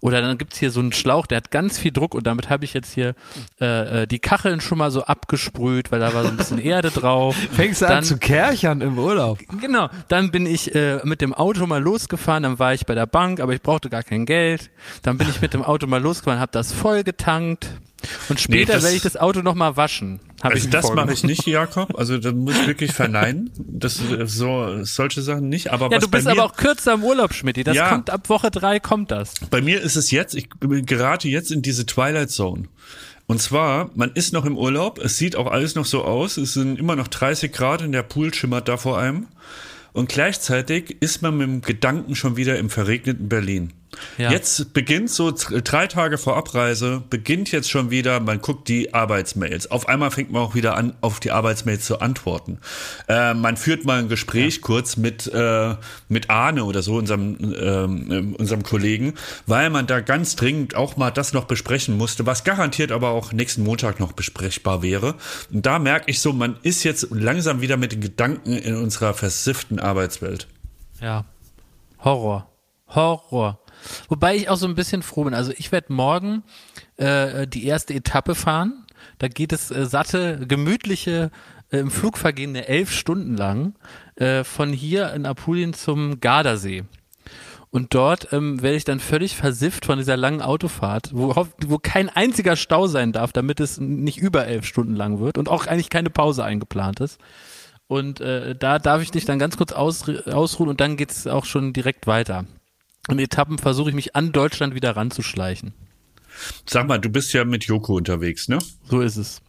Oder 0.00 0.20
dann 0.20 0.38
gibt's 0.38 0.58
hier 0.58 0.70
so 0.70 0.80
einen 0.80 0.92
Schlauch, 0.92 1.26
der 1.26 1.36
hat 1.36 1.50
ganz 1.50 1.78
viel 1.78 1.92
Druck 1.92 2.14
und 2.14 2.26
damit 2.26 2.50
habe 2.50 2.64
ich 2.64 2.74
jetzt 2.74 2.92
hier 2.94 3.14
äh, 3.60 4.02
äh, 4.02 4.06
die 4.06 4.18
Kacheln 4.18 4.60
schon 4.60 4.78
mal 4.78 4.90
so 4.90 5.04
abgesprüht, 5.04 5.92
weil 5.92 6.00
da 6.00 6.14
war 6.14 6.22
so 6.22 6.28
ein 6.28 6.36
bisschen 6.36 6.58
Erde 6.58 6.90
drauf. 6.90 7.36
Fängst 7.52 7.82
du 7.82 7.86
Dann- 7.86 7.98
an 7.98 8.04
zu 8.04 8.18
kerchern 8.18 8.80
im 8.80 8.98
Urlaub. 8.98 9.38
Genau, 9.60 9.88
dann 10.08 10.30
bin 10.30 10.46
ich 10.46 10.74
äh, 10.74 11.00
mit 11.04 11.20
dem 11.20 11.34
Auto 11.34 11.66
mal 11.66 11.82
losgefahren, 11.82 12.42
dann 12.42 12.58
war 12.58 12.74
ich 12.74 12.86
bei 12.86 12.94
der 12.94 13.06
Bank, 13.06 13.40
aber 13.40 13.54
ich 13.54 13.62
brauchte 13.62 13.88
gar 13.90 14.02
kein 14.02 14.26
Geld. 14.26 14.70
Dann 15.02 15.18
bin 15.18 15.28
ich 15.28 15.40
mit 15.40 15.54
dem 15.54 15.62
Auto 15.62 15.86
mal 15.86 16.02
losgefahren, 16.02 16.40
habe 16.40 16.52
das 16.52 16.72
voll 16.72 17.04
getankt 17.04 17.68
und 18.28 18.40
später 18.40 18.74
das- 18.74 18.82
werde 18.84 18.96
ich 18.96 19.02
das 19.02 19.16
Auto 19.16 19.40
noch 19.42 19.54
mal 19.54 19.76
waschen. 19.76 20.20
Also 20.40 20.56
ich 20.58 20.70
das 20.70 20.92
mache 20.92 21.12
ich 21.12 21.24
nicht, 21.24 21.46
Jakob. 21.46 21.98
Also 21.98 22.18
da 22.18 22.32
muss 22.32 22.54
ich 22.60 22.66
wirklich 22.66 22.92
verneinen. 22.92 23.50
Das 23.56 23.98
äh, 24.00 24.26
so 24.26 24.84
solche 24.84 25.22
Sachen 25.22 25.48
nicht. 25.48 25.72
Aber 25.72 25.90
Ja, 25.90 25.98
du 25.98 26.08
bist 26.08 26.26
mir, 26.26 26.32
aber 26.32 26.44
auch 26.44 26.56
kürzer 26.56 26.94
im 26.94 27.02
Urlaub, 27.04 27.32
Schmidt. 27.32 27.66
Das 27.66 27.74
Ja. 27.76 27.88
kommt 27.88 28.10
ab 28.10 28.28
Woche 28.28 28.50
drei 28.50 28.78
kommt 28.80 29.10
das. 29.10 29.32
bei 29.50 29.62
mir 29.62 29.80
ist 29.80 29.96
es 29.96 30.10
jetzt. 30.10 30.34
Ich 30.34 30.48
gerate 30.60 31.28
jetzt 31.28 31.50
in 31.50 31.62
diese 31.62 31.86
Twilight 31.86 32.30
Zone. 32.30 32.64
Und 33.26 33.40
zwar, 33.40 33.90
man 33.94 34.10
ist 34.12 34.34
noch 34.34 34.44
im 34.44 34.58
Urlaub. 34.58 34.98
Es 34.98 35.16
sieht 35.16 35.34
auch 35.36 35.50
alles 35.50 35.74
noch 35.76 35.86
so 35.86 36.04
aus. 36.04 36.36
Es 36.36 36.52
sind 36.52 36.78
immer 36.78 36.94
noch 36.94 37.08
30 37.08 37.50
Grad 37.52 37.80
und 37.80 37.92
der 37.92 38.02
Pool 38.02 38.34
schimmert 38.34 38.68
da 38.68 38.76
vor 38.76 38.98
einem. 38.98 39.28
Und 39.94 40.08
gleichzeitig 40.10 40.96
ist 41.00 41.22
man 41.22 41.36
mit 41.38 41.46
dem 41.46 41.62
Gedanken 41.62 42.16
schon 42.16 42.36
wieder 42.36 42.58
im 42.58 42.68
verregneten 42.68 43.28
Berlin. 43.28 43.72
Ja. 44.18 44.30
Jetzt 44.30 44.72
beginnt 44.72 45.10
so 45.10 45.32
drei 45.32 45.86
Tage 45.86 46.18
vor 46.18 46.36
Abreise, 46.36 47.02
beginnt 47.10 47.52
jetzt 47.52 47.70
schon 47.70 47.90
wieder, 47.90 48.20
man 48.20 48.40
guckt 48.40 48.68
die 48.68 48.94
Arbeitsmails. 48.94 49.70
Auf 49.70 49.88
einmal 49.88 50.10
fängt 50.10 50.30
man 50.30 50.42
auch 50.42 50.54
wieder 50.54 50.76
an, 50.76 50.94
auf 51.00 51.20
die 51.20 51.30
Arbeitsmails 51.30 51.84
zu 51.84 52.00
antworten. 52.00 52.58
Äh, 53.08 53.34
man 53.34 53.56
führt 53.56 53.84
mal 53.84 53.98
ein 53.98 54.08
Gespräch 54.08 54.60
kurz 54.60 54.96
mit, 54.96 55.26
äh, 55.26 55.74
mit 56.08 56.30
Arne 56.30 56.64
oder 56.64 56.82
so, 56.82 56.96
unserem, 56.96 57.36
ähm, 57.58 58.34
unserem 58.38 58.62
Kollegen, 58.62 59.14
weil 59.46 59.70
man 59.70 59.86
da 59.86 60.00
ganz 60.00 60.36
dringend 60.36 60.74
auch 60.74 60.96
mal 60.96 61.10
das 61.10 61.32
noch 61.32 61.44
besprechen 61.44 61.96
musste, 61.96 62.26
was 62.26 62.44
garantiert 62.44 62.92
aber 62.92 63.10
auch 63.10 63.32
nächsten 63.32 63.64
Montag 63.64 64.00
noch 64.00 64.12
besprechbar 64.12 64.82
wäre. 64.82 65.14
Und 65.52 65.66
da 65.66 65.78
merke 65.78 66.10
ich 66.10 66.20
so, 66.20 66.32
man 66.32 66.56
ist 66.62 66.84
jetzt 66.84 67.08
langsam 67.10 67.60
wieder 67.60 67.76
mit 67.76 67.92
den 67.92 68.00
Gedanken 68.00 68.52
in 68.52 68.76
unserer 68.76 69.14
versifften 69.14 69.78
Arbeitswelt. 69.78 70.46
Ja. 71.00 71.24
Horror. 72.04 72.50
Horror. 72.88 73.58
Wobei 74.08 74.36
ich 74.36 74.48
auch 74.48 74.56
so 74.56 74.66
ein 74.66 74.74
bisschen 74.74 75.02
froh 75.02 75.24
bin. 75.24 75.34
Also 75.34 75.52
ich 75.56 75.72
werde 75.72 75.92
morgen 75.92 76.42
äh, 76.96 77.46
die 77.46 77.66
erste 77.66 77.94
Etappe 77.94 78.34
fahren. 78.34 78.84
Da 79.18 79.28
geht 79.28 79.52
es 79.52 79.70
äh, 79.70 79.86
satte, 79.86 80.46
gemütliche, 80.46 81.30
äh, 81.70 81.78
im 81.78 81.90
Flug 81.90 82.18
vergehende 82.18 82.68
elf 82.68 82.92
Stunden 82.92 83.36
lang 83.36 83.74
äh, 84.16 84.44
von 84.44 84.72
hier 84.72 85.12
in 85.12 85.26
Apulien 85.26 85.74
zum 85.74 86.20
Gardasee. 86.20 86.84
Und 87.70 87.92
dort 87.92 88.32
ähm, 88.32 88.62
werde 88.62 88.76
ich 88.76 88.84
dann 88.84 89.00
völlig 89.00 89.34
versifft 89.34 89.86
von 89.86 89.98
dieser 89.98 90.16
langen 90.16 90.40
Autofahrt, 90.40 91.10
wo, 91.12 91.34
wo 91.66 91.78
kein 91.78 92.08
einziger 92.08 92.54
Stau 92.54 92.86
sein 92.86 93.10
darf, 93.10 93.32
damit 93.32 93.58
es 93.58 93.80
nicht 93.80 94.18
über 94.18 94.46
elf 94.46 94.64
Stunden 94.64 94.94
lang 94.94 95.18
wird 95.18 95.38
und 95.38 95.48
auch 95.48 95.66
eigentlich 95.66 95.90
keine 95.90 96.10
Pause 96.10 96.44
eingeplant 96.44 97.00
ist. 97.00 97.18
Und 97.88 98.20
äh, 98.20 98.54
da 98.54 98.78
darf 98.78 99.02
ich 99.02 99.10
dich 99.10 99.24
dann 99.24 99.40
ganz 99.40 99.56
kurz 99.56 99.72
aus, 99.72 100.08
ausruhen 100.08 100.70
und 100.70 100.80
dann 100.80 100.96
geht's 100.96 101.26
auch 101.26 101.44
schon 101.44 101.72
direkt 101.72 102.06
weiter. 102.06 102.44
In 103.08 103.18
Etappen 103.18 103.58
versuche 103.58 103.90
ich 103.90 103.94
mich 103.94 104.16
an 104.16 104.32
Deutschland 104.32 104.74
wieder 104.74 104.96
ranzuschleichen. 104.96 105.74
Sag 106.66 106.88
mal, 106.88 106.98
du 106.98 107.10
bist 107.10 107.32
ja 107.32 107.44
mit 107.44 107.64
Joko 107.64 107.96
unterwegs, 107.96 108.48
ne? 108.48 108.58
So 108.88 109.00
ist 109.00 109.16
es. 109.16 109.40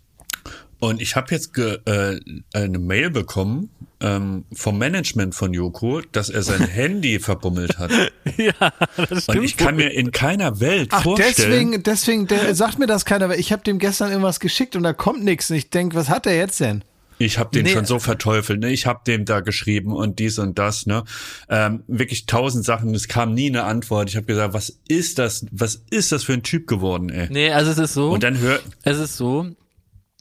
Und 0.80 1.02
ich 1.02 1.16
habe 1.16 1.28
jetzt 1.32 1.54
ge, 1.54 1.80
äh, 1.86 2.20
eine 2.54 2.80
Mail 2.80 3.10
bekommen 3.10 3.70
ähm, 4.02 4.44
vom 4.54 4.78
Management 4.78 5.34
von 5.34 5.54
Joko, 5.54 6.02
dass 6.12 6.30
er 6.30 6.44
sein 6.44 6.62
Handy 6.68 7.20
verbummelt 7.20 7.80
hat. 7.80 7.92
ja, 8.38 8.74
das 9.10 9.28
Und 9.30 9.42
ich 9.44 9.58
kann 9.58 9.78
mir 9.78 9.90
in 9.92 10.12
keiner 10.12 10.60
Welt 10.60 10.90
Ach, 10.92 11.04
vorstellen. 11.04 11.34
deswegen, 11.38 11.84
deswegen 11.84 12.28
der, 12.28 12.54
sagt 12.56 12.78
mir 12.78 12.88
das 12.88 13.06
keiner, 13.06 13.30
weil 13.30 13.40
ich 13.40 13.52
habe 13.52 13.64
dem 13.64 13.80
gestern 13.80 14.10
irgendwas 14.10 14.40
geschickt 14.40 14.76
und 14.76 14.84
da 14.84 14.94
kommt 14.94 15.24
nichts. 15.24 15.50
Und 15.50 15.56
ich 15.56 15.70
denk, 15.70 15.96
was 15.96 16.10
hat 16.10 16.28
er 16.28 16.36
jetzt 16.36 16.60
denn? 16.60 16.84
Ich 17.18 17.38
habe 17.40 17.50
den 17.52 17.64
Nee. 17.64 17.72
schon 17.72 17.86
so 17.86 18.00
verteufelt, 18.00 18.60
ne? 18.60 18.70
Ich 18.72 18.86
habe 18.86 19.00
dem 19.08 19.24
da 19.26 19.40
geschrieben 19.40 19.94
und 19.94 20.20
dies 20.20 20.38
und 20.38 20.60
das, 20.60 20.86
ne? 20.86 21.04
Ähm, 21.50 21.84
wirklich 21.88 22.26
tausend 22.26 22.66
Sachen, 22.66 22.94
es 22.94 23.08
kam 23.08 23.34
nie 23.34 23.48
eine 23.50 23.64
Antwort. 23.64 24.10
Ich 24.10 24.16
habe 24.18 24.26
gesagt, 24.26 24.54
was 24.54 24.82
ist 24.88 25.18
das? 25.20 25.46
Was 25.52 25.76
ist 25.90 26.12
das 26.12 26.24
für 26.26 26.34
ein 26.34 26.44
Typ 26.44 26.68
geworden, 26.68 27.10
ey? 27.10 27.28
Nee, 27.32 27.52
also 27.52 27.72
es 27.72 27.78
ist 27.78 27.94
so. 27.94 28.12
Und 28.12 28.24
dann 28.24 28.38
hör, 28.40 28.60
es 28.84 28.98
ist 29.00 29.16
so. 29.16 29.48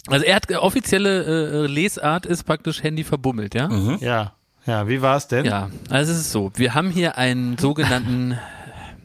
Also 0.06 0.24
er 0.24 0.36
hat 0.36 0.50
äh, 0.50 0.56
offizielle 0.56 1.64
äh, 1.64 1.66
Lesart 1.66 2.26
ist 2.26 2.44
praktisch 2.44 2.82
Handy 2.82 3.04
verbummelt, 3.04 3.54
ja? 3.54 3.68
Ja. 4.00 4.34
Ja, 4.66 4.88
wie 4.88 5.02
war 5.02 5.16
es 5.16 5.28
denn? 5.28 5.44
Ja, 5.44 5.70
also 5.90 6.12
es 6.12 6.18
ist 6.20 6.32
so. 6.32 6.50
Wir 6.54 6.74
haben 6.74 6.90
hier 6.90 7.18
einen 7.18 7.58
sogenannten, 7.58 8.38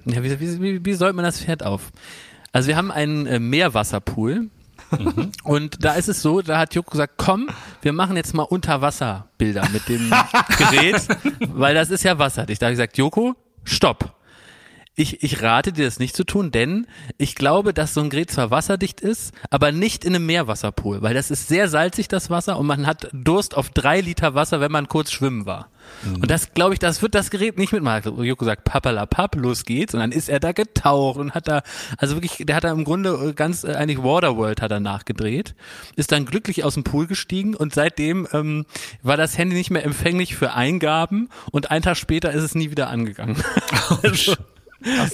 ja, 0.06 0.24
wie, 0.24 0.40
wie, 0.40 0.62
wie, 0.62 0.86
wie 0.86 0.94
soll 0.94 1.12
man 1.14 1.26
das 1.26 1.42
Pferd 1.42 1.64
auf? 1.64 1.92
Also 2.54 2.68
wir 2.70 2.78
haben 2.78 2.92
einen 2.92 3.26
äh, 3.26 3.40
Meerwasserpool. 3.40 4.50
Und 5.44 5.84
da 5.84 5.94
ist 5.94 6.10
es 6.10 6.22
so, 6.22 6.42
da 6.42 6.58
hat 6.60 6.76
Joko 6.76 6.92
gesagt, 6.92 7.14
komm, 7.18 7.50
wir 7.82 7.94
machen 7.94 8.16
jetzt 8.16 8.34
mal 8.34 8.44
Unterwasserbilder 8.44 9.68
mit 9.70 9.88
dem 9.88 10.10
Gerät, 10.58 11.08
weil 11.48 11.76
das 11.76 11.90
ist 11.90 12.04
ja 12.04 12.18
wasserdicht. 12.18 12.62
Da 12.62 12.68
habe 12.68 12.74
ich 12.74 12.78
gesagt, 12.78 12.98
Joko, 12.98 13.36
stopp. 13.64 14.16
Ich, 15.00 15.24
ich 15.24 15.42
rate 15.42 15.72
dir 15.72 15.86
das 15.86 16.00
nicht 16.00 16.14
zu 16.14 16.26
tun, 16.26 16.52
denn 16.52 16.86
ich 17.18 17.36
glaube, 17.36 17.74
dass 17.74 17.94
so 17.94 18.02
ein 18.02 18.10
Gerät 18.10 18.32
zwar 18.32 18.52
wasserdicht 18.52 19.00
ist, 19.00 19.34
aber 19.50 19.72
nicht 19.72 20.04
in 20.04 20.14
einem 20.14 20.26
Meerwasserpool, 20.26 21.02
weil 21.02 21.14
das 21.14 21.32
ist 21.32 21.48
sehr 21.48 21.70
salzig, 21.70 22.10
das 22.10 22.30
Wasser, 22.30 22.60
und 22.60 22.68
man 22.68 22.86
hat 22.86 23.08
Durst 23.14 23.56
auf 23.56 23.70
drei 23.70 24.02
Liter 24.02 24.36
Wasser, 24.36 24.60
wenn 24.60 24.74
man 24.74 24.90
kurz 24.90 25.14
schwimmen 25.14 25.46
war. 25.46 25.70
Und 26.06 26.30
das, 26.30 26.54
glaube 26.54 26.74
ich, 26.74 26.80
das 26.80 27.02
wird 27.02 27.16
das 27.16 27.30
Gerät 27.30 27.58
nicht 27.58 27.72
mitmachen. 27.72 28.18
Hat 28.18 28.26
Joko 28.26 28.44
sagt, 28.46 28.66
papalapap, 28.66 29.36
los 29.36 29.64
geht's. 29.64 29.94
Und 29.94 30.02
dann 30.02 30.12
ist 30.12 30.30
er 30.30 30.40
da 30.40 30.52
getaucht 30.52 31.18
und 31.18 31.34
hat 31.34 31.48
da, 31.48 31.62
also 31.98 32.16
wirklich, 32.16 32.46
der 32.46 32.58
hat 32.58 32.66
da 32.66 32.72
im 32.72 32.84
Grunde 32.84 33.34
ganz, 33.34 33.64
äh, 33.64 33.74
eigentlich 33.74 34.04
Waterworld 34.04 34.62
hat 34.62 34.72
er 34.72 34.82
nachgedreht, 34.82 35.56
ist 35.96 36.12
dann 36.12 36.26
glücklich 36.26 36.64
aus 36.66 36.74
dem 36.76 36.84
Pool 36.84 37.08
gestiegen 37.08 37.56
und 37.56 37.74
seitdem 37.74 38.28
ähm, 38.34 38.66
war 39.02 39.18
das 39.18 39.38
Handy 39.38 39.56
nicht 39.56 39.72
mehr 39.72 39.84
empfänglich 39.84 40.36
für 40.36 40.54
Eingaben 40.54 41.30
und 41.52 41.72
einen 41.72 41.84
Tag 41.84 41.98
später 41.98 42.32
ist 42.32 42.44
es 42.44 42.54
nie 42.54 42.70
wieder 42.70 42.90
angegangen. 42.90 43.42
also, 44.04 44.36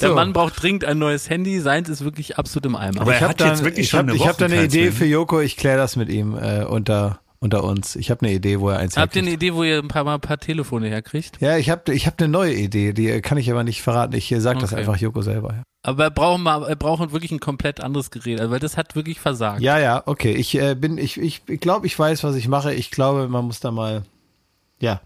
Der 0.01 0.13
Mann 0.13 0.33
braucht 0.33 0.61
dringend 0.61 0.85
ein 0.85 0.97
neues 0.99 1.29
Handy, 1.29 1.59
seins 1.59 1.89
ist 1.89 2.03
wirklich 2.03 2.37
absolut 2.37 2.65
im 2.67 2.75
Eimer. 2.75 3.01
Aber 3.01 3.13
ich 3.15 3.21
er 3.21 3.29
habe 3.29 3.43
jetzt 3.43 3.63
wirklich 3.63 3.85
ich 3.85 3.89
schon 3.89 3.99
hab, 3.99 4.09
eine 4.09 4.15
ich 4.15 4.27
hab 4.27 4.37
da 4.37 4.45
eine 4.45 4.63
Idee 4.63 4.85
keins 4.85 4.97
für. 4.97 5.05
Joko, 5.05 5.39
ich 5.39 5.57
kläre 5.57 5.77
das 5.77 5.95
mit 5.95 6.09
ihm 6.09 6.37
äh, 6.37 6.63
unter, 6.65 7.19
unter 7.39 7.63
uns. 7.63 7.95
Ich 7.95 8.11
habe 8.11 8.25
eine 8.25 8.33
Idee, 8.35 8.59
wo 8.59 8.69
er 8.69 8.77
eins 8.79 8.95
Habt 8.95 9.15
ihr 9.15 9.21
eine. 9.21 9.31
Idee, 9.31 9.53
wo 9.53 9.63
ihr 9.63 9.79
ein 9.79 9.87
paar 9.87 10.03
Mal 10.03 10.15
ein 10.15 10.21
paar 10.21 10.37
Telefone 10.37 10.87
herkriegt? 10.89 11.41
Ja, 11.41 11.57
ich 11.57 11.69
habe 11.69 11.93
ich 11.93 12.05
hab 12.05 12.19
eine 12.19 12.27
neue 12.27 12.53
Idee, 12.53 12.93
die 12.93 13.21
kann 13.21 13.37
ich 13.37 13.49
aber 13.49 13.63
nicht 13.63 13.81
verraten. 13.81 14.15
Ich 14.15 14.33
sage 14.37 14.59
das 14.59 14.71
Okay. 14.71 14.81
einfach 14.81 14.97
Joko 14.97 15.21
selber. 15.21 15.63
Aber 15.83 16.05
wir 16.05 16.09
brauchen 16.09 16.41
mal, 16.41 16.67
wir 16.67 16.75
brauchen 16.75 17.11
wirklich 17.11 17.31
ein 17.31 17.39
komplett 17.39 17.79
anderes 17.79 18.09
Gerät, 18.09 18.39
also 18.39 18.51
weil 18.51 18.59
das 18.59 18.75
hat 18.77 18.95
wirklich 18.95 19.19
versagt. 19.19 19.61
Ja, 19.61 19.77
ja, 19.77 20.01
okay. 20.05 20.31
Ich 20.33 20.55
äh, 20.59 20.73
bin, 20.75 20.97
ich, 20.97 21.19
ich, 21.19 21.43
ich 21.47 21.59
glaube, 21.59 21.85
ich 21.85 21.97
weiß, 21.97 22.23
was 22.23 22.35
ich 22.35 22.47
mache. 22.47 22.73
Ich 22.73 22.89
glaube, 22.89 23.27
man 23.27 23.45
muss 23.45 23.59
da 23.59 23.69
mal, 23.71 24.03
ja. 24.79 25.01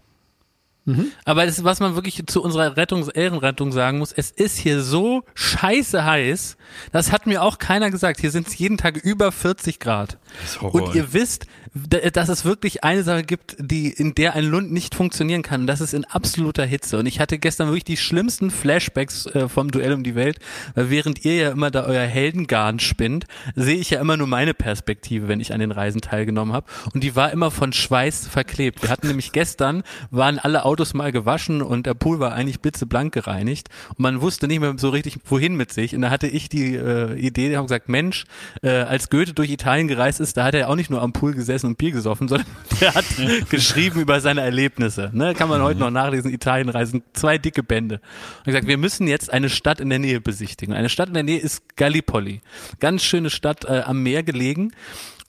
Aber 1.24 1.46
das 1.46 1.62
was 1.64 1.80
man 1.80 1.94
wirklich 1.94 2.22
zu 2.26 2.42
unserer 2.42 2.76
Rettungs 2.76 3.08
Ehrenrettung 3.08 3.72
sagen 3.72 3.98
muss, 3.98 4.12
es 4.12 4.30
ist 4.30 4.58
hier 4.58 4.82
so 4.82 5.22
scheiße 5.34 6.04
heiß, 6.04 6.56
das 6.92 7.12
hat 7.12 7.26
mir 7.26 7.42
auch 7.42 7.58
keiner 7.58 7.90
gesagt. 7.90 8.20
Hier 8.20 8.30
sind 8.30 8.48
es 8.48 8.58
jeden 8.58 8.78
Tag 8.78 8.96
über 8.96 9.32
40 9.32 9.78
Grad. 9.80 10.18
Und 10.60 10.94
ihr 10.94 11.12
wisst, 11.12 11.46
dass 11.72 12.28
es 12.28 12.44
wirklich 12.44 12.82
eine 12.82 13.04
Sache 13.04 13.22
gibt, 13.22 13.56
die, 13.58 13.90
in 13.90 14.14
der 14.14 14.34
ein 14.34 14.44
Lund 14.44 14.72
nicht 14.72 14.94
funktionieren 14.94 15.42
kann. 15.42 15.62
Und 15.62 15.66
das 15.68 15.80
ist 15.80 15.94
in 15.94 16.04
absoluter 16.04 16.64
Hitze. 16.64 16.98
Und 16.98 17.06
ich 17.06 17.20
hatte 17.20 17.38
gestern 17.38 17.68
wirklich 17.68 17.84
die 17.84 17.96
schlimmsten 17.96 18.50
Flashbacks 18.50 19.26
äh, 19.26 19.48
vom 19.48 19.70
Duell 19.70 19.92
um 19.92 20.02
die 20.02 20.16
Welt, 20.16 20.38
weil 20.74 20.90
während 20.90 21.24
ihr 21.24 21.36
ja 21.36 21.50
immer 21.50 21.70
da 21.70 21.84
euer 21.84 22.06
Heldengarn 22.06 22.80
spinnt, 22.80 23.26
sehe 23.54 23.76
ich 23.76 23.90
ja 23.90 24.00
immer 24.00 24.16
nur 24.16 24.26
meine 24.26 24.52
Perspektive, 24.52 25.28
wenn 25.28 25.38
ich 25.38 25.52
an 25.52 25.60
den 25.60 25.70
Reisen 25.70 26.00
teilgenommen 26.00 26.52
habe. 26.52 26.66
Und 26.92 27.04
die 27.04 27.14
war 27.14 27.30
immer 27.30 27.52
von 27.52 27.72
Schweiß 27.72 28.26
verklebt. 28.26 28.82
Wir 28.82 28.90
hatten 28.90 29.06
nämlich 29.06 29.30
gestern, 29.30 29.84
waren 30.10 30.40
alle 30.40 30.64
Autos 30.64 30.79
mal 30.94 31.12
gewaschen 31.12 31.62
und 31.62 31.86
der 31.86 31.94
Pool 31.94 32.20
war 32.20 32.32
eigentlich 32.32 32.60
blitzeblank 32.60 33.12
gereinigt. 33.12 33.68
Und 33.90 34.00
man 34.00 34.20
wusste 34.20 34.46
nicht 34.46 34.60
mehr 34.60 34.74
so 34.76 34.88
richtig, 34.88 35.18
wohin 35.24 35.56
mit 35.56 35.72
sich. 35.72 35.94
Und 35.94 36.02
da 36.02 36.10
hatte 36.10 36.26
ich 36.26 36.48
die 36.48 36.74
äh, 36.74 37.14
Idee, 37.18 37.56
habe 37.56 37.66
gesagt, 37.66 37.88
Mensch, 37.88 38.24
äh, 38.62 38.70
als 38.70 39.10
Goethe 39.10 39.32
durch 39.32 39.50
Italien 39.50 39.88
gereist 39.88 40.20
ist, 40.20 40.36
da 40.36 40.44
hat 40.44 40.54
er 40.54 40.68
auch 40.68 40.76
nicht 40.76 40.90
nur 40.90 41.02
am 41.02 41.12
Pool 41.12 41.34
gesessen 41.34 41.66
und 41.66 41.78
Bier 41.78 41.92
gesoffen, 41.92 42.28
sondern 42.28 42.46
der 42.80 42.94
hat 42.94 43.04
geschrieben 43.50 44.00
über 44.00 44.20
seine 44.20 44.40
Erlebnisse. 44.40 45.10
Ne? 45.12 45.34
Kann 45.34 45.48
man 45.48 45.62
heute 45.62 45.80
noch 45.80 45.90
nachlesen, 45.90 46.32
Italienreisen, 46.32 47.02
zwei 47.12 47.38
dicke 47.38 47.62
Bände. 47.62 48.00
Und 48.38 48.46
gesagt, 48.46 48.66
wir 48.66 48.78
müssen 48.78 49.06
jetzt 49.06 49.32
eine 49.32 49.50
Stadt 49.50 49.80
in 49.80 49.90
der 49.90 49.98
Nähe 49.98 50.20
besichtigen. 50.20 50.74
Eine 50.74 50.88
Stadt 50.88 51.08
in 51.08 51.14
der 51.14 51.22
Nähe 51.22 51.38
ist 51.38 51.76
Gallipoli. 51.76 52.40
Ganz 52.80 53.02
schöne 53.02 53.30
Stadt 53.30 53.64
äh, 53.64 53.82
am 53.84 54.02
Meer 54.02 54.22
gelegen. 54.22 54.72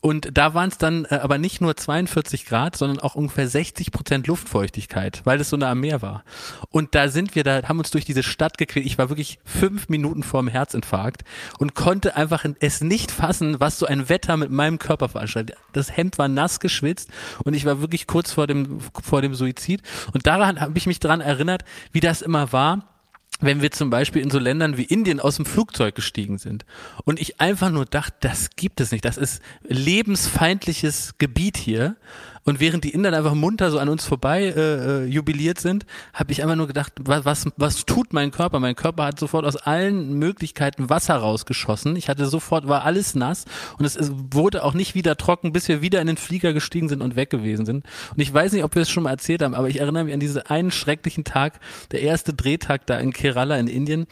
Und 0.02 0.36
da 0.36 0.56
waren 0.56 0.70
es 0.70 0.80
dann 0.80 1.06
äh, 1.06 1.16
aber 1.16 1.38
nicht 1.38 1.62
nur 1.62 1.78
42 1.78 2.46
Grad, 2.46 2.76
sondern 2.76 3.00
auch 3.00 3.14
ungefähr 3.16 3.48
60 3.48 3.92
Prozent 3.92 4.28
Luftfeuchtigkeit, 4.28 5.22
weil 5.26 5.40
es 5.40 5.50
so 5.50 5.58
nah 5.58 5.72
am 5.72 5.80
Meer 5.80 6.02
war. 6.02 6.24
Und 6.70 6.96
da 6.96 7.08
sind 7.08 7.36
wir, 7.36 7.44
da 7.44 7.62
haben 7.68 7.78
uns 7.78 7.92
durch 7.92 8.04
diese 8.04 8.24
Stadt 8.24 8.58
gequält. 8.58 8.86
Ich 8.86 8.98
war 8.98 9.10
wirklich 9.10 9.40
fünf 9.46 9.90
Minuten 9.90 10.24
vorm 10.24 10.48
Herzinfarkt 10.48 11.24
und 11.60 11.76
konnte 11.76 12.16
einfach 12.16 12.46
es 12.60 12.82
nicht 12.82 13.12
fassen, 13.12 13.60
was 13.60 13.78
so 13.78 13.86
ein 13.86 14.10
Wetter 14.10 14.38
mit 14.38 14.50
meinem 14.50 14.80
Körper 14.80 15.08
veranstaltet. 15.08 15.56
Das 15.72 15.96
Hemd 15.96 16.18
war 16.18 16.28
nass 16.28 16.60
geschwitzt 16.60 17.10
und 17.44 17.54
ich 17.54 17.66
war 17.66 17.80
wirklich 17.80 18.08
kurz 18.08 18.32
vor 18.32 18.48
dem, 18.48 18.80
vor 19.04 19.22
dem 19.22 19.36
Suizid. 19.36 19.84
Und 20.14 20.26
daran 20.26 20.60
habe 20.60 20.78
ich 20.78 20.88
mich 20.88 21.00
daran 21.00 21.22
erinnert, 21.22 21.64
wie 21.92 22.00
das 22.00 22.24
immer 22.24 22.52
war 22.52 22.91
wenn 23.42 23.62
wir 23.62 23.72
zum 23.72 23.90
Beispiel 23.90 24.22
in 24.22 24.30
so 24.30 24.40
Ländern 24.40 24.78
wie 24.78 24.84
Indien 24.84 25.20
aus 25.20 25.36
dem 25.36 25.46
Flugzeug 25.46 25.96
gestiegen 25.96 26.38
sind 26.38 26.66
und 27.04 27.20
ich 27.20 27.42
einfach 27.42 27.72
nur 27.72 27.86
dachte, 27.86 28.16
das 28.22 28.52
gibt 28.56 28.80
es 28.80 28.92
nicht, 28.92 29.04
das 29.04 29.18
ist 29.18 29.42
lebensfeindliches 29.64 31.16
Gebiet 31.18 31.58
hier 31.58 31.96
und 32.44 32.60
während 32.60 32.84
die 32.84 32.90
Inder 32.90 33.14
einfach 33.14 33.36
munter 33.36 33.70
so 33.70 33.78
an 33.78 33.90
uns 33.90 34.06
vorbei 34.06 34.46
äh, 34.46 35.04
äh, 35.04 35.06
jubiliert 35.06 35.60
sind, 35.60 35.86
habe 36.14 36.32
ich 36.32 36.42
einfach 36.42 36.56
nur 36.56 36.68
gedacht, 36.68 36.94
was, 37.00 37.26
was, 37.26 37.48
was 37.58 37.86
tut 37.86 38.14
mein 38.14 38.32
Körper? 38.32 38.60
Mein 38.60 38.76
Körper 38.76 39.06
hat 39.06 39.20
sofort 39.20 39.46
aus 39.46 39.58
allen 39.58 40.14
Möglichkeiten 40.18 40.90
Wasser 40.90 41.16
rausgeschossen. 41.16 41.96
Ich 41.96 42.10
hatte 42.10 42.26
sofort, 42.26 42.68
war 42.68 42.84
alles 42.84 43.14
nass 43.14 43.46
und 43.78 43.86
es, 43.86 43.96
es 43.96 44.12
wurde 44.32 44.64
auch 44.64 44.74
nicht 44.74 44.96
wieder 44.96 45.18
trocken, 45.18 45.54
bis 45.54 45.68
wir 45.68 45.82
wieder 45.82 46.02
in 46.02 46.08
den 46.08 46.18
Flieger 46.18 46.54
gestiegen 46.54 46.90
sind 46.90 47.02
und 47.02 47.16
weg 47.16 47.30
gewesen 47.30 47.66
sind. 47.66 47.86
Und 48.16 48.20
ich 48.20 48.34
weiß 48.34 48.54
nicht, 48.54 48.64
ob 48.64 48.74
wir 48.74 48.82
es 48.82 48.90
schon 48.90 49.04
mal 49.04 49.12
erzählt 49.12 49.44
haben, 49.44 49.54
aber 49.54 49.70
ich 49.70 49.80
erinnere 49.80 50.06
mich 50.06 50.14
an 50.14 50.20
diesen 50.20 50.42
einen 50.42 50.72
schrecklichen 50.72 51.24
Tag, 51.24 51.60
der 51.92 52.02
erste 52.02 52.34
Drehtag 52.34 52.88
da 52.88 52.98
in 52.98 53.14
Kerala 53.14 53.58
in 53.58 53.68
Indien, 53.68 54.08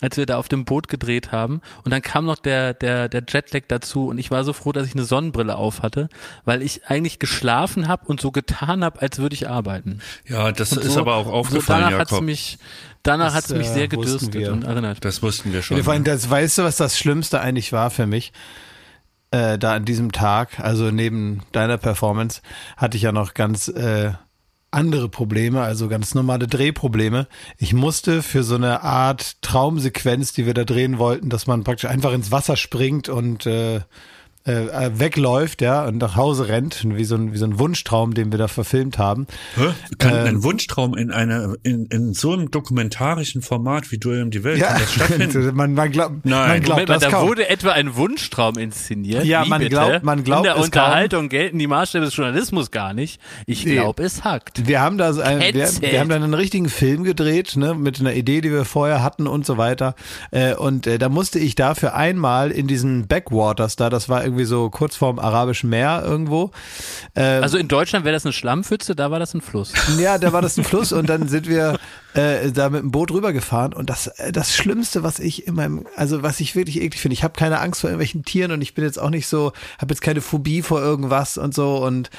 als 0.00 0.16
wir 0.16 0.26
da 0.26 0.36
auf 0.36 0.48
dem 0.48 0.64
Boot 0.64 0.86
gedreht 0.86 1.32
haben. 1.32 1.62
Und 1.84 1.90
dann 1.90 2.02
kam 2.02 2.26
noch 2.26 2.36
der, 2.36 2.74
der, 2.74 3.08
der 3.08 3.24
Jetlag 3.28 3.62
dazu 3.66 4.08
und 4.08 4.18
ich 4.18 4.30
war 4.30 4.44
so 4.44 4.52
froh, 4.52 4.72
dass 4.72 4.86
ich 4.86 4.94
eine 4.94 5.04
Sonnenbrille 5.04 5.56
auf 5.56 5.82
hatte, 5.82 6.08
weil 6.44 6.62
ich 6.62 6.86
eigentlich 6.86 7.18
geschlafen 7.18 7.71
habe 7.88 8.06
und 8.06 8.20
so 8.20 8.30
getan 8.30 8.84
habe, 8.84 9.00
als 9.02 9.18
würde 9.18 9.34
ich 9.34 9.48
arbeiten. 9.48 10.00
Ja, 10.26 10.52
das 10.52 10.72
Und 10.72 10.84
ist 10.84 10.92
so, 10.94 11.00
aber 11.00 11.16
auch 11.16 11.26
aufgefallen, 11.26 11.82
so 11.84 11.86
danach 11.88 11.98
hat's 12.00 12.10
Jakob. 12.12 12.24
mich, 12.24 12.58
danach 13.02 13.26
Das, 13.26 13.34
hat's 13.34 13.50
mich 13.50 13.68
äh, 13.68 13.74
sehr 13.74 13.88
gedürstet 13.88 14.34
wir. 14.34 14.52
und 14.52 14.64
erinnert. 14.64 15.04
Das 15.04 15.22
wussten 15.22 15.52
wir 15.52 15.62
schon. 15.62 15.82
Vor 15.82 15.92
allem, 15.92 16.04
das, 16.04 16.28
weißt 16.28 16.58
du, 16.58 16.62
was 16.62 16.76
das 16.76 16.98
Schlimmste 16.98 17.40
eigentlich 17.40 17.72
war 17.72 17.90
für 17.90 18.06
mich? 18.06 18.32
Äh, 19.30 19.58
da 19.58 19.72
an 19.74 19.84
diesem 19.86 20.12
Tag, 20.12 20.60
also 20.60 20.90
neben 20.90 21.42
deiner 21.52 21.78
Performance, 21.78 22.42
hatte 22.76 22.96
ich 22.98 23.02
ja 23.04 23.12
noch 23.12 23.32
ganz 23.32 23.68
äh, 23.68 24.12
andere 24.70 25.08
Probleme, 25.08 25.60
also 25.62 25.88
ganz 25.88 26.14
normale 26.14 26.46
Drehprobleme. 26.46 27.26
Ich 27.58 27.72
musste 27.72 28.22
für 28.22 28.42
so 28.42 28.54
eine 28.56 28.82
Art 28.82 29.40
Traumsequenz, 29.42 30.32
die 30.32 30.46
wir 30.46 30.54
da 30.54 30.64
drehen 30.64 30.98
wollten, 30.98 31.28
dass 31.30 31.46
man 31.46 31.64
praktisch 31.64 31.88
einfach 31.90 32.12
ins 32.12 32.30
Wasser 32.30 32.56
springt 32.56 33.08
und 33.08 33.46
äh, 33.46 33.80
äh, 34.44 34.90
wegläuft, 34.94 35.62
ja, 35.62 35.84
und 35.84 35.98
nach 35.98 36.16
Hause 36.16 36.48
rennt, 36.48 36.82
wie 36.84 37.04
so 37.04 37.14
ein, 37.14 37.32
wie 37.32 37.36
so 37.38 37.44
ein 37.44 37.58
Wunschtraum, 37.58 38.14
den 38.14 38.32
wir 38.32 38.38
da 38.38 38.48
verfilmt 38.48 38.98
haben. 38.98 39.26
Hä? 39.56 39.68
Kann 39.98 40.12
Ähm, 40.14 40.26
ein 40.26 40.42
Wunschtraum 40.42 40.96
in 40.96 41.10
einer 41.12 41.54
in, 41.62 41.86
in 41.86 42.12
so 42.14 42.32
einem 42.32 42.50
dokumentarischen 42.50 43.42
Format 43.42 43.90
wie 43.92 43.98
Duell 43.98 44.22
um 44.22 44.30
die 44.30 44.42
Welt 44.44 44.58
Ja, 44.58 44.68
kann 44.68 44.78
das 44.80 44.92
stattfinden? 44.94 45.54
man, 45.54 45.74
man 45.74 45.90
glaubt, 45.92 46.24
Nein. 46.24 46.48
man 46.48 46.60
glaubt 46.60 46.80
Moment 46.80 46.88
das 46.90 47.02
da 47.02 47.10
kaum. 47.10 47.28
wurde 47.28 47.48
etwa 47.48 47.70
ein 47.72 47.94
Wunschtraum 47.96 48.58
inszeniert. 48.58 49.24
Ja, 49.24 49.44
Wie 49.44 49.48
man 49.48 49.58
bitte? 49.60 49.70
glaubt- 49.70 50.02
man 50.04 50.24
glaubt 50.24 50.38
In 50.40 50.44
der 50.44 50.52
es 50.54 50.56
kaum. 50.56 50.64
Unterhaltung 50.64 51.28
gelten 51.28 51.58
die 51.58 51.66
Maßstäbe 51.66 52.04
des 52.04 52.16
Journalismus 52.16 52.70
gar 52.70 52.94
nicht. 52.94 53.20
Ich 53.46 53.64
Nee. 53.64 53.74
glaube, 53.74 54.02
es 54.02 54.24
hackt. 54.24 54.66
Wir 54.66 54.80
haben 54.80 54.98
da 54.98 55.12
so 55.12 55.20
ein, 55.20 55.40
wir, 55.40 55.68
wir 55.80 56.00
haben 56.00 56.08
dann 56.08 56.22
einen 56.22 56.34
richtigen 56.34 56.68
Film 56.68 57.04
gedreht, 57.04 57.56
ne, 57.56 57.74
mit 57.74 58.00
einer 58.00 58.14
Idee, 58.14 58.40
die 58.40 58.50
wir 58.50 58.64
vorher 58.64 59.02
hatten 59.02 59.26
und 59.26 59.46
so 59.46 59.56
weiter. 59.56 59.94
Äh, 60.30 60.54
und 60.54 60.86
äh, 60.86 60.98
da 60.98 61.08
musste 61.08 61.38
ich 61.38 61.54
dafür 61.54 61.94
einmal 61.94 62.50
in 62.50 62.66
diesen 62.66 63.06
Backwaters 63.06 63.76
da, 63.76 63.88
das 63.90 64.08
war 64.08 64.22
irgendwie 64.32 64.44
so 64.44 64.70
kurz 64.70 64.96
vorm 64.96 65.18
Arabischen 65.18 65.70
Meer 65.70 66.02
irgendwo. 66.04 66.50
Äh, 67.14 67.22
Also 67.22 67.58
in 67.58 67.68
Deutschland 67.68 68.04
wäre 68.04 68.14
das 68.14 68.24
eine 68.24 68.32
Schlammpfütze, 68.32 68.94
da 68.96 69.10
war 69.10 69.18
das 69.18 69.34
ein 69.34 69.40
Fluss. 69.40 69.72
ja, 69.98 70.18
da 70.18 70.32
war 70.32 70.42
das 70.42 70.56
ein 70.58 70.64
Fluss 70.64 70.92
und 70.92 71.08
dann 71.08 71.28
sind 71.28 71.48
wir 71.48 71.78
äh, 72.14 72.50
da 72.52 72.68
mit 72.70 72.82
dem 72.82 72.90
Boot 72.90 73.10
rübergefahren 73.10 73.72
und 73.72 73.90
das 73.90 74.06
äh, 74.08 74.32
das 74.32 74.54
Schlimmste, 74.54 75.02
was 75.02 75.18
ich 75.18 75.46
in 75.46 75.54
meinem, 75.54 75.86
also 75.96 76.22
was 76.22 76.40
ich 76.40 76.54
wirklich 76.56 76.80
eklig 76.80 77.00
finde, 77.00 77.14
ich 77.14 77.24
habe 77.24 77.34
keine 77.38 77.60
Angst 77.60 77.80
vor 77.82 77.90
irgendwelchen 77.90 78.24
Tieren 78.24 78.52
und 78.52 78.62
ich 78.62 78.74
bin 78.74 78.84
jetzt 78.84 79.00
auch 79.00 79.10
nicht 79.10 79.26
so, 79.26 79.52
habe 79.78 79.92
jetzt 79.92 80.02
keine 80.02 80.20
Phobie 80.20 80.62
vor 80.62 80.80
irgendwas 80.80 81.38
und 81.38 81.54
so 81.54 81.76
und 81.84 82.10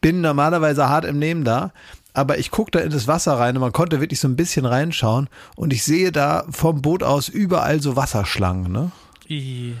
bin 0.00 0.20
normalerweise 0.20 0.88
hart 0.88 1.04
im 1.04 1.18
Nehmen 1.18 1.44
da. 1.44 1.72
Aber 2.16 2.38
ich 2.38 2.52
gucke 2.52 2.70
da 2.70 2.78
in 2.78 2.90
das 2.90 3.08
Wasser 3.08 3.38
rein 3.40 3.56
und 3.56 3.60
man 3.60 3.72
konnte 3.72 3.98
wirklich 4.00 4.20
so 4.20 4.28
ein 4.28 4.36
bisschen 4.36 4.66
reinschauen 4.66 5.28
und 5.56 5.72
ich 5.72 5.82
sehe 5.82 6.12
da 6.12 6.44
vom 6.48 6.80
Boot 6.80 7.02
aus 7.02 7.28
überall 7.28 7.82
so 7.82 7.96
Wasserschlangen, 7.96 8.70
ne? 8.70 8.92
I- 9.28 9.74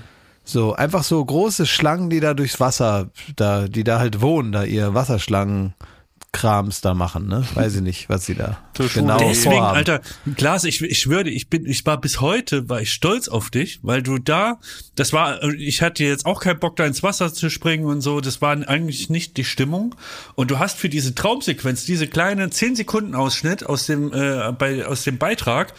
So, 0.44 0.74
einfach 0.74 1.04
so 1.04 1.24
große 1.24 1.64
Schlangen, 1.64 2.10
die 2.10 2.20
da 2.20 2.34
durchs 2.34 2.60
Wasser, 2.60 3.10
da, 3.36 3.66
die 3.66 3.82
da 3.82 3.98
halt 3.98 4.20
wohnen, 4.20 4.52
da 4.52 4.64
ihr 4.64 4.92
Wasserschlangenkrams 4.92 6.82
da 6.82 6.92
machen, 6.92 7.28
ne? 7.28 7.44
Weiß 7.54 7.76
ich 7.76 7.80
nicht, 7.80 8.10
was 8.10 8.26
sie 8.26 8.34
da 8.34 8.58
genau 8.94 9.16
Deswegen, 9.18 9.52
vorhaben. 9.54 9.76
Alter, 9.76 10.00
Klaas, 10.36 10.64
ich, 10.64 10.82
ich 10.82 11.08
würde, 11.08 11.30
ich 11.30 11.48
bin, 11.48 11.64
ich 11.64 11.86
war 11.86 11.98
bis 11.98 12.20
heute, 12.20 12.68
war 12.68 12.82
ich 12.82 12.92
stolz 12.92 13.28
auf 13.28 13.48
dich, 13.48 13.80
weil 13.82 14.02
du 14.02 14.18
da, 14.18 14.60
das 14.96 15.14
war, 15.14 15.42
ich 15.44 15.80
hatte 15.80 16.04
jetzt 16.04 16.26
auch 16.26 16.40
keinen 16.40 16.60
Bock, 16.60 16.76
da 16.76 16.84
ins 16.84 17.02
Wasser 17.02 17.32
zu 17.32 17.48
springen 17.48 17.86
und 17.86 18.02
so, 18.02 18.20
das 18.20 18.42
war 18.42 18.52
eigentlich 18.68 19.08
nicht 19.08 19.38
die 19.38 19.44
Stimmung. 19.44 19.94
Und 20.34 20.50
du 20.50 20.58
hast 20.58 20.78
für 20.78 20.90
diese 20.90 21.14
Traumsequenz, 21.14 21.86
diese 21.86 22.06
kleine 22.06 22.50
10 22.50 22.76
Sekunden 22.76 23.14
Ausschnitt 23.14 23.64
aus 23.64 23.86
dem, 23.86 24.12
äh, 24.12 24.52
bei, 24.52 24.86
aus 24.86 25.04
dem 25.04 25.16
Beitrag, 25.16 25.72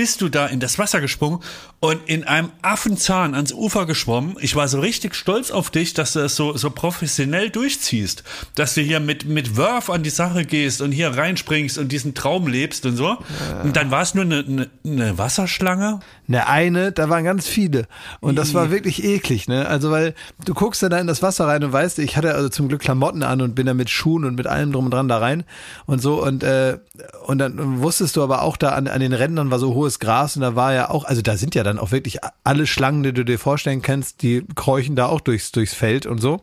bist 0.00 0.22
du 0.22 0.30
da 0.30 0.46
in 0.46 0.60
das 0.60 0.78
Wasser 0.78 1.02
gesprungen 1.02 1.40
und 1.78 2.00
in 2.08 2.24
einem 2.24 2.52
Affenzahn 2.62 3.34
ans 3.34 3.52
Ufer 3.52 3.84
geschwommen. 3.84 4.34
Ich 4.40 4.56
war 4.56 4.66
so 4.66 4.80
richtig 4.80 5.14
stolz 5.14 5.50
auf 5.50 5.68
dich, 5.68 5.92
dass 5.92 6.14
du 6.14 6.20
das 6.20 6.36
so, 6.36 6.56
so 6.56 6.70
professionell 6.70 7.50
durchziehst. 7.50 8.24
Dass 8.54 8.72
du 8.72 8.80
hier 8.80 8.98
mit, 8.98 9.26
mit 9.26 9.58
Wurf 9.58 9.90
an 9.90 10.02
die 10.02 10.08
Sache 10.08 10.46
gehst 10.46 10.80
und 10.80 10.92
hier 10.92 11.14
reinspringst 11.14 11.76
und 11.76 11.92
diesen 11.92 12.14
Traum 12.14 12.46
lebst 12.46 12.86
und 12.86 12.96
so. 12.96 13.18
Und 13.62 13.76
dann 13.76 13.90
war 13.90 14.00
es 14.00 14.14
nur 14.14 14.24
eine, 14.24 14.38
eine, 14.38 14.70
eine 14.86 15.18
Wasserschlange. 15.18 16.00
Ne, 16.30 16.46
eine, 16.46 16.92
da 16.92 17.08
waren 17.08 17.24
ganz 17.24 17.48
viele. 17.48 17.88
Und 18.20 18.36
das 18.36 18.54
war 18.54 18.70
wirklich 18.70 19.02
eklig, 19.02 19.48
ne? 19.48 19.66
Also, 19.66 19.90
weil 19.90 20.14
du 20.44 20.54
guckst 20.54 20.80
dann 20.80 20.90
da 20.90 20.98
in 21.00 21.08
das 21.08 21.24
Wasser 21.24 21.48
rein 21.48 21.64
und 21.64 21.72
weißt, 21.72 21.98
ich 21.98 22.16
hatte 22.16 22.36
also 22.36 22.48
zum 22.48 22.68
Glück 22.68 22.80
Klamotten 22.80 23.24
an 23.24 23.40
und 23.40 23.56
bin 23.56 23.66
da 23.66 23.74
mit 23.74 23.90
Schuhen 23.90 24.24
und 24.24 24.36
mit 24.36 24.46
allem 24.46 24.70
drum 24.70 24.84
und 24.84 24.90
dran 24.92 25.08
da 25.08 25.18
rein 25.18 25.42
und 25.86 26.00
so. 26.00 26.22
Und, 26.22 26.44
äh, 26.44 26.78
und 27.26 27.38
dann 27.38 27.80
wusstest 27.80 28.14
du 28.14 28.22
aber 28.22 28.42
auch 28.42 28.56
da 28.56 28.68
an, 28.68 28.86
an 28.86 29.00
den 29.00 29.12
Rändern 29.12 29.50
war 29.50 29.58
so 29.58 29.74
hohes 29.74 29.98
Gras 29.98 30.36
und 30.36 30.42
da 30.42 30.54
war 30.54 30.72
ja 30.72 30.90
auch, 30.90 31.02
also 31.02 31.20
da 31.20 31.36
sind 31.36 31.56
ja 31.56 31.64
dann 31.64 31.80
auch 31.80 31.90
wirklich 31.90 32.18
alle 32.44 32.68
Schlangen, 32.68 33.02
die 33.02 33.12
du 33.12 33.24
dir 33.24 33.40
vorstellen 33.40 33.82
kannst, 33.82 34.22
die 34.22 34.44
kräuchen 34.54 34.94
da 34.94 35.06
auch 35.06 35.20
durchs, 35.20 35.50
durchs 35.50 35.74
Feld 35.74 36.06
und 36.06 36.20
so. 36.20 36.40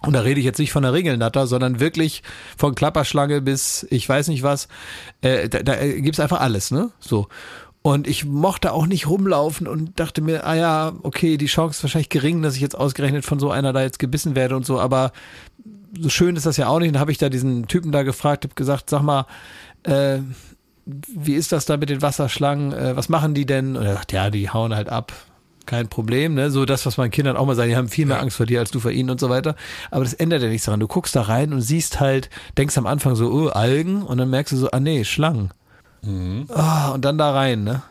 Und 0.00 0.14
da 0.14 0.20
rede 0.20 0.40
ich 0.40 0.46
jetzt 0.46 0.58
nicht 0.58 0.72
von 0.72 0.82
der 0.82 0.94
Regelnatter, 0.94 1.46
sondern 1.46 1.78
wirklich 1.78 2.22
von 2.56 2.74
Klapperschlange 2.74 3.42
bis 3.42 3.86
ich 3.90 4.08
weiß 4.08 4.28
nicht 4.28 4.42
was. 4.42 4.68
Äh, 5.20 5.50
da 5.50 5.62
da 5.62 5.76
gibt's 5.76 6.20
einfach 6.20 6.40
alles, 6.40 6.70
ne? 6.70 6.88
So. 7.00 7.28
Und 7.82 8.06
ich 8.06 8.26
mochte 8.26 8.72
auch 8.72 8.86
nicht 8.86 9.08
rumlaufen 9.08 9.66
und 9.66 9.98
dachte 9.98 10.20
mir, 10.20 10.46
ah 10.46 10.54
ja, 10.54 10.92
okay, 11.02 11.38
die 11.38 11.46
Chance 11.46 11.78
ist 11.78 11.82
wahrscheinlich 11.82 12.10
gering, 12.10 12.42
dass 12.42 12.54
ich 12.54 12.60
jetzt 12.60 12.76
ausgerechnet 12.76 13.24
von 13.24 13.40
so 13.40 13.50
einer 13.50 13.72
da 13.72 13.80
jetzt 13.80 13.98
gebissen 13.98 14.34
werde 14.34 14.54
und 14.54 14.66
so, 14.66 14.78
aber 14.78 15.12
so 15.98 16.10
schön 16.10 16.36
ist 16.36 16.46
das 16.46 16.58
ja 16.58 16.68
auch 16.68 16.78
nicht. 16.78 16.88
Und 16.88 16.94
dann 16.94 17.00
habe 17.00 17.12
ich 17.12 17.18
da 17.18 17.30
diesen 17.30 17.66
Typen 17.68 17.90
da 17.90 18.02
gefragt, 18.02 18.44
habe 18.44 18.54
gesagt, 18.54 18.90
sag 18.90 19.02
mal, 19.02 19.26
äh, 19.84 20.18
wie 20.84 21.34
ist 21.34 21.52
das 21.52 21.64
da 21.64 21.76
mit 21.78 21.88
den 21.88 22.02
Wasserschlangen? 22.02 22.72
Äh, 22.72 22.96
was 22.96 23.08
machen 23.08 23.34
die 23.34 23.46
denn? 23.46 23.76
Und 23.76 23.84
er 23.84 23.94
sagt, 23.94 24.12
ja, 24.12 24.30
die 24.30 24.50
hauen 24.50 24.74
halt 24.74 24.88
ab. 24.88 25.12
Kein 25.66 25.88
Problem, 25.88 26.34
ne? 26.34 26.50
So 26.50 26.64
das, 26.64 26.84
was 26.84 26.96
man 26.96 27.10
Kindern 27.10 27.36
auch 27.36 27.46
mal 27.46 27.54
sagen, 27.54 27.70
die 27.70 27.76
haben 27.76 27.88
viel 27.88 28.06
mehr 28.06 28.20
Angst 28.20 28.36
vor 28.36 28.46
dir 28.46 28.58
als 28.58 28.70
du 28.70 28.80
vor 28.80 28.90
ihnen 28.90 29.08
und 29.08 29.20
so 29.20 29.30
weiter. 29.30 29.54
Aber 29.90 30.04
das 30.04 30.14
ändert 30.14 30.42
ja 30.42 30.48
nichts 30.48 30.64
daran. 30.64 30.80
Du 30.80 30.88
guckst 30.88 31.14
da 31.14 31.22
rein 31.22 31.52
und 31.52 31.60
siehst 31.60 32.00
halt, 32.00 32.28
denkst 32.58 32.76
am 32.76 32.86
Anfang 32.86 33.14
so, 33.14 33.30
oh, 33.30 33.48
Algen 33.48 34.02
und 34.02 34.18
dann 34.18 34.30
merkst 34.30 34.52
du 34.52 34.56
so, 34.56 34.70
ah 34.70 34.80
nee, 34.80 35.04
Schlangen. 35.04 35.50
Ah, 36.48 36.90
und 36.90 37.04
dann 37.04 37.18
da 37.18 37.32
rein, 37.32 37.64
ne? 37.64 37.82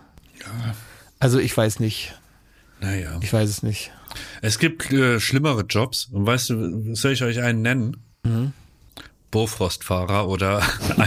Also 1.20 1.40
ich 1.40 1.56
weiß 1.56 1.80
nicht. 1.80 2.16
Naja. 2.82 3.20
Ich 3.22 3.32
weiß 3.32 3.50
es 3.50 3.64
nicht. 3.64 3.92
Es 4.42 4.58
gibt 4.58 4.92
äh, 4.92 5.20
schlimmere 5.20 5.62
Jobs. 5.62 6.06
Und 6.06 6.26
weißt 6.26 6.50
du, 6.50 6.96
soll 6.96 7.12
ich 7.12 7.24
euch 7.24 7.42
einen 7.42 7.62
nennen? 7.62 7.98
Mhm. 8.24 8.54
Bofrostfahrer 9.32 10.28
oder 10.28 10.62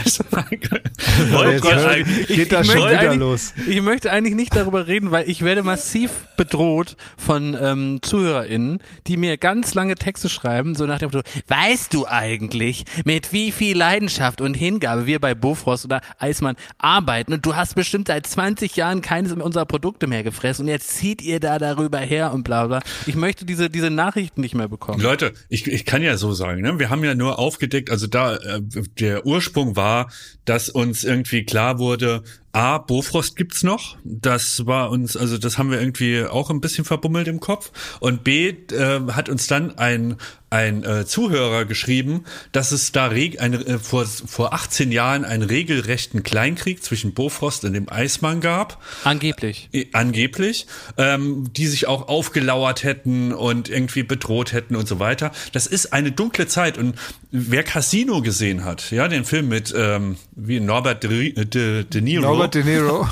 geht 2.28 2.52
schon 2.64 2.76
wieder 2.76 2.98
eigentlich- 2.98 3.18
los. 3.18 3.54
Ich 3.68 3.80
möchte 3.82 4.10
eigentlich 4.12 4.34
nicht 4.34 4.54
darüber 4.54 4.86
reden, 4.86 5.10
weil 5.10 5.28
ich 5.28 5.42
werde 5.42 5.62
massiv 5.62 6.10
bedroht 6.36 6.96
von 7.16 7.56
ähm, 7.60 7.98
ZuhörerInnen, 8.02 8.80
die 9.06 9.16
mir 9.16 9.36
ganz 9.36 9.74
lange 9.74 9.94
Texte 9.96 10.28
schreiben, 10.28 10.74
so 10.74 10.86
nach 10.86 10.98
dem 10.98 11.10
Motto, 11.10 11.22
weißt 11.48 11.92
du 11.94 12.06
eigentlich, 12.06 12.84
mit 13.04 13.32
wie 13.32 13.52
viel 13.52 13.76
Leidenschaft 13.76 14.40
und 14.40 14.54
Hingabe 14.54 15.06
wir 15.06 15.18
bei 15.18 15.34
Bofrost 15.34 15.84
oder 15.84 16.00
Eismann 16.18 16.56
arbeiten 16.78 17.32
und 17.32 17.44
du 17.44 17.56
hast 17.56 17.74
bestimmt 17.74 18.08
seit 18.08 18.26
20 18.26 18.76
Jahren 18.76 19.02
keines 19.02 19.32
unserer 19.32 19.66
Produkte 19.66 20.06
mehr 20.06 20.22
gefressen 20.22 20.66
und 20.66 20.68
jetzt 20.68 20.96
zieht 20.96 21.22
ihr 21.22 21.40
da 21.40 21.58
darüber 21.58 21.98
her 21.98 22.32
und 22.32 22.44
bla 22.44 22.66
bla. 22.66 22.80
Ich 23.06 23.16
möchte 23.16 23.44
diese, 23.44 23.68
diese 23.70 23.90
Nachrichten 23.90 24.40
nicht 24.40 24.54
mehr 24.54 24.68
bekommen. 24.68 25.00
Leute, 25.00 25.32
ich, 25.48 25.66
ich 25.66 25.84
kann 25.84 26.02
ja 26.02 26.16
so 26.16 26.32
sagen, 26.32 26.60
ne? 26.60 26.78
wir 26.78 26.90
haben 26.90 27.02
ja 27.04 27.14
nur 27.14 27.38
aufgedeckt, 27.38 27.90
also 27.90 28.06
da 28.14 28.36
äh, 28.36 28.60
der 28.98 29.26
Ursprung 29.26 29.76
war, 29.76 30.10
dass 30.44 30.68
uns 30.68 31.04
irgendwie 31.04 31.44
klar 31.44 31.78
wurde, 31.78 32.22
A, 32.52 32.78
Bofrost 32.78 33.36
gibt's 33.36 33.62
noch. 33.62 33.96
Das 34.04 34.66
war 34.66 34.90
uns, 34.90 35.16
also 35.16 35.38
das 35.38 35.56
haben 35.56 35.70
wir 35.70 35.80
irgendwie 35.80 36.24
auch 36.24 36.50
ein 36.50 36.60
bisschen 36.60 36.84
verbummelt 36.84 37.26
im 37.28 37.40
Kopf. 37.40 37.72
Und 38.00 38.24
B, 38.24 38.48
äh, 38.48 39.00
hat 39.12 39.28
uns 39.28 39.46
dann 39.46 39.78
ein 39.78 40.16
ein 40.52 40.84
äh, 40.84 41.06
Zuhörer 41.06 41.64
geschrieben, 41.64 42.24
dass 42.52 42.72
es 42.72 42.92
da 42.92 43.06
reg 43.06 43.40
eine, 43.40 43.56
äh, 43.56 43.78
vor, 43.78 44.04
vor 44.04 44.52
18 44.52 44.92
Jahren 44.92 45.24
einen 45.24 45.42
regelrechten 45.42 46.22
Kleinkrieg 46.22 46.84
zwischen 46.84 47.14
Bofrost 47.14 47.64
und 47.64 47.72
dem 47.72 47.88
Eismann 47.90 48.42
gab. 48.42 48.82
Angeblich. 49.02 49.70
Äh, 49.72 49.86
angeblich, 49.92 50.66
ähm, 50.98 51.50
die 51.54 51.66
sich 51.66 51.88
auch 51.88 52.08
aufgelauert 52.08 52.84
hätten 52.84 53.32
und 53.32 53.70
irgendwie 53.70 54.02
bedroht 54.02 54.52
hätten 54.52 54.76
und 54.76 54.86
so 54.86 54.98
weiter. 54.98 55.32
Das 55.52 55.66
ist 55.66 55.94
eine 55.94 56.12
dunkle 56.12 56.46
Zeit 56.46 56.76
und 56.76 56.96
wer 57.30 57.62
Casino 57.62 58.20
gesehen 58.20 58.62
hat, 58.62 58.90
ja, 58.90 59.08
den 59.08 59.24
Film 59.24 59.48
mit 59.48 59.72
ähm, 59.74 60.16
wie 60.36 60.60
Norbert 60.60 61.02
De, 61.02 61.46
De, 61.46 61.84
De 61.84 62.00
Niro, 62.02 62.41
Robert 62.42 62.54
De 62.54 62.64
Niro. 62.64 63.08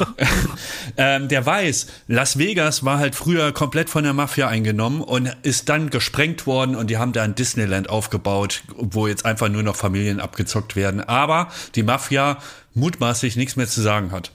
ähm, 0.97 1.29
der 1.29 1.47
weiß, 1.47 1.87
Las 2.09 2.39
Vegas 2.39 2.85
war 2.85 2.99
halt 2.99 3.15
früher 3.15 3.53
komplett 3.53 3.89
von 3.89 4.05
der 4.05 4.13
Mafia 4.13 4.49
eingenommen 4.49 5.01
und 5.01 5.31
ist 5.43 5.69
dann 5.69 5.91
gesprengt 5.91 6.47
worden 6.47 6.75
und 6.75 6.91
die 6.91 6.99
haben 6.99 7.13
da 7.13 7.23
ein 7.23 7.35
Disneyland 7.35 7.89
aufgebaut, 7.89 8.63
wo 8.77 9.07
jetzt 9.07 9.25
einfach 9.25 9.49
nur 9.49 9.63
noch 9.63 9.77
Familien 9.77 10.21
abgezockt 10.21 10.77
werden. 10.77 11.01
Aber 11.01 11.49
die 11.75 11.83
Mafia 11.83 12.39
mutmaßlich 12.75 13.37
nichts 13.37 13.57
mehr 13.57 13.69
zu 13.69 13.81
sagen 13.81 14.13
hat. 14.13 14.33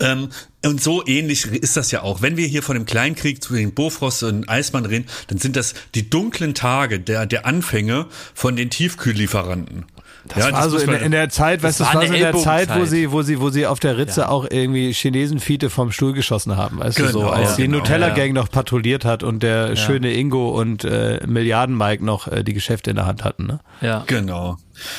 Ähm, 0.00 0.28
und 0.64 0.82
so 0.82 1.06
ähnlich 1.06 1.46
ist 1.46 1.76
das 1.76 1.90
ja 1.92 2.02
auch. 2.02 2.20
Wenn 2.20 2.36
wir 2.36 2.46
hier 2.46 2.62
von 2.62 2.74
dem 2.74 2.84
Kleinkrieg 2.84 3.42
zwischen 3.42 3.74
Bofrost 3.74 4.24
und 4.24 4.48
Eismann 4.48 4.84
reden, 4.84 5.06
dann 5.28 5.38
sind 5.38 5.56
das 5.56 5.74
die 5.94 6.10
dunklen 6.10 6.54
Tage 6.54 6.98
der, 6.98 7.26
der 7.26 7.46
Anfänge 7.46 8.06
von 8.34 8.56
den 8.56 8.70
Tiefkühllieferanten. 8.70 9.86
Das 10.34 10.52
war 10.52 10.68
so 10.68 10.76
muss 10.76 10.84
in, 10.84 10.94
in 10.94 11.10
der 11.10 11.28
Zeit, 11.28 11.62
weißt 11.62 11.80
du, 11.80 11.84
das 11.84 11.94
war 11.94 12.06
so 12.06 12.12
in 12.12 12.20
der 12.20 12.34
Zeit, 12.36 12.68
wo 12.74 12.84
sie, 12.84 13.10
wo 13.12 13.22
sie, 13.22 13.40
wo 13.40 13.50
sie 13.50 13.66
auf 13.66 13.80
der 13.80 13.98
Ritze 13.98 14.28
auch 14.28 14.46
irgendwie 14.50 14.92
Chinesenfiete 14.92 15.70
vom 15.70 15.92
Stuhl 15.92 16.12
geschossen 16.12 16.56
haben, 16.56 16.78
weißt 16.78 16.98
du, 16.98 17.08
so, 17.08 17.20
Genau, 17.20 17.30
als 17.30 17.56
die 17.56 17.62
genau, 17.62 17.78
Nutella 17.78 18.08
ja. 18.08 18.14
Gang 18.14 18.32
noch 18.32 18.50
patrouilliert 18.50 19.04
hat 19.04 19.22
und 19.22 19.42
der 19.42 19.76
schöne 19.76 20.12
Ingo 20.12 20.50
und 20.50 20.84
äh, 20.84 21.20
Milliarden 21.26 21.76
Mike 21.76 22.04
noch 22.04 22.28
äh, 22.28 22.44
die 22.44 22.54
Geschäfte 22.54 22.90
in 22.90 22.96
der 22.96 23.06
Hand 23.06 23.24
hatten, 23.24 23.46
ne? 23.46 23.60
Ja. 23.80 24.04
Genau. 24.06 24.56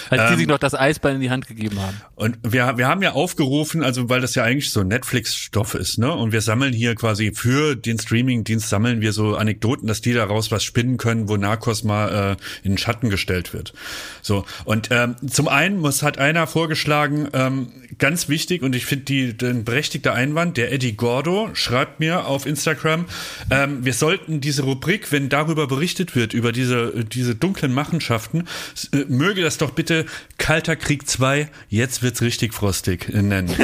Als 0.09 0.21
die 0.27 0.33
Ähm, 0.33 0.37
sich 0.39 0.47
noch 0.47 0.57
das 0.59 0.73
Eisbein 0.73 1.15
in 1.15 1.21
die 1.21 1.29
Hand 1.29 1.47
gegeben 1.47 1.79
haben. 1.79 2.01
Und 2.15 2.37
wir, 2.43 2.77
wir 2.77 2.87
haben 2.87 3.01
ja 3.01 3.13
aufgerufen, 3.13 3.83
also 3.83 4.09
weil 4.09 4.21
das 4.21 4.35
ja 4.35 4.43
eigentlich 4.43 4.71
so 4.71 4.83
Netflix-Stoff 4.83 5.75
ist, 5.75 5.97
ne? 5.97 6.13
Und 6.13 6.31
wir 6.31 6.41
sammeln 6.41 6.73
hier 6.73 6.95
quasi 6.95 7.31
für 7.33 7.75
den 7.75 7.99
Streaming-Dienst 7.99 8.69
sammeln 8.69 9.01
wir 9.01 9.13
so 9.13 9.35
Anekdoten, 9.35 9.87
dass 9.87 10.01
die 10.01 10.13
daraus 10.13 10.51
was 10.51 10.63
spinnen 10.63 10.97
können, 10.97 11.29
wo 11.29 11.37
Narcos 11.37 11.83
mal 11.83 12.35
äh, 12.37 12.65
in 12.65 12.73
den 12.73 12.77
Schatten 12.77 13.09
gestellt 13.09 13.53
wird. 13.53 13.73
So. 14.21 14.45
Und 14.65 14.89
ähm, 14.91 15.15
zum 15.27 15.47
einen 15.47 15.79
muss 15.79 16.03
hat 16.03 16.17
einer 16.17 16.47
vorgeschlagen, 16.47 17.29
ähm, 17.33 17.71
ganz 17.97 18.29
wichtig, 18.29 18.61
und 18.61 18.75
ich 18.75 18.85
finde 18.85 19.05
die 19.05 19.37
den 19.37 19.63
berechtigter 19.63 20.13
Einwand, 20.13 20.57
der 20.57 20.71
Eddie 20.71 20.93
Gordo 20.93 21.49
schreibt 21.53 21.99
mir 21.99 22.25
auf 22.25 22.45
Instagram, 22.45 23.05
ähm, 23.49 23.83
wir 23.85 23.93
sollten 23.93 24.41
diese 24.41 24.63
Rubrik, 24.63 25.11
wenn 25.11 25.29
darüber 25.29 25.67
berichtet 25.67 26.15
wird, 26.15 26.33
über 26.33 26.51
diese, 26.51 27.05
diese 27.05 27.35
dunklen 27.35 27.73
Machenschaften, 27.73 28.47
äh, 28.93 29.05
möge 29.07 29.41
das 29.41 29.57
doch 29.57 29.68
bitte 29.71 30.05
Kalter 30.37 30.75
Krieg 30.75 31.07
2, 31.07 31.49
jetzt 31.69 32.03
wird's 32.03 32.21
richtig 32.21 32.53
frostig 32.53 33.09
nennen. 33.09 33.47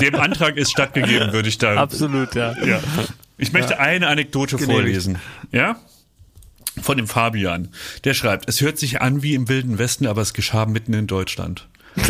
Dem 0.00 0.14
Antrag 0.16 0.56
ist 0.56 0.70
stattgegeben, 0.70 1.32
würde 1.32 1.48
ich 1.48 1.58
da. 1.58 1.76
Absolut, 1.76 2.34
ja. 2.34 2.54
Ja. 2.64 2.80
Ich 3.38 3.52
möchte 3.52 3.78
eine 3.78 4.08
Anekdote 4.08 4.56
Genehmigt. 4.56 4.78
vorlesen. 4.78 5.18
Ja? 5.50 5.76
Von 6.80 6.96
dem 6.96 7.08
Fabian. 7.08 7.68
Der 8.04 8.14
schreibt, 8.14 8.48
es 8.48 8.60
hört 8.60 8.78
sich 8.78 9.02
an 9.02 9.22
wie 9.22 9.34
im 9.34 9.48
Wilden 9.48 9.78
Westen, 9.78 10.06
aber 10.06 10.22
es 10.22 10.32
geschah 10.32 10.66
mitten 10.66 10.94
in 10.94 11.06
Deutschland. 11.06 11.68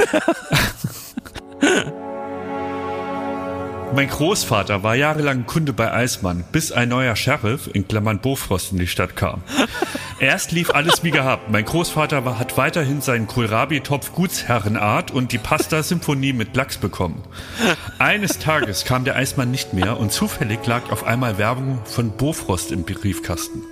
Mein 3.94 4.08
Großvater 4.08 4.82
war 4.82 4.94
jahrelang 4.94 5.44
Kunde 5.44 5.74
bei 5.74 5.92
Eismann, 5.92 6.44
bis 6.50 6.72
ein 6.72 6.88
neuer 6.88 7.14
Sheriff, 7.14 7.68
in 7.72 7.86
Klammern 7.86 8.20
Bofrost, 8.20 8.72
in 8.72 8.78
die 8.78 8.86
Stadt 8.86 9.16
kam. 9.16 9.42
Erst 10.18 10.52
lief 10.52 10.70
alles 10.70 11.04
wie 11.04 11.10
gehabt. 11.10 11.50
Mein 11.50 11.66
Großvater 11.66 12.24
war, 12.24 12.38
hat 12.38 12.56
weiterhin 12.56 13.02
seinen 13.02 13.26
Kohlrabi-Topf 13.26 14.12
Gutsherrenart 14.12 15.10
und 15.10 15.32
die 15.32 15.38
Pasta-Symphonie 15.38 16.32
mit 16.32 16.56
Lachs 16.56 16.78
bekommen. 16.78 17.22
Eines 17.98 18.38
Tages 18.38 18.84
kam 18.84 19.04
der 19.04 19.16
Eismann 19.16 19.50
nicht 19.50 19.74
mehr 19.74 20.00
und 20.00 20.10
zufällig 20.10 20.64
lag 20.66 20.90
auf 20.90 21.04
einmal 21.04 21.36
Werbung 21.36 21.80
von 21.84 22.16
Bofrost 22.16 22.72
im 22.72 22.84
Briefkasten. 22.84 23.62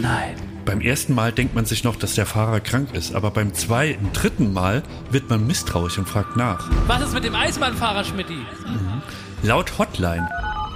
Nein. 0.00 0.49
Beim 0.64 0.80
ersten 0.80 1.14
Mal 1.14 1.32
denkt 1.32 1.54
man 1.54 1.64
sich 1.64 1.84
noch, 1.84 1.96
dass 1.96 2.14
der 2.14 2.26
Fahrer 2.26 2.60
krank 2.60 2.90
ist, 2.92 3.14
aber 3.14 3.30
beim 3.30 3.54
zweiten, 3.54 4.12
dritten 4.12 4.52
Mal 4.52 4.82
wird 5.10 5.30
man 5.30 5.46
misstrauisch 5.46 5.98
und 5.98 6.08
fragt 6.08 6.36
nach. 6.36 6.70
Was 6.86 7.02
ist 7.02 7.14
mit 7.14 7.24
dem 7.24 7.34
Eisbahnfahrer, 7.34 8.04
Schmidti? 8.04 8.38
Laut 9.42 9.78
Hotline 9.78 10.28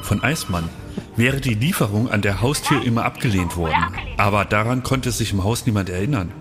von 0.03 0.23
Eismann 0.23 0.69
wäre 1.17 1.41
die 1.41 1.55
Lieferung 1.55 2.11
an 2.11 2.23
der 2.23 2.41
Haustür 2.41 2.85
immer 2.85 3.05
abgelehnt 3.05 3.57
worden. 3.57 3.95
Aber 4.17 4.45
daran 4.45 4.83
konnte 4.83 5.11
sich 5.11 5.33
im 5.33 5.45
Haus 5.45 5.67
niemand 5.67 5.91
erinnern. 5.91 6.33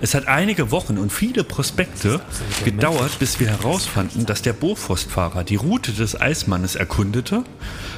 Es 0.00 0.14
hat 0.14 0.28
einige 0.28 0.70
Wochen 0.70 0.98
und 0.98 1.12
viele 1.12 1.44
Prospekte 1.44 2.20
gedauert, 2.64 3.18
bis 3.18 3.40
wir 3.40 3.48
herausfanden, 3.48 4.26
dass 4.26 4.42
der 4.42 4.52
Bofrostfahrer 4.52 5.44
die 5.44 5.56
Route 5.56 5.92
des 5.92 6.20
Eismannes 6.20 6.74
erkundete 6.74 7.44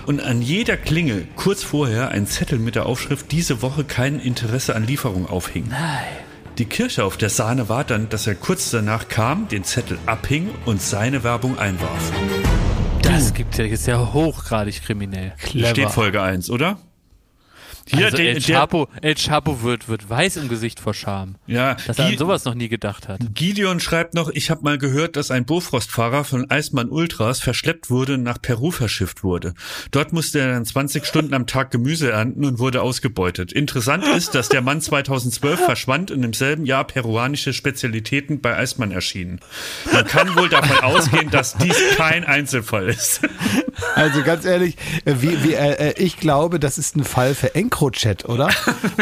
und 0.07 0.21
an 0.21 0.43
jeder 0.43 0.77
Klingel 0.77 1.27
kurz 1.37 1.63
vorher 1.63 2.11
ein 2.11 2.27
Zettel 2.27 2.59
mit 2.59 2.75
der 2.75 2.87
Aufschrift 2.87 3.33
diese 3.33 3.63
Woche 3.63 3.85
kein 3.85 4.21
Interesse 4.21 4.75
an 4.75 4.87
Lieferung 4.87 5.29
aufhing. 5.29 5.71
Die 6.59 6.65
Kirsche 6.65 7.05
auf 7.05 7.19
der 7.19 7.29
Sahne 7.29 7.69
war 7.69 7.85
dann, 7.85 8.09
dass 8.09 8.27
er 8.27 8.35
kurz 8.35 8.71
danach 8.71 9.09
kam, 9.09 9.47
den 9.49 9.65
Zettel 9.65 9.99
abhing 10.07 10.49
und 10.65 10.81
seine 10.81 11.23
Werbung 11.23 11.59
einwarf. 11.59 12.13
Das 13.07 13.33
gibt 13.33 13.57
ja, 13.57 13.65
ist 13.65 13.87
ja 13.87 14.13
hochgradig 14.13 14.83
kriminell. 14.83 15.33
Clever. 15.39 15.69
Steht 15.69 15.91
Folge 15.91 16.21
1, 16.23 16.51
oder? 16.51 16.79
Hier, 17.89 18.07
also 18.07 18.17
der, 18.17 18.31
El 18.31 18.41
der, 18.41 18.43
Chapo, 18.57 18.89
El 19.01 19.15
Chapo 19.15 19.63
wird, 19.63 19.89
wird 19.89 20.09
weiß 20.09 20.37
im 20.39 20.49
Gesicht 20.49 20.81
vor 20.81 20.95
Scham. 20.95 21.37
ja, 21.47 21.77
Dass 21.87 21.99
er 21.99 22.07
an 22.07 22.19
sowas 22.19 22.45
noch 22.45 22.55
nie 22.55 22.69
gedacht 22.69 23.09
hat. 23.09 23.21
Gideon 23.35 23.79
schreibt 23.81 24.15
noch, 24.15 24.29
ich 24.31 24.51
habe 24.51 24.63
mal 24.63 24.77
gehört, 24.79 25.17
dass 25.17 25.31
ein 25.31 25.45
Bofrostfahrer 25.45 26.25
von 26.25 26.51
Eismann 26.51 26.89
Ultras 26.89 27.41
verschleppt 27.41 27.91
wurde 27.91 28.15
und 28.15 28.23
nach 28.23 28.41
Peru 28.43 28.71
verschifft 28.71 29.23
wurde. 29.23 29.55
Dort 29.93 30.13
musste 30.13 30.41
er 30.41 30.53
dann 30.53 30.65
20 30.65 31.07
Stunden 31.07 31.33
am 31.35 31.47
Tag 31.47 31.71
Gemüse 31.71 32.11
ernten 32.11 32.45
und 32.45 32.59
wurde 32.59 32.83
ausgebeutet. 32.83 33.53
Interessant 33.53 34.05
ist, 34.17 34.35
dass 34.35 34.49
der 34.49 34.63
Mann 34.63 34.81
2012 34.81 35.61
verschwand 35.61 36.11
und 36.11 36.23
im 36.25 36.33
selben 36.33 36.67
Jahr 36.67 36.85
peruanische 36.85 37.53
Spezialitäten 37.53 38.41
bei 38.41 38.57
Eismann 38.57 38.91
erschienen. 38.91 39.41
Man 39.93 40.05
kann 40.07 40.35
wohl 40.37 40.49
davon 40.49 40.79
ausgehen, 40.81 41.31
dass 41.31 41.55
dies 41.57 41.77
kein 41.97 42.25
Einzelfall 42.25 42.89
ist. 42.89 43.21
Also 43.95 44.23
ganz 44.23 44.45
ehrlich, 44.45 44.77
äh, 45.05 45.15
wie, 45.21 45.45
wie, 45.45 45.55
äh, 45.55 45.91
äh, 45.91 46.03
ich 46.03 46.17
glaube, 46.19 46.59
das 46.59 46.79
ist 46.79 46.97
ein 46.97 47.05
Fall 47.05 47.35
für 47.35 47.55
EncroChat, 47.77 48.25
oder? 48.27 48.49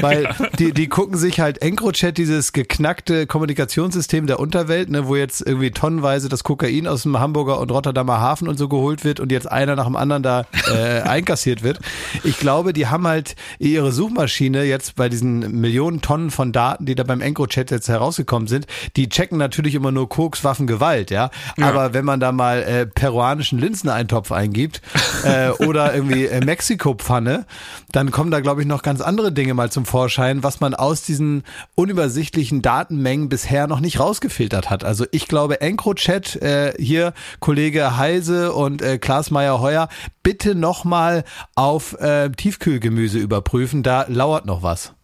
Weil 0.01 0.29
die, 0.59 0.73
die 0.73 0.89
gucken 0.89 1.17
sich 1.17 1.39
halt 1.39 1.63
EncroChat, 1.63 2.19
dieses 2.19 2.53
geknackte 2.53 3.27
Kommunikationssystem 3.27 4.27
der 4.27 4.41
Unterwelt, 4.41 4.91
ne, 4.91 5.07
wo 5.07 5.15
jetzt 5.15 5.47
irgendwie 5.47 5.71
tonnenweise 5.71 6.29
das 6.29 6.43
Kokain 6.43 6.89
aus 6.89 7.03
dem 7.03 7.19
Hamburger 7.19 7.61
und 7.61 7.71
Rotterdamer 7.71 8.21
Hafen 8.21 8.49
und 8.49 8.59
so 8.59 8.69
geholt 8.69 9.05
wird 9.05 9.21
und 9.21 9.31
jetzt 9.31 9.51
einer 9.51 9.77
nach 9.77 9.87
dem 9.87 9.95
anderen 9.95 10.25
da 10.25 10.47
äh, 10.73 11.01
einkassiert 11.03 11.63
wird. 11.63 11.79
Ich 12.25 12.39
glaube, 12.39 12.73
die 12.73 12.89
haben 12.89 13.07
halt 13.07 13.37
ihre 13.59 13.93
Suchmaschine 13.93 14.65
jetzt 14.65 14.97
bei 14.97 15.09
diesen 15.09 15.61
Millionen 15.61 16.01
Tonnen 16.01 16.31
von 16.31 16.53
Daten, 16.53 16.85
die 16.85 16.97
da 16.97 17.05
beim 17.05 17.21
EncroChat 17.21 17.71
jetzt 17.71 17.89
herausgekommen 17.89 18.49
sind, 18.49 18.67
die 18.97 19.09
checken 19.09 19.39
natürlich 19.39 19.77
immer 19.77 19.93
nur 19.93 20.09
Koks, 20.09 20.43
Waffen, 20.43 20.67
Gewalt, 20.67 21.11
ja. 21.13 21.31
Aber 21.61 21.95
wenn 21.95 22.05
man 22.05 22.19
da 22.19 22.33
mal 22.33 22.63
äh, 22.63 22.87
peruanischen 22.87 23.61
Linseneintopf 23.61 24.33
eingibt 24.33 24.83
äh, 25.25 25.51
oder 25.51 25.95
irgendwie 25.95 26.27
äh, 26.27 26.45
Mexiko-Pfanne, 26.45 27.47
dann 27.93 28.11
kommen 28.11 28.33
da, 28.33 28.41
glaube 28.41 28.63
ich, 28.63 28.64
ich, 28.65 28.69
noch 28.69 28.83
ganz 28.83 29.01
andere 29.01 29.33
Dinge 29.33 29.55
mal 29.55 29.71
zum 29.71 29.85
Vorschein, 29.85 30.43
was 30.43 30.61
man 30.61 30.75
aus 30.75 31.03
diesen 31.03 31.45
unübersichtlichen 31.75 32.63
Datenmengen 32.63 33.29
bisher 33.29 33.67
noch 33.67 33.81
nicht 33.81 34.01
rausgefiltert 34.01 34.71
hat. 34.71 34.85
Also 34.85 35.07
ich 35.13 35.29
glaube, 35.29 35.61
EncroChat, 35.61 36.37
äh, 36.37 36.75
hier 36.79 37.13
Kollege 37.41 37.97
Heise 37.97 38.53
und 38.53 38.83
äh, 38.83 38.99
Klaas 38.99 39.31
Meyer-Heuer, 39.31 39.89
bitte 40.23 40.55
nochmal 40.55 41.25
auf 41.55 41.99
äh, 42.01 42.31
Tiefkühlgemüse 42.31 43.19
überprüfen, 43.19 43.83
da 43.83 44.07
lauert 44.09 44.47
noch 44.47 44.63
was. 44.63 44.95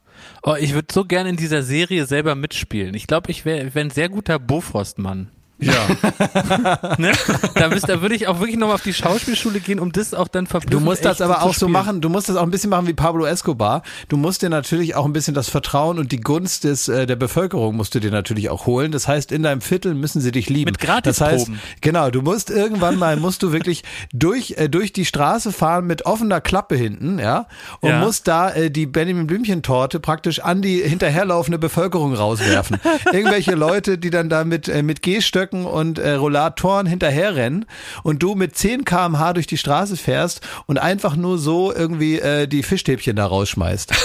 Oh, 0.43 0.55
ich 0.59 0.75
würde 0.75 0.89
so 0.93 1.05
gerne 1.05 1.31
in 1.31 1.37
dieser 1.37 1.63
Serie 1.63 2.07
selber 2.07 2.35
mitspielen. 2.35 2.95
Ich 2.95 3.07
glaube, 3.07 3.31
ich 3.31 3.45
wäre 3.45 3.75
wär 3.75 3.85
ein 3.85 3.91
sehr 3.91 4.09
guter 4.09 4.39
Bofrostmann. 4.39 5.31
Ja. 5.61 5.73
Ne? 6.99 7.13
Da, 7.55 7.69
müsst, 7.69 7.89
da 7.89 8.03
würde 8.03 8.15
ich 8.15 8.27
auch 8.29 8.41
wirklich 8.41 8.57
nochmal 8.59 8.75
auf 8.77 8.83
die 8.83 8.93
Schauspielschule 8.95 9.61
gehen, 9.61 9.79
um 9.79 9.93
das 9.93 10.13
auch 10.15 10.29
dann 10.29 10.47
verblüffend 10.47 10.81
Du 10.81 10.85
musst 10.85 11.05
das 11.05 11.21
aber 11.21 11.43
auch 11.43 11.55
so 11.55 11.69
machen, 11.69 12.01
du 12.01 12.09
musst 12.09 12.29
das 12.29 12.37
auch 12.37 12.43
ein 12.43 12.51
bisschen 12.51 12.71
machen 12.71 12.87
wie 12.87 12.93
Pablo 12.93 13.25
Escobar. 13.27 13.83
Du 14.09 14.17
musst 14.17 14.43
dir 14.43 14.51
natürlich 14.51 14.95
auch 14.95 15.05
ein 15.05 15.13
bisschen 15.13 15.35
das 15.35 15.49
Vertrauen 15.49 15.99
und 15.99 16.13
die 16.13 16.21
Gunst 16.21 16.65
des, 16.65 16.89
äh, 16.89 17.07
der 17.07 17.17
Bevölkerung 17.17 17.77
musst 17.77 17.95
du 17.95 18.01
dir 18.01 18.11
natürlich 18.11 18.51
auch 18.51 18.67
holen. 18.67 18.93
Das 18.93 19.09
heißt, 19.09 19.33
in 19.33 19.43
deinem 19.43 19.61
Viertel 19.61 19.95
müssen 19.95 20.21
sie 20.21 20.33
dich 20.33 20.49
lieben. 20.49 20.71
Mit 20.71 20.81
Gratisproben. 20.81 21.31
Das 21.31 21.49
heißt, 21.49 21.51
genau, 21.81 22.11
du 22.11 22.23
musst 22.23 22.51
irgendwann 22.51 22.97
mal, 22.99 23.17
musst 23.17 23.43
du 23.43 23.53
wirklich 23.53 23.83
durch, 24.13 24.55
äh, 24.59 24.69
durch 24.69 24.93
die 24.93 25.05
Straße 25.05 25.53
fahren 25.53 25.87
mit 25.87 26.07
offener 26.07 26.41
Klappe 26.41 26.77
hinten, 26.77 27.19
ja, 27.19 27.47
und 27.81 27.91
Ja. 27.91 28.01
musst 28.01 28.29
da 28.29 28.51
äh, 28.51 28.71
die 28.71 28.87
Benjamin 28.87 29.27
Blümchen 29.27 29.63
Torte 29.63 30.01
praktisch 30.01 30.41
an 30.41 30.63
die 30.63 30.81
hinterherlaufende 30.83 31.59
Bevölkerung 31.59 32.15
rauswerfen. 32.15 32.79
Irgendwelche 33.13 33.55
Leute, 33.55 33.99
die 33.99 34.11
dann 34.11 34.29
da 34.29 34.45
mit, 34.45 34.69
äh, 34.69 34.83
mit 34.83 35.03
Gehstöcken 35.03 35.50
und 35.53 35.99
äh, 35.99 36.13
Rollatoren 36.13 36.87
hinterherrennen 36.87 37.67
und 38.03 38.23
du 38.23 38.35
mit 38.35 38.57
10 38.57 38.85
kmh 38.85 39.33
durch 39.35 39.47
die 39.47 39.59
Straße 39.59 39.97
fährst 39.97 40.47
und 40.67 40.79
einfach 40.79 41.17
nur 41.17 41.39
so 41.39 41.73
irgendwie 41.73 42.19
äh, 42.19 42.47
die 42.47 42.63
Fischstäbchen 42.63 43.17
da 43.17 43.27
rausschmeißt. 43.27 43.93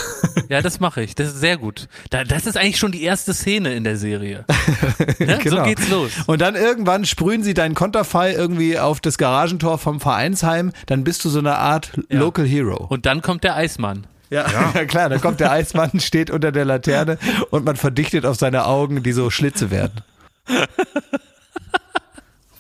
Ja, 0.49 0.61
das 0.61 0.79
mache 0.79 1.01
ich. 1.01 1.15
Das 1.15 1.29
ist 1.29 1.39
sehr 1.39 1.57
gut. 1.57 1.87
Da, 2.09 2.23
das 2.23 2.45
ist 2.45 2.57
eigentlich 2.57 2.77
schon 2.77 2.91
die 2.91 3.01
erste 3.03 3.33
Szene 3.33 3.73
in 3.73 3.83
der 3.83 3.97
Serie. 3.97 4.45
Ne? 5.17 5.39
So 5.43 5.63
geht's 5.63 5.87
los. 5.89 6.11
Und 6.27 6.41
dann 6.41 6.55
irgendwann 6.55 7.05
sprühen 7.05 7.41
sie 7.41 7.53
deinen 7.53 7.73
Konterfei 7.73 8.33
irgendwie 8.33 8.77
auf 8.77 8.99
das 8.99 9.17
Garagentor 9.17 9.77
vom 9.77 9.99
Vereinsheim, 9.99 10.71
dann 10.87 11.03
bist 11.03 11.23
du 11.25 11.29
so 11.29 11.39
eine 11.39 11.55
Art 11.57 11.91
Ja. 12.09 12.19
Local 12.19 12.45
Hero. 12.45 12.85
Und 12.85 13.05
dann 13.05 13.21
kommt 13.21 13.43
der 13.43 13.55
Eismann. 13.55 14.05
Ja, 14.29 14.45
ja. 14.51 14.85
klar, 14.85 15.09
dann 15.09 15.21
kommt 15.21 15.39
der 15.39 15.51
Eismann, 15.51 15.99
steht 15.99 16.29
unter 16.29 16.51
der 16.51 16.65
Laterne 16.65 17.17
und 17.51 17.65
man 17.65 17.75
verdichtet 17.75 18.25
auf 18.25 18.37
seine 18.37 18.65
Augen, 18.65 19.03
die 19.03 19.13
so 19.13 19.29
Schlitze 19.29 19.71
werden. 19.71 20.01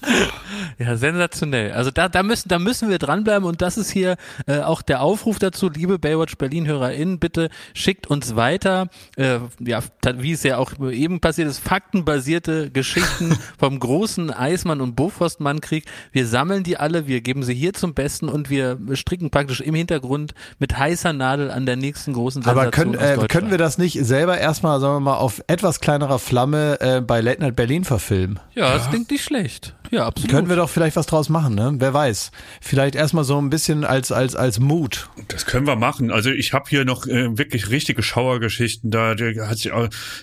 Ja, 0.77 0.97
sensationell. 0.97 1.71
Also 1.71 1.91
da, 1.91 2.09
da 2.09 2.21
müssen, 2.23 2.49
da 2.49 2.59
müssen 2.59 2.89
wir 2.89 2.99
dranbleiben 2.99 3.47
und 3.47 3.61
das 3.61 3.77
ist 3.77 3.91
hier 3.91 4.17
äh, 4.45 4.59
auch 4.59 4.81
der 4.81 5.01
Aufruf 5.01 5.39
dazu, 5.39 5.69
liebe 5.69 5.99
Baywatch 5.99 6.35
Berlin 6.37 6.67
HörerInnen, 6.67 7.19
bitte 7.19 7.49
schickt 7.73 8.07
uns 8.07 8.35
weiter, 8.35 8.87
äh, 9.15 9.39
ja, 9.59 9.79
wie 10.17 10.33
es 10.33 10.43
ja 10.43 10.57
auch 10.57 10.73
eben 10.91 11.21
passiert 11.21 11.47
ist, 11.47 11.59
faktenbasierte 11.59 12.71
Geschichten 12.71 13.37
vom 13.57 13.79
großen 13.79 14.31
Eismann- 14.31 14.81
und 14.81 14.95
Bofrostmann-Krieg. 14.95 15.85
Wir 16.11 16.27
sammeln 16.27 16.63
die 16.63 16.77
alle, 16.77 17.07
wir 17.07 17.21
geben 17.21 17.43
sie 17.43 17.53
hier 17.53 17.73
zum 17.73 17.93
Besten 17.93 18.27
und 18.27 18.49
wir 18.49 18.77
stricken 18.93 19.29
praktisch 19.29 19.61
im 19.61 19.75
Hintergrund 19.75 20.33
mit 20.59 20.77
heißer 20.77 21.13
Nadel 21.13 21.51
an 21.51 21.65
der 21.65 21.77
nächsten 21.77 22.13
großen 22.13 22.41
Sensation 22.41 22.65
Aber 22.65 22.71
können, 22.71 22.95
aus 22.97 23.23
äh, 23.23 23.27
können 23.27 23.51
wir 23.51 23.57
das 23.57 23.77
nicht 23.77 24.03
selber 24.03 24.37
erstmal, 24.37 24.79
sagen 24.79 24.95
wir 24.95 24.99
mal, 24.99 25.17
auf 25.17 25.41
etwas 25.47 25.79
kleinerer 25.79 26.19
Flamme 26.19 26.79
äh, 26.81 27.01
bei 27.01 27.21
Late 27.21 27.41
Night 27.41 27.55
Berlin 27.55 27.85
verfilmen? 27.85 28.39
Ja, 28.53 28.73
das 28.73 28.89
klingt 28.89 29.09
nicht 29.09 29.23
schlecht. 29.23 29.73
Ja, 29.91 30.05
absolut. 30.05 30.31
Können 30.31 30.49
wir 30.49 30.55
doch 30.55 30.69
vielleicht 30.69 30.95
was 30.95 31.05
draus 31.05 31.29
machen, 31.29 31.55
ne? 31.55 31.73
Wer 31.77 31.93
weiß. 31.93 32.31
Vielleicht 32.61 32.95
erstmal 32.95 33.23
so 33.23 33.39
ein 33.39 33.49
bisschen 33.49 33.83
als, 33.83 34.11
als, 34.11 34.35
als 34.35 34.59
Mut. 34.59 35.09
Das 35.27 35.45
können 35.45 35.67
wir 35.67 35.75
machen. 35.75 36.11
Also 36.11 36.31
ich 36.31 36.53
habe 36.53 36.65
hier 36.69 36.85
noch 36.85 37.07
äh, 37.07 37.37
wirklich 37.37 37.69
richtige 37.69 38.03
Schauergeschichten. 38.03 38.91
Da, 38.91 39.15
da, 39.15 39.47
hat 39.47 39.57
sich, 39.57 39.71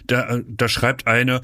da, 0.06 0.40
da 0.46 0.68
schreibt 0.68 1.06
eine, 1.06 1.40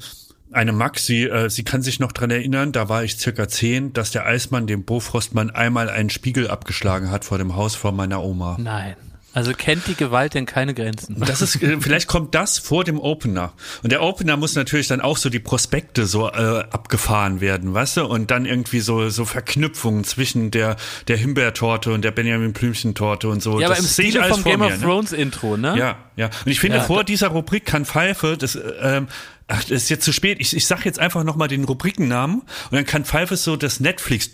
eine 0.51 0.71
Maxi, 0.71 1.25
äh, 1.25 1.49
sie 1.49 1.63
kann 1.63 1.81
sich 1.81 1.99
noch 1.99 2.11
dran 2.11 2.31
erinnern, 2.31 2.71
da 2.71 2.89
war 2.89 3.03
ich 3.03 3.17
circa 3.17 3.47
zehn, 3.47 3.93
dass 3.93 4.11
der 4.11 4.25
Eismann 4.25 4.67
dem 4.67 4.83
Bofrostmann 4.83 5.49
einmal 5.49 5.89
einen 5.89 6.09
Spiegel 6.09 6.49
abgeschlagen 6.49 7.11
hat 7.11 7.25
vor 7.25 7.37
dem 7.37 7.55
Haus 7.55 7.75
von 7.75 7.95
meiner 7.95 8.23
Oma. 8.23 8.57
Nein. 8.59 8.95
Also 9.33 9.51
kennt 9.53 9.85
die 9.87 9.95
Gewalt 9.95 10.33
denn 10.33 10.45
keine 10.47 10.73
Grenzen? 10.73 11.15
Das 11.19 11.41
ist, 11.43 11.61
äh, 11.61 11.77
vielleicht 11.79 12.07
kommt 12.07 12.33
das 12.33 12.57
vor 12.57 12.83
dem 12.83 12.99
Opener. 12.99 13.53
Und 13.83 13.91
der 13.91 14.01
Opener 14.01 14.37
muss 14.37 14.55
natürlich 14.55 14.87
dann 14.87 15.01
auch 15.01 15.17
so 15.17 15.29
die 15.29 15.39
Prospekte 15.39 16.07
so 16.07 16.27
äh, 16.29 16.63
abgefahren 16.71 17.39
werden, 17.39 17.73
weißt 17.73 17.97
du? 17.97 18.05
Und 18.05 18.31
dann 18.31 18.45
irgendwie 18.45 18.79
so 18.79 19.09
so 19.09 19.25
Verknüpfungen 19.25 20.03
zwischen 20.03 20.49
der 20.49 20.77
der 21.07 21.17
Himbeertorte 21.17 21.93
und 21.93 22.03
der 22.03 22.11
Benjamin 22.11 22.53
Blümchen 22.53 22.95
Torte 22.95 23.27
und 23.29 23.43
so. 23.43 23.59
Ja, 23.59 23.67
aber 23.67 23.75
das 23.75 23.85
im 23.85 23.89
sehe 23.89 24.05
ich 24.05 24.11
Stile 24.15 24.27
vom 24.29 24.43
Game 24.43 24.59
mir, 24.61 24.65
of 24.65 24.71
ne? 24.71 24.81
Thrones 24.81 25.11
Intro, 25.11 25.57
ne? 25.57 25.77
Ja, 25.77 25.97
ja. 26.15 26.29
Und 26.45 26.51
ich 26.51 26.59
finde, 26.59 26.77
Ja. 26.77 26.83
vor 26.83 27.03
dieser 27.03 27.27
Rubrik 27.27 27.65
kann 27.65 27.85
Pfeife, 27.85 28.35
das, 28.35 28.55
äh, 28.55 28.61
ähm, 28.81 29.07
ach, 29.47 29.61
das 29.61 29.71
ist 29.83 29.89
jetzt 29.89 30.05
zu 30.05 30.11
spät. 30.11 30.37
Ich, 30.41 30.55
ich 30.55 30.65
sag 30.65 30.85
jetzt 30.85 30.99
einfach 30.99 31.23
nochmal 31.23 31.47
den 31.47 31.65
Rubrikennamen 31.65 32.41
und 32.41 32.71
dann 32.71 32.85
kann 32.85 33.05
Pfeife 33.05 33.37
so 33.37 33.55
das 33.57 33.79
Netflix 33.79 34.31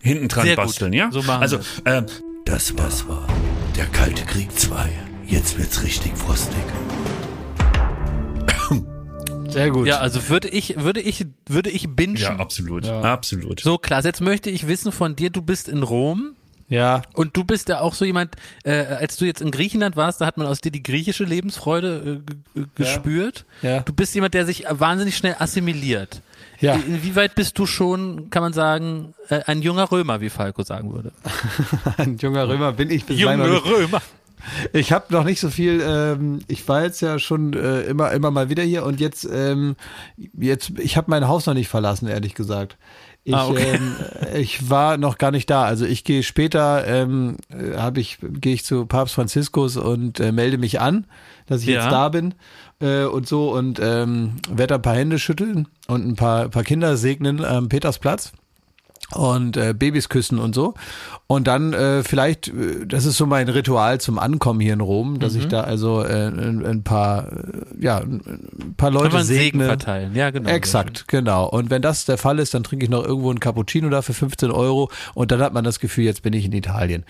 hinten 0.00 0.28
dran 0.28 0.46
Sehr 0.46 0.56
gut. 0.56 0.64
basteln, 0.64 0.92
ja? 0.94 1.10
So 1.12 1.22
machen 1.22 1.42
also, 1.42 1.60
ähm, 1.84 2.06
Das 2.46 2.76
war, 2.78 2.86
das 2.86 3.06
war 3.06 3.26
der 3.76 3.86
Kalte 3.86 4.24
Krieg 4.24 4.52
2. 4.58 4.90
Jetzt 5.26 5.58
wird's 5.58 5.82
richtig 5.82 6.16
frostig. 6.16 6.56
Sehr 9.48 9.70
gut. 9.70 9.86
Ja, 9.86 9.98
also 9.98 10.28
würde 10.28 10.48
ich, 10.48 10.80
würde 10.80 11.00
ich, 11.00 11.26
würde 11.46 11.70
ich 11.70 11.88
bingen. 11.88 12.16
ja, 12.16 12.36
absolut, 12.36 12.86
absolut. 12.86 13.60
So, 13.60 13.78
Klaas, 13.78 14.04
jetzt 14.04 14.20
möchte 14.20 14.50
ich 14.50 14.68
wissen 14.68 14.92
von 14.92 15.16
dir, 15.16 15.30
du 15.30 15.42
bist 15.42 15.68
in 15.68 15.82
Rom 15.82 16.36
ja. 16.68 17.02
und 17.14 17.36
du 17.36 17.44
bist 17.44 17.68
ja 17.68 17.80
auch 17.80 17.94
so 17.94 18.04
jemand, 18.04 18.36
äh, 18.64 18.72
als 18.72 19.16
du 19.16 19.24
jetzt 19.24 19.40
in 19.40 19.50
Griechenland 19.50 19.96
warst, 19.96 20.20
da 20.20 20.26
hat 20.26 20.36
man 20.36 20.46
aus 20.46 20.60
dir 20.60 20.70
die 20.70 20.82
griechische 20.82 21.24
Lebensfreude 21.24 22.22
äh, 22.56 22.60
gespürt. 22.76 23.44
Ja. 23.62 23.80
Du 23.80 23.92
bist 23.92 24.14
jemand, 24.14 24.34
der 24.34 24.46
sich 24.46 24.64
wahnsinnig 24.68 25.16
schnell 25.16 25.34
assimiliert. 25.38 26.22
Ja. 26.60 26.74
Inwieweit 26.74 27.34
bist 27.34 27.58
du 27.58 27.66
schon, 27.66 28.28
kann 28.30 28.42
man 28.42 28.52
sagen, 28.52 29.14
äh, 29.28 29.40
ein 29.46 29.62
junger 29.62 29.90
Römer, 29.90 30.20
wie 30.20 30.28
Falco 30.30 30.62
sagen 30.62 30.92
würde? 30.92 31.12
Ein 31.96 32.18
junger 32.18 32.48
Römer 32.48 32.72
bin 32.72 32.90
ich 32.90 33.04
bislang 33.04 33.40
nicht. 33.50 33.64
Römer. 33.64 34.02
Ich 34.72 34.90
habe 34.92 35.06
noch 35.12 35.24
nicht 35.24 35.38
so 35.40 35.50
viel, 35.50 35.82
ähm, 35.86 36.40
ich 36.48 36.66
war 36.68 36.82
jetzt 36.82 37.00
ja 37.02 37.18
schon 37.18 37.52
äh, 37.52 37.82
immer, 37.82 38.10
immer 38.12 38.30
mal 38.30 38.48
wieder 38.48 38.62
hier 38.62 38.84
und 38.84 38.98
jetzt, 39.00 39.28
ähm, 39.30 39.76
jetzt, 40.38 40.72
ich 40.78 40.96
habe 40.96 41.10
mein 41.10 41.28
Haus 41.28 41.44
noch 41.46 41.54
nicht 41.54 41.68
verlassen, 41.68 42.08
ehrlich 42.08 42.34
gesagt. 42.34 42.76
Ich, 43.22 43.34
Ah, 43.34 43.48
okay. 43.48 43.74
ähm, 43.74 43.96
ich 44.34 44.70
war 44.70 44.96
noch 44.96 45.18
gar 45.18 45.30
nicht 45.30 45.50
da. 45.50 45.64
Also 45.64 45.84
ich 45.84 46.04
gehe 46.04 46.22
später, 46.22 46.86
ähm, 46.86 47.36
äh, 47.50 47.76
habe 47.76 48.00
ich, 48.00 48.16
gehe 48.22 48.54
ich 48.54 48.64
zu 48.64 48.86
Papst 48.86 49.14
Franziskus 49.14 49.76
und 49.76 50.20
äh, 50.20 50.32
melde 50.32 50.56
mich 50.56 50.80
an, 50.80 51.04
dass 51.46 51.60
ich 51.62 51.68
Ja. 51.68 51.82
jetzt 51.82 51.92
da 51.92 52.08
bin 52.08 52.34
äh, 52.80 53.04
und 53.04 53.28
so 53.28 53.52
und 53.52 53.80
ähm, 53.82 54.36
werde 54.48 54.74
ein 54.74 54.82
paar 54.82 54.96
Hände 54.96 55.18
schütteln 55.18 55.68
und 55.86 56.06
ein 56.06 56.16
paar, 56.16 56.48
paar 56.48 56.64
Kinder 56.64 56.96
segnen 56.96 57.44
am 57.44 57.68
Petersplatz 57.68 58.32
und 59.14 59.56
äh, 59.56 59.74
Babys 59.76 60.08
küssen 60.08 60.38
und 60.38 60.54
so. 60.54 60.74
Und 61.26 61.46
dann 61.46 61.72
äh, 61.72 62.02
vielleicht, 62.02 62.48
äh, 62.48 62.86
das 62.86 63.04
ist 63.04 63.16
so 63.16 63.26
mein 63.26 63.48
Ritual 63.48 64.00
zum 64.00 64.18
Ankommen 64.18 64.60
hier 64.60 64.72
in 64.74 64.80
Rom, 64.80 65.18
dass 65.18 65.34
Mhm. 65.34 65.40
ich 65.40 65.48
da 65.48 65.60
also 65.62 66.02
äh, 66.02 66.26
ein, 66.28 66.64
ein 66.64 66.82
paar, 66.84 67.30
äh, 67.32 67.36
ja, 67.80 67.98
ein 67.98 68.74
paar 68.76 68.90
Leute 68.90 69.04
Kann 69.08 69.12
man 69.18 69.24
Segen 69.24 69.58
segne. 69.58 69.64
verteilen, 69.66 70.14
ja 70.14 70.30
genau. 70.30 70.50
Exakt, 70.50 71.06
genau. 71.08 71.48
Und 71.48 71.70
wenn 71.70 71.82
das 71.82 72.04
der 72.04 72.18
Fall 72.18 72.38
ist, 72.38 72.54
dann 72.54 72.62
trinke 72.64 72.84
ich 72.84 72.90
noch 72.90 73.04
irgendwo 73.04 73.30
einen 73.30 73.40
Cappuccino 73.40 73.88
da 73.90 74.02
für 74.02 74.14
15 74.14 74.50
Euro 74.50 74.90
und 75.14 75.30
dann 75.32 75.40
hat 75.40 75.52
man 75.52 75.64
das 75.64 75.80
Gefühl, 75.80 76.04
jetzt 76.04 76.22
bin 76.22 76.32
ich 76.32 76.44
in 76.44 76.52
Italien. 76.52 77.04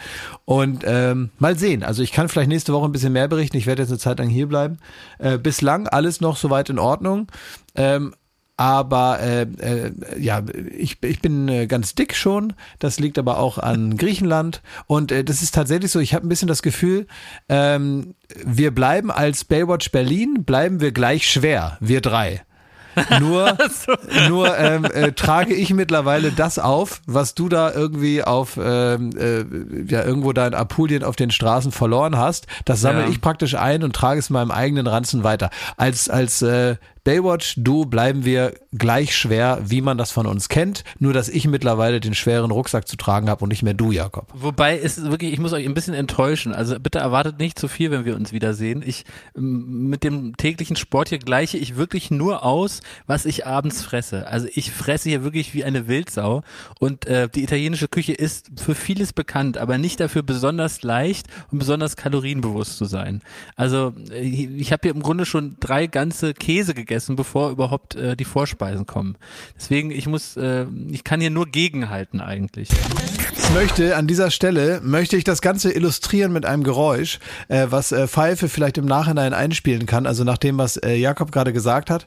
Und 0.45 0.83
ähm, 0.87 1.31
mal 1.39 1.57
sehen. 1.59 1.83
Also 1.83 2.03
ich 2.03 2.13
kann 2.13 2.29
vielleicht 2.29 2.49
nächste 2.49 2.73
Woche 2.73 2.87
ein 2.87 2.93
bisschen 2.93 3.13
mehr 3.13 3.29
berichten. 3.29 3.57
Ich 3.57 3.67
werde 3.67 3.83
jetzt 3.83 3.91
eine 3.91 3.99
Zeit 3.99 4.19
lang 4.19 4.29
hier 4.29 4.47
bleiben. 4.49 4.79
Äh, 5.19 5.39
bislang 5.39 5.87
alles 5.89 6.21
noch 6.21 6.37
soweit 6.37 6.71
in 6.71 6.79
Ordnung. 6.79 7.27
Ähm, 7.75 8.15
aber 8.61 9.21
äh, 9.21 9.43
äh, 9.61 9.91
ja, 10.19 10.43
ich, 10.77 11.03
ich 11.03 11.23
bin 11.23 11.49
äh, 11.49 11.67
ganz 11.67 11.95
dick 11.95 12.15
schon. 12.15 12.53
Das 12.79 13.01
liegt 13.01 13.19
aber 13.19 13.39
auch 13.39 13.57
an 13.57 13.97
Griechenland. 13.97 14.61
Und 14.87 15.13
äh, 15.13 15.25
das 15.25 15.41
ist 15.41 15.55
tatsächlich 15.55 15.91
so, 15.91 15.99
ich 15.99 16.13
habe 16.13 16.27
ein 16.27 16.29
bisschen 16.29 16.47
das 16.47 16.61
Gefühl, 16.61 17.07
ähm, 17.49 18.15
wir 18.45 18.71
bleiben 18.75 19.11
als 19.11 19.47
Baywatch 19.47 19.91
Berlin, 19.93 20.45
bleiben 20.45 20.83
wir 20.83 20.93
gleich 20.93 21.31
schwer, 21.31 21.79
wir 21.81 22.03
drei. 22.03 22.43
Nur, 23.21 23.57
nur 24.29 24.59
ähm, 24.59 24.85
äh, 24.85 25.13
trage 25.13 25.55
ich 25.55 25.73
mittlerweile 25.73 26.31
das 26.33 26.59
auf, 26.59 27.01
was 27.07 27.35
du 27.35 27.49
da 27.49 27.73
irgendwie 27.73 28.23
auf, 28.25 28.59
ähm, 28.63 29.11
äh, 29.17 29.91
ja, 29.91 30.05
irgendwo 30.05 30.35
da 30.35 30.47
in 30.47 30.55
Apulien 30.55 31.03
auf 31.03 31.17
den 31.17 31.31
Straßen 31.31 31.73
verloren 31.73 32.19
hast. 32.19 32.47
Das 32.67 32.83
sammle 32.83 33.05
Ja. 33.05 33.09
ich 33.09 33.23
praktisch 33.23 33.55
ein 33.55 33.85
und 33.85 33.95
trage 33.97 34.19
es 34.19 34.29
in 34.29 34.35
meinem 34.35 34.51
eigenen 34.51 34.87
Ranzen 34.87 35.25
weiter. 35.25 35.49
Als, 35.79 36.11
als 36.11 36.43
äh, 36.43 36.77
Baywatch, 37.05 37.55
du 37.57 37.87
bleiben 37.87 38.25
wir 38.25 38.55
gleich 38.73 39.17
schwer, 39.17 39.61
wie 39.65 39.81
man 39.81 39.99
das 39.99 40.11
von 40.11 40.27
uns 40.27 40.49
kennt. 40.49 40.85
Nur, 40.99 41.13
dass 41.13 41.29
ich 41.29 41.47
mittlerweile 41.47 42.01
den 42.01 42.15
schweren 42.15 42.51
Rucksack 42.51 42.87
zu 42.87 42.97
tragen 42.97 43.29
habe 43.29 43.43
und 43.43 43.49
nicht 43.49 43.63
mehr 43.63 43.75
du, 43.75 43.91
Jakob. 43.91 44.29
Wobei 44.35 44.77
ist 44.77 45.03
wirklich, 45.03 45.33
ich 45.33 45.39
muss 45.39 45.53
euch 45.53 45.67
ein 45.67 45.75
bisschen 45.75 45.95
enttäuschen. 45.95 46.55
Also 46.55 46.79
bitte 46.79 46.99
erwartet 46.99 47.39
nicht 47.39 47.59
zu 47.59 47.69
viel, 47.69 47.91
wenn 47.91 48.05
wir 48.05 48.17
uns 48.17 48.33
wiedersehen. 48.33 48.83
Ich 48.85 49.05
mit 49.35 50.05
dem 50.05 50.37
täglichen 50.37 50.77
Sport 50.77 51.09
hier 51.09 51.19
gleiche 51.19 51.59
ich 51.59 51.77
wirklich 51.77 52.11
nur 52.11 52.45
aus, 52.45 52.81
was 53.07 53.25
ich 53.25 53.47
abends 53.47 53.83
fresse. 53.83 54.27
Also 54.27 54.49
ich 54.53 54.71
fresse 54.71 55.09
hier 55.09 55.25
wirklich 55.25 55.55
wie 55.55 55.65
eine 55.65 55.89
Wildsau 55.89 56.43
und 56.79 57.07
äh, 57.07 57.29
die 57.29 57.43
italienische 57.43 57.89
Küche 57.89 58.13
ist 58.13 58.51
für 58.61 58.75
vieles 58.75 59.13
bekannt, 59.13 59.59
aber 59.59 59.79
nicht 59.79 60.01
dafür 60.01 60.23
besonders 60.23 60.83
leicht 60.83 61.27
und 61.51 61.59
besonders 61.59 61.97
kalorienbewusst 61.97 62.77
zu 62.77 62.85
sein. 62.85 63.23
Also 63.57 63.95
äh, 64.11 64.21
ich 64.21 64.73
habe 64.73 64.83
hier 64.83 64.95
im 64.95 65.03
Grunde 65.03 65.27
schon 65.27 65.57
drei 65.61 65.87
ganze 65.87 66.35
Käse 66.35 66.75
gegessen, 66.75 66.90
bevor 67.17 67.51
überhaupt 67.51 67.95
äh, 67.95 68.17
die 68.17 68.25
Vorspeisen 68.25 68.87
kommen. 68.87 69.17
Deswegen 69.57 69.91
ich 69.91 70.07
muss, 70.07 70.37
äh, 70.37 70.67
ich 70.91 71.05
kann 71.05 71.21
hier 71.21 71.31
nur 71.31 71.47
gegenhalten 71.47 72.21
eigentlich. 72.21 72.69
Ich 73.37 73.51
möchte 73.51 73.97
an 73.97 74.07
dieser 74.07 74.31
Stelle, 74.31 74.81
möchte 74.83 75.17
ich 75.17 75.25
das 75.25 75.41
Ganze 75.41 75.73
illustrieren 75.73 76.33
mit 76.33 76.47
einem 76.47 76.63
Geräusch, 76.63 77.19
äh, 77.49 77.67
was 77.71 77.93
äh, 77.93 78.07
Pfeife 78.07 78.49
vielleicht 78.49 78.79
im 78.79 78.87
Nachhinein 78.87 79.35
einspielen 79.35 79.87
kann, 79.87 80.07
also 80.07 80.25
nach 80.25 80.39
dem, 80.39 80.59
was 80.59 80.77
äh, 80.77 80.95
Jakob 80.95 81.33
gerade 81.33 81.53
gesagt 81.53 81.91
hat. 81.91 82.07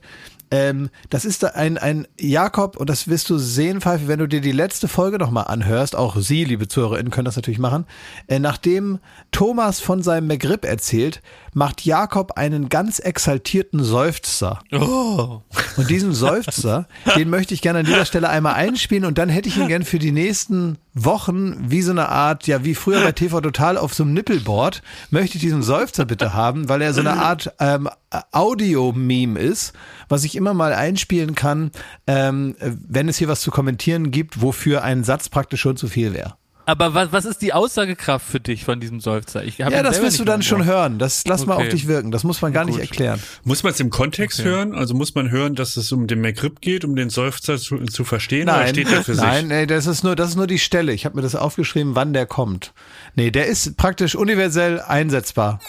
Ähm, 0.51 0.89
das 1.09 1.25
ist 1.25 1.43
ein, 1.43 1.77
ein 1.77 2.07
Jakob, 2.19 2.77
und 2.77 2.89
das 2.89 3.07
wirst 3.07 3.29
du 3.29 3.37
sehen, 3.37 3.81
Pfeife, 3.81 4.07
wenn 4.07 4.19
du 4.19 4.27
dir 4.27 4.41
die 4.41 4.51
letzte 4.51 4.87
Folge 4.87 5.17
nochmal 5.17 5.45
anhörst, 5.47 5.95
auch 5.95 6.17
Sie, 6.17 6.43
liebe 6.45 6.67
ZuhörerInnen, 6.67 7.11
können 7.11 7.25
das 7.25 7.35
natürlich 7.35 7.59
machen. 7.59 7.85
Äh, 8.27 8.39
nachdem 8.39 8.99
Thomas 9.31 9.79
von 9.79 10.03
seinem 10.03 10.27
McGrip 10.27 10.65
erzählt, 10.65 11.21
macht 11.53 11.85
Jakob 11.85 12.33
einen 12.33 12.69
ganz 12.69 12.99
exaltierten 12.99 13.83
Seufzer. 13.83 14.59
Oh. 14.71 15.41
Und 15.77 15.89
diesen 15.89 16.13
Seufzer, 16.13 16.87
den 17.15 17.29
möchte 17.29 17.53
ich 17.53 17.61
gerne 17.61 17.79
an 17.79 17.85
dieser 17.85 18.05
Stelle 18.05 18.29
einmal 18.29 18.53
einspielen 18.53 19.05
und 19.05 19.17
dann 19.17 19.29
hätte 19.29 19.49
ich 19.49 19.57
ihn 19.57 19.67
gern 19.67 19.83
für 19.83 19.99
die 19.99 20.11
nächsten 20.11 20.77
Wochen 20.93 21.55
wie 21.69 21.81
so 21.81 21.91
eine 21.91 22.09
Art, 22.09 22.45
ja, 22.45 22.63
wie 22.63 22.75
früher 22.75 23.01
bei 23.01 23.11
TV 23.11 23.41
Total 23.41 23.77
auf 23.77 23.93
so 23.93 24.03
einem 24.03 24.13
Nippelboard, 24.13 24.83
möchte 25.09 25.37
ich 25.37 25.41
diesen 25.41 25.63
Seufzer 25.63 26.05
bitte 26.05 26.33
haben, 26.33 26.69
weil 26.69 26.81
er 26.81 26.93
so 26.93 26.99
eine 26.99 27.13
Art 27.13 27.53
ähm, 27.59 27.89
Audio-Meme 28.31 29.39
ist, 29.39 29.73
was 30.07 30.23
ich 30.23 30.35
immer 30.35 30.42
mal 30.51 30.73
einspielen 30.73 31.35
kann, 31.35 31.71
ähm, 32.07 32.55
wenn 32.59 33.07
es 33.07 33.17
hier 33.17 33.29
was 33.29 33.41
zu 33.41 33.51
kommentieren 33.51 34.11
gibt, 34.11 34.41
wofür 34.41 34.83
ein 34.83 35.05
Satz 35.05 35.29
praktisch 35.29 35.61
schon 35.61 35.77
zu 35.77 35.87
viel 35.87 36.13
wäre. 36.13 36.35
Aber 36.65 36.93
was, 36.93 37.11
was 37.11 37.25
ist 37.25 37.41
die 37.41 37.53
Aussagekraft 37.53 38.25
für 38.25 38.39
dich 38.39 38.63
von 38.63 38.79
diesem 38.79 38.99
Seufzer? 38.99 39.43
Ich 39.43 39.61
hab 39.61 39.71
Ja, 39.71 39.83
das 39.83 40.01
wirst 40.01 40.17
du 40.19 40.23
nicht 40.23 40.29
dann 40.29 40.41
schon 40.43 40.59
gehört. 40.59 40.77
hören. 40.77 40.99
Das 40.99 41.23
lass 41.27 41.45
mal 41.45 41.55
Okay. 41.55 41.63
auf 41.65 41.69
dich 41.69 41.87
wirken. 41.87 42.11
Das 42.11 42.23
muss 42.23 42.41
man 42.41 42.53
gar 42.53 42.63
nicht 42.65 42.75
Gut. 42.75 42.81
erklären. 42.83 43.19
Muss 43.43 43.63
man 43.63 43.73
es 43.73 43.79
im 43.79 43.89
Kontext 43.89 44.43
hören? 44.43 44.73
Also 44.73 44.93
muss 44.93 45.13
man 45.15 45.29
hören, 45.29 45.55
dass 45.55 45.75
es 45.77 45.91
um 45.91 46.07
den 46.07 46.21
McRib 46.21 46.61
geht, 46.61 46.85
um 46.85 46.95
den 46.95 47.09
Seufzer 47.09 47.57
zu, 47.57 47.77
zu 47.85 48.03
verstehen? 48.05 48.47
oder 48.49 48.67
steht 48.67 48.89
der 48.89 49.03
für 49.03 49.11
nein, 49.15 49.41
sich? 49.41 49.49
nee, 49.49 49.65
das 49.65 49.87
ist 49.87 50.03
nur, 50.03 50.15
das 50.15 50.29
ist 50.29 50.35
nur 50.35 50.47
die 50.47 50.59
Stelle. 50.59 50.93
Ich 50.93 51.05
habe 51.05 51.15
mir 51.17 51.21
das 51.21 51.35
aufgeschrieben, 51.35 51.95
wann 51.95 52.13
der 52.13 52.25
kommt. 52.25 52.73
Nee, 53.15 53.29
der 53.31 53.47
ist 53.47 53.75
praktisch 53.77 54.15
universell 54.15 54.79
einsetzbar. 54.79 55.59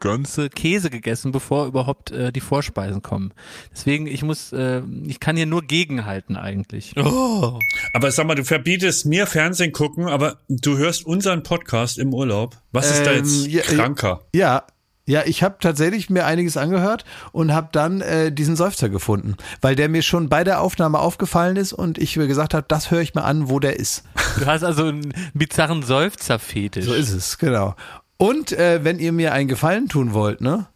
ganze 0.00 0.48
Käse 0.50 0.90
gegessen, 0.90 1.32
bevor 1.32 1.66
überhaupt 1.66 2.10
äh, 2.10 2.32
die 2.32 2.40
Vorspeisen 2.40 3.02
kommen. 3.02 3.32
Deswegen, 3.72 4.06
ich 4.06 4.22
muss, 4.22 4.52
äh, 4.52 4.82
ich 5.06 5.20
kann 5.20 5.36
hier 5.36 5.46
nur 5.46 5.62
gegenhalten 5.62 6.36
eigentlich. 6.36 6.94
Oh. 6.96 7.58
Aber 7.94 8.10
sag 8.10 8.26
mal, 8.26 8.34
du 8.34 8.44
verbietest 8.44 9.06
mir 9.06 9.26
Fernsehen 9.26 9.72
gucken, 9.72 10.06
aber 10.12 10.38
du 10.48 10.76
hörst 10.78 11.06
unseren 11.06 11.42
Podcast 11.42 11.98
im 11.98 12.14
Urlaub. 12.14 12.56
Was 12.70 12.90
ist 12.90 13.06
da 13.06 13.12
Ähm, 13.12 13.24
jetzt 13.24 13.46
ja, 13.48 13.62
kranker? 13.62 14.20
Ja, 14.34 14.64
ja, 15.04 15.22
ich 15.26 15.42
habe 15.42 15.56
tatsächlich 15.60 16.10
mir 16.10 16.26
einiges 16.26 16.56
angehört 16.56 17.04
und 17.32 17.52
habe 17.52 17.70
dann 17.72 18.00
äh, 18.02 18.30
diesen 18.30 18.54
Seufzer 18.54 18.88
gefunden, 18.88 19.36
weil 19.60 19.74
der 19.74 19.88
mir 19.88 20.02
schon 20.02 20.28
bei 20.28 20.44
der 20.44 20.60
Aufnahme 20.60 21.00
aufgefallen 21.00 21.56
ist 21.56 21.72
und 21.72 21.98
ich 21.98 22.16
mir 22.16 22.28
gesagt 22.28 22.54
habe, 22.54 22.64
das 22.68 22.92
höre 22.92 23.00
ich 23.00 23.14
mir 23.14 23.24
an, 23.24 23.48
wo 23.48 23.58
der 23.58 23.78
ist. 23.80 24.04
Du 24.38 24.46
hast 24.46 24.62
also 24.62 24.84
einen 24.84 25.12
bizarren 25.34 25.82
Seufzerfetisch. 25.82 26.84
So 26.84 26.94
ist 26.94 27.10
es, 27.12 27.38
genau. 27.38 27.74
Und 28.16 28.52
äh, 28.52 28.84
wenn 28.84 29.00
ihr 29.00 29.10
mir 29.10 29.32
einen 29.32 29.48
Gefallen 29.48 29.88
tun 29.88 30.14
wollt, 30.14 30.40
ne? 30.40 30.68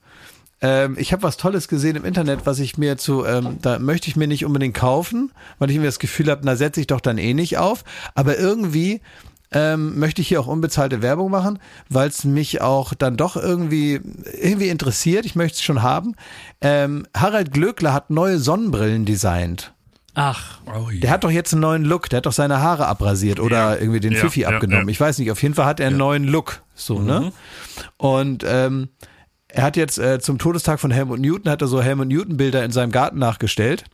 Ähm, 0.63 0.97
ich 0.99 1.13
habe 1.13 1.23
was 1.23 1.37
Tolles 1.37 1.69
gesehen 1.69 1.97
im 1.97 2.05
Internet, 2.05 2.41
was 2.47 2.59
ich 2.59 2.79
mir 2.79 2.97
zu, 2.97 3.25
ähm, 3.27 3.59
da 3.61 3.79
möchte 3.79 4.09
ich 4.09 4.17
mir 4.17 4.27
nicht 4.27 4.45
unbedingt 4.47 4.75
kaufen, 4.75 5.31
weil 5.59 5.71
ich 5.71 5.77
mir 5.79 5.85
das 5.85 5.99
Gefühl 5.99 6.31
habe, 6.31 6.41
na 6.45 6.57
setze 6.57 6.81
ich 6.81 6.87
doch 6.87 7.01
dann 7.01 7.19
eh 7.19 7.35
nicht 7.35 7.59
auf. 7.59 7.85
Aber 8.15 8.39
irgendwie 8.39 9.03
ähm, 9.53 9.99
möchte 9.99 10.23
ich 10.23 10.29
hier 10.29 10.41
auch 10.41 10.47
unbezahlte 10.47 11.03
Werbung 11.03 11.31
machen, 11.31 11.59
weil 11.91 12.09
es 12.09 12.25
mich 12.25 12.63
auch 12.63 12.95
dann 12.95 13.17
doch 13.17 13.37
irgendwie 13.37 14.01
irgendwie 14.41 14.69
interessiert. 14.69 15.27
Ich 15.27 15.37
möchte 15.37 15.57
es 15.57 15.63
schon 15.63 15.83
haben. 15.83 16.15
Ähm, 16.63 17.07
Harald 17.15 17.53
Glöckler 17.53 17.93
hat 17.93 18.11
neue 18.11 18.39
Sonnenbrillen 18.39 19.05
designt. 19.05 19.73
Ach, 20.15 20.61
Oh, 20.67 20.89
Der 20.91 21.11
hat 21.11 21.25
doch 21.25 21.31
jetzt 21.31 21.53
einen 21.53 21.61
neuen 21.61 21.85
Look. 21.85 22.09
Der 22.09 22.17
hat 22.19 22.27
doch 22.27 22.33
seine 22.33 22.61
Haare 22.63 22.87
abrasiert 22.87 23.39
oder 23.39 23.75
Ja. 23.75 23.77
irgendwie 23.77 24.01
den 24.01 24.13
Ja, 24.13 24.21
Fifi 24.21 24.41
ja, 24.41 24.49
abgenommen. 24.49 24.89
ja. 24.89 24.91
Ich 24.93 24.99
weiß 25.01 25.19
nicht. 25.19 25.31
Auf 25.31 25.43
jeden 25.43 25.55
Fall 25.55 25.67
hat 25.67 25.79
er 25.79 25.89
einen 25.89 25.99
neuen 25.99 26.25
Look. 26.25 26.63
So, 26.75 26.99
ne? 27.01 27.33
Und 27.99 28.43
ähm, 28.49 28.89
er 29.49 29.63
hat 29.63 29.77
jetzt 29.77 29.99
äh, 29.99 30.19
zum 30.21 30.39
Todestag 30.39 30.81
von 30.81 30.91
Helmut 30.91 31.21
Newton 31.21 31.51
hat 31.51 31.63
er 31.63 31.69
so 31.69 31.81
Helmut 31.83 32.09
Newton 32.09 32.37
Bilder 32.37 32.65
in 32.65 32.73
seinem 32.73 32.91
Garten 32.93 33.19
nachgestellt. 33.19 33.85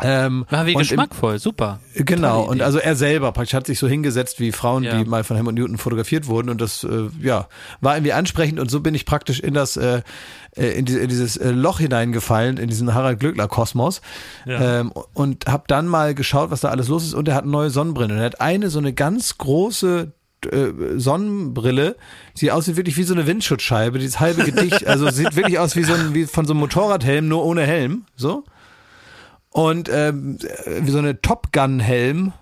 Ähm, 0.00 0.46
war 0.48 0.64
wie 0.66 0.76
und 0.76 0.82
im- 0.82 0.86
geschmackvoll, 0.86 1.40
super. 1.40 1.80
Genau, 1.94 2.44
und 2.44 2.62
also 2.62 2.78
er 2.78 2.94
selber 2.94 3.32
praktisch 3.32 3.54
hat 3.54 3.66
sich 3.66 3.80
so 3.80 3.88
hingesetzt 3.88 4.38
wie 4.38 4.52
Frauen, 4.52 4.84
Ja. 4.84 4.96
die 4.96 5.04
mal 5.08 5.24
von 5.24 5.34
Helmut 5.34 5.54
Newton 5.56 5.76
fotografiert 5.76 6.28
wurden 6.28 6.50
und 6.50 6.60
das 6.60 6.84
äh, 6.84 7.08
ja 7.20 7.48
war 7.80 7.96
irgendwie 7.96 8.12
ansprechend 8.12 8.60
und 8.60 8.70
so 8.70 8.78
bin 8.78 8.94
ich 8.94 9.06
praktisch 9.06 9.40
in 9.40 9.54
das 9.54 9.76
äh, 9.76 10.02
äh, 10.56 10.66
in, 10.78 10.84
diese, 10.84 11.00
in 11.00 11.08
dieses 11.08 11.36
äh, 11.36 11.50
Loch 11.50 11.80
hineingefallen 11.80 12.58
in 12.58 12.68
diesen 12.68 12.94
Harald 12.94 13.18
Glöckler 13.18 13.48
Kosmos 13.48 14.00
ähm, 14.46 14.92
und 15.14 15.46
habe 15.48 15.64
dann 15.66 15.88
mal 15.88 16.14
geschaut, 16.14 16.52
was 16.52 16.60
da 16.60 16.68
alles 16.68 16.86
los 16.86 17.02
ist 17.02 17.14
und 17.14 17.26
er 17.26 17.34
hat 17.34 17.46
neue 17.46 17.70
Sonnenbrillen 17.70 18.12
und 18.12 18.18
er 18.18 18.26
hat 18.26 18.40
eine 18.40 18.70
so 18.70 18.78
eine 18.78 18.92
ganz 18.92 19.36
große 19.38 20.12
Sonnenbrille, 20.96 21.96
die 22.40 22.52
aussieht 22.52 22.76
wirklich 22.76 22.96
wie 22.96 23.02
so 23.02 23.14
eine 23.14 23.26
Windschutzscheibe, 23.26 23.98
dieses 23.98 24.20
halbe 24.20 24.44
Gedicht, 24.44 24.86
also 24.86 25.10
sieht 25.10 25.36
wirklich 25.36 25.58
aus 25.58 25.76
wie 25.76 25.84
so 25.84 25.94
ein 25.94 26.14
wie 26.14 26.26
von 26.26 26.46
so 26.46 26.52
einem 26.52 26.60
Motorradhelm, 26.60 27.28
nur 27.28 27.44
ohne 27.44 27.62
Helm, 27.62 28.04
so 28.16 28.44
und 29.50 29.88
ähm, 29.92 30.38
wie 30.80 30.90
so 30.90 30.98
eine 30.98 31.20
Top 31.20 31.52
Gun 31.52 31.80
Helm, 31.80 32.32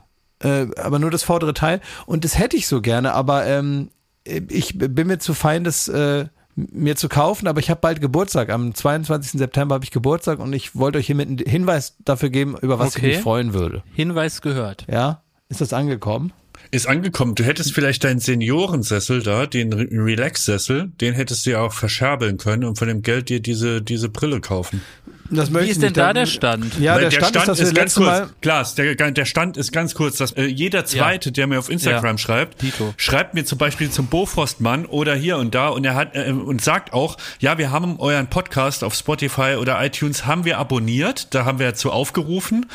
äh, 0.42 0.66
aber 0.76 0.98
nur 0.98 1.10
das 1.10 1.22
vordere 1.22 1.54
Teil. 1.54 1.80
Und 2.04 2.24
das 2.24 2.38
hätte 2.38 2.56
ich 2.56 2.66
so 2.66 2.80
gerne, 2.82 3.12
aber 3.14 3.46
ähm, 3.46 3.90
ich 4.24 4.76
bin 4.76 5.06
mir 5.06 5.18
zu 5.18 5.32
fein, 5.32 5.64
das 5.64 5.88
äh, 5.88 6.26
mir 6.56 6.96
zu 6.96 7.08
kaufen, 7.08 7.46
aber 7.48 7.60
ich 7.60 7.70
habe 7.70 7.80
bald 7.80 8.00
Geburtstag. 8.00 8.50
Am 8.50 8.74
22. 8.74 9.38
September 9.38 9.74
habe 9.76 9.84
ich 9.84 9.90
Geburtstag 9.90 10.38
und 10.40 10.52
ich 10.52 10.74
wollte 10.74 10.98
euch 10.98 11.06
hiermit 11.06 11.28
einen 11.28 11.38
Hinweis 11.38 11.96
dafür 12.04 12.30
geben, 12.30 12.56
über 12.60 12.78
was 12.78 12.96
Okay. 12.96 13.08
ich 13.10 13.14
mich 13.16 13.22
freuen 13.22 13.54
würde. 13.54 13.82
Hinweis 13.94 14.42
gehört. 14.42 14.86
Ja? 14.90 15.22
Ist 15.48 15.60
das 15.60 15.72
angekommen? 15.72 16.32
Ist 16.70 16.86
angekommen. 16.88 17.34
Du 17.34 17.44
hättest 17.44 17.72
vielleicht 17.72 18.04
deinen 18.04 18.18
Seniorensessel 18.20 19.22
da, 19.22 19.46
den 19.46 19.72
Re- 19.72 19.88
Relax-Sessel, 19.90 20.90
den 21.00 21.14
hättest 21.14 21.46
du 21.46 21.50
ja 21.50 21.60
auch 21.60 21.72
verscherbeln 21.72 22.36
können 22.38 22.64
und 22.64 22.78
von 22.78 22.88
dem 22.88 23.02
Geld 23.02 23.28
dir 23.28 23.40
diese, 23.40 23.82
diese 23.82 24.08
Brille 24.08 24.40
kaufen. 24.40 24.82
Das 25.28 25.52
Wie 25.52 25.58
ist 25.68 25.82
denn 25.82 25.92
da 25.92 26.12
der 26.12 26.26
Stand? 26.26 26.78
Ja, 26.78 26.94
Weil 26.94 27.00
der, 27.08 27.10
Stand, 27.10 27.34
ist, 27.34 27.48
dass 27.48 27.58
wir 27.58 27.72
ganz 27.72 27.94
kurz, 27.96 28.06
Mal 28.06 28.28
Klaas, 28.42 28.76
der, 28.76 28.94
der 28.94 29.24
Stand 29.24 29.56
ist 29.56 29.72
ganz 29.72 29.94
kurz, 29.96 30.18
dass 30.18 30.30
äh, 30.32 30.44
jeder 30.44 30.84
Zweite, 30.84 31.32
der 31.32 31.48
mir 31.48 31.58
auf 31.58 31.68
Instagram 31.68 32.14
Ja. 32.14 32.18
schreibt, 32.18 32.62
Dito. 32.62 32.94
schreibt 32.96 33.34
mir 33.34 33.44
zum 33.44 33.58
Beispiel 33.58 33.90
zum 33.90 34.06
Bofrostmann 34.06 34.86
oder 34.86 35.16
hier 35.16 35.38
und 35.38 35.52
da 35.56 35.68
und 35.68 35.84
er 35.84 35.96
hat 35.96 36.14
äh, 36.14 36.30
und 36.30 36.62
sagt 36.62 36.92
auch, 36.92 37.16
ja, 37.40 37.58
wir 37.58 37.72
haben 37.72 37.98
euren 37.98 38.28
Podcast 38.28 38.84
auf 38.84 38.94
Spotify 38.94 39.56
oder 39.60 39.84
iTunes 39.84 40.26
haben 40.26 40.44
wir 40.44 40.58
abonniert, 40.58 41.34
da 41.34 41.44
haben 41.44 41.58
wir 41.58 41.66
dazu 41.66 41.90
aufgerufen 41.90 42.66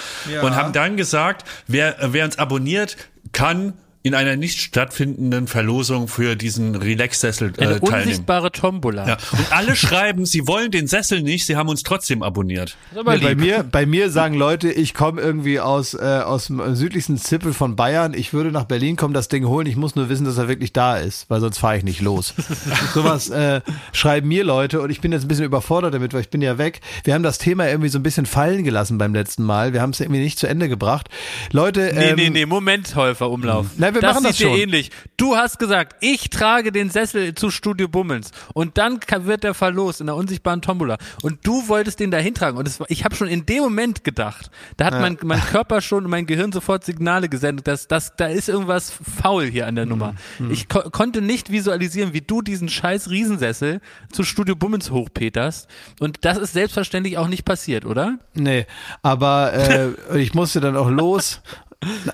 und 0.41 0.53
haben 0.55 0.73
dann 0.73 0.97
gesagt, 0.97 1.47
wer, 1.67 1.95
wer 2.01 2.25
uns 2.25 2.37
abonniert, 2.37 2.97
kann 3.31 3.73
in 4.03 4.15
einer 4.15 4.35
nicht 4.35 4.59
stattfindenden 4.59 5.47
Verlosung 5.47 6.07
für 6.07 6.35
diesen 6.35 6.75
Relax-Sessel 6.75 7.53
Eine 7.57 7.75
äh, 7.75 7.79
teilnehmen. 7.79 8.01
unsichtbare 8.03 8.51
Tombola. 8.51 9.07
Ja. 9.07 9.17
Und 9.31 9.51
alle 9.51 9.75
schreiben, 9.75 10.25
sie 10.25 10.47
wollen 10.47 10.71
den 10.71 10.87
Sessel 10.87 11.21
nicht, 11.21 11.45
sie 11.45 11.55
haben 11.55 11.69
uns 11.69 11.83
trotzdem 11.83 12.23
abonniert. 12.23 12.77
Nee, 12.95 13.01
bei 13.03 13.35
mir, 13.35 13.63
bei 13.63 13.85
mir 13.85 14.09
sagen 14.09 14.33
Leute, 14.35 14.71
ich 14.71 14.93
komme 14.93 15.21
irgendwie 15.21 15.59
aus, 15.59 15.93
äh, 15.93 15.99
aus 16.25 16.47
dem 16.47 16.75
südlichsten 16.75 17.17
Zipfel 17.17 17.53
von 17.53 17.75
Bayern. 17.75 18.13
Ich 18.15 18.33
würde 18.33 18.51
nach 18.51 18.63
Berlin 18.65 18.95
kommen, 18.95 19.13
das 19.13 19.27
Ding 19.27 19.45
holen. 19.45 19.67
Ich 19.67 19.75
muss 19.75 19.95
nur 19.95 20.09
wissen, 20.09 20.25
dass 20.25 20.37
er 20.37 20.47
wirklich 20.47 20.73
da 20.73 20.97
ist, 20.97 21.29
weil 21.29 21.39
sonst 21.39 21.59
fahre 21.59 21.77
ich 21.77 21.83
nicht 21.83 22.01
los. 22.01 22.33
Sowas 22.93 23.29
äh, 23.29 23.61
schreiben 23.93 24.27
mir 24.27 24.43
Leute 24.43 24.81
und 24.81 24.89
ich 24.89 25.01
bin 25.01 25.11
jetzt 25.11 25.25
ein 25.25 25.27
bisschen 25.27 25.45
überfordert 25.45 25.93
damit, 25.93 26.13
weil 26.13 26.21
ich 26.21 26.29
bin 26.29 26.41
ja 26.41 26.57
weg. 26.57 26.81
Wir 27.03 27.13
haben 27.13 27.23
das 27.23 27.37
Thema 27.37 27.67
irgendwie 27.69 27.89
so 27.89 27.99
ein 27.99 28.03
bisschen 28.03 28.25
fallen 28.25 28.63
gelassen 28.63 28.97
beim 28.97 29.13
letzten 29.13 29.43
Mal. 29.43 29.73
Wir 29.73 29.81
haben 29.81 29.91
es 29.91 29.99
irgendwie 29.99 30.21
nicht 30.21 30.39
zu 30.39 30.47
Ende 30.47 30.69
gebracht. 30.69 31.09
Leute, 31.51 31.91
Nee, 31.93 32.09
ähm, 32.09 32.15
nee, 32.15 32.29
nee, 32.29 32.45
Moment, 32.45 32.95
Häufer, 32.95 33.29
Umlauf. 33.29 33.67
Na, 33.77 33.90
Ja, 33.91 33.95
wir 33.95 34.01
das 34.01 34.15
machen 34.15 34.23
das 34.23 34.37
sieht 34.37 34.47
dir 34.47 34.51
schon. 34.51 34.59
ähnlich. 34.59 34.91
Du 35.17 35.35
hast 35.35 35.59
gesagt, 35.59 35.95
ich 36.01 36.29
trage 36.29 36.71
den 36.71 36.89
Sessel 36.89 37.35
zu 37.35 37.51
Studio 37.51 37.87
Bummens 37.87 38.31
und 38.53 38.77
dann 38.77 38.99
wird 39.23 39.43
der 39.43 39.53
verlost 39.53 40.01
in 40.01 40.07
der 40.07 40.15
unsichtbaren 40.15 40.61
Tombola 40.61 40.97
und 41.21 41.45
du 41.45 41.67
wolltest 41.67 41.99
den 41.99 42.11
da 42.11 42.17
hintragen 42.17 42.57
und 42.57 42.79
war, 42.79 42.89
ich 42.89 43.05
habe 43.05 43.15
schon 43.15 43.27
in 43.27 43.45
dem 43.45 43.59
Moment 43.63 44.03
gedacht, 44.03 44.49
da 44.77 44.85
hat 44.85 44.93
mein, 44.99 45.17
mein 45.23 45.41
Körper 45.41 45.81
schon 45.81 46.05
und 46.05 46.09
mein 46.09 46.25
Gehirn 46.25 46.51
sofort 46.51 46.83
Signale 46.83 47.29
gesendet, 47.29 47.67
dass, 47.67 47.87
dass 47.87 48.15
da 48.15 48.27
ist 48.27 48.49
irgendwas 48.49 48.91
faul 48.91 49.45
hier 49.45 49.67
an 49.67 49.75
der 49.75 49.85
Nummer. 49.85 50.15
Mhm. 50.39 50.51
Ich 50.51 50.67
ko 50.67 50.81
konnte 50.91 51.21
nicht 51.21 51.51
visualisieren, 51.51 52.13
wie 52.13 52.21
du 52.21 52.41
diesen 52.41 52.69
scheiß 52.69 53.09
Riesensessel 53.09 53.81
zu 54.11 54.23
Studio 54.23 54.55
Bummens 54.55 54.91
hochpeterst 54.91 55.67
und 55.99 56.19
das 56.21 56.37
ist 56.37 56.53
selbstverständlich 56.53 57.17
auch 57.17 57.27
nicht 57.27 57.45
passiert, 57.45 57.85
oder? 57.85 58.17
Nee, 58.33 58.65
aber 59.01 59.53
äh, 59.53 59.89
ich 60.19 60.33
musste 60.33 60.59
dann 60.59 60.75
auch 60.75 60.89
los. 60.89 61.41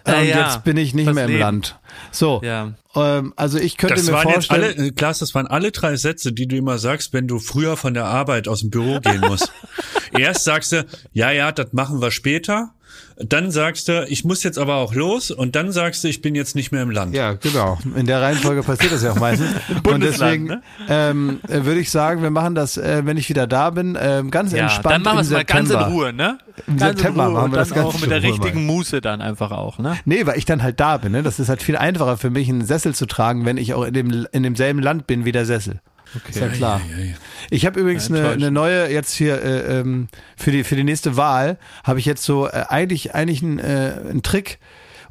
Ja, 0.07 0.19
und 0.19 0.25
ja, 0.27 0.45
jetzt 0.45 0.63
bin 0.63 0.77
ich 0.77 0.93
nicht 0.93 1.11
mehr 1.13 1.25
im 1.25 1.29
Leben. 1.31 1.41
Land. 1.41 1.79
So, 2.11 2.41
Ja. 2.43 2.73
ähm, 2.95 3.33
also 3.35 3.57
ich 3.59 3.77
könnte 3.77 3.95
Das 3.95 4.05
mir 4.05 4.13
waren 4.13 4.29
jetzt 4.29 4.47
vorstellen, 4.47 4.77
alle, 4.77 4.87
äh, 4.87 4.91
Klaas, 4.91 5.19
das 5.19 5.35
waren 5.35 5.47
alle 5.47 5.71
drei 5.71 5.97
Sätze, 5.97 6.31
die 6.31 6.47
du 6.47 6.55
immer 6.55 6.77
sagst, 6.77 7.11
wenn 7.11 7.27
du 7.27 7.39
früher 7.39 7.75
von 7.75 7.93
der 7.93 8.05
Arbeit 8.05 8.47
aus 8.47 8.61
dem 8.61 8.69
Büro 8.69 8.99
gehen 9.01 9.19
musst. 9.21 9.51
Erst 10.17 10.45
sagst 10.45 10.71
du, 10.71 10.85
ja, 11.11 11.31
ja, 11.31 11.51
das 11.51 11.73
machen 11.73 12.01
wir 12.01 12.11
später. 12.11 12.71
Dann 13.19 13.49
sagst 13.49 13.87
du, 13.87 14.05
ich 14.07 14.25
muss 14.25 14.43
jetzt 14.43 14.59
aber 14.59 14.75
auch 14.75 14.93
los. 14.93 15.31
Und 15.31 15.55
dann 15.55 15.71
sagst 15.71 16.03
du, 16.03 16.07
ich 16.07 16.21
bin 16.21 16.35
jetzt 16.35 16.55
nicht 16.55 16.71
mehr 16.71 16.83
im 16.83 16.91
Land. 16.91 17.15
Ja, 17.15 17.33
genau. 17.33 17.79
In 17.95 18.05
der 18.05 18.21
Reihenfolge 18.21 18.61
passiert 18.61 18.91
das 18.91 19.01
ja 19.01 19.13
auch 19.13 19.19
meistens. 19.19 19.49
Und 19.69 19.83
Bundesland, 19.83 20.21
deswegen 20.21 20.45
ne? 20.45 20.61
ähm, 20.87 21.39
äh, 21.47 21.65
würde 21.65 21.79
ich 21.79 21.89
sagen, 21.89 22.21
wir 22.21 22.29
machen 22.29 22.53
das, 22.53 22.77
äh, 22.77 23.01
wenn 23.05 23.17
ich 23.17 23.27
wieder 23.29 23.47
da 23.47 23.71
bin, 23.71 23.97
ähm, 23.99 24.29
ganz 24.29 24.51
Ja, 24.51 24.63
entspannt 24.63 24.95
dann 24.95 25.01
machen 25.01 25.17
wir 25.17 25.21
es 25.21 25.29
mal 25.31 25.45
ganz 25.45 25.71
in 25.71 25.77
Ruhe, 25.77 26.13
ne? 26.13 26.37
Im 26.67 26.77
ganz 26.77 26.99
September 26.99 27.23
in 27.23 27.29
Ruhe 27.29 27.33
machen 27.33 27.45
und 27.45 27.51
wir 27.53 27.57
das 27.57 27.69
dann 27.69 27.83
ganz 27.83 27.95
auch 27.95 27.99
mit 27.99 28.11
der 28.11 28.21
richtigen 28.21 28.65
mal. 28.65 28.73
Muße 28.73 29.01
dann 29.01 29.21
einfach 29.21 29.51
auch, 29.51 29.79
ne? 29.79 29.97
Nee, 30.05 30.25
weil 30.27 30.37
ich 30.37 30.45
dann 30.45 30.61
halt 30.61 30.79
da 30.79 30.97
bin. 30.97 31.11
Ne? 31.13 31.23
Das 31.23 31.39
ist 31.39 31.49
halt 31.49 31.63
viel 31.63 31.75
einfacher 31.75 32.17
für 32.17 32.29
mich, 32.29 32.47
einen 32.49 32.65
Sessel 32.65 32.93
zu 32.93 33.07
tragen, 33.07 33.45
wenn 33.45 33.57
ich 33.57 33.73
auch 33.73 33.83
in, 33.83 33.93
dem, 33.93 34.27
in 34.31 34.43
demselben 34.43 34.79
Land 34.79 35.07
bin 35.07 35.25
wie 35.25 35.31
der 35.31 35.45
Sessel. 35.45 35.79
Ist 36.27 36.39
ja 36.39 36.47
klar. 36.47 36.81
Ja, 36.89 37.03
ja. 37.03 37.13
Ich 37.49 37.65
habe 37.65 37.79
übrigens 37.79 38.09
Ja, 38.09 38.15
eine, 38.15 38.29
eine 38.29 38.51
neue 38.51 38.91
jetzt 38.91 39.13
hier 39.13 39.41
äh, 39.41 39.79
ähm, 39.79 40.07
für 40.35 40.51
die 40.51 40.63
für 40.63 40.75
die 40.75 40.83
nächste 40.83 41.17
Wahl 41.17 41.57
habe 41.83 41.99
ich 41.99 42.05
jetzt 42.05 42.23
so 42.23 42.47
äh, 42.47 42.65
eigentlich 42.69 43.13
eigentlich 43.15 43.43
einen, 43.43 43.59
äh, 43.59 43.99
einen 44.09 44.23
Trick 44.23 44.59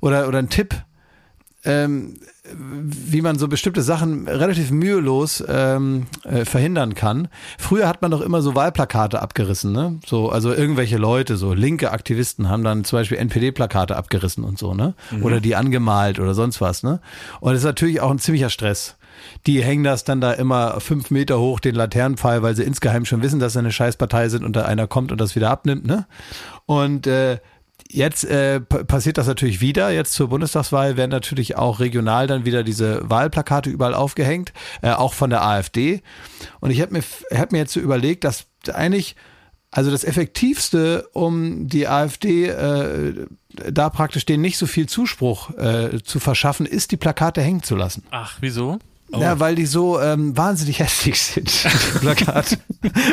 oder 0.00 0.28
oder 0.28 0.38
einen 0.38 0.48
Tipp, 0.48 0.74
ähm, 1.64 2.14
wie 2.52 3.22
man 3.22 3.38
so 3.38 3.48
bestimmte 3.48 3.82
Sachen 3.82 4.28
relativ 4.28 4.70
mühelos 4.70 5.42
ähm, 5.48 6.06
äh, 6.22 6.44
verhindern 6.44 6.94
kann. 6.94 7.28
Früher 7.58 7.88
hat 7.88 8.02
man 8.02 8.10
doch 8.10 8.20
immer 8.20 8.40
so 8.40 8.54
Wahlplakate 8.54 9.20
abgerissen, 9.20 9.72
ne? 9.72 9.98
So 10.06 10.28
also 10.30 10.52
irgendwelche 10.52 10.96
Leute, 10.96 11.36
so 11.36 11.54
linke 11.54 11.90
Aktivisten 11.90 12.48
haben 12.48 12.62
dann 12.62 12.84
zum 12.84 12.98
Beispiel 12.98 13.18
NPD-Plakate 13.18 13.96
abgerissen 13.96 14.44
und 14.44 14.58
so, 14.58 14.74
ne? 14.74 14.94
Oder 15.22 15.40
die 15.40 15.56
angemalt 15.56 16.20
oder 16.20 16.34
sonst 16.34 16.60
was, 16.60 16.82
ne? 16.82 17.00
Und 17.40 17.52
das 17.52 17.62
ist 17.62 17.66
natürlich 17.66 18.00
auch 18.00 18.10
ein 18.10 18.18
ziemlicher 18.18 18.50
Stress 18.50 18.96
die 19.46 19.62
hängen 19.62 19.84
das 19.84 20.04
dann 20.04 20.20
da 20.20 20.32
immer 20.32 20.80
fünf 20.80 21.10
Meter 21.10 21.38
hoch, 21.38 21.60
den 21.60 21.74
Laternenpfeil, 21.74 22.42
weil 22.42 22.56
sie 22.56 22.64
insgeheim 22.64 23.04
schon 23.04 23.22
wissen, 23.22 23.40
dass 23.40 23.54
sie 23.54 23.58
eine 23.58 23.72
Scheißpartei 23.72 24.28
sind 24.28 24.44
und 24.44 24.56
da 24.56 24.64
einer 24.64 24.86
kommt 24.86 25.12
und 25.12 25.20
das 25.20 25.36
wieder 25.36 25.50
abnimmt, 25.50 25.86
ne? 25.86 26.06
Und 26.66 27.06
äh, 27.06 27.38
Jetzt 27.88 28.24
äh, 28.24 28.60
passiert 28.60 29.18
das 29.18 29.26
natürlich 29.26 29.60
wieder. 29.60 29.90
Jetzt 29.90 30.12
zur 30.14 30.28
Bundestagswahl 30.28 30.96
werden 30.96 31.10
natürlich 31.10 31.56
auch 31.56 31.80
regional 31.80 32.26
dann 32.26 32.44
wieder 32.44 32.62
diese 32.62 33.08
Wahlplakate 33.08 33.70
überall 33.70 33.94
aufgehängt, 33.94 34.52
äh, 34.82 34.90
auch 34.90 35.12
von 35.12 35.30
der 35.30 35.44
AfD. 35.44 36.02
Und 36.60 36.70
ich 36.70 36.80
habe 36.80 36.92
mir, 36.92 37.02
hab 37.32 37.52
mir 37.52 37.58
jetzt 37.58 37.72
so 37.72 37.80
überlegt, 37.80 38.24
dass 38.24 38.46
eigentlich, 38.72 39.14
also 39.70 39.90
das 39.90 40.04
Effektivste, 40.04 41.08
um 41.12 41.68
die 41.68 41.86
AfD 41.86 42.46
äh, 42.46 43.26
da 43.70 43.90
praktisch 43.90 44.26
denen 44.26 44.42
nicht 44.42 44.58
so 44.58 44.66
viel 44.66 44.88
Zuspruch 44.88 45.56
äh, 45.56 46.02
zu 46.02 46.18
verschaffen, 46.18 46.66
ist, 46.66 46.90
die 46.92 46.96
Plakate 46.96 47.40
hängen 47.40 47.62
zu 47.62 47.76
lassen. 47.76 48.02
Ach, 48.10 48.38
wieso? 48.40 48.78
Ja, 49.12 49.38
weil 49.38 49.54
die 49.54 49.66
so 49.66 50.00
ähm, 50.00 50.36
wahnsinnig 50.36 50.80
hässlich 50.80 51.20
sind, 51.20 51.50
Plakate. 52.00 52.58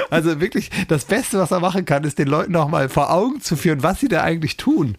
also 0.10 0.42
wirklich, 0.42 0.72
das 0.88 1.06
Beste, 1.06 1.38
was 1.38 1.52
er 1.52 1.60
machen 1.60 1.86
kann, 1.86 2.04
ist 2.04 2.18
den 2.18 2.28
Leuten 2.28 2.52
noch 2.52 2.68
mal 2.68 2.90
vor 2.90 3.12
Augen 3.12 3.42
zu 3.42 3.56
führen, 3.56 3.84
was 3.84 4.00
sie 4.00 4.08
da 4.08 4.24
eigentlich 4.24 4.58
tun. 4.58 4.98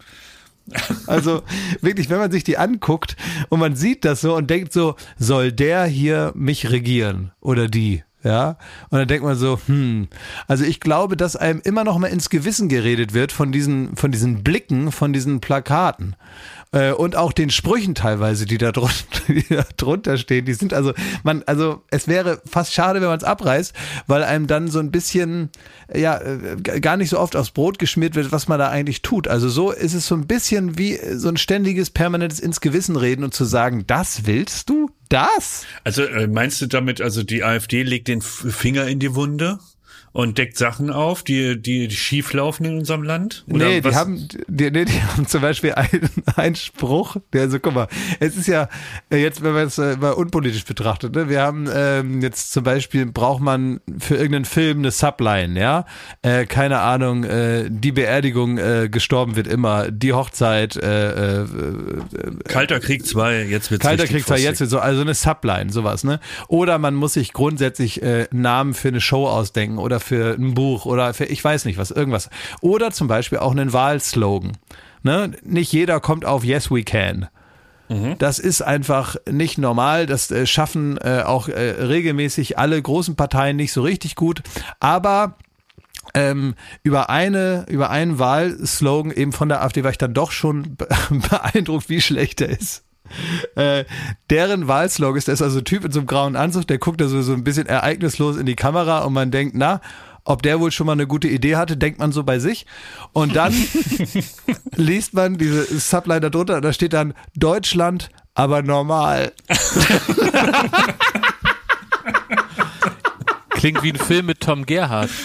Also 1.07 1.43
wirklich, 1.81 2.09
wenn 2.09 2.19
man 2.19 2.31
sich 2.31 2.45
die 2.45 2.57
anguckt 2.57 3.17
und 3.49 3.61
man 3.61 3.77
sieht 3.77 4.05
das 4.05 4.21
so 4.21 4.35
und 4.35 4.49
denkt 4.49 4.73
so, 4.73 4.97
soll 5.19 5.53
der 5.53 5.85
hier 5.85 6.33
mich 6.35 6.71
regieren 6.71 7.33
oder 7.41 7.69
die? 7.69 8.03
Ja, 8.23 8.57
und 8.89 8.99
dann 8.99 9.07
denkt 9.07 9.23
man 9.23 9.37
so, 9.37 9.61
hm, 9.67 10.09
also 10.49 10.65
ich 10.65 10.81
glaube, 10.81 11.15
dass 11.15 11.37
einem 11.37 11.61
immer 11.63 11.85
noch 11.85 11.99
mal 11.99 12.07
ins 12.07 12.31
Gewissen 12.31 12.71
geredet 12.71 13.13
wird 13.13 13.33
von 13.33 13.53
diesen, 13.53 13.97
von 13.97 14.13
diesen 14.13 14.43
Blicken, 14.43 14.93
von 14.93 15.13
diesen 15.13 15.41
Plakaten 15.41 16.17
äh, 16.75 16.93
und 16.93 17.15
auch 17.15 17.33
den 17.33 17.51
Sprüchen 17.51 17.95
teilweise, 17.95 18.47
die 18.47 18.59
da, 18.59 18.73
drunter, 18.73 18.95
die 19.29 19.47
da 19.49 19.65
drunter 19.77 20.19
stehen. 20.19 20.45
Die 20.45 20.55
sind 20.55 20.75
also, 20.75 20.93
man, 21.23 21.43
also 21.47 21.83
es 21.91 22.09
wäre 22.09 22.43
fast 22.45 22.75
schade, 22.75 23.01
wenn 23.01 23.09
man 23.09 23.19
es 23.19 23.25
abreißt, 23.25 23.73
weil 24.07 24.25
einem 24.25 24.47
dann 24.47 24.69
so 24.69 24.81
ein 24.81 24.91
bisschen, 24.91 25.51
ja, 25.95 26.19
äh, 26.21 26.81
gar 26.81 26.97
nicht 26.97 27.11
so 27.11 27.19
oft 27.19 27.37
aufs 27.37 27.53
Brot 27.53 27.79
geschmiert 27.79 28.17
wird, 28.17 28.33
was 28.33 28.49
man 28.49 28.59
da 28.59 28.69
eigentlich 28.69 29.03
tut. 29.03 29.29
Also 29.29 29.49
so 29.49 29.71
ist 29.71 29.95
es 29.95 30.07
so 30.07 30.17
ein 30.17 30.27
bisschen 30.27 30.77
wie 30.77 30.99
so 31.13 31.29
ein 31.29 31.37
ständiges, 31.37 31.91
permanentes 31.91 32.41
ins 32.41 32.61
Gewissen 32.61 32.97
reden 32.97 33.25
und 33.25 33.35
zu 33.35 33.45
sagen, 33.45 33.87
das 33.87 34.27
willst 34.27 34.69
du? 34.69 34.91
Das? 35.11 35.65
Also 35.85 36.03
äh, 36.03 36.27
meinst 36.27 36.61
du 36.61 36.67
damit, 36.67 37.01
also 37.01 37.23
die 37.23 37.45
AfD 37.45 37.83
legt 37.83 38.09
den 38.09 38.21
Finger 38.21 38.87
in 38.89 38.99
die 38.99 39.15
Wunde 39.15 39.59
und 40.15 40.39
deckt 40.39 40.57
Sachen 40.57 40.91
auf, 40.91 41.25
die, 41.25 41.61
die, 41.61 41.89
die 41.89 41.97
schief 41.97 42.33
laufen 42.33 42.65
in 42.65 42.79
unserem 42.79 43.03
Land? 43.03 43.45
Oder 43.49 43.67
nee, 43.67 43.81
die 43.81 43.85
was? 43.85 43.97
haben, 43.97 44.29
die, 44.47 44.71
nee, 44.71 44.85
die 44.85 45.03
haben 45.03 45.27
zum 45.27 45.43
Beispiel 45.43 45.73
einen, 45.73 46.09
einen 46.37 46.55
Spruch, 46.55 47.17
der 47.33 47.51
so, 47.51 47.59
guck 47.59 47.75
mal, 47.75 47.89
es 48.21 48.37
ist 48.37 48.47
ja 48.47 48.69
äh, 49.11 49.17
jetzt, 49.17 49.43
wenn 49.43 49.55
man 49.55 49.67
es 49.67 49.77
äh, 49.77 49.97
mal 49.97 50.13
unpolitisch 50.13 50.65
betrachtet, 50.65 51.17
ne, 51.17 51.29
wir 51.29 51.43
haben 51.43 51.69
ähm, 51.75 52.23
jetzt 52.23 52.53
zum 52.53 52.63
Beispiel, 52.63 53.07
braucht 53.07 53.43
man 53.43 53.81
für 53.99 54.15
irgendeinen 54.15 54.45
Film 54.45 54.79
eine 54.79 54.93
Subline, 54.93 55.59
ja, 55.59 55.85
äh, 56.23 56.47
keine 56.47 56.79
Ahnung, 56.79 57.25
äh, 57.25 57.65
die 57.69 57.91
Beerdigung 57.91 58.59
äh, 58.59 58.89
gestorben 58.89 59.35
wird 59.35 59.49
immer, 59.49 59.91
die 59.91 60.13
Hochzeit, 60.13 60.77
äh, 60.77 61.43
äh, 61.43 61.47
Kalter 62.47 62.79
Krieg 62.79 63.05
2, 63.05 63.47
jetzt 63.47 63.73
wird's 63.73 63.83
Kalter 63.83 64.07
Krieg 64.07 64.25
zwar 64.25 64.37
frostig. 64.39 64.61
jetzt 64.61 64.71
so, 64.71 64.79
also 64.79 65.01
eine 65.01 65.15
Subline, 65.15 65.73
sowas, 65.73 66.05
ne? 66.05 66.21
Oder 66.47 66.79
man 66.79 66.95
muss 66.95 67.15
sich 67.15 67.33
grundsätzlich 67.33 68.01
äh, 68.01 68.29
Namen 68.31 68.75
für 68.75 68.89
eine 68.89 69.01
Show 69.01 69.27
ausdenken 69.27 69.79
oder 69.79 70.04
für 70.05 70.35
ein 70.35 70.55
Buch 70.55 70.87
oder 70.87 71.13
für, 71.15 71.25
ich 71.25 71.43
weiß 71.43 71.65
nicht 71.65 71.79
was, 71.79 71.91
irgendwas. 71.91 72.31
Oder 72.61 72.93
zum 72.93 73.09
Beispiel 73.09 73.39
auch 73.39 73.51
einen 73.53 73.73
Wahlslogan. 73.73 74.53
Ne? 75.03 75.33
Nicht 75.43 75.73
jeder 75.73 75.99
kommt 76.01 76.25
auf 76.25 76.45
Yes 76.45 76.71
We 76.71 76.83
Can. 76.85 77.29
Das 78.19 78.39
ist 78.39 78.63
einfach 78.63 79.17
nicht 79.31 79.59
normal. 79.59 80.07
Das 80.07 80.31
äh, 80.31 80.47
schaffen 80.47 80.97
äh, 80.99 81.23
auch 81.25 81.49
äh, 81.49 81.71
regelmäßig 81.83 82.59
alle 82.59 82.81
großen 82.81 83.15
Parteien 83.15 83.57
nicht 83.57 83.73
so 83.73 83.83
richtig 83.83 84.15
gut. 84.15 84.43
Aber 84.81 85.37
ähm, 86.15 86.55
über 86.83 87.11
eine 87.11 87.67
über 87.69 87.91
einen 87.91 88.19
Wahlslogan 88.19 89.13
eben 89.13 89.33
von 89.33 89.49
der 89.51 89.63
AfD 89.63 89.85
war 89.85 89.91
ich 89.91 89.99
dann 89.99 90.15
doch 90.15 90.33
schon 90.33 90.77
be- 90.77 90.89
beeindruckt, 91.31 91.89
wie 91.91 92.01
schlecht 92.01 92.41
er 92.41 92.49
ist. 92.49 92.85
Äh, 93.55 93.85
deren 94.31 94.67
Wahlslogan 94.67 95.19
ist, 95.19 95.29
da 95.29 95.33
ist 95.33 95.43
also 95.43 95.59
ein 95.59 95.65
Typ 95.65 95.85
in 95.85 95.93
so 95.93 96.01
einem 96.01 96.07
grauen 96.07 96.37
Anzug, 96.37 96.67
der 96.67 96.79
guckt 96.79 97.01
da 97.01 97.09
so, 97.09 97.23
so 97.23 97.33
ein 97.33 97.45
bisschen 97.45 97.67
ereignislos 97.67 98.37
in 98.37 98.47
die 98.47 98.57
Kamera 98.57 99.01
und 99.01 99.13
man 99.13 99.31
denkt, 99.31 99.55
na, 99.57 99.81
ob 100.25 100.43
der 100.43 100.59
wohl 100.59 100.73
schon 100.73 100.87
mal 100.87 100.93
eine 100.93 101.07
gute 101.07 101.29
Idee 101.29 101.57
hatte, 101.57 101.77
denkt 101.77 101.99
man 101.99 102.11
so 102.13 102.25
bei 102.25 102.39
sich. 102.39 102.65
Und 103.13 103.37
dann 103.37 103.53
liest 104.77 105.13
man 105.13 105.37
diese 105.37 105.65
Subline 105.79 106.21
da 106.21 106.31
drunter, 106.31 106.63
da 106.63 106.73
steht 106.73 106.95
dann 106.95 107.15
Deutschland, 107.37 108.09
aber 108.35 108.63
normal. 108.63 109.33
Klingt 113.51 113.83
wie 113.83 113.93
ein 113.93 113.99
Film 113.99 114.27
mit 114.27 114.41
Tom 114.41 114.67
Gerhardt. 114.67 115.11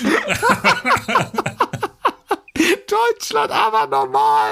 Deutschland, 2.88 3.52
aber 3.52 3.88
normal. 3.88 4.52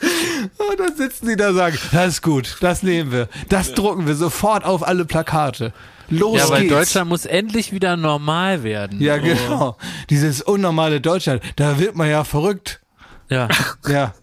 Und 0.58 0.78
dann 0.80 0.96
sitzen 0.96 1.26
sie 1.26 1.36
da 1.36 1.50
und 1.50 1.56
sagen, 1.56 1.78
das 1.92 2.06
ist 2.08 2.22
gut, 2.22 2.56
das 2.60 2.82
nehmen 2.82 3.12
wir, 3.12 3.28
das 3.48 3.72
drucken 3.74 4.06
wir 4.06 4.14
sofort 4.14 4.64
auf 4.64 4.86
alle 4.86 5.04
Plakate. 5.04 5.72
Los 6.08 6.38
Ja, 6.38 6.48
weil 6.48 6.62
geht's. 6.62 6.74
Deutschland 6.74 7.08
muss 7.08 7.24
endlich 7.26 7.72
wieder 7.72 7.96
normal 7.96 8.62
werden. 8.62 9.00
ja, 9.00 9.16
genau. 9.18 9.76
Dieses 10.10 10.42
unnormale 10.42 11.00
Deutschland, 11.00 11.42
da 11.56 11.78
wird 11.78 11.94
man 11.96 12.08
ja 12.08 12.24
verrückt. 12.24 12.80
Ja, 13.28 13.48
Ja. 13.88 14.14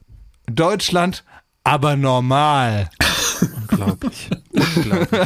Deutschland, 0.49 1.23
aber 1.63 1.95
normal. 1.95 2.89
unglaublich. 3.69 4.29
unglaublich. 4.51 5.19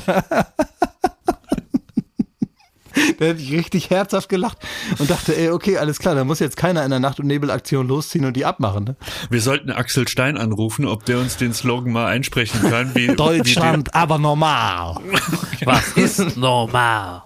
Da 3.19 3.25
hätte 3.25 3.41
ich 3.41 3.51
richtig 3.51 3.89
herzhaft 3.89 4.29
gelacht 4.29 4.57
und 4.99 5.09
dachte, 5.09 5.35
ey, 5.37 5.49
okay, 5.49 5.77
alles 5.77 5.99
klar, 5.99 6.15
da 6.15 6.23
muss 6.23 6.39
jetzt 6.39 6.57
keiner 6.57 6.83
in 6.83 6.89
der 6.89 6.99
Nacht- 6.99 7.19
und 7.19 7.27
Nebelaktion 7.27 7.87
losziehen 7.87 8.25
und 8.25 8.33
die 8.35 8.45
abmachen. 8.45 8.83
Ne? 8.83 8.95
Wir 9.29 9.41
sollten 9.41 9.69
Axel 9.71 10.07
Stein 10.07 10.37
anrufen, 10.37 10.85
ob 10.85 11.05
der 11.05 11.19
uns 11.19 11.37
den 11.37 11.53
Slogan 11.53 11.91
mal 11.93 12.07
einsprechen 12.07 12.61
kann. 12.69 12.95
Wie, 12.95 13.07
Deutschland, 13.15 13.93
aber 13.93 14.17
normal. 14.17 14.97
Was 15.65 15.89
ist 15.93 16.37
normal? 16.37 17.23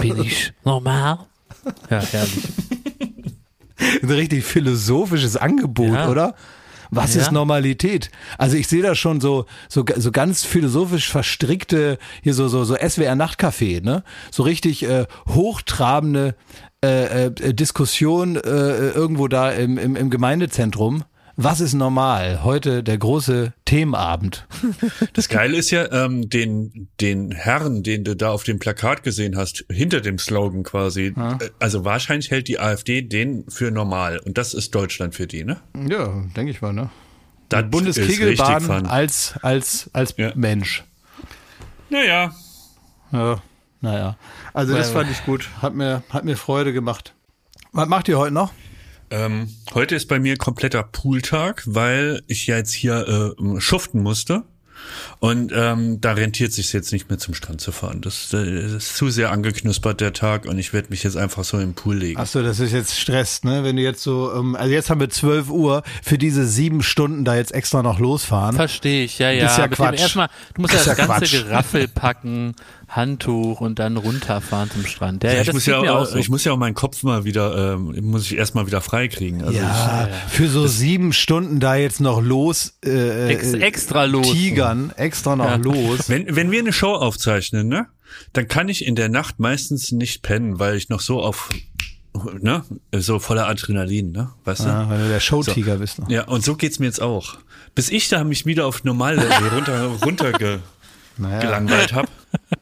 Bin 0.00 0.22
ich 0.22 0.52
normal? 0.64 1.18
Ja, 1.90 2.00
herrlich. 2.00 2.44
ein 4.02 4.10
richtig 4.10 4.44
philosophisches 4.44 5.36
Angebot, 5.36 5.94
Ja. 5.94 6.08
oder? 6.08 6.34
Was 6.94 7.14
Ja. 7.14 7.22
ist 7.22 7.32
Normalität? 7.32 8.10
Also 8.36 8.56
ich 8.58 8.68
sehe 8.68 8.82
da 8.82 8.94
schon 8.94 9.22
so, 9.22 9.46
so, 9.70 9.82
so 9.96 10.12
ganz 10.12 10.44
philosophisch 10.44 11.10
verstrickte, 11.10 11.98
hier 12.22 12.34
so, 12.34 12.48
so, 12.48 12.64
so 12.64 12.74
SWR-Nachtcafé, 12.74 13.82
ne? 13.82 14.04
So 14.30 14.42
richtig 14.42 14.82
äh, 14.84 15.06
hochtrabende 15.26 16.34
äh, 16.84 17.26
äh, 17.26 17.54
Diskussion 17.54 18.36
äh, 18.36 18.40
irgendwo 18.90 19.26
da 19.26 19.50
im, 19.50 19.78
im, 19.78 19.96
im 19.96 20.10
Gemeindezentrum. 20.10 21.04
Was 21.36 21.60
ist 21.60 21.72
normal? 21.74 22.44
Heute 22.44 22.82
der 22.82 22.98
große 22.98 23.52
Themenabend. 23.64 24.46
Das 25.14 25.28
Geile 25.28 25.56
ist 25.56 25.70
ja, 25.70 25.90
ähm, 25.92 26.28
den, 26.28 26.88
den 27.00 27.32
Herrn, 27.32 27.82
den 27.82 28.04
du 28.04 28.14
da 28.16 28.30
auf 28.30 28.44
dem 28.44 28.58
Plakat 28.58 29.02
gesehen 29.02 29.36
hast, 29.36 29.64
hinter 29.70 30.00
dem 30.00 30.18
Slogan 30.18 30.62
quasi, 30.62 31.14
äh, 31.16 31.50
also 31.58 31.84
wahrscheinlich 31.84 32.30
hält 32.30 32.48
die 32.48 32.58
AfD 32.58 33.02
den 33.02 33.44
für 33.48 33.70
normal. 33.70 34.18
Und 34.18 34.38
das 34.38 34.54
ist 34.54 34.74
Deutschland 34.74 35.14
für 35.14 35.26
die, 35.26 35.44
ne? 35.44 35.60
Ja, 35.88 36.08
denke 36.36 36.50
ich 36.50 36.60
mal, 36.62 36.72
ne? 36.72 36.90
Das 37.48 37.68
Bundeskegelbahn 37.70 38.86
als, 38.86 39.34
als, 39.42 39.90
als 39.92 40.14
Ja. 40.16 40.32
Mensch. 40.34 40.84
Naja, 41.90 42.34
Ja, 43.10 43.42
naja. 43.80 44.16
Also 44.54 44.74
das 44.74 44.90
fand 44.90 45.10
ich 45.10 45.24
gut. 45.24 45.48
Hat 45.60 45.74
mir, 45.74 46.02
hat 46.10 46.24
mir 46.24 46.36
Freude 46.36 46.72
gemacht. 46.72 47.14
Was 47.72 47.88
macht 47.88 48.08
ihr 48.08 48.18
heute 48.18 48.32
noch? 48.34 48.52
Ähm, 49.12 49.48
heute 49.74 49.94
ist 49.94 50.08
bei 50.08 50.18
mir 50.18 50.36
kompletter 50.36 50.82
Pooltag, 50.82 51.62
weil 51.66 52.22
ich 52.26 52.46
ja 52.46 52.56
jetzt 52.56 52.72
hier 52.72 53.34
äh, 53.38 53.60
schuften 53.60 54.00
musste. 54.00 54.44
Und 55.20 55.52
ähm, 55.54 56.00
da 56.00 56.12
rentiert 56.14 56.52
sich 56.52 56.72
jetzt 56.72 56.92
nicht 56.92 57.08
mehr 57.08 57.18
zum 57.18 57.34
Strand 57.34 57.60
zu 57.60 57.70
fahren. 57.70 58.00
Das, 58.00 58.32
äh, 58.32 58.62
das 58.62 58.72
ist 58.72 58.96
zu 58.96 59.10
sehr 59.10 59.30
angeknuspert 59.30 60.00
der 60.00 60.12
Tag 60.12 60.46
und 60.46 60.58
ich 60.58 60.72
werde 60.72 60.88
mich 60.90 61.04
jetzt 61.04 61.16
einfach 61.16 61.44
so 61.44 61.60
im 61.60 61.74
Pool 61.74 61.98
legen. 61.98 62.18
Achso, 62.18 62.42
das 62.42 62.58
ist 62.58 62.72
jetzt 62.72 62.98
Stress, 62.98 63.44
ne? 63.44 63.62
Wenn 63.62 63.76
du 63.76 63.82
jetzt 63.82 64.02
so, 64.02 64.32
ähm, 64.34 64.56
also 64.56 64.72
jetzt 64.72 64.90
haben 64.90 64.98
wir 64.98 65.08
12 65.08 65.50
Uhr, 65.50 65.84
für 66.02 66.18
diese 66.18 66.46
sieben 66.48 66.82
Stunden 66.82 67.24
da 67.24 67.36
jetzt 67.36 67.52
extra 67.54 67.82
noch 67.84 68.00
losfahren. 68.00 68.56
Verstehe 68.56 69.04
ich, 69.04 69.20
ja, 69.20 69.30
ja. 69.30 69.44
Das 69.44 69.52
ist 69.52 69.58
ja 69.58 69.68
Quatsch. 69.68 70.00
Erstmal, 70.00 70.28
du 70.54 70.62
musst 70.62 70.74
ja 70.74 70.78
Das 70.78 70.86
das, 70.86 70.92
ist 70.94 70.98
ja 70.98 71.06
ganze 71.06 71.20
Quatsch. 71.36 71.44
Geraffel 71.44 71.88
packen, 71.88 72.54
Handtuch 72.94 73.60
und 73.60 73.78
dann 73.78 73.96
runterfahren 73.96 74.70
zum 74.70 74.84
Strand. 74.86 75.24
Ja, 75.24 75.32
ja, 75.32 75.40
ich, 75.42 75.52
muss 75.52 75.66
ja, 75.66 75.78
auch, 75.80 75.86
auch 76.02 76.06
so. 76.06 76.16
ich 76.18 76.28
muss 76.28 76.44
ja 76.44 76.52
auch 76.52 76.56
meinen 76.58 76.74
Kopf 76.74 77.02
mal 77.02 77.24
wieder, 77.24 77.74
ähm, 77.74 77.96
muss 78.02 78.26
ich 78.26 78.36
erstmal 78.36 78.66
wieder 78.66 78.80
frei 78.80 79.08
kriegen. 79.08 79.42
Also 79.42 79.58
Ja, 79.58 80.08
für 80.28 80.48
so 80.48 80.66
sieben 80.66 81.12
Stunden 81.12 81.58
da 81.58 81.74
jetzt 81.74 82.00
noch 82.00 82.20
los, 82.22 82.74
äh, 82.84 83.28
Ex- 83.32 83.54
äh, 83.54 83.58
extra 83.60 84.04
los. 84.04 84.30
Tigern, 84.30 84.92
extra 84.96 85.36
noch 85.36 85.46
Ja. 85.46 85.56
los. 85.56 86.00
ich, 86.00 86.08
wenn, 86.10 86.36
wenn 86.36 86.50
wir 86.50 86.60
eine 86.60 86.72
Show 86.72 86.92
aufzeichnen, 86.94 87.66
ne, 87.68 87.86
dann 88.34 88.46
kann 88.46 88.68
ich 88.68 88.84
in 88.84 88.94
der 88.94 89.08
Nacht 89.08 89.38
meistens 89.40 89.90
nicht 89.92 90.22
pennen, 90.22 90.58
weil 90.58 90.76
ich 90.76 90.90
noch 90.90 91.00
so 91.00 91.22
auf, 91.22 91.48
ne, 92.40 92.62
so 92.94 93.18
voller 93.18 93.48
Adrenalin, 93.48 94.12
ne, 94.12 94.30
weißt 94.44 94.60
du? 94.64 94.68
Ja, 94.68 94.90
wenn 94.90 95.00
du 95.00 95.08
der 95.08 95.20
Showtiger 95.20 95.76
bist. 95.76 95.98
Noch. 95.98 96.10
Ja, 96.10 96.24
und 96.28 96.44
so 96.44 96.56
geht's 96.56 96.78
mir 96.78 96.86
jetzt 96.86 97.00
auch. 97.00 97.36
Bis 97.74 97.88
ich 97.88 98.10
da 98.10 98.22
mich 98.22 98.44
wieder 98.44 98.66
auf 98.66 98.84
normale 98.84 99.22
runter, 99.50 99.86
runter 100.04 100.32
ge, 100.32 100.58
Naja. 101.16 101.40
gelangweilt 101.40 101.94
hab. 101.94 102.06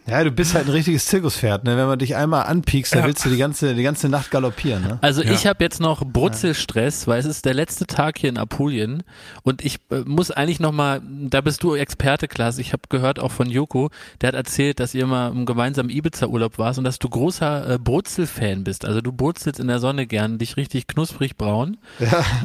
Ja, 0.11 0.23
du 0.25 0.31
bist 0.31 0.53
halt 0.55 0.65
ein 0.65 0.71
richtiges 0.71 1.05
Zirkuspferd, 1.05 1.63
ne? 1.63 1.77
Wenn 1.77 1.87
man 1.87 1.97
dich 1.97 2.17
einmal 2.17 2.43
anpiekst, 2.45 2.93
dann 2.93 3.05
willst 3.05 3.23
du 3.25 3.29
die 3.29 3.37
ganze, 3.37 3.73
die 3.75 3.83
ganze 3.83 4.09
Nacht 4.09 4.29
galoppieren, 4.29 4.83
ne? 4.83 4.97
Also 5.01 5.21
ich 5.21 5.47
habe 5.47 5.63
jetzt 5.63 5.79
noch 5.79 6.03
Brutzelstress, 6.05 7.07
weil 7.07 7.19
es 7.19 7.25
ist 7.25 7.45
der 7.45 7.53
letzte 7.53 7.87
Tag 7.87 8.17
hier 8.19 8.29
in 8.29 8.37
Apulien 8.37 9.03
und 9.43 9.63
ich 9.63 9.77
äh, 9.89 9.99
muss 10.05 10.29
eigentlich 10.29 10.59
noch 10.59 10.73
mal, 10.73 11.01
da 11.01 11.39
bist 11.39 11.63
du 11.63 11.75
Experte, 11.75 12.27
Klaas. 12.27 12.57
Ich 12.57 12.73
habe 12.73 12.83
gehört 12.89 13.19
auch 13.19 13.31
von 13.31 13.49
Joko, 13.49 13.89
der 14.19 14.27
hat 14.27 14.35
erzählt, 14.35 14.81
dass 14.81 14.93
ihr 14.93 15.07
mal 15.07 15.31
im 15.31 15.45
gemeinsamen 15.45 15.89
Ibiza-Urlaub 15.89 16.57
warst 16.57 16.77
und 16.77 16.83
dass 16.83 16.99
du 16.99 17.07
großer 17.07 17.75
äh, 17.75 17.77
Brutzel-Fan 17.79 18.65
bist. 18.65 18.83
Also 18.83 18.99
du 18.99 19.13
brutzelst 19.13 19.61
in 19.61 19.67
der 19.67 19.79
Sonne 19.79 20.07
gern, 20.07 20.37
dich 20.39 20.57
richtig 20.57 20.87
knusprig 20.87 21.37
braun. 21.37 21.77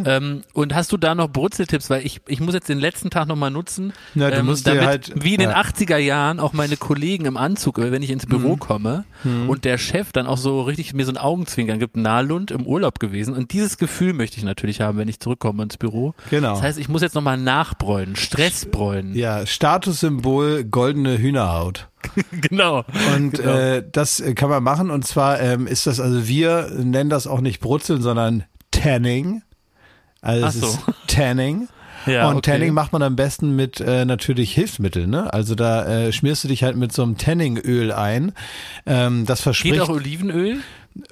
Ähm, 0.04 0.42
und 0.52 0.74
hast 0.74 0.92
du 0.92 0.96
da 0.98 1.14
noch 1.16 1.28
Brutzeltipps? 1.28 1.90
Weil 1.90 2.06
ich, 2.06 2.20
ich 2.28 2.38
muss 2.40 2.54
jetzt 2.54 2.68
den 2.68 2.78
letzten 2.78 3.10
Tag 3.10 3.26
noch 3.26 3.34
mal 3.36 3.50
nutzen, 3.50 3.86
ähm, 3.86 3.92
Na, 4.14 4.30
du 4.30 4.42
musst 4.44 4.66
dir 4.66 4.74
damit, 4.74 4.86
halt- 4.86 5.12
wie 5.16 5.34
in 5.34 5.40
den 5.40 5.50
ja. 5.50 5.60
80er 5.60 5.96
Jahren 5.96 6.38
auch 6.38 6.52
meine 6.52 6.76
Kollegen 6.76 7.24
im 7.24 7.36
Anzug, 7.36 7.55
äh, 7.64 7.92
wenn 7.92 8.02
ich 8.02 8.10
ins 8.10 8.26
Büro 8.26 8.54
Mhm. 8.54 8.58
komme 8.58 9.04
und 9.48 9.64
der 9.64 9.78
Chef 9.78 10.12
dann 10.12 10.26
auch 10.26 10.36
so 10.38 10.62
richtig 10.62 10.92
mir 10.94 11.04
so 11.04 11.12
ein 11.12 11.16
Augenzwinkern 11.18 11.78
gibt, 11.78 11.96
Nahlund 11.96 12.50
im 12.50 12.66
Urlaub 12.66 12.98
gewesen. 13.00 13.34
Und 13.34 13.52
dieses 13.52 13.78
Gefühl 13.78 14.12
möchte 14.12 14.36
ich 14.38 14.44
natürlich 14.44 14.80
haben, 14.80 14.98
wenn 14.98 15.08
ich 15.08 15.20
zurückkomme 15.20 15.62
ins 15.62 15.76
Büro. 15.76 16.14
Genau. 16.30 16.50
Das 16.54 16.62
heißt, 16.62 16.78
ich 16.78 16.88
muss 16.88 17.02
jetzt 17.02 17.14
nochmal 17.14 17.36
nachbräunen, 17.38 18.16
Stressbräunen. 18.16 19.14
Ja, 19.14 19.46
Statussymbol 19.46 20.64
goldene 20.64 21.18
Hühnerhaut. 21.18 21.88
genau. 22.30 22.84
Und 23.16 23.32
Genau. 23.38 23.50
äh, 23.50 23.84
das 23.90 24.20
äh, 24.20 24.34
kann 24.34 24.48
man 24.50 24.62
machen. 24.62 24.90
Und 24.90 25.06
zwar 25.06 25.40
ähm, 25.40 25.66
ist 25.66 25.86
das, 25.86 25.98
also 26.00 26.26
wir 26.28 26.70
nennen 26.76 27.10
das 27.10 27.26
auch 27.26 27.40
nicht 27.40 27.60
Brutzeln, 27.60 28.02
sondern 28.02 28.44
Tanning. 28.70 29.42
Also 30.20 30.46
es 30.46 30.54
so. 30.60 30.66
ist 30.66 30.80
Tanning. 31.06 31.68
Ja, 32.06 32.28
und 32.28 32.36
okay. 32.36 32.52
Tanning 32.52 32.72
macht 32.74 32.92
man 32.92 33.02
am 33.02 33.16
besten 33.16 33.56
mit 33.56 33.80
äh, 33.80 34.04
natürlich 34.04 34.52
Hilfsmitteln. 34.54 35.10
Ne? 35.10 35.32
Also 35.32 35.54
da 35.54 35.86
äh, 35.86 36.12
schmierst 36.12 36.44
du 36.44 36.48
dich 36.48 36.62
halt 36.62 36.76
mit 36.76 36.92
so 36.92 37.02
einem 37.02 37.16
Tanningöl 37.18 37.92
ein. 37.92 38.32
Ähm, 38.86 39.26
das 39.26 39.40
verspricht 39.40 39.74
Geht 39.74 39.82
auch 39.82 39.88
Olivenöl? 39.88 40.58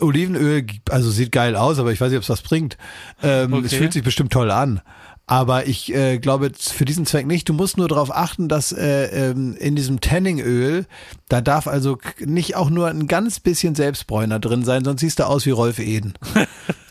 Olivenöl, 0.00 0.64
also 0.90 1.10
sieht 1.10 1.32
geil 1.32 1.56
aus, 1.56 1.78
aber 1.78 1.92
ich 1.92 2.00
weiß 2.00 2.08
nicht, 2.10 2.16
ob 2.18 2.22
es 2.22 2.30
was 2.30 2.42
bringt. 2.42 2.78
Ähm, 3.22 3.52
Es 3.52 3.58
Okay. 3.66 3.76
fühlt 3.76 3.92
sich 3.92 4.02
bestimmt 4.02 4.32
toll 4.32 4.50
an. 4.50 4.80
Aber 5.26 5.66
ich 5.66 5.94
äh, 5.94 6.18
glaube 6.18 6.52
für 6.58 6.84
diesen 6.84 7.06
Zweck 7.06 7.26
nicht. 7.26 7.48
Du 7.48 7.54
musst 7.54 7.78
nur 7.78 7.88
darauf 7.88 8.14
achten, 8.14 8.46
dass 8.48 8.72
äh, 8.72 9.30
ähm, 9.30 9.56
in 9.58 9.74
diesem 9.74 10.00
Tanningöl, 10.00 10.84
da 11.30 11.40
darf 11.40 11.66
also 11.66 11.96
nicht 12.20 12.56
auch 12.56 12.68
nur 12.68 12.88
ein 12.88 13.06
ganz 13.06 13.40
bisschen 13.40 13.74
Selbstbräuner 13.74 14.38
drin 14.38 14.64
sein, 14.64 14.84
sonst 14.84 15.00
siehst 15.00 15.20
du 15.20 15.26
aus 15.26 15.46
wie 15.46 15.50
Rolf 15.50 15.78
Eden. 15.78 16.12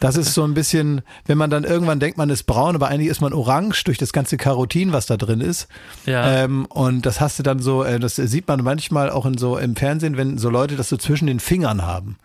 Das 0.03 0.17
ist 0.17 0.33
so 0.33 0.43
ein 0.43 0.53
bisschen, 0.53 1.01
wenn 1.27 1.37
man 1.37 1.49
dann 1.49 1.63
irgendwann 1.63 2.01
denkt, 2.01 2.17
man 2.17 2.29
ist 2.29 2.43
braun, 2.43 2.75
aber 2.75 2.89
eigentlich 2.89 3.07
ist 3.07 3.21
man 3.21 3.31
orange 3.31 3.85
durch 3.85 3.97
das 3.97 4.11
ganze 4.11 4.35
Carotin, 4.35 4.91
was 4.91 5.05
da 5.05 5.15
drin 5.15 5.39
ist. 5.39 5.69
Ja. 6.05 6.43
Ähm, 6.43 6.65
und 6.65 7.05
das 7.05 7.21
hast 7.21 7.39
du 7.39 7.43
dann 7.43 7.59
so, 7.59 7.85
äh, 7.85 8.01
das 8.01 8.17
sieht 8.17 8.45
man 8.49 8.61
manchmal 8.65 9.09
auch 9.09 9.25
in 9.25 9.37
so 9.37 9.57
im 9.57 9.77
Fernsehen, 9.77 10.17
wenn 10.17 10.37
so 10.37 10.49
Leute 10.49 10.75
das 10.75 10.89
so 10.89 10.97
zwischen 10.97 11.27
den 11.27 11.39
Fingern 11.39 11.83
haben. 11.83 12.17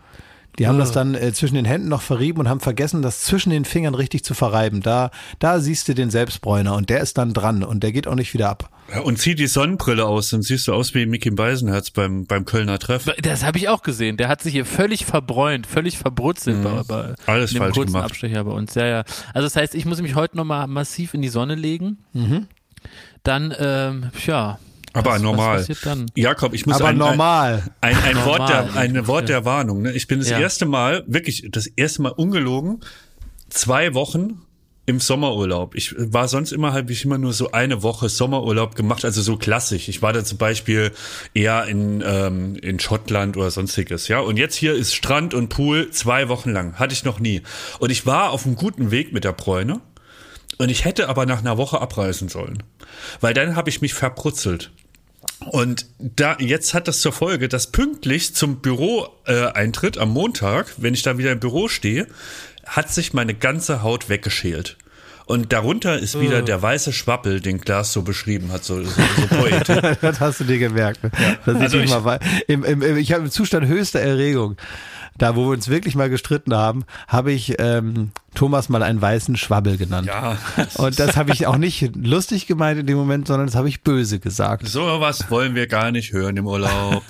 Die 0.58 0.66
haben 0.66 0.80
das 0.80 0.90
dann 0.90 1.14
äh, 1.14 1.32
zwischen 1.32 1.54
den 1.54 1.66
Händen 1.66 1.88
noch 1.88 2.02
verrieben 2.02 2.40
und 2.40 2.48
haben 2.48 2.58
vergessen, 2.58 3.00
das 3.00 3.20
zwischen 3.20 3.50
den 3.50 3.64
Fingern 3.64 3.94
richtig 3.94 4.24
zu 4.24 4.34
verreiben. 4.34 4.82
Da, 4.82 5.12
da 5.38 5.60
siehst 5.60 5.86
du 5.86 5.94
den 5.94 6.10
Selbstbräuner 6.10 6.74
und 6.74 6.90
der 6.90 7.00
ist 7.00 7.16
dann 7.16 7.32
dran 7.32 7.62
und 7.62 7.84
der 7.84 7.92
geht 7.92 8.08
auch 8.08 8.16
nicht 8.16 8.34
wieder 8.34 8.48
ab. 8.48 8.70
Ja, 8.90 9.00
und 9.00 9.18
zieh 9.18 9.34
die 9.34 9.46
Sonnenbrille 9.46 10.06
aus, 10.06 10.30
dann 10.30 10.40
siehst 10.42 10.66
du 10.66 10.72
aus 10.72 10.94
wie 10.94 11.04
Mickey 11.04 11.30
Beisenherz 11.30 11.90
beim, 11.90 12.24
beim 12.26 12.44
Kölner 12.46 12.78
Treff. 12.78 13.04
Das 13.20 13.44
habe 13.44 13.58
ich 13.58 13.68
auch 13.68 13.82
gesehen. 13.82 14.16
Der 14.16 14.28
hat 14.28 14.42
sich 14.42 14.52
hier 14.54 14.64
völlig 14.64 15.04
verbräunt, 15.04 15.66
völlig 15.66 15.98
verbrutzelt 15.98 16.62
bei, 16.62 16.82
bei 16.88 17.08
Mhm. 17.08 17.14
Alles 17.26 17.50
dem 17.50 17.58
falsch 17.58 17.74
kurzen 17.74 17.92
gemacht. 17.92 18.04
Abstecher 18.06 18.44
bei 18.44 18.50
uns. 18.52 18.74
Ja, 18.74 18.86
ja. 18.86 19.04
Also 19.34 19.46
das 19.46 19.56
heißt, 19.56 19.74
ich 19.74 19.84
muss 19.84 20.00
mich 20.00 20.14
heute 20.14 20.36
nochmal 20.38 20.66
massiv 20.68 21.12
in 21.12 21.20
die 21.20 21.28
Sonne 21.28 21.54
legen. 21.54 21.98
Dann, 23.24 23.54
ähm, 23.58 24.10
ja. 24.26 24.58
Aber 24.94 25.12
was, 25.12 25.22
normal. 25.22 25.68
Was? 25.68 26.06
Jakob, 26.14 26.54
ich 26.54 26.64
muss 26.64 26.76
Aber 26.76 26.88
ein, 26.88 26.96
normal. 26.96 27.62
Ein, 27.82 27.94
ein, 27.96 28.16
ein, 28.16 28.24
Wort, 28.24 28.38
Normal. 28.38 28.70
der, 28.72 28.76
ein 28.80 29.06
Wort 29.06 29.28
der 29.28 29.44
Warnung. 29.44 29.82
Ne? 29.82 29.92
Ich 29.92 30.06
bin 30.06 30.18
das 30.18 30.30
Ja. 30.30 30.38
erste 30.40 30.64
Mal, 30.64 31.04
wirklich 31.06 31.46
das 31.50 31.66
erste 31.66 32.00
Mal 32.02 32.12
ungelogen, 32.12 32.80
zwei 33.50 33.92
Wochen 33.92 34.40
im 34.88 35.00
Sommerurlaub. 35.00 35.74
Ich 35.74 35.94
war 35.98 36.28
sonst 36.28 36.50
immer, 36.50 36.72
habe 36.72 36.90
ich 36.90 37.04
immer 37.04 37.18
nur 37.18 37.34
so 37.34 37.52
eine 37.52 37.82
Woche 37.82 38.08
Sommerurlaub 38.08 38.74
gemacht, 38.74 39.04
also 39.04 39.20
so 39.20 39.36
klassisch. 39.36 39.86
Ich 39.88 40.00
war 40.00 40.14
da 40.14 40.24
zum 40.24 40.38
Beispiel 40.38 40.92
eher 41.34 41.66
in, 41.66 42.02
ähm, 42.06 42.56
in 42.56 42.80
Schottland 42.80 43.36
oder 43.36 43.50
sonstiges, 43.50 44.08
ja. 44.08 44.20
Und 44.20 44.38
jetzt 44.38 44.54
hier 44.54 44.72
ist 44.72 44.94
Strand 44.94 45.34
und 45.34 45.50
Pool 45.50 45.90
zwei 45.90 46.30
Wochen 46.30 46.50
lang. 46.52 46.78
Hatte 46.78 46.94
ich 46.94 47.04
noch 47.04 47.20
nie. 47.20 47.42
Und 47.80 47.90
ich 47.90 48.06
war 48.06 48.30
auf 48.30 48.46
einem 48.46 48.56
guten 48.56 48.90
Weg 48.90 49.12
mit 49.12 49.24
der 49.24 49.32
Bräune. 49.32 49.82
Und 50.56 50.70
ich 50.70 50.86
hätte 50.86 51.10
aber 51.10 51.26
nach 51.26 51.40
einer 51.40 51.58
Woche 51.58 51.82
abreisen 51.82 52.30
sollen. 52.30 52.62
Weil 53.20 53.34
dann 53.34 53.56
habe 53.56 53.68
ich 53.68 53.82
mich 53.82 53.92
verbrutzelt. 53.92 54.70
Und 55.50 55.86
da 55.98 56.38
jetzt 56.38 56.72
hat 56.72 56.88
das 56.88 57.02
zur 57.02 57.12
Folge, 57.12 57.48
dass 57.48 57.70
pünktlich 57.70 58.34
zum 58.34 58.60
Büro-Eintritt 58.60 59.54
Eintritt 59.54 59.98
am 59.98 60.10
Montag, 60.10 60.72
wenn 60.78 60.94
ich 60.94 61.02
da 61.02 61.18
wieder 61.18 61.32
im 61.32 61.40
Büro 61.40 61.68
stehe, 61.68 62.06
hat 62.68 62.90
sich 62.92 63.12
meine 63.12 63.34
ganze 63.34 63.82
Haut 63.82 64.08
weggeschält. 64.08 64.76
Und 65.26 65.52
darunter 65.52 65.98
ist 65.98 66.18
wieder 66.18 66.40
der 66.40 66.62
weiße 66.62 66.90
Schwappel, 66.94 67.42
den 67.42 67.60
Glas 67.60 67.92
so 67.92 68.00
beschrieben 68.00 68.50
hat, 68.50 68.64
so, 68.64 68.82
so, 68.82 68.90
so 68.90 69.26
poetisch. 69.36 69.96
Das 70.00 70.20
hast 70.20 70.40
du 70.40 70.44
dir 70.44 70.58
gemerkt. 70.58 71.02
Ne? 71.02 71.10
Das 71.44 71.54
ist 71.56 71.60
Also 71.62 71.78
ich- 71.80 71.90
wei- 72.04 72.18
im, 72.46 72.64
im, 72.64 72.80
im, 72.80 72.96
ich 72.96 73.12
habe 73.12 73.24
im 73.24 73.30
Zustand 73.30 73.66
höchster 73.66 74.00
Erregung. 74.00 74.56
Da, 75.18 75.34
wo 75.36 75.46
wir 75.46 75.50
uns 75.52 75.68
wirklich 75.68 75.94
mal 75.96 76.08
gestritten 76.08 76.54
haben, 76.54 76.84
habe 77.08 77.32
ich 77.32 77.56
ähm, 77.58 78.12
Thomas 78.34 78.68
mal 78.68 78.82
einen 78.84 79.00
weißen 79.00 79.36
Schwabbel 79.36 79.76
genannt. 79.76 80.06
Ja, 80.06 80.38
Und 80.76 80.98
das 81.00 81.16
habe 81.16 81.32
ich 81.32 81.46
auch 81.46 81.56
nicht 81.56 81.96
lustig 81.96 82.46
gemeint 82.46 82.78
in 82.78 82.86
dem 82.86 82.96
Moment, 82.96 83.26
sondern 83.26 83.46
das 83.48 83.56
habe 83.56 83.68
ich 83.68 83.82
böse 83.82 84.20
gesagt. 84.20 84.66
so 84.68 85.00
was 85.00 85.30
wollen 85.30 85.54
wir 85.54 85.66
gar 85.66 85.90
nicht 85.90 86.12
hören 86.12 86.36
im 86.36 86.46
Urlaub. 86.46 87.02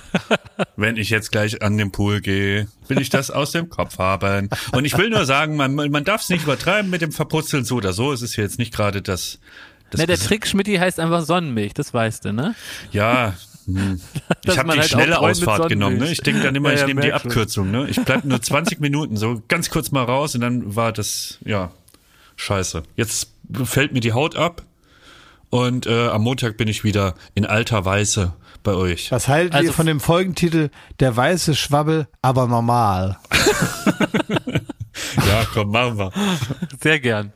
Wenn 0.77 0.97
ich 0.97 1.11
jetzt 1.11 1.31
gleich 1.31 1.63
an 1.63 1.77
den 1.77 1.93
Pool 1.93 2.21
gehe, 2.21 2.67
will 2.89 3.01
ich 3.01 3.11
das 3.11 3.31
aus 3.31 3.53
dem 3.53 3.69
Kopf 3.69 3.99
haben. 3.99 4.49
Und 4.73 4.85
ich 4.85 4.97
will 4.97 5.11
nur 5.11 5.25
sagen, 5.27 5.57
man, 5.57 5.75
man 5.75 6.05
darf 6.05 6.23
es 6.23 6.29
nicht 6.31 6.45
übertreiben 6.45 6.91
mit 6.91 7.03
dem 7.03 7.13
Verputzeln 7.13 7.65
so 7.65 7.77
oder 7.77 7.93
so. 7.93 8.13
Es 8.13 8.23
ist 8.23 8.37
jetzt 8.37 8.59
nicht 8.59 8.73
gerade 8.75 9.03
das, 9.03 9.39
das 9.91 10.01
Ne, 10.01 10.07
der 10.07 10.19
Trick 10.19 10.47
Schmidti 10.47 10.77
heißt 10.77 10.99
einfach 10.99 11.23
Sonnenmilch, 11.23 11.75
das 11.75 11.93
weißt 11.95 12.25
du, 12.25 12.33
ne? 12.33 12.55
Ja, 12.91 13.35
Dass 14.45 14.55
Ich 14.55 14.59
habe 14.59 14.73
die 14.73 14.79
halt 14.81 14.89
schnelle 14.91 15.19
Ausfahrt 15.19 15.69
genommen. 15.69 15.99
Ne? 15.99 16.11
Ich 16.11 16.19
denke 16.21 16.43
dann 16.43 16.55
immer, 16.55 16.71
Ja, 16.71 16.75
ich 16.75 16.81
ja, 16.83 16.87
nehme 16.87 17.01
die. 17.03 17.12
Abkürzung. 17.12 17.71
Ne? 17.71 17.87
Ich 17.89 18.01
bleib 18.03 18.25
nur 18.25 18.41
20 18.41 18.81
Minuten 18.81 19.16
so 19.16 19.43
ganz 19.49 19.71
kurz 19.71 19.91
mal 19.93 20.05
raus 20.05 20.35
und 20.35 20.41
dann 20.41 20.75
war 20.77 20.93
das, 20.93 21.39
ja, 21.45 21.71
scheiße. 22.37 22.83
Jetzt 22.97 23.31
fällt 23.64 23.93
mir 23.93 24.01
die 24.01 24.12
Haut 24.12 24.37
ab 24.37 24.62
und 25.51 25.87
äh, 25.87 26.09
am 26.09 26.23
Montag 26.23 26.57
bin 26.57 26.69
ich 26.69 26.85
wieder 26.85 27.14
in 27.35 27.45
alter 27.47 27.85
Weiße 27.85 28.33
bei 28.62 28.73
euch. 28.75 29.11
Was 29.12 29.29
haltet 29.29 29.55
Also- 29.55 29.66
ihr 29.69 29.73
von 29.73 29.87
dem 29.87 30.01
Folgentitel 30.01 30.71
Der 31.01 31.16
weiße 31.16 31.55
Schwabbel, 31.55 32.09
aber 32.23 32.47
normal? 32.47 33.19
Ja, 35.29 35.47
komm, 35.55 35.71
machen 35.71 35.97
wir. 35.99 36.12
Sehr 36.81 36.99
gern. 36.99 37.33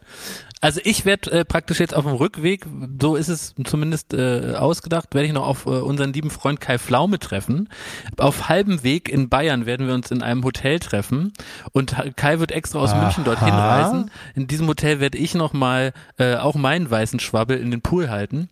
Also 0.62 0.80
ich 0.84 1.04
werde 1.04 1.32
äh, 1.32 1.44
praktisch 1.44 1.80
jetzt 1.80 1.92
auf 1.92 2.04
dem 2.04 2.14
Rückweg, 2.14 2.64
so 3.00 3.16
ist 3.16 3.26
es 3.26 3.52
zumindest 3.64 4.14
äh, 4.14 4.54
ausgedacht, 4.54 5.12
werde 5.12 5.26
ich 5.26 5.32
noch 5.32 5.44
auf 5.44 5.66
äh, 5.66 5.70
unseren 5.70 6.12
lieben 6.12 6.30
Freund 6.30 6.60
Kai 6.60 6.78
Pflaume 6.78 7.18
treffen. 7.18 7.68
Auf 8.16 8.48
halbem 8.48 8.84
Weg 8.84 9.08
in 9.08 9.28
Bayern 9.28 9.66
werden 9.66 9.88
wir 9.88 9.94
uns 9.94 10.12
in 10.12 10.22
einem 10.22 10.44
Hotel 10.44 10.78
treffen 10.78 11.32
und 11.72 11.96
Kai 12.14 12.38
wird 12.38 12.52
extra 12.52 12.78
aus 12.78 12.94
München 12.94 13.24
dorthin 13.24 13.52
reisen. 13.52 14.12
In 14.36 14.46
diesem 14.46 14.68
Hotel 14.68 15.00
werde 15.00 15.18
ich 15.18 15.34
nochmal 15.34 15.92
äh, 16.16 16.36
auch 16.36 16.54
meinen 16.54 16.88
weißen 16.88 17.18
Schwabbel 17.18 17.58
in 17.58 17.72
den 17.72 17.82
Pool 17.82 18.08
halten. 18.08 18.48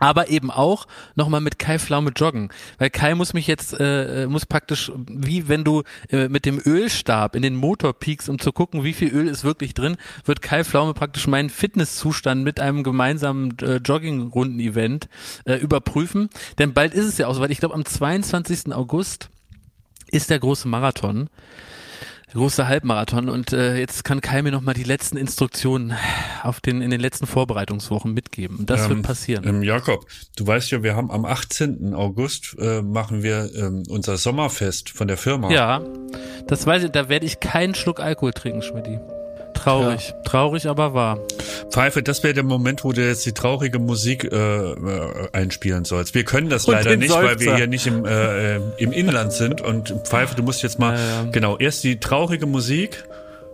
Aber 0.00 0.28
eben 0.28 0.50
auch 0.50 0.86
nochmal 1.14 1.40
mit 1.40 1.58
Kai 1.58 1.78
Pflaume 1.78 2.10
joggen. 2.10 2.50
Weil 2.78 2.90
Kai 2.90 3.14
muss 3.14 3.32
mich 3.32 3.46
jetzt, 3.46 3.78
äh, 3.78 4.26
muss 4.26 4.44
praktisch, 4.44 4.90
wie 4.96 5.48
wenn 5.48 5.62
du 5.62 5.82
äh, 6.10 6.28
mit 6.28 6.46
dem 6.46 6.60
Ölstab 6.64 7.36
in 7.36 7.42
den 7.42 7.54
Motor 7.54 7.92
piekst, 7.92 8.28
um 8.28 8.38
zu 8.38 8.52
gucken, 8.52 8.82
wie 8.82 8.92
viel 8.92 9.08
Öl 9.08 9.28
ist 9.28 9.44
wirklich 9.44 9.72
drin, 9.72 9.96
wird 10.24 10.42
Kai 10.42 10.64
Pflaume 10.64 10.94
praktisch 10.94 11.26
meinen 11.26 11.48
Fitnesszustand 11.48 12.42
mit 12.42 12.58
einem 12.58 12.82
gemeinsamen 12.82 13.56
äh, 13.60 13.76
Joggingrunden-Event 13.76 15.08
äh, 15.44 15.54
überprüfen. 15.54 16.28
Denn 16.58 16.74
bald 16.74 16.92
ist 16.92 17.06
es 17.06 17.18
ja 17.18 17.28
auch 17.28 17.34
soweit. 17.34 17.50
Ich 17.50 17.60
glaube, 17.60 17.74
am 17.74 17.84
22. 17.84 18.74
August 18.74 19.30
ist 20.10 20.30
der 20.30 20.38
große 20.38 20.68
Marathon. 20.68 21.28
Große 22.34 22.66
Halbmarathon 22.66 23.28
und 23.28 23.52
äh, 23.52 23.76
jetzt 23.78 24.02
kann 24.04 24.20
Kai 24.20 24.42
mir 24.42 24.50
nochmal 24.50 24.74
die 24.74 24.82
letzten 24.82 25.16
Instruktionen 25.16 25.94
auf 26.42 26.60
den 26.60 26.82
in 26.82 26.90
den 26.90 27.00
letzten 27.00 27.26
Vorbereitungswochen 27.26 28.12
mitgeben. 28.12 28.58
Und 28.58 28.70
das 28.70 28.82
Ähm, 28.84 28.88
wird 28.90 29.02
passieren. 29.02 29.46
Ähm, 29.46 29.62
Jakob, 29.62 30.04
du 30.36 30.44
weißt 30.46 30.72
ja, 30.72 30.82
wir 30.82 30.96
haben 30.96 31.10
am 31.12 31.24
18. 31.24 31.94
August 31.94 32.56
äh, 32.58 32.82
machen 32.82 33.22
wir 33.22 33.50
ähm, 33.54 33.84
unser 33.88 34.16
Sommerfest 34.16 34.90
von 34.90 35.06
der 35.06 35.16
Firma. 35.16 35.50
Ja, 35.52 35.80
das 36.48 36.66
weiß 36.66 36.84
ich, 36.84 36.90
da 36.90 37.08
werde 37.08 37.24
ich 37.24 37.38
keinen 37.38 37.74
Schluck 37.74 38.00
Alkohol 38.00 38.32
trinken, 38.32 38.62
Schmidti. 38.62 38.98
Traurig, 39.54 40.12
traurig, 40.24 40.68
aber 40.68 40.92
wahr. 40.94 41.18
Pfeife, 41.70 42.02
das 42.02 42.22
wäre 42.22 42.34
der 42.34 42.42
Moment, 42.42 42.84
wo 42.84 42.92
du 42.92 43.06
jetzt 43.06 43.24
die 43.24 43.32
traurige 43.32 43.78
Musik 43.78 44.24
äh, 44.30 44.72
äh, 44.72 45.28
einspielen 45.32 45.84
sollst. 45.84 46.14
Wir 46.14 46.24
können 46.24 46.50
das 46.50 46.66
Und 46.66 46.74
leider 46.74 46.96
nicht, 46.96 47.10
weil 47.12 47.38
wir 47.40 47.44
Seufzer. 47.46 47.56
hier 47.56 47.66
nicht 47.66 47.86
im, 47.86 48.04
äh, 48.04 48.56
im 48.76 48.92
Inland 48.92 49.32
sind. 49.32 49.60
Und 49.60 49.94
Pfeife, 50.04 50.34
du 50.34 50.42
musst 50.42 50.62
jetzt 50.62 50.78
mal, 50.78 50.96
Ja, 50.98 51.24
ja. 51.24 51.30
genau, 51.30 51.56
erst 51.56 51.82
die 51.84 51.98
traurige 51.98 52.46
Musik 52.46 53.04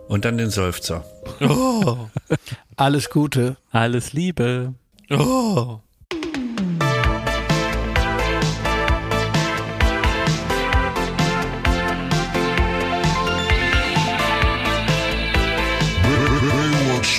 und 0.07 0.25
dann 0.25 0.37
den 0.37 0.49
Seufzer. 0.49 1.05
Alles 2.75 3.09
Gute. 3.09 3.55
Alles 3.71 4.13
Liebe. 4.13 4.73
Oh. 5.09 5.79